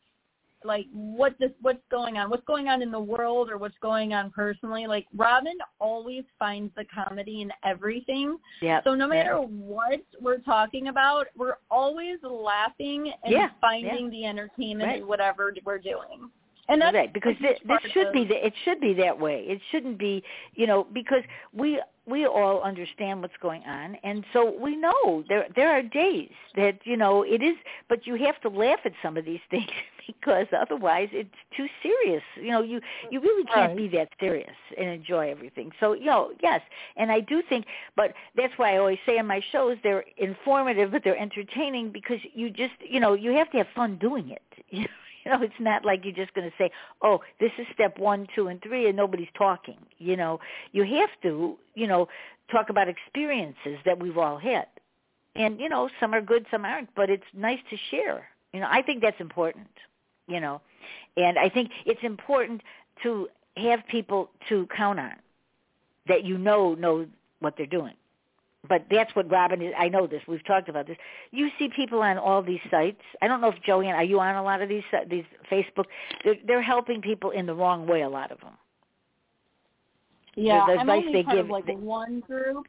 like 0.65 0.87
what 0.93 1.35
this 1.39 1.51
what's 1.61 1.83
going 1.91 2.17
on? 2.17 2.31
What's 2.31 2.45
going 2.47 2.69
on 2.69 2.83
in 2.83 2.91
the 2.91 3.01
world 3.01 3.51
or 3.51 3.59
what's 3.59 3.79
going 3.81 4.13
on 4.15 4.31
personally? 4.31 4.87
Like 4.87 5.07
robin 5.17 5.57
always 5.81 6.25
finds 6.39 6.73
the 6.77 6.85
comedy 6.95 7.43
in 7.43 7.51
everything. 7.65 8.39
Yeah. 8.61 8.81
so 8.85 8.95
no 8.95 9.07
matter 9.09 9.37
what 9.39 10.01
we're 10.21 10.39
talking 10.39 10.89
about 10.89 11.27
we're 11.37 11.57
always 11.71 12.19
laughing 12.23 13.13
and 13.25 13.33
Yeah, 13.33 13.49
finding 13.61 14.11
the 14.11 14.25
entertainment 14.25 14.89
Right. 14.89 15.01
in 15.03 15.07
whatever 15.07 15.55
we're 15.65 15.79
doing 15.79 16.31
and 16.69 16.81
that's 16.81 16.95
right 16.95 17.13
because 17.13 17.35
huge 17.39 17.59
this 17.67 17.93
should 17.93 18.09
of- 18.09 18.13
be 18.13 18.25
the, 18.25 18.47
it 18.47 18.55
should 18.65 18.81
be 18.81 18.95
that 18.95 19.19
way. 19.19 19.45
It 19.47 19.61
shouldn't 19.71 19.99
be 19.99 20.23
you 20.55 20.67
know 20.67 20.87
because 20.93 21.23
we 21.53 21.81
we 22.05 22.27
all 22.27 22.61
understand 22.63 23.23
what's 23.23 23.37
going 23.41 23.63
on. 23.63 23.97
And 24.03 24.25
so 24.33 24.53
we 24.61 24.75
know 24.77 25.23
there 25.29 25.47
there 25.55 25.69
are 25.71 25.83
days 25.83 26.31
that 26.57 26.79
you 26.85 26.97
know 26.97 27.23
it 27.23 27.43
is 27.43 27.57
but 27.89 28.07
you 28.07 28.17
have 28.17 28.41
to 28.43 28.49
laugh 28.49 28.81
at 28.85 28.93
some 29.03 29.17
of 29.17 29.25
these 29.25 29.41
things 29.51 29.71
because 30.07 30.47
otherwise 30.57 31.09
it's 31.13 31.31
too 31.57 31.67
serious. 31.83 32.23
You 32.37 32.51
know 32.51 32.63
you 32.63 32.81
you 33.11 33.21
really 33.21 33.45
can't 33.45 33.71
Right. 33.71 33.77
be 33.77 33.89
that 33.97 34.09
serious 34.21 34.57
and 34.79 34.89
enjoy 34.89 35.31
everything. 35.31 35.71
So 35.81 35.93
you 35.95 36.07
know 36.07 36.31
yes. 36.43 36.61
And 36.97 37.11
i 37.13 37.21
do 37.21 37.43
think 37.49 37.67
but 37.97 38.15
that's 38.37 38.53
why 38.57 38.75
i 38.75 38.79
always 38.79 38.99
say 39.07 39.19
on 39.19 39.27
my 39.27 39.41
shows 39.53 39.77
they're 39.83 40.05
informative 40.17 40.91
but 40.93 41.03
they're 41.05 41.19
entertaining 41.19 41.91
because 41.93 42.19
you 42.35 42.51
just 42.51 42.75
you 42.89 43.01
know 43.01 43.15
you 43.15 43.33
have 43.33 43.51
to 43.53 43.59
have 43.59 43.67
fun 43.75 43.97
doing 43.99 44.31
it. 44.31 44.43
you 44.71 44.81
know 44.83 44.87
you 45.25 45.31
know 45.33 45.43
it's 45.43 45.55
not 45.61 45.85
like 45.85 46.05
you're 46.05 46.15
just 46.15 46.35
going 46.35 46.49
to 46.49 46.57
say 46.57 46.71
oh 47.03 47.21
this 47.41 47.53
is 47.59 47.67
step 47.75 47.99
one 47.99 48.27
two 48.35 48.49
and 48.49 48.63
three 48.63 48.87
and 48.87 48.97
nobody's 48.97 49.29
talking 49.37 49.79
you 49.99 50.17
know 50.17 50.41
you 50.73 50.85
have 50.85 51.11
to 51.23 51.57
you 51.75 51.87
know 51.87 52.09
talk 52.51 52.71
about 52.71 52.89
experiences 52.89 53.79
that 53.85 53.99
we've 53.99 54.19
all 54.19 54.39
had 54.39 54.67
and 55.35 55.59
you 55.61 55.69
know 55.69 55.89
some 56.01 56.15
are 56.15 56.21
good 56.21 56.47
some 56.51 56.65
aren't 56.65 56.95
but 56.95 57.09
it's 57.11 57.25
nice 57.35 57.61
to 57.71 57.77
share 57.91 58.27
you 58.53 58.61
know 58.61 58.69
i 58.71 58.83
think 58.83 59.01
that's 59.01 59.21
important 59.21 59.69
you 60.27 60.41
know. 60.41 60.61
And 61.17 61.39
I 61.39 61.49
think 61.49 61.71
it's 61.85 62.03
important 62.03 62.63
to 63.03 63.29
have 63.57 63.81
people 63.89 64.31
to 64.49 64.67
count 64.75 64.99
on 64.99 65.15
that 66.09 66.25
you 66.25 66.39
know 66.39 66.75
know 66.75 67.07
what 67.41 67.55
they're 67.57 67.67
doing. 67.67 67.95
But 68.69 68.87
that's 68.91 69.13
what 69.17 69.29
Robin 69.31 69.61
is. 69.61 69.73
I 69.77 69.89
know 69.89 70.07
this. 70.07 70.23
We've 70.29 70.45
talked 70.47 70.69
about 70.69 70.87
this. 70.87 70.97
You 71.33 71.49
see 71.59 71.69
people 71.75 72.01
on 72.01 72.17
all 72.17 72.43
these 72.43 72.61
sites. 72.71 73.01
I 73.21 73.27
don't 73.27 73.41
know 73.41 73.49
if 73.49 73.61
Joanne, 73.67 73.95
are 73.95 74.05
you 74.05 74.21
on 74.21 74.37
a 74.37 74.43
lot 74.43 74.63
of 74.63 74.69
these 74.69 74.85
these 75.11 75.25
Facebook? 75.51 75.87
They're, 76.25 76.37
they're 76.47 76.63
helping 76.63 77.01
people 77.01 77.31
in 77.31 77.45
the 77.47 77.55
wrong 77.55 77.87
way. 77.89 78.03
A 78.03 78.09
lot 78.09 78.31
of 78.31 78.39
them. 78.41 78.53
Yeah, 80.37 80.65
the 80.67 80.75
I'm 80.79 80.89
only 80.89 81.13
they 81.13 81.23
part 81.25 81.37
give- 81.37 81.47
of 81.47 81.51
like 81.51 81.67
they- 81.67 81.75
one 81.75 82.21
group. 82.21 82.67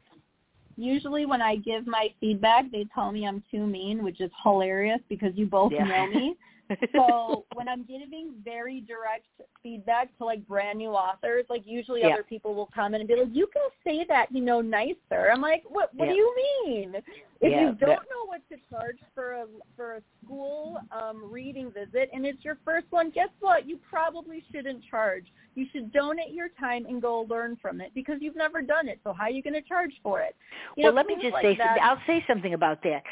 Usually, 0.76 1.24
when 1.24 1.40
I 1.40 1.54
give 1.56 1.86
my 1.86 2.08
feedback, 2.18 2.68
they 2.72 2.84
tell 2.92 3.12
me 3.12 3.28
I'm 3.28 3.44
too 3.48 3.64
mean, 3.64 4.02
which 4.02 4.20
is 4.20 4.30
hilarious 4.42 4.98
because 5.08 5.30
you 5.36 5.46
both 5.46 5.70
Yeah. 5.70 5.84
know 5.84 6.06
me. 6.08 6.36
so 6.96 7.44
when 7.54 7.68
I'm 7.68 7.84
giving 7.84 8.32
very 8.44 8.80
direct 8.80 9.26
feedback 9.62 10.16
to 10.18 10.24
like 10.24 10.46
brand 10.46 10.78
new 10.78 10.90
authors, 10.90 11.44
like 11.48 11.62
usually 11.66 12.02
Yeah. 12.02 12.14
other 12.14 12.22
people 12.22 12.54
will 12.54 12.70
comment 12.74 13.00
and 13.02 13.08
be 13.08 13.16
like, 13.16 13.28
"You 13.32 13.46
can 13.52 13.62
say 13.84 14.04
that, 14.08 14.32
you 14.32 14.40
know, 14.40 14.60
nicer." 14.60 15.30
I'm 15.32 15.40
like, 15.40 15.62
"What? 15.68 15.94
What 15.94 16.06
Yeah. 16.06 16.12
do 16.12 16.16
you 16.16 16.34
mean? 16.64 16.94
If 17.40 17.50
Yeah, 17.50 17.60
you 17.60 17.74
don't 17.74 18.08
know 18.08 18.24
what 18.26 18.40
to 18.48 18.56
charge 18.70 18.98
for 19.14 19.32
a 19.32 19.46
for 19.76 19.96
a 19.96 20.02
school 20.22 20.78
um, 20.90 21.30
reading 21.30 21.70
visit 21.70 22.08
and 22.12 22.24
it's 22.24 22.44
your 22.44 22.56
first 22.64 22.86
one, 22.90 23.10
guess 23.10 23.28
what? 23.40 23.66
You 23.66 23.78
probably 23.78 24.42
shouldn't 24.50 24.82
charge. 24.84 25.26
You 25.54 25.66
should 25.72 25.92
donate 25.92 26.32
your 26.32 26.48
time 26.48 26.86
and 26.86 27.02
go 27.02 27.22
learn 27.28 27.56
from 27.60 27.80
it 27.80 27.92
because 27.94 28.16
you've 28.20 28.36
never 28.36 28.62
done 28.62 28.88
it. 28.88 29.00
So 29.04 29.12
how 29.12 29.24
are 29.24 29.30
you 29.30 29.42
going 29.42 29.54
to 29.54 29.62
charge 29.62 29.92
for 30.02 30.20
it? 30.20 30.34
You 30.76 30.84
well, 30.84 30.92
know, 30.92 30.96
let 30.96 31.06
me 31.06 31.16
just 31.20 31.34
like 31.34 31.42
say 31.42 31.56
that. 31.58 31.78
I'll 31.82 32.00
say 32.06 32.24
something 32.26 32.54
about 32.54 32.82
that. 32.84 33.02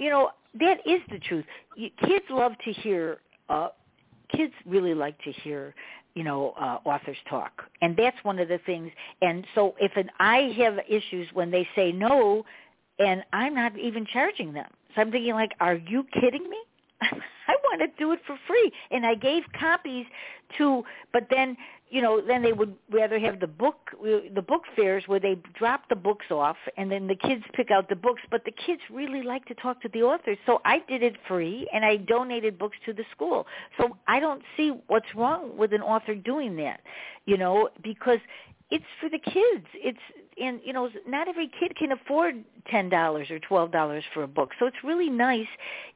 You 0.00 0.08
know, 0.08 0.30
that 0.58 0.78
is 0.86 1.00
the 1.10 1.18
truth. 1.18 1.44
Kids 1.76 2.24
love 2.30 2.52
to 2.64 2.72
hear. 2.72 3.18
Uh, 3.50 3.68
kids 4.34 4.54
really 4.64 4.94
like 4.94 5.22
to 5.22 5.30
hear. 5.30 5.74
You 6.14 6.24
know, 6.24 6.54
uh, 6.58 6.78
authors 6.84 7.18
talk, 7.28 7.62
and 7.82 7.96
that's 7.96 8.16
one 8.24 8.40
of 8.40 8.48
the 8.48 8.58
things. 8.66 8.90
And 9.22 9.46
so, 9.54 9.76
if 9.78 9.92
an, 9.94 10.10
I 10.18 10.52
have 10.58 10.78
issues 10.88 11.28
when 11.34 11.52
they 11.52 11.68
say 11.76 11.92
no, 11.92 12.44
and 12.98 13.22
I'm 13.32 13.54
not 13.54 13.78
even 13.78 14.04
charging 14.12 14.52
them, 14.52 14.66
so 14.94 15.02
I'm 15.02 15.12
thinking 15.12 15.34
like, 15.34 15.52
are 15.60 15.76
you 15.76 16.04
kidding 16.20 16.50
me? 16.50 16.56
I 17.48 17.54
want 17.64 17.80
to 17.80 17.88
do 17.98 18.12
it 18.12 18.20
for 18.26 18.36
free, 18.46 18.72
and 18.90 19.04
I 19.04 19.14
gave 19.14 19.42
copies 19.58 20.06
to, 20.58 20.84
but 21.12 21.26
then 21.30 21.56
you 21.90 22.00
know, 22.00 22.22
then 22.24 22.40
they 22.42 22.52
would 22.52 22.74
rather 22.90 23.18
have 23.18 23.40
the 23.40 23.48
book, 23.48 23.90
the 24.00 24.42
book 24.42 24.62
fairs 24.76 25.02
where 25.06 25.18
they 25.18 25.36
drop 25.58 25.88
the 25.88 25.96
books 25.96 26.26
off, 26.30 26.56
and 26.76 26.90
then 26.90 27.08
the 27.08 27.16
kids 27.16 27.42
pick 27.52 27.72
out 27.72 27.88
the 27.88 27.96
books. 27.96 28.22
But 28.30 28.44
the 28.44 28.52
kids 28.52 28.80
really 28.90 29.22
like 29.22 29.44
to 29.46 29.54
talk 29.54 29.82
to 29.82 29.88
the 29.88 30.02
authors, 30.02 30.38
so 30.46 30.60
I 30.64 30.78
did 30.88 31.02
it 31.02 31.16
free, 31.26 31.68
and 31.74 31.84
I 31.84 31.96
donated 31.96 32.58
books 32.58 32.76
to 32.86 32.92
the 32.92 33.04
school. 33.10 33.46
So 33.76 33.96
I 34.06 34.20
don't 34.20 34.42
see 34.56 34.72
what's 34.86 35.12
wrong 35.16 35.56
with 35.56 35.72
an 35.72 35.82
author 35.82 36.14
doing 36.14 36.54
that, 36.56 36.80
you 37.26 37.36
know, 37.36 37.68
because 37.82 38.20
it's 38.70 38.84
for 39.00 39.08
the 39.08 39.18
kids. 39.18 39.66
It's 39.74 39.98
and 40.40 40.60
you 40.64 40.72
know, 40.72 40.88
not 41.06 41.28
every 41.28 41.50
kid 41.60 41.76
can 41.76 41.92
afford 41.92 42.44
ten 42.70 42.88
dollars 42.88 43.30
or 43.30 43.38
twelve 43.38 43.72
dollars 43.72 44.04
for 44.14 44.22
a 44.22 44.28
book. 44.28 44.50
So 44.58 44.66
it's 44.66 44.76
really 44.84 45.10
nice 45.10 45.46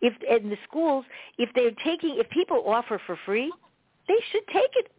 if 0.01 0.15
in 0.23 0.51
the 0.51 0.57
schools, 0.69 1.05
if 1.39 1.51
they're 1.55 1.73
taking, 1.85 2.17
if 2.19 2.29
people 2.31 2.65
offer 2.67 3.01
for 3.07 3.19
free, 3.25 3.53
they 4.09 4.19
should 4.31 4.47
take 4.49 4.71
it 4.75 4.91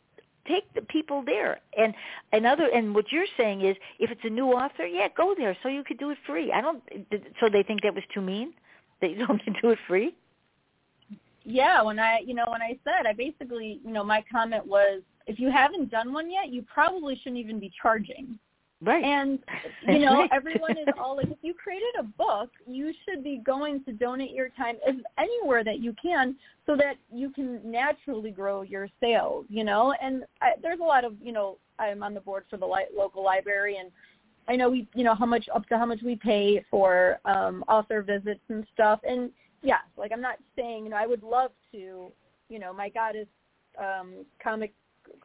take 0.48 0.72
the 0.76 0.82
people 0.84 1.24
there 1.26 1.60
and 1.76 1.92
another 2.32 2.68
and 2.68 2.94
what 2.94 3.12
you're 3.12 3.26
saying 3.36 3.62
is 3.62 3.76
if 3.98 4.12
it's 4.12 4.22
a 4.26 4.30
new 4.30 4.50
author 4.50 4.86
yeah 4.86 5.08
go 5.18 5.34
there 5.36 5.58
so 5.64 5.70
you 5.70 5.84
could 5.84 5.98
do 5.98 6.12
it 6.12 6.18
free 6.24 6.52
i 6.52 6.62
don't 6.62 6.84
so 7.40 7.50
they 7.52 7.64
think 7.64 7.82
that 7.82 7.96
was 7.96 8.04
too 8.14 8.22
mean 8.22 8.54
that 9.02 9.10
you 9.10 9.18
don't 9.26 9.42
do 9.60 9.72
it 9.72 9.80
free 9.88 10.16
yeah, 11.46 11.82
when 11.84 12.00
I, 12.00 12.20
you 12.26 12.34
know, 12.34 12.46
when 12.50 12.64
I 12.64 12.78
said, 12.84 13.06
I 13.08 13.14
basically, 13.14 13.80
you 13.86 13.92
know, 13.94 14.04
my 14.04 14.24
comment 14.32 14.66
was, 14.66 15.02
if 15.28 15.40
you 15.40 15.52
haven't 15.52 15.92
done 15.92 16.12
one 16.12 16.30
yet, 16.32 16.50
you 16.50 16.64
probably 16.64 17.16
shouldn't 17.18 17.38
even 17.38 17.60
be 17.60 17.72
charging. 17.82 18.38
Right 18.86 19.04
And 19.04 19.40
you 19.88 20.00
know, 20.00 20.20
right. 20.20 20.30
everyone 20.34 20.78
is 20.78 20.88
all 21.00 21.18
like, 21.18 21.30
if 21.30 21.38
you 21.42 21.54
created 21.54 21.96
a 22.00 22.04
book, 22.04 22.50
you 22.68 22.94
should 23.04 23.24
be 23.24 23.42
going 23.46 23.84
to 23.86 23.92
donate 23.92 24.32
your 24.32 24.50
time 24.50 24.76
as 24.88 24.96
anywhere 25.18 25.64
that 25.64 25.80
you 25.80 25.94
can, 26.02 26.36
so 26.66 26.76
that 26.78 26.96
you 27.12 27.30
can 27.30 27.60
naturally 27.70 28.32
grow 28.32 28.62
your 28.62 28.88
sales. 29.00 29.46
You 29.50 29.64
know, 29.64 29.94
and 30.02 30.24
I, 30.42 30.52
there's 30.62 30.80
a 30.80 30.84
lot 30.84 31.04
of, 31.04 31.14
you 31.22 31.32
know, 31.32 31.58
I'm 31.80 32.04
on 32.04 32.14
the 32.14 32.22
board 32.22 32.46
for 32.50 32.58
the 32.58 32.66
li- 32.66 32.88
local 32.96 33.24
library, 33.24 33.78
and 33.78 33.92
I 34.48 34.56
know 34.56 34.70
we, 34.70 34.88
you 34.94 35.04
know, 35.04 35.16
how 35.16 35.26
much 35.26 35.48
up 35.54 35.68
to 35.68 35.78
how 35.78 35.86
much 35.86 36.02
we 36.04 36.16
pay 36.16 36.64
for 36.70 37.20
um, 37.26 37.64
author 37.68 38.02
visits 38.02 38.42
and 38.50 38.66
stuff. 38.74 39.00
And 39.08 39.32
yes, 39.62 39.82
like 39.98 40.12
I'm 40.12 40.22
not 40.22 40.38
saying, 40.56 40.86
you 40.86 40.92
know, 40.92 40.98
I 40.98 41.08
would 41.08 41.24
love 41.24 41.52
to, 41.72 42.12
you 42.50 42.60
know, 42.60 42.72
my 42.74 42.90
goddess 42.90 43.28
um, 43.80 44.26
comic 44.42 44.74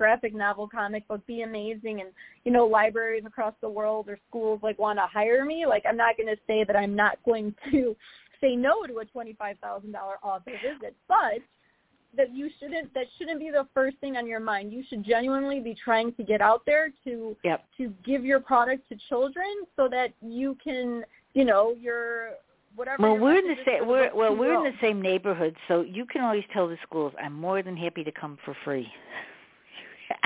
graphic 0.01 0.35
novel 0.35 0.67
comic 0.67 1.07
book 1.09 1.21
be 1.27 1.43
amazing 1.43 2.01
and 2.01 2.09
you 2.45 2.51
know 2.51 2.65
libraries 2.65 3.25
across 3.27 3.53
the 3.61 3.69
world 3.69 4.09
or 4.09 4.19
schools 4.27 4.59
like 4.63 4.79
want 4.79 4.99
to 4.99 5.07
hire 5.07 5.45
me 5.45 5.67
like 5.69 5.85
i'm 5.87 5.97
not 5.97 6.17
going 6.17 6.27
to 6.27 6.41
say 6.47 6.65
that 6.65 6.75
i'm 6.75 6.97
not 6.97 7.19
going 7.27 7.55
to 7.71 7.95
say 8.41 8.57
no 8.57 8.87
to 8.87 9.01
a 9.01 9.05
twenty 9.05 9.35
five 9.35 9.59
thousand 9.63 9.93
dollar 9.93 10.15
author 10.23 10.53
visit 10.63 10.97
but 11.07 11.43
that 12.17 12.35
you 12.35 12.49
shouldn't 12.59 12.93
that 12.95 13.05
shouldn't 13.19 13.39
be 13.39 13.51
the 13.51 13.67
first 13.75 13.97
thing 13.99 14.17
on 14.17 14.27
your 14.27 14.41
mind. 14.41 14.73
You 14.73 14.83
should 14.89 15.05
genuinely 15.05 15.61
be 15.61 15.77
trying 15.85 16.13
to 16.15 16.25
get 16.25 16.41
out 16.41 16.63
there 16.67 16.93
to 17.05 17.37
Yep. 17.45 17.65
to 17.77 17.95
give 18.05 18.25
your 18.25 18.41
product 18.41 18.89
to 18.89 18.97
children 19.09 19.47
so 19.77 19.87
that 19.89 20.09
you 20.21 20.57
can 20.65 21.05
you 21.35 21.45
know 21.45 21.77
your 21.79 22.31
whatever 22.75 23.03
well 23.03 23.19
we're 23.19 23.39
in 23.39 23.47
the 23.47 23.57
same 23.65 23.87
we're 23.87 24.13
well 24.15 24.35
we're 24.35 24.55
in 24.55 24.65
the 24.65 24.79
same 24.81 25.01
neighborhood 25.01 25.55
so 25.69 25.83
you 25.83 26.05
can 26.05 26.23
always 26.23 26.45
tell 26.53 26.69
the 26.69 26.77
schools 26.83 27.13
i'm 27.23 27.33
more 27.33 27.63
than 27.63 27.77
happy 27.77 28.03
to 28.05 28.13
come 28.13 28.39
for 28.45 28.57
free 28.65 28.89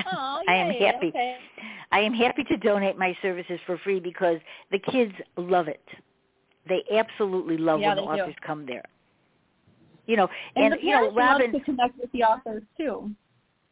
Oh, 0.06 0.42
I 0.48 0.54
am 0.54 0.70
happy. 0.72 1.08
okay. 1.08 1.36
I 1.92 2.00
am 2.00 2.12
happy 2.12 2.44
to 2.44 2.56
donate 2.56 2.98
my 2.98 3.16
services 3.22 3.60
for 3.66 3.78
free 3.78 4.00
because 4.00 4.38
the 4.70 4.78
kids 4.78 5.12
love 5.36 5.68
it. 5.68 5.84
They 6.68 6.82
absolutely 6.96 7.56
love 7.56 7.80
Yeah, 7.80 7.88
when 7.88 7.96
they 7.96 8.02
do. 8.02 8.22
authors 8.22 8.34
come 8.44 8.66
there. 8.66 8.84
You 10.06 10.16
know, 10.16 10.28
and, 10.56 10.66
and, 10.66 10.74
the 10.74 10.84
you 10.84 10.92
know, 10.92 11.10
parents 11.10 11.16
love 11.16 11.40
Robin. 11.40 11.52
to 11.52 11.60
connect 11.60 11.98
with 11.98 12.12
the 12.12 12.22
authors 12.22 12.62
too 12.76 13.10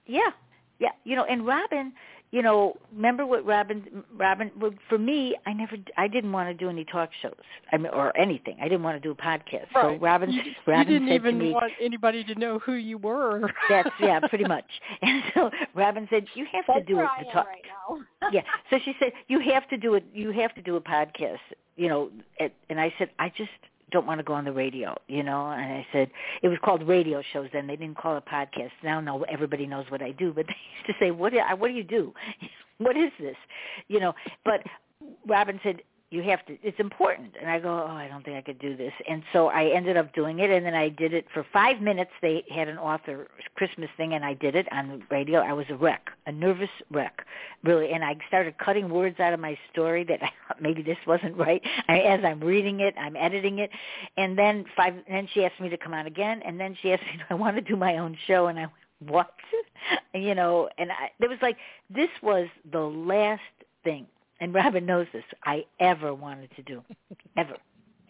Yeah, 0.06 0.30
yeah. 0.78 0.90
You 1.04 1.16
know, 1.16 1.24
and 1.24 1.46
Robin, 1.46 1.92
you 2.32 2.42
know, 2.42 2.74
remember 2.94 3.26
what 3.26 3.44
Robin? 3.46 4.02
Robin, 4.16 4.50
well, 4.58 4.72
for 4.88 4.98
me, 4.98 5.36
I 5.46 5.52
never, 5.52 5.76
I 5.98 6.08
didn't 6.08 6.32
want 6.32 6.48
to 6.48 6.54
do 6.54 6.70
any 6.70 6.84
talk 6.84 7.10
shows, 7.20 7.34
I 7.70 7.76
mean, 7.76 7.92
or 7.92 8.16
anything. 8.18 8.56
I 8.60 8.64
didn't 8.64 8.82
want 8.82 8.96
to 8.96 9.00
do 9.00 9.10
a 9.12 9.14
podcast. 9.14 9.66
Right. 9.74 9.98
So. 9.98 9.98
Robin, 9.98 10.32
You, 10.32 10.40
Robin 10.66 10.92
you 10.92 10.98
didn't 10.98 11.08
said 11.08 11.14
even 11.14 11.38
to 11.38 11.44
me, 11.44 11.52
want 11.52 11.72
anybody 11.80 12.24
to 12.24 12.34
know 12.34 12.58
who 12.58 12.72
you 12.72 12.96
were. 12.96 13.42
That's 13.68 13.90
yeah, 14.00 14.18
pretty 14.28 14.44
much. 14.44 14.64
And 15.02 15.22
so 15.34 15.50
Robin 15.74 16.06
said, 16.10 16.26
"You 16.34 16.46
have 16.52 16.64
that's 16.66 16.80
to 16.80 16.84
do 16.84 16.96
where 16.96 17.04
it." 17.04 17.10
I 17.10 17.22
to 17.22 17.28
am 17.28 17.34
talk. 17.34 17.46
right 17.46 17.62
now 17.66 17.82
yeah. 18.32 18.42
So 18.70 18.78
she 18.84 18.94
said, 18.98 19.12
"You 19.28 19.40
have 19.52 19.68
to 19.68 19.76
do 19.76 19.94
it. 19.94 20.04
You 20.12 20.30
have 20.32 20.54
to 20.54 20.62
do 20.62 20.76
a 20.76 20.80
podcast." 20.80 21.38
You 21.76 21.88
know, 21.88 22.10
and 22.68 22.80
I 22.80 22.92
said, 22.98 23.10
"I 23.18 23.30
just 23.30 23.50
don't 23.92 24.06
want 24.06 24.18
to 24.18 24.24
go 24.24 24.32
on 24.32 24.44
the 24.44 24.52
radio." 24.52 24.96
You 25.08 25.22
know, 25.22 25.50
and 25.50 25.72
I 25.72 25.86
said 25.92 26.10
it 26.42 26.48
was 26.48 26.58
called 26.64 26.86
radio 26.86 27.22
shows 27.32 27.48
then. 27.52 27.66
They 27.66 27.76
didn't 27.76 27.96
call 27.96 28.16
it 28.16 28.24
podcast. 28.26 28.72
Now, 28.82 29.00
no, 29.00 29.22
everybody 29.24 29.66
knows 29.66 29.86
what 29.88 30.02
I 30.02 30.12
do. 30.12 30.32
But 30.32 30.46
they 30.48 30.56
used 30.76 30.86
to 30.86 30.94
say, 30.98 31.10
"What? 31.10 31.32
Do, 31.32 31.40
what 31.56 31.68
do 31.68 31.74
you 31.74 31.84
do? 31.84 32.12
what 32.78 32.96
is 32.96 33.12
this?" 33.20 33.36
You 33.88 34.00
know. 34.00 34.14
But 34.44 34.62
Robin 35.26 35.60
said, 35.62 35.82
you 36.12 36.22
have 36.22 36.44
to 36.44 36.58
it's 36.62 36.78
important. 36.78 37.34
And 37.40 37.50
i 37.50 37.58
go 37.58 37.86
oh 37.88 37.92
i 37.92 38.06
don't 38.06 38.24
think 38.24 38.36
i 38.36 38.42
could 38.42 38.58
do 38.58 38.76
this. 38.76 38.92
And 39.08 39.22
so 39.32 39.48
i 39.48 39.64
ended 39.74 39.96
up 39.96 40.14
doing 40.14 40.40
it 40.40 40.50
and 40.50 40.64
then 40.64 40.74
i 40.74 40.88
did 40.90 41.14
it 41.14 41.26
for 41.32 41.44
five 41.52 41.80
minutes. 41.80 42.10
They 42.20 42.44
had 42.54 42.68
an 42.68 42.78
author 42.78 43.28
christmas 43.56 43.88
thing 43.96 44.12
and 44.12 44.24
i 44.24 44.34
did 44.34 44.54
it 44.54 44.70
on 44.70 44.88
the 44.88 45.00
radio. 45.10 45.40
I 45.40 45.54
was 45.54 45.66
a 45.70 45.76
wreck 45.76 46.10
a 46.26 46.32
nervous 46.32 46.68
wreck 46.90 47.24
really. 47.64 47.90
And 47.92 48.04
i 48.04 48.16
started 48.28 48.58
cutting 48.58 48.90
words 48.90 49.18
out 49.20 49.32
of 49.32 49.40
my 49.40 49.58
story 49.72 50.04
that 50.04 50.22
I 50.22 50.30
thought 50.46 50.60
maybe 50.60 50.82
this 50.82 50.98
wasn't 51.06 51.36
right. 51.36 51.62
I, 51.88 52.00
as 52.00 52.20
i'm 52.24 52.40
reading 52.40 52.80
it 52.80 52.94
i'm 52.98 53.16
editing 53.16 53.58
it. 53.58 53.70
And 54.16 54.36
then 54.36 54.66
five 54.76 54.94
then 55.08 55.28
she 55.32 55.44
asked 55.44 55.60
me 55.60 55.70
to 55.70 55.78
come 55.78 55.94
on 55.94 56.06
again 56.06 56.42
and 56.44 56.60
then 56.60 56.76
she 56.82 56.92
asked 56.92 57.02
me 57.14 57.22
i 57.30 57.34
want 57.34 57.56
to 57.56 57.62
do 57.62 57.76
my 57.76 57.96
own 57.96 58.16
show? 58.26 58.46
And 58.48 58.58
i 58.58 58.62
went 58.62 58.72
what? 59.10 59.32
You 60.14 60.34
know 60.34 60.68
and 60.76 60.92
i 60.92 61.10
there 61.20 61.28
was 61.30 61.38
like 61.40 61.56
this 61.88 62.10
was 62.22 62.48
the 62.70 62.80
last 62.80 63.40
thing 63.82 64.06
and 64.42 64.52
Robin 64.52 64.84
knows 64.84 65.06
this, 65.12 65.22
I 65.44 65.64
ever 65.78 66.12
wanted 66.12 66.50
to 66.56 66.62
do, 66.62 66.82
ever. 67.36 67.54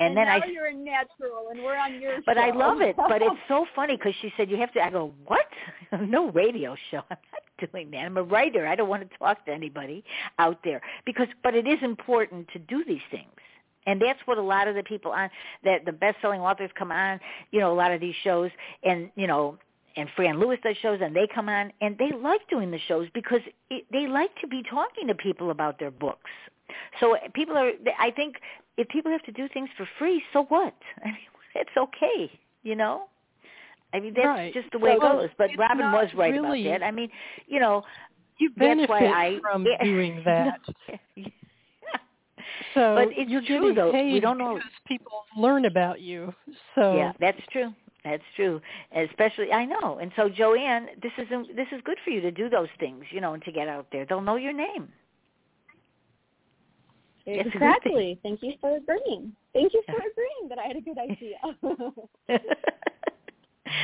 And, 0.01 0.09
And, 0.09 0.17
then 0.17 0.27
now 0.27 0.41
I, 0.43 0.47
you're 0.47 0.67
a 0.67 0.75
natural, 0.75 1.51
and 1.51 1.63
we're 1.63 1.77
on 1.77 2.01
your 2.01 2.21
but 2.25 2.39
I 2.39 2.51
love 2.51 2.81
it. 2.81 2.97
But 2.97 3.21
it's 3.21 3.37
so 3.49 3.67
funny 3.77 3.97
because 3.99 4.15
she 4.23 4.33
said 4.37 4.51
you 4.51 4.57
have 4.57 4.73
to. 4.73 4.81
I 4.81 4.91
go, 4.91 5.13
what? 5.27 5.47
no 6.01 6.31
radio 6.31 6.75
show. 6.91 7.03
I'm 7.11 7.19
not 7.33 7.71
doing 7.71 7.91
that. 7.91 7.99
I'm 7.99 8.17
a 8.17 8.23
writer. 8.23 8.67
I 8.67 8.75
don't 8.75 8.89
want 8.89 9.09
to 9.09 9.19
talk 9.19 9.45
to 9.45 9.53
anybody 9.53 10.03
out 10.39 10.59
there 10.65 10.81
because. 11.05 11.29
But 11.43 11.55
it 11.55 11.69
is 11.69 11.79
important 11.83 12.49
to 12.55 12.59
do 12.59 12.83
these 12.85 13.03
things. 13.11 13.29
And 13.87 14.01
that's 14.01 14.21
what 14.25 14.39
a 14.39 14.43
lot 14.43 14.69
of 14.69 14.75
the 14.75 14.83
people 14.83 15.13
on 15.13 15.29
that 15.65 15.85
the 15.85 15.93
best-selling 15.93 16.41
authors 16.41 16.71
come 16.79 16.91
on, 16.91 17.21
you 17.51 17.61
know, 17.61 17.73
a 17.73 17.75
lot 17.75 17.93
of 17.93 18.01
these 18.01 18.15
shows, 18.25 18.51
and 18.83 19.11
you 19.17 19.27
know, 19.27 19.59
and 19.97 20.09
Fran 20.17 20.39
Lewis 20.39 20.59
does 20.63 20.77
shows, 20.83 21.01
and 21.03 21.15
they 21.15 21.29
come 21.33 21.49
on, 21.49 21.73
and 21.81 21.97
they 21.99 22.11
like 22.17 22.41
doing 22.49 22.71
the 22.71 22.79
shows 22.89 23.09
because 23.15 23.41
it, 23.71 23.85
they 23.93 24.07
like 24.07 24.31
to 24.41 24.47
be 24.47 24.63
talking 24.69 25.07
to 25.09 25.15
people 25.15 25.51
about 25.51 25.79
their 25.79 25.91
books. 25.91 26.31
So 27.01 27.17
people 27.35 27.57
are. 27.57 27.73
I 27.99 28.11
think 28.11 28.37
if 28.77 28.89
people 28.89 29.11
have 29.11 29.23
to 29.25 29.33
do 29.33 29.49
things 29.53 29.69
for 29.77 29.89
free, 29.99 30.23
so 30.33 30.45
what? 30.45 30.75
I 31.05 31.09
mean, 31.09 31.17
it's 31.55 31.77
okay, 31.77 32.31
you 32.63 32.77
know. 32.77 33.05
I 33.95 34.01
mean, 34.01 34.15
that's 34.15 34.27
right. 34.27 34.55
just 34.55 34.71
the 34.73 34.79
way 34.79 34.93
it 34.93 35.01
goes. 35.01 35.29
But 35.37 35.51
Robin 35.59 35.93
was 35.93 36.09
right 36.15 36.33
really, 36.33 36.67
about 36.67 36.81
that. 36.81 36.87
I 36.87 36.91
mean, 36.91 37.11
you 37.47 37.61
know, 37.61 37.83
you 38.39 38.51
that's 38.57 38.69
benefit 38.71 38.91
why 38.91 39.07
I, 39.07 39.39
from 39.43 39.67
yeah, 39.67 39.85
doing 39.85 40.23
that. 40.25 40.61
So 42.75 42.95
but 42.95 43.09
it's 43.17 43.31
you're 43.31 43.43
true 43.43 43.61
getting 43.61 43.75
though. 43.75 43.93
paid 43.93 44.13
We 44.13 44.21
don't 44.21 44.39
know. 44.39 44.55
because 44.55 44.71
people 44.87 45.25
learn 45.37 45.65
about 45.67 46.01
you. 46.01 46.35
So 46.75 46.97
Yeah, 46.97 47.13
that's 47.21 47.41
true. 47.51 47.73
That's 48.05 48.23
true. 48.35 48.61
Especially, 48.97 49.53
I 49.53 49.65
know. 49.65 49.99
And 50.01 50.11
so, 50.17 50.29
Joanne, 50.29 50.89
this 51.03 51.13
is 51.19 51.29
this 51.55 51.69
is 51.71 51.81
good 51.85 51.99
for 52.05 52.11
you 52.11 52.21
to 52.21 52.31
do 52.33 52.49
those 52.49 52.69
things, 52.81 53.05
you 53.11 53.21
know, 53.21 53.35
and 53.35 53.43
to 53.45 53.53
get 53.53 53.69
out 53.69 53.87
there. 53.93 54.05
They'll 54.05 54.21
know 54.21 54.37
your 54.37 54.53
name. 54.53 54.89
It's 57.27 57.41
a 57.41 57.43
good 57.45 57.53
thing. 57.53 57.63
Exactly. 57.63 58.19
Thank 58.23 58.43
you 58.43 58.55
for 58.61 58.77
agreeing. 58.77 59.33
Thank 59.53 59.73
you 59.73 59.83
for 59.87 59.95
agreeing 59.95 60.49
that 60.49 60.59
I 60.59 60.67
had 60.67 60.77
a 60.77 60.81
good 60.81 60.99
idea. 60.99 61.37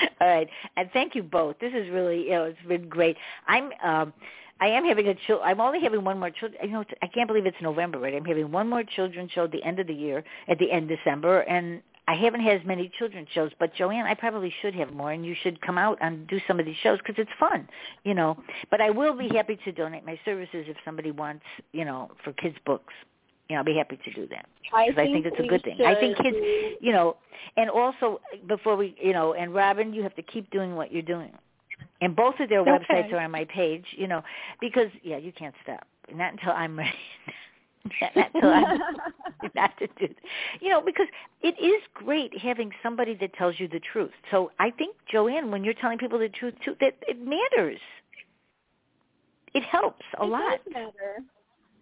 All 0.20 0.28
right, 0.28 0.48
and 0.76 0.90
thank 0.92 1.14
you 1.14 1.22
both. 1.22 1.58
This 1.60 1.72
is 1.72 1.88
really, 1.90 2.24
you 2.24 2.30
know, 2.30 2.44
it's 2.44 2.58
been 2.66 2.88
great. 2.88 3.16
I'm, 3.46 3.70
um, 3.82 4.12
I 4.60 4.66
am 4.66 4.84
having 4.84 5.06
a 5.06 5.14
child. 5.26 5.40
I'm 5.44 5.60
only 5.60 5.80
having 5.80 6.04
one 6.04 6.18
more 6.18 6.30
child. 6.30 6.54
You 6.62 6.70
know, 6.70 6.84
I 7.00 7.06
can't 7.06 7.28
believe 7.28 7.46
it's 7.46 7.56
November, 7.62 7.98
right? 7.98 8.14
I'm 8.14 8.24
having 8.24 8.50
one 8.50 8.68
more 8.68 8.82
children's 8.82 9.30
show 9.30 9.44
at 9.44 9.52
the 9.52 9.62
end 9.62 9.78
of 9.78 9.86
the 9.86 9.94
year, 9.94 10.24
at 10.48 10.58
the 10.58 10.70
end 10.70 10.90
of 10.90 10.98
December, 10.98 11.40
and 11.42 11.80
I 12.08 12.14
haven't 12.14 12.40
had 12.40 12.58
as 12.62 12.66
many 12.66 12.90
children's 12.98 13.28
shows. 13.34 13.50
But 13.60 13.74
Joanne, 13.74 14.06
I 14.06 14.14
probably 14.14 14.52
should 14.62 14.74
have 14.74 14.92
more, 14.94 15.12
and 15.12 15.26
you 15.26 15.36
should 15.42 15.60
come 15.60 15.76
out 15.76 15.98
and 16.00 16.26
do 16.26 16.40
some 16.48 16.58
of 16.58 16.64
these 16.64 16.76
shows 16.82 16.98
because 16.98 17.16
it's 17.18 17.30
fun, 17.38 17.68
you 18.04 18.14
know. 18.14 18.42
But 18.70 18.80
I 18.80 18.88
will 18.88 19.14
be 19.14 19.28
happy 19.28 19.58
to 19.66 19.72
donate 19.72 20.06
my 20.06 20.18
services 20.24 20.64
if 20.68 20.76
somebody 20.86 21.10
wants, 21.10 21.44
you 21.72 21.84
know, 21.84 22.10
for 22.24 22.32
kids' 22.32 22.56
books. 22.64 22.94
You 23.48 23.54
know, 23.54 23.60
I'll 23.60 23.64
be 23.64 23.76
happy 23.76 23.98
to 24.02 24.12
do 24.12 24.26
that 24.28 24.46
I 24.72 24.86
because 24.86 25.00
I 25.00 25.04
think 25.04 25.24
think 25.24 25.26
it's 25.26 25.44
a 25.44 25.48
good 25.48 25.62
thing. 25.62 25.80
I 25.84 25.94
think 25.94 26.16
kids, 26.16 26.36
you 26.80 26.92
know, 26.92 27.16
and 27.58 27.68
also 27.68 28.20
before 28.46 28.76
we, 28.76 28.96
you 29.02 29.12
know, 29.12 29.34
and 29.34 29.54
Robin, 29.54 29.92
you 29.92 30.02
have 30.02 30.14
to 30.16 30.22
keep 30.22 30.50
doing 30.50 30.76
what 30.76 30.90
you're 30.90 31.02
doing. 31.02 31.32
And 32.00 32.16
both 32.16 32.40
of 32.40 32.48
their 32.48 32.60
Okay. 32.60 32.70
websites 32.70 33.12
are 33.12 33.18
on 33.18 33.30
my 33.30 33.44
page, 33.44 33.84
you 33.90 34.08
know, 34.08 34.22
because 34.60 34.88
yeah, 35.02 35.18
you 35.18 35.32
can't 35.32 35.54
stop. 35.62 35.86
Not 36.14 36.32
until 36.32 36.52
I'm 36.52 36.78
ready. 36.78 36.90
I'm 37.84 37.92
not 39.54 39.78
to 39.78 39.86
do. 39.98 40.12
You 40.60 40.70
know, 40.70 40.80
because 40.80 41.06
it 41.42 41.54
is 41.62 41.82
great 41.94 42.36
having 42.38 42.70
somebody 42.82 43.14
that 43.20 43.32
tells 43.34 43.58
you 43.58 43.68
the 43.68 43.80
truth. 43.92 44.10
So 44.30 44.50
I 44.58 44.70
think 44.70 44.96
Joanne, 45.10 45.50
when 45.50 45.64
you're 45.64 45.74
telling 45.74 45.98
people 45.98 46.18
the 46.18 46.28
truth 46.28 46.54
too, 46.64 46.74
that 46.80 46.94
it 47.06 47.18
matters. 47.24 47.80
It 49.54 49.62
helps 49.64 50.04
a 50.20 50.24
it 50.24 50.26
lot. 50.28 50.58
does 50.64 50.74
matter. 50.74 51.22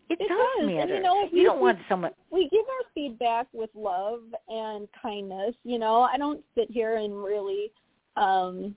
It, 0.08 0.18
It 0.20 0.28
does 0.28 0.28
does. 0.28 0.60
And, 0.60 0.70
you 0.70 0.76
matter. 0.76 1.02
know, 1.02 1.24
you 1.32 1.40
you- 1.40 1.44
don't 1.44 1.60
want 1.60 1.78
someone. 1.88 2.12
we 2.30 2.48
give 2.50 2.60
our 2.64 2.90
feedback 2.94 3.46
with 3.52 3.70
love 3.74 4.20
and 4.48 4.86
kindness. 5.02 5.54
You 5.64 5.78
know, 5.78 6.02
I 6.02 6.16
don't 6.16 6.42
sit 6.54 6.70
here 6.70 6.96
and 6.98 7.22
really 7.22 7.72
um 8.16 8.76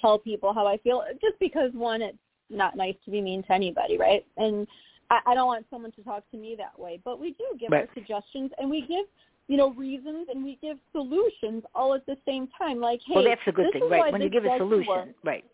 tell 0.00 0.18
people 0.18 0.52
how 0.52 0.66
I 0.66 0.76
feel 0.78 1.02
just 1.20 1.38
because 1.40 1.70
one, 1.74 2.02
it's 2.02 2.18
not 2.50 2.76
nice 2.76 2.96
to 3.04 3.10
be 3.10 3.20
mean 3.20 3.42
to 3.44 3.52
anybody, 3.52 3.96
right? 3.98 4.26
And 4.36 4.66
I, 5.10 5.20
I 5.26 5.34
don't 5.34 5.46
want 5.46 5.66
someone 5.70 5.92
to 5.92 6.02
talk 6.02 6.28
to 6.30 6.36
me 6.36 6.54
that 6.58 6.78
way. 6.78 7.00
But 7.04 7.20
we 7.20 7.32
do 7.32 7.44
give 7.58 7.70
Right. 7.70 7.88
our 7.88 7.94
suggestions 7.94 8.50
and 8.58 8.70
we 8.70 8.80
give 8.82 9.06
you 9.48 9.56
know 9.56 9.70
reasons 9.74 10.28
and 10.32 10.44
we 10.44 10.58
give 10.60 10.78
solutions 10.92 11.62
all 11.74 11.94
at 11.94 12.04
the 12.06 12.16
same 12.26 12.48
time. 12.58 12.80
Like, 12.80 13.00
hey, 13.06 13.14
well, 13.14 13.24
that's 13.24 13.40
a 13.46 13.52
good 13.52 13.66
this 13.66 13.72
thing, 13.74 13.84
is 13.84 13.90
why 13.90 14.00
right? 14.00 14.12
When 14.12 14.22
you 14.22 14.28
give 14.30 14.44
a 14.44 14.56
solution, 14.58 14.86
work. 14.86 15.08
right? 15.24 15.44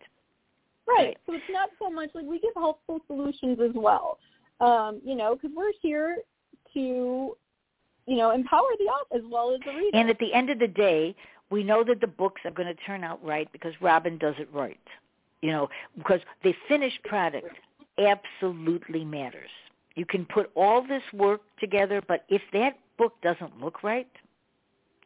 Right. 0.87 0.97
Right. 0.97 1.17
So 1.25 1.33
it's 1.33 1.43
not 1.49 1.69
so 1.79 1.89
much 1.89 2.09
like 2.13 2.25
we 2.25 2.39
give 2.39 2.53
helpful 2.55 2.99
solutions 3.07 3.59
as 3.63 3.71
well. 3.73 4.17
Um, 4.59 5.01
you 5.03 5.15
know, 5.15 5.35
because 5.35 5.51
we're 5.55 5.71
here 5.81 6.17
to, 6.73 7.37
you 8.05 8.17
know, 8.17 8.31
empower 8.31 8.67
the 8.79 8.85
author 8.85 9.17
as 9.17 9.23
well 9.29 9.53
as 9.53 9.59
the 9.65 9.71
reader. 9.73 9.97
And 9.97 10.09
at 10.09 10.19
the 10.19 10.33
end 10.33 10.49
of 10.49 10.59
the 10.59 10.67
day, 10.67 11.15
we 11.49 11.63
know 11.63 11.83
that 11.83 12.01
the 12.01 12.07
books 12.07 12.41
are 12.45 12.51
going 12.51 12.67
to 12.67 12.81
turn 12.83 13.03
out 13.03 13.23
right 13.23 13.49
because 13.51 13.73
Robin 13.79 14.17
does 14.17 14.35
it 14.39 14.49
right. 14.53 14.79
You 15.41 15.51
know, 15.51 15.69
because 15.97 16.21
the 16.43 16.53
finished 16.67 17.01
product 17.03 17.49
absolutely 17.97 19.05
matters. 19.05 19.49
You 19.95 20.05
can 20.05 20.25
put 20.25 20.51
all 20.55 20.85
this 20.85 21.03
work 21.13 21.41
together, 21.59 22.01
but 22.07 22.25
if 22.29 22.41
that 22.53 22.77
book 22.97 23.13
doesn't 23.21 23.61
look 23.61 23.83
right, 23.83 24.07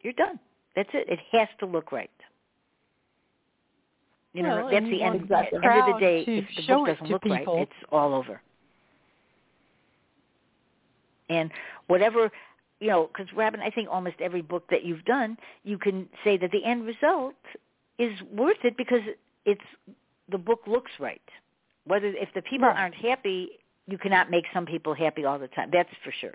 you're 0.02 0.14
done. 0.14 0.38
That's 0.74 0.88
it. 0.94 1.08
It 1.08 1.18
has 1.32 1.48
to 1.60 1.66
look 1.66 1.92
right. 1.92 2.10
You 4.32 4.42
know, 4.42 4.56
Well, 4.56 4.70
that's 4.70 4.76
and 4.76 4.92
the 4.92 5.02
end, 5.02 5.14
end 5.14 5.22
of 5.22 5.28
the 5.30 5.96
day. 6.00 6.24
If 6.26 6.44
the 6.56 6.74
book 6.74 6.86
doesn't 6.86 7.10
look 7.10 7.24
right, 7.24 7.44
it's 7.48 7.72
all 7.90 8.14
over. 8.14 8.40
And 11.28 11.50
whatever, 11.88 12.30
you 12.80 12.88
know, 12.88 13.08
because 13.08 13.32
Robin, 13.34 13.60
I 13.60 13.70
think 13.70 13.88
almost 13.90 14.16
every 14.20 14.42
book 14.42 14.64
that 14.70 14.84
you've 14.84 15.04
done, 15.04 15.36
you 15.64 15.78
can 15.78 16.08
say 16.24 16.36
that 16.38 16.50
the 16.52 16.64
end 16.64 16.86
result 16.86 17.34
is 17.98 18.12
worth 18.32 18.64
it 18.64 18.76
because 18.76 19.00
it's 19.44 19.60
the 20.30 20.38
book 20.38 20.60
looks 20.66 20.92
right. 20.98 21.20
Whether 21.88 22.08
if 22.08 22.28
the 22.34 22.42
people 22.42 22.68
Right. 22.68 22.78
aren't 22.78 22.94
happy, 22.94 23.58
you 23.86 23.98
cannot 23.98 24.30
make 24.30 24.44
some 24.54 24.66
people 24.66 24.94
happy 24.94 25.24
all 25.24 25.38
the 25.38 25.48
time. 25.48 25.70
That's 25.72 25.92
for 26.04 26.12
sure. 26.20 26.34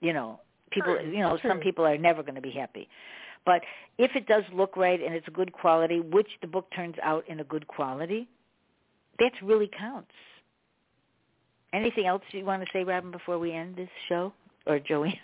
You 0.00 0.12
know, 0.12 0.40
people. 0.70 0.94
True, 0.96 1.10
You 1.10 1.18
know, 1.18 1.36
some 1.46 1.58
people 1.60 1.84
are 1.86 1.98
never 1.98 2.22
going 2.22 2.36
to 2.36 2.40
be 2.40 2.50
happy. 2.52 2.88
But 3.44 3.62
if 3.98 4.14
it 4.14 4.26
does 4.26 4.44
look 4.52 4.76
right 4.76 5.00
and 5.02 5.14
it's 5.14 5.26
a 5.28 5.30
good 5.32 5.52
quality, 5.52 6.00
which 6.00 6.28
the 6.40 6.46
book 6.46 6.66
turns 6.74 6.96
out 7.02 7.24
in 7.28 7.40
a 7.40 7.44
good 7.44 7.66
quality, 7.66 8.28
that 9.18 9.32
really 9.42 9.68
counts. 9.76 10.12
Anything 11.72 12.06
else 12.06 12.22
you 12.30 12.44
want 12.44 12.62
to 12.64 12.68
say, 12.72 12.82
Robin, 12.84 13.10
before 13.10 13.38
we 13.38 13.52
end 13.52 13.76
this 13.76 13.90
show, 14.08 14.32
or 14.66 14.78
Joey? 14.78 15.18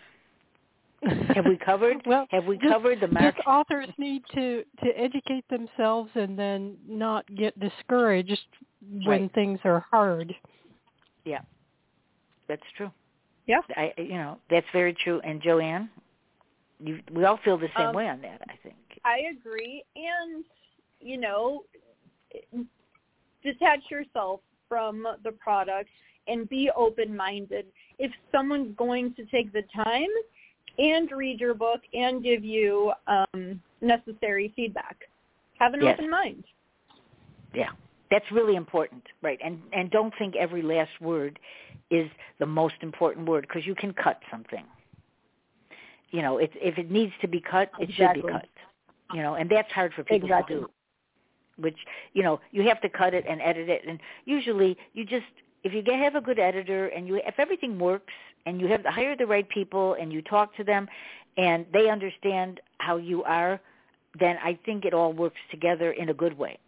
Have 1.34 1.44
we 1.46 1.56
covered? 1.58 1.98
well, 2.06 2.26
Have 2.30 2.46
we 2.46 2.56
just- 2.56 2.72
covered 2.72 3.00
the 3.00 3.08
mark? 3.08 3.36
Just 3.36 3.46
authors 3.46 3.88
need 3.98 4.22
to 4.34 4.64
to 4.82 4.88
educate 4.98 5.44
themselves 5.48 6.10
and 6.14 6.38
then 6.38 6.76
not 6.88 7.24
get 7.36 7.58
discouraged 7.60 8.46
when 8.90 9.22
Right. 9.22 9.32
things 9.34 9.60
are 9.64 9.84
hard. 9.90 10.34
Yeah, 11.24 11.40
that's 12.48 12.62
true. 12.76 12.90
Yeah. 13.46 13.60
I, 13.76 13.92
you 13.98 14.14
know, 14.14 14.38
that's 14.50 14.66
very 14.72 14.94
true. 14.94 15.20
And 15.20 15.42
Joanne, 15.42 15.90
you, 16.80 17.00
we 17.12 17.24
all 17.24 17.38
feel 17.44 17.58
the 17.58 17.68
same 17.76 17.88
Um, 17.88 17.94
way 17.94 18.08
on 18.08 18.20
that. 18.22 18.40
I 18.48 18.56
think. 18.62 18.76
I 19.04 19.20
agree. 19.30 19.84
And, 19.96 20.44
you 21.00 21.18
know, 21.18 21.64
detach 23.42 23.80
yourself 23.90 24.40
from 24.68 25.06
the 25.22 25.32
product 25.32 25.90
and 26.26 26.48
be 26.48 26.70
open-minded. 26.74 27.66
If 27.98 28.10
someone's 28.32 28.74
going 28.76 29.14
to 29.14 29.24
take 29.26 29.52
the 29.52 29.62
time 29.74 30.08
and 30.78 31.10
read 31.12 31.38
your 31.38 31.54
book 31.54 31.80
and 31.92 32.22
give 32.22 32.44
you 32.44 32.92
um, 33.06 33.60
necessary 33.80 34.52
feedback, 34.56 34.96
have 35.58 35.74
an 35.74 35.82
Yes. 35.82 35.98
open 35.98 36.10
mind. 36.10 36.44
Yeah, 37.54 37.70
that's 38.10 38.24
really 38.30 38.56
important, 38.56 39.02
right? 39.22 39.38
And 39.44 39.60
and 39.72 39.90
don't 39.90 40.12
think 40.18 40.36
every 40.36 40.62
last 40.62 40.90
word 41.00 41.38
is 41.90 42.08
the 42.38 42.46
most 42.46 42.74
important 42.82 43.28
word 43.28 43.46
because 43.48 43.66
you 43.66 43.74
can 43.74 43.92
cut 43.92 44.20
something. 44.30 44.64
You 46.10 46.22
know, 46.22 46.38
it's 46.38 46.52
if 46.56 46.78
it 46.78 46.90
needs 46.90 47.12
to 47.22 47.28
be 47.28 47.40
cut, 47.40 47.70
it 47.78 47.90
should 47.94 48.14
be 48.14 48.22
cut. 48.22 48.48
You 49.12 49.22
know, 49.22 49.34
and 49.34 49.50
that's 49.50 49.70
hard 49.72 49.92
for 49.94 50.04
people 50.04 50.28
Exactly. 50.28 50.56
to 50.56 50.60
do. 50.62 50.70
Which 51.56 51.76
you 52.12 52.22
know, 52.22 52.40
you 52.50 52.62
have 52.68 52.80
to 52.82 52.88
cut 52.88 53.14
it 53.14 53.24
and 53.28 53.40
edit 53.40 53.68
it, 53.68 53.82
and 53.86 54.00
usually 54.24 54.76
you 54.92 55.04
just 55.04 55.26
if 55.62 55.72
you 55.72 55.82
get, 55.82 55.98
have 55.98 56.14
a 56.14 56.20
good 56.20 56.38
editor 56.38 56.88
and 56.88 57.08
you 57.08 57.16
if 57.16 57.34
everything 57.38 57.78
works 57.78 58.12
and 58.46 58.60
you 58.60 58.66
have 58.68 58.82
to 58.82 58.90
hire 58.90 59.16
the 59.16 59.26
right 59.26 59.48
people 59.48 59.96
and 60.00 60.12
you 60.12 60.20
talk 60.22 60.54
to 60.56 60.64
them 60.64 60.86
and 61.36 61.64
they 61.72 61.88
understand 61.88 62.60
how 62.78 62.96
you 62.96 63.24
are, 63.24 63.60
then 64.20 64.36
I 64.42 64.58
think 64.64 64.84
it 64.84 64.94
all 64.94 65.12
works 65.12 65.40
together 65.50 65.92
in 65.92 66.10
a 66.10 66.14
good 66.14 66.36
way. 66.36 66.58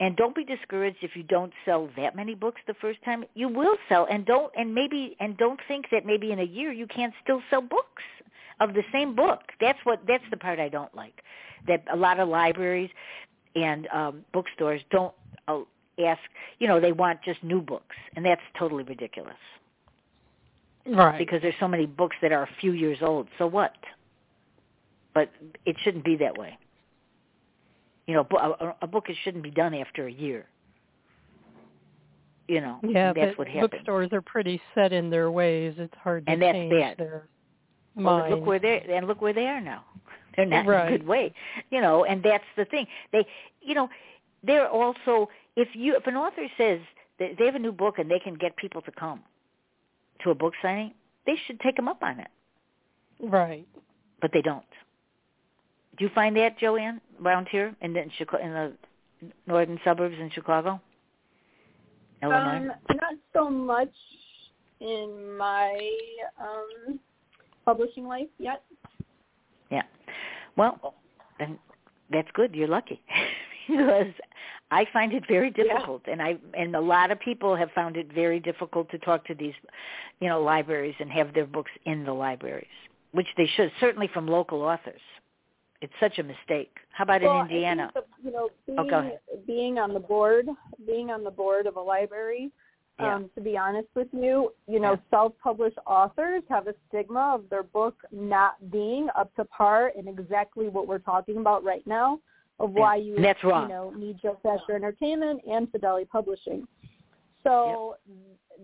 And 0.00 0.16
don't 0.16 0.34
be 0.34 0.44
discouraged 0.44 0.98
if 1.02 1.14
you 1.14 1.22
don't 1.22 1.52
sell 1.66 1.90
that 1.96 2.16
many 2.16 2.34
books 2.34 2.62
the 2.66 2.74
first 2.80 3.02
time. 3.04 3.24
You 3.34 3.48
will 3.48 3.76
sell 3.88 4.06
and 4.10 4.24
don't 4.24 4.50
and 4.56 4.74
maybe 4.74 5.14
and 5.20 5.36
don't 5.36 5.60
think 5.68 5.86
that 5.92 6.06
maybe 6.06 6.32
in 6.32 6.40
a 6.40 6.44
year 6.44 6.72
you 6.72 6.86
can't 6.86 7.12
still 7.22 7.42
sell 7.50 7.60
books 7.60 8.02
of 8.60 8.72
the 8.72 8.82
same 8.92 9.14
book. 9.14 9.40
That's 9.60 9.78
what 9.84 10.00
that's 10.08 10.24
the 10.30 10.38
part 10.38 10.58
I 10.58 10.70
don't 10.70 10.94
like. 10.94 11.22
That 11.68 11.84
a 11.92 11.96
lot 11.96 12.18
of 12.18 12.28
libraries 12.30 12.90
and 13.54 13.86
um 13.88 14.24
bookstores 14.32 14.80
don't 14.90 15.12
uh, 15.48 15.60
ask, 16.02 16.20
you 16.58 16.66
know, 16.66 16.80
they 16.80 16.92
want 16.92 17.20
just 17.22 17.44
new 17.44 17.60
books 17.60 17.96
and 18.16 18.24
that's 18.24 18.40
totally 18.58 18.84
ridiculous 18.84 19.36
Right. 20.86 21.18
because 21.18 21.42
there's 21.42 21.54
so 21.60 21.68
many 21.68 21.84
books 21.84 22.16
that 22.22 22.32
are 22.32 22.44
a 22.44 22.48
few 22.58 22.72
years 22.72 22.98
old. 23.02 23.28
So 23.36 23.46
what? 23.46 23.74
But 25.12 25.30
it 25.66 25.76
shouldn't 25.84 26.04
be 26.04 26.16
that 26.16 26.38
way. 26.38 26.56
You 28.10 28.16
know, 28.16 28.26
a, 28.60 28.74
a 28.82 28.86
book 28.88 29.06
shouldn't 29.22 29.44
be 29.44 29.52
done 29.52 29.72
after 29.74 30.06
a 30.08 30.12
year. 30.12 30.46
You 32.48 32.60
know, 32.60 32.80
yeah, 32.82 33.12
that's 33.12 33.38
what 33.38 33.46
happens. 33.46 33.70
bookstores 33.70 34.08
are 34.12 34.20
pretty 34.22 34.60
set 34.74 34.92
in 34.92 35.08
their 35.10 35.30
ways. 35.30 35.74
It's 35.78 35.94
hard 36.02 36.26
to 36.26 36.32
And 36.32 36.42
that's 36.42 36.56
change 36.56 36.72
bad. 36.72 36.98
their 36.98 37.28
oh, 37.96 38.02
Well, 38.02 38.18
mind. 38.18 38.34
look 38.34 38.46
where 38.46 38.58
they 38.58 38.84
and 38.92 39.06
look 39.06 39.20
where 39.22 39.32
they 39.32 39.46
are 39.46 39.60
now. 39.60 39.84
They're 40.36 40.46
not 40.46 40.66
in 40.66 40.70
a 40.94 40.98
good 40.98 41.06
way, 41.06 41.32
you 41.70 41.80
know. 41.80 42.04
And 42.04 42.22
that's 42.24 42.42
the 42.56 42.64
thing. 42.64 42.86
They, 43.12 43.24
you 43.60 43.74
know, 43.74 43.88
they're 44.42 44.68
also 44.68 45.28
if 45.54 45.68
you 45.74 45.94
if 45.96 46.06
an 46.08 46.16
author 46.16 46.46
says 46.58 46.80
that 47.20 47.36
they 47.38 47.44
have 47.46 47.54
a 47.54 47.58
new 47.60 47.70
book 47.72 47.98
and 48.00 48.10
they 48.10 48.18
can 48.18 48.34
get 48.34 48.56
people 48.56 48.82
to 48.82 48.90
come 48.92 49.20
to 50.24 50.30
a 50.30 50.34
book 50.34 50.54
signing, 50.60 50.92
they 51.26 51.36
should 51.46 51.60
take 51.60 51.76
them 51.76 51.86
up 51.86 52.02
on 52.02 52.18
it. 52.18 52.28
right. 53.22 53.66
but 54.20 54.32
they 54.32 54.42
don't. 54.42 54.64
Do 56.00 56.06
you 56.06 56.12
find 56.14 56.34
that, 56.36 56.58
Joanne, 56.58 56.98
around 57.22 57.48
here 57.50 57.76
in 57.82 57.92
the, 57.92 58.00
in, 58.00 58.10
Chicago, 58.16 58.42
in 58.42 58.52
the 58.54 58.72
northern 59.46 59.78
suburbs 59.84 60.14
in 60.18 60.30
Chicago? 60.30 60.80
Illinois? 62.22 62.56
Um, 62.56 62.66
not 62.68 63.14
so 63.34 63.50
much 63.50 63.92
in 64.80 65.36
my 65.36 65.78
um, 66.40 66.98
publishing 67.66 68.06
life 68.06 68.28
yet. 68.38 68.62
Yeah. 69.70 69.82
Well, 70.56 70.94
then 71.38 71.58
that's 72.10 72.28
good. 72.32 72.54
You're 72.54 72.66
lucky 72.66 73.02
because 73.68 74.06
I 74.70 74.86
find 74.94 75.12
it 75.12 75.24
very 75.28 75.50
difficult, 75.50 76.00
yeah. 76.06 76.12
and 76.14 76.22
I 76.22 76.38
and 76.54 76.74
a 76.76 76.80
lot 76.80 77.10
of 77.10 77.20
people 77.20 77.54
have 77.54 77.72
found 77.72 77.98
it 77.98 78.10
very 78.10 78.40
difficult 78.40 78.90
to 78.92 78.98
talk 79.00 79.26
to 79.26 79.34
these, 79.34 79.54
you 80.20 80.30
know, 80.30 80.40
libraries 80.42 80.94
and 80.98 81.10
have 81.10 81.34
their 81.34 81.46
books 81.46 81.72
in 81.84 82.04
the 82.04 82.12
libraries, 82.14 82.66
which 83.12 83.28
they 83.36 83.46
should 83.54 83.70
certainly 83.80 84.08
from 84.14 84.26
local 84.26 84.62
authors. 84.62 85.02
It's 85.80 85.92
such 85.98 86.18
a 86.18 86.22
mistake. 86.22 86.76
How 86.90 87.04
about 87.04 87.22
well, 87.22 87.40
in 87.40 87.46
Indiana? 87.46 87.90
You 88.22 88.32
know, 88.32 88.50
being, 88.66 88.78
oh, 88.78 88.84
go 88.88 88.98
ahead. 88.98 89.18
being 89.46 89.78
on 89.78 89.94
the 89.94 90.00
board, 90.00 90.46
being 90.86 91.10
on 91.10 91.24
the 91.24 91.30
board 91.30 91.66
of 91.66 91.76
a 91.76 91.80
library, 91.80 92.50
yeah. 92.98 93.14
um, 93.16 93.30
to 93.34 93.40
be 93.40 93.56
honest 93.56 93.88
with 93.94 94.08
you, 94.12 94.52
you 94.68 94.78
know, 94.78 94.92
Yeah. 94.92 94.96
self-published 95.10 95.78
authors 95.86 96.42
have 96.50 96.66
a 96.66 96.74
stigma 96.88 97.34
of 97.34 97.48
their 97.48 97.62
book 97.62 97.94
not 98.12 98.70
being 98.70 99.08
up 99.16 99.34
to 99.36 99.44
par 99.46 99.88
in 99.96 100.06
exactly 100.06 100.68
what 100.68 100.86
we're 100.86 100.98
talking 100.98 101.38
about 101.38 101.64
right 101.64 101.86
now, 101.86 102.20
of 102.58 102.74
Yeah. 102.74 102.80
why 102.80 102.96
you 102.96 103.16
that's 103.16 103.42
wrong. 103.42 103.62
you 103.70 103.74
know 103.74 103.90
need 103.90 104.18
Joe 104.20 104.36
Fasher 104.42 104.74
Entertainment 104.74 105.40
and 105.48 105.66
Fideli 105.72 106.06
Publishing. 106.06 106.68
So 107.42 107.96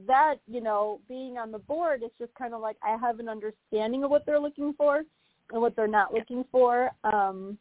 that 0.06 0.34
you 0.46 0.60
know, 0.60 1.00
being 1.08 1.38
on 1.38 1.50
the 1.50 1.60
board, 1.60 2.02
it's 2.02 2.18
just 2.18 2.34
kind 2.34 2.52
of 2.52 2.60
like 2.60 2.76
I 2.82 2.98
have 2.98 3.20
an 3.20 3.28
understanding 3.30 4.04
of 4.04 4.10
what 4.10 4.26
they're 4.26 4.38
looking 4.38 4.74
for 4.74 5.02
and 5.52 5.60
what 5.60 5.76
they're 5.76 5.86
not 5.86 6.12
looking 6.12 6.44
for. 6.50 6.90
Um, 7.04 7.58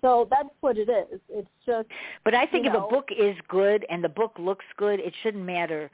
so 0.00 0.26
that's 0.30 0.48
what 0.60 0.76
it 0.78 0.88
is. 0.88 1.20
It's 1.28 1.48
just 1.64 1.88
But 2.24 2.34
I 2.34 2.46
think 2.46 2.66
if 2.66 2.72
know- 2.72 2.86
a 2.86 2.90
book 2.90 3.08
is 3.16 3.36
good 3.48 3.86
and 3.88 4.02
the 4.02 4.08
book 4.08 4.34
looks 4.38 4.64
good, 4.76 5.00
it 5.00 5.14
shouldn't 5.22 5.44
matter 5.44 5.90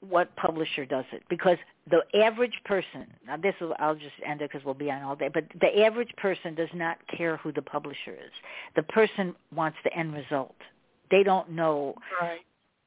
what 0.00 0.34
publisher 0.36 0.84
does 0.84 1.04
it 1.12 1.22
because 1.28 1.56
the 1.88 2.02
average 2.20 2.58
person 2.64 3.06
now 3.24 3.36
this 3.36 3.54
will 3.60 3.72
I'll 3.78 3.94
just 3.94 4.16
end 4.26 4.42
it 4.42 4.50
because 4.50 4.64
we'll 4.64 4.74
be 4.74 4.90
on 4.90 5.00
all 5.02 5.14
day 5.14 5.28
but 5.32 5.44
the 5.60 5.84
average 5.84 6.10
person 6.16 6.56
does 6.56 6.68
not 6.74 6.96
care 7.06 7.36
who 7.36 7.52
the 7.52 7.62
publisher 7.62 8.10
is 8.10 8.32
the 8.74 8.82
person 8.82 9.32
wants 9.54 9.78
the 9.84 9.96
end 9.96 10.12
result 10.12 10.56
they 11.12 11.22
don't 11.22 11.50
know 11.52 11.94
Right. 12.20 12.40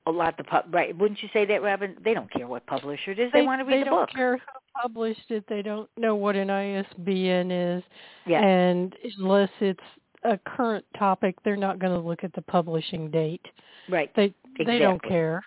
A 0.07 0.11
lot 0.11 0.37
the 0.37 0.43
pub 0.43 0.65
right 0.71 0.95
wouldn't 0.97 1.21
you 1.23 1.29
say 1.33 1.45
that 1.45 1.61
Robin 1.61 1.95
they 2.03 2.13
don't 2.13 2.31
care 2.31 2.47
what 2.47 2.65
publisher 2.67 3.11
it 3.11 3.19
is 3.19 3.31
they, 3.33 3.41
want 3.41 3.59
to 3.59 3.65
read 3.65 3.75
a 3.75 3.79
book. 3.79 3.79
they 3.79 3.83
the 3.83 3.85
don't 3.85 4.07
book 4.07 4.15
care 4.15 4.37
who 4.37 4.81
published 4.81 5.29
it. 5.31 5.43
They 5.47 5.61
don't 5.61 5.89
know 5.97 6.15
what 6.15 6.35
an 6.35 6.49
ISBN 6.49 7.51
is, 7.51 7.83
yeah 8.25 8.43
and 8.43 8.95
unless 9.19 9.49
it's 9.61 9.79
a 10.23 10.37
current 10.39 10.83
topic, 10.97 11.35
they're 11.43 11.55
not 11.55 11.79
going 11.79 11.93
to 11.93 11.99
look 11.99 12.23
at 12.23 12.33
the 12.33 12.41
publishing 12.41 13.09
date. 13.11 13.45
right 13.89 14.11
They 14.15 14.33
they 14.57 14.79
don't 14.79 15.01
care. 15.03 15.43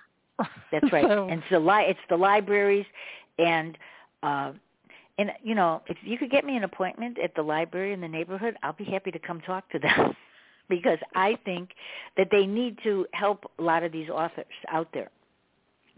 That's 0.70 0.92
right. 0.92 1.04
So, 1.08 1.28
and 1.28 1.40
it's 1.40 1.50
the 1.50 1.58
li- 1.58 1.86
it's 1.88 2.00
the 2.08 2.16
libraries 2.16 2.86
and 3.38 3.76
uh 4.22 4.52
and 5.18 5.32
you 5.42 5.56
know, 5.56 5.82
if 5.88 5.96
you 6.02 6.16
could 6.16 6.30
get 6.30 6.44
me 6.44 6.56
an 6.56 6.62
appointment 6.64 7.18
at 7.18 7.34
the 7.34 7.42
library 7.42 7.92
in 7.92 8.00
the 8.00 8.08
neighborhood, 8.08 8.56
I'll 8.62 8.72
be 8.72 8.84
happy 8.84 9.10
to 9.10 9.18
come 9.18 9.40
talk 9.40 9.68
to 9.70 9.78
them 9.80 10.14
because 10.68 10.98
I 11.14 11.36
think 11.44 11.70
that 12.16 12.28
they 12.30 12.46
need 12.46 12.78
to 12.84 13.06
help 13.12 13.50
a 13.58 13.62
lot 13.62 13.82
of 13.82 13.92
these 13.92 14.08
authors 14.10 14.46
out 14.70 14.88
there. 14.92 15.10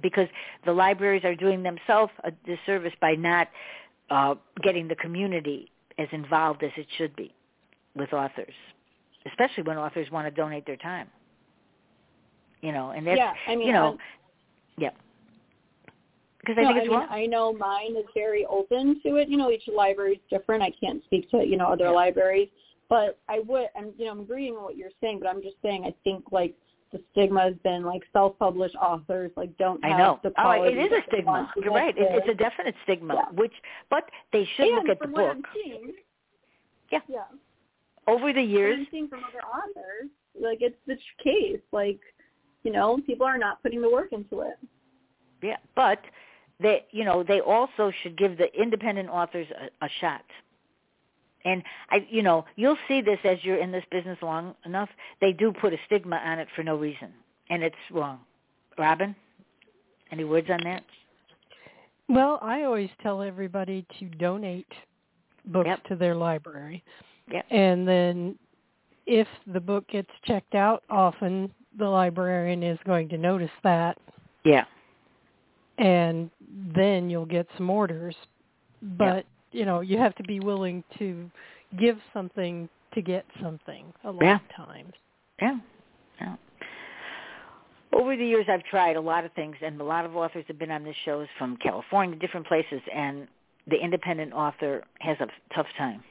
Because 0.02 0.28
the 0.64 0.72
libraries 0.72 1.24
are 1.24 1.34
doing 1.34 1.62
themselves 1.62 2.12
a 2.24 2.30
disservice 2.46 2.94
by 3.00 3.14
not 3.14 3.48
uh 4.10 4.34
getting 4.62 4.88
the 4.88 4.96
community 4.96 5.70
as 5.98 6.08
involved 6.12 6.62
as 6.62 6.70
it 6.76 6.86
should 6.96 7.14
be 7.16 7.32
with 7.94 8.12
authors, 8.12 8.54
especially 9.26 9.62
when 9.64 9.76
authors 9.76 10.10
want 10.10 10.26
to 10.26 10.30
donate 10.30 10.64
their 10.66 10.76
time. 10.76 11.08
You 12.62 12.72
know, 12.72 12.90
and 12.90 13.06
that's 13.06 13.18
yeah. 13.18 13.34
I 13.46 13.56
mean, 13.56 13.66
you 13.66 13.72
know, 13.72 13.84
I'm- 13.84 13.98
yeah. 14.78 14.90
Because 16.40 16.56
I 16.58 16.62
no, 16.62 16.68
think 16.68 16.78
I 16.78 16.82
mean, 16.84 16.90
wrong. 16.98 17.08
I 17.10 17.26
know 17.26 17.52
mine 17.52 17.96
is 17.96 18.06
very 18.14 18.46
open 18.46 18.98
to 19.04 19.16
it. 19.16 19.28
You 19.28 19.36
know, 19.36 19.50
each 19.50 19.68
library 19.68 20.12
is 20.14 20.20
different. 20.30 20.62
I 20.62 20.70
can't 20.82 21.04
speak 21.04 21.30
to 21.32 21.44
you 21.46 21.58
know 21.58 21.66
other 21.66 21.84
Yeah. 21.86 21.90
libraries, 21.90 22.48
but 22.90 23.18
I 23.28 23.38
would. 23.46 23.68
I'm 23.74 23.92
you 23.96 24.04
know 24.04 24.10
I'm 24.10 24.20
agreeing 24.20 24.54
with 24.54 24.62
what 24.62 24.76
you're 24.76 24.90
saying, 25.00 25.20
but 25.20 25.28
I'm 25.28 25.40
just 25.40 25.56
saying 25.62 25.84
I 25.86 25.94
think 26.04 26.24
like 26.30 26.54
the 26.92 27.00
stigma 27.12 27.40
has 27.42 27.54
been 27.62 27.84
like 27.84 28.02
self-published 28.12 28.74
authors 28.74 29.30
like 29.36 29.56
don't 29.58 29.82
have 29.84 29.92
I 29.94 29.98
know. 29.98 30.20
the 30.22 30.32
Oh, 30.36 30.62
it 30.64 30.76
is 30.76 30.90
a 30.92 31.00
stigma. 31.08 31.50
You're 31.56 31.72
right. 31.72 31.96
It, 31.96 32.08
it's 32.10 32.28
a 32.28 32.34
definite 32.34 32.74
stigma. 32.82 33.14
Yeah. 33.14 33.36
Which, 33.40 33.52
but 33.90 34.10
they 34.32 34.46
should 34.56 34.66
and 34.66 34.88
look 34.88 34.88
at 34.88 35.00
the 35.00 35.06
book. 35.06 35.36
Seeing, 35.54 35.92
Yeah. 36.90 36.98
yeah. 37.08 37.20
Over 38.08 38.32
the 38.32 38.42
years, 38.42 38.76
I'm 38.80 38.88
seeing 38.90 39.08
from 39.08 39.20
other 39.20 39.44
authors, 39.46 40.10
like 40.40 40.58
it's 40.62 40.76
the 40.88 40.96
case. 41.22 41.60
Like, 41.70 42.00
you 42.64 42.72
know, 42.72 42.98
people 43.06 43.24
are 43.24 43.38
not 43.38 43.62
putting 43.62 43.80
the 43.80 43.90
work 43.90 44.12
into 44.12 44.40
it. 44.40 44.58
yeah. 45.42 45.58
But 45.76 46.00
they, 46.58 46.86
you 46.90 47.04
know, 47.04 47.22
they 47.22 47.40
also 47.40 47.92
should 48.02 48.18
give 48.18 48.36
the 48.36 48.52
independent 48.60 49.08
authors 49.10 49.46
a, 49.80 49.86
a 49.86 49.88
shot. 50.00 50.24
And 51.44 51.62
I, 51.90 52.06
you 52.10 52.22
know, 52.22 52.44
you'll 52.56 52.76
see 52.86 53.00
this 53.00 53.18
as 53.24 53.38
you're 53.42 53.56
in 53.58 53.72
this 53.72 53.84
business 53.90 54.18
long 54.22 54.54
enough. 54.66 54.88
They 55.20 55.32
do 55.32 55.52
put 55.52 55.72
a 55.72 55.78
stigma 55.86 56.16
on 56.16 56.38
it 56.38 56.48
for 56.54 56.62
no 56.62 56.76
reason, 56.76 57.12
and 57.48 57.62
it's 57.62 57.74
wrong. 57.90 58.20
Robin, 58.78 59.14
any 60.12 60.24
words 60.24 60.48
on 60.50 60.60
that? 60.64 60.82
well, 62.08 62.38
I 62.42 62.64
always 62.64 62.90
tell 63.02 63.22
everybody 63.22 63.86
to 64.00 64.06
donate 64.06 64.66
books 65.46 65.68
Yep. 65.68 65.84
to 65.84 65.96
their 65.96 66.14
library. 66.16 66.82
Yep. 67.30 67.46
And 67.50 67.86
then 67.86 68.38
if 69.06 69.28
the 69.46 69.60
book 69.60 69.86
gets 69.88 70.10
checked 70.24 70.54
out, 70.56 70.82
often 70.90 71.52
the 71.78 71.88
librarian 71.88 72.62
is 72.64 72.78
going 72.84 73.08
to 73.10 73.16
notice 73.16 73.50
that 73.62 73.96
Yeah. 74.44 74.64
and 75.78 76.30
then 76.74 77.08
you'll 77.08 77.26
get 77.26 77.46
some 77.56 77.70
orders. 77.70 78.16
But, 78.82 79.24
you 79.52 79.64
know, 79.64 79.80
you 79.80 79.98
have 79.98 80.14
to 80.16 80.22
be 80.22 80.40
willing 80.40 80.84
to 80.98 81.30
give 81.78 81.98
something 82.12 82.68
to 82.94 83.02
get 83.02 83.24
something 83.42 83.92
a 84.04 84.10
lot 84.10 84.22
Yeah. 84.22 84.36
of 84.36 84.66
times. 84.66 84.92
Yeah. 85.40 85.58
Yeah. 86.20 86.36
Over 87.92 88.16
the 88.16 88.24
years, 88.24 88.46
I've 88.48 88.64
tried 88.64 88.96
a 88.96 89.00
lot 89.00 89.24
of 89.24 89.32
things, 89.32 89.56
and 89.62 89.80
a 89.80 89.84
lot 89.84 90.04
of 90.04 90.16
authors 90.16 90.44
have 90.48 90.58
been 90.58 90.70
on 90.70 90.84
this 90.84 90.96
shows 91.04 91.28
from 91.38 91.56
California, 91.56 92.14
to 92.14 92.20
different 92.20 92.46
places, 92.46 92.80
and 92.92 93.26
the 93.66 93.76
independent 93.76 94.32
author 94.32 94.84
has 95.00 95.16
a 95.20 95.26
tough 95.54 95.66
time. 95.76 96.02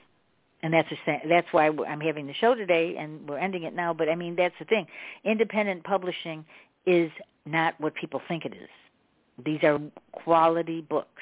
And 0.62 0.74
that's 0.74 0.90
a, 0.92 1.22
that's 1.28 1.48
why 1.52 1.68
I'm 1.88 2.02
having 2.02 2.28
the 2.28 2.34
show 2.34 2.54
today, 2.54 2.98
and 2.98 3.28
we're 3.30 3.38
ending 3.38 3.64
it 3.64 3.74
now. 3.74 3.94
But 3.94 4.10
I 4.10 4.16
mean, 4.16 4.36
that's 4.36 4.56
the 4.60 4.66
thing. 4.66 4.88
Independent 5.24 5.84
publishing 5.86 6.46
is 6.86 7.10
not 7.46 7.80
what 7.80 7.96
people 7.96 8.22
think 8.28 8.46
it 8.46 8.54
is. 8.54 8.70
These 9.46 9.64
are 9.64 9.80
quality 10.12 10.82
books, 10.82 11.22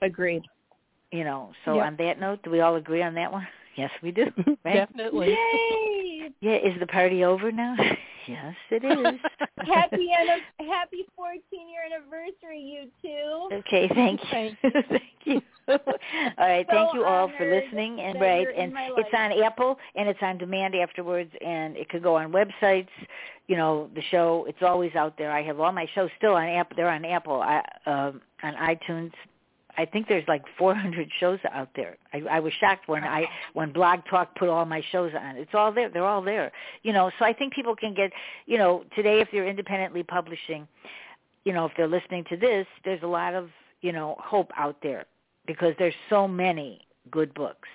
Agreed. 0.00 0.42
You 1.14 1.22
know. 1.22 1.52
So 1.64 1.76
Yep. 1.76 1.86
on 1.86 1.96
that 1.98 2.20
note, 2.20 2.42
do 2.42 2.50
we 2.50 2.60
all 2.60 2.74
agree 2.76 3.02
on 3.02 3.14
that 3.14 3.32
one? 3.32 3.46
Yes, 3.76 3.90
we 4.04 4.12
do. 4.12 4.26
Right? 4.64 4.74
Definitely. 4.74 5.30
Yay! 5.30 6.30
Yeah, 6.40 6.58
is 6.58 6.78
the 6.78 6.86
party 6.86 7.24
over 7.24 7.50
now? 7.50 7.74
yes, 8.28 8.54
it 8.70 8.84
is. 8.84 9.20
happy 9.66 10.10
an- 10.16 10.40
happy 10.68 11.04
14 11.16 11.40
year 11.50 11.80
anniversary, 11.84 12.60
you 12.60 12.88
two. 13.02 13.48
Okay, 13.56 13.88
thank 13.92 14.20
you. 14.32 14.70
Thank 14.88 15.02
you. 15.24 15.42
all 15.66 15.78
right, 16.38 16.64
thank 16.70 16.94
you 16.94 17.04
all 17.04 17.32
for 17.36 17.50
listening 17.50 17.98
and 18.00 18.20
right 18.20 18.46
and 18.56 18.72
it's 18.96 19.08
on 19.12 19.42
Apple 19.42 19.76
and 19.96 20.08
it's 20.08 20.20
on 20.22 20.38
demand 20.38 20.76
afterwards 20.76 21.32
and 21.44 21.76
it 21.76 21.88
could 21.88 22.02
go 22.02 22.14
on 22.16 22.30
websites, 22.30 22.86
you 23.48 23.56
know, 23.56 23.90
the 23.96 24.02
show, 24.10 24.44
it's 24.48 24.62
always 24.62 24.94
out 24.94 25.18
there. 25.18 25.32
I 25.32 25.42
have 25.42 25.58
all 25.58 25.72
my 25.72 25.88
shows 25.96 26.10
still 26.16 26.34
on 26.34 26.46
Apple, 26.46 26.76
they're 26.76 26.88
on 26.88 27.04
Apple, 27.04 27.42
I, 27.42 27.60
um 27.86 28.20
on 28.44 28.54
iTunes. 28.54 29.10
I 29.76 29.84
think 29.84 30.08
there's 30.08 30.26
like 30.28 30.42
400 30.58 31.08
shows 31.20 31.38
out 31.52 31.68
there. 31.76 31.96
I, 32.12 32.22
I 32.30 32.40
was 32.40 32.52
shocked 32.60 32.88
when 32.88 33.04
I 33.04 33.26
when 33.54 33.72
Blog 33.72 34.00
Talk 34.08 34.34
put 34.36 34.48
all 34.48 34.64
my 34.64 34.82
shows 34.92 35.12
on. 35.18 35.36
It's 35.36 35.54
all 35.54 35.72
there. 35.72 35.88
They're 35.88 36.06
all 36.06 36.22
there. 36.22 36.52
You 36.82 36.92
know, 36.92 37.10
so 37.18 37.24
I 37.24 37.32
think 37.32 37.52
people 37.54 37.76
can 37.76 37.94
get, 37.94 38.10
you 38.46 38.58
know, 38.58 38.84
today 38.94 39.20
if 39.20 39.28
they're 39.32 39.46
independently 39.48 40.02
publishing, 40.02 40.66
you 41.44 41.52
know, 41.52 41.66
if 41.66 41.72
they're 41.76 41.88
listening 41.88 42.24
to 42.30 42.36
this, 42.36 42.66
there's 42.84 43.02
a 43.02 43.06
lot 43.06 43.34
of, 43.34 43.50
you 43.80 43.92
know, 43.92 44.16
hope 44.18 44.50
out 44.56 44.76
there 44.82 45.04
because 45.46 45.74
there's 45.78 45.94
so 46.08 46.26
many 46.26 46.80
good 47.10 47.34
books 47.34 47.68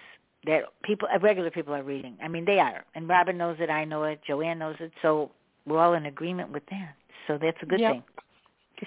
that 0.46 0.64
people, 0.84 1.08
regular 1.22 1.52
people 1.52 1.74
are 1.74 1.84
reading. 1.84 2.18
I 2.24 2.28
mean, 2.28 2.46
they 2.46 2.60
are. 2.60 2.84
And 2.96 3.08
Robin 3.08 3.38
knows 3.38 3.58
it. 3.60 3.70
I 3.70 3.84
know 3.86 4.04
it. 4.04 4.22
Joanne 4.26 4.58
knows 4.60 4.76
it. 4.80 4.92
So 5.02 5.32
we're 5.66 5.80
all 5.80 5.94
in 5.94 6.06
agreement 6.08 6.52
with 6.52 6.64
that. 6.72 6.96
So 7.28 7.38
that's 7.40 7.58
a 7.62 7.66
good 7.66 7.80
Yep. 7.80 7.92
thing. 7.92 8.04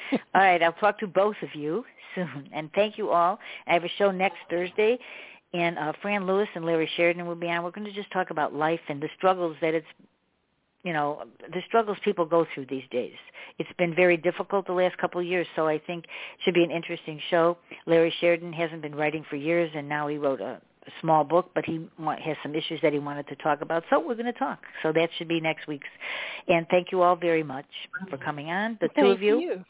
all 0.12 0.18
right, 0.34 0.62
I'll 0.62 0.72
talk 0.74 0.98
to 1.00 1.06
both 1.06 1.36
of 1.42 1.54
you 1.54 1.84
soon. 2.14 2.48
And 2.52 2.70
thank 2.74 2.98
you 2.98 3.10
all. 3.10 3.38
I 3.66 3.74
have 3.74 3.84
a 3.84 3.88
show 3.98 4.10
next 4.10 4.38
Thursday, 4.50 4.98
and 5.54 5.78
uh, 5.78 5.92
Fran 6.00 6.26
Lewis 6.26 6.48
and 6.54 6.64
Larry 6.64 6.88
Sheridan 6.96 7.26
will 7.26 7.34
be 7.34 7.48
on. 7.48 7.62
We're 7.62 7.70
going 7.70 7.86
to 7.86 7.92
just 7.92 8.10
talk 8.12 8.30
about 8.30 8.54
life 8.54 8.80
and 8.88 9.02
the 9.02 9.08
struggles 9.16 9.56
that 9.60 9.74
it's, 9.74 9.86
you 10.82 10.92
know, 10.92 11.24
the 11.52 11.60
struggles 11.68 11.98
people 12.04 12.24
go 12.24 12.46
through 12.54 12.66
these 12.66 12.84
days. 12.90 13.14
It's 13.58 13.70
been 13.78 13.94
very 13.94 14.16
difficult 14.16 14.66
the 14.66 14.72
last 14.72 14.96
couple 14.98 15.20
of 15.20 15.26
years, 15.26 15.46
so 15.54 15.66
I 15.66 15.78
think 15.78 16.04
it 16.04 16.10
should 16.44 16.54
be 16.54 16.64
an 16.64 16.70
interesting 16.70 17.20
show. 17.30 17.58
Larry 17.86 18.12
Sheridan 18.20 18.52
hasn't 18.52 18.82
been 18.82 18.94
writing 18.94 19.24
for 19.28 19.36
years, 19.36 19.70
and 19.74 19.88
now 19.88 20.08
he 20.08 20.16
wrote 20.16 20.40
a 20.40 20.60
small 21.00 21.22
book, 21.24 21.50
but 21.54 21.64
he 21.64 21.88
has 22.24 22.36
some 22.42 22.54
issues 22.54 22.80
that 22.82 22.92
he 22.92 22.98
wanted 22.98 23.28
to 23.28 23.36
talk 23.36 23.60
about. 23.60 23.84
So 23.90 24.00
we're 24.00 24.14
going 24.14 24.26
to 24.26 24.32
talk. 24.32 24.60
So 24.82 24.92
that 24.92 25.10
should 25.16 25.28
be 25.28 25.40
next 25.40 25.68
week's. 25.68 25.88
And 26.48 26.66
thank 26.70 26.90
you 26.90 27.02
all 27.02 27.16
very 27.16 27.42
much 27.42 27.66
for 28.10 28.16
coming 28.18 28.50
on, 28.50 28.78
the 28.80 28.88
two 28.96 29.06
of 29.06 29.22
you. 29.22 29.38
you 29.38 29.64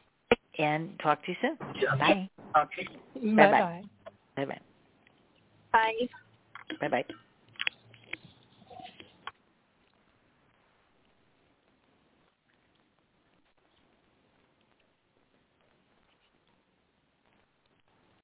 and 0.58 0.98
talk 1.02 1.24
to 1.24 1.32
you 1.32 1.36
soon. 1.42 1.58
Bye. 2.00 2.28
Okay. 2.56 2.88
Bye-bye. 3.36 3.82
Bye-bye. 4.36 4.60
Bye. 5.72 5.92
Bye-bye. 6.80 7.04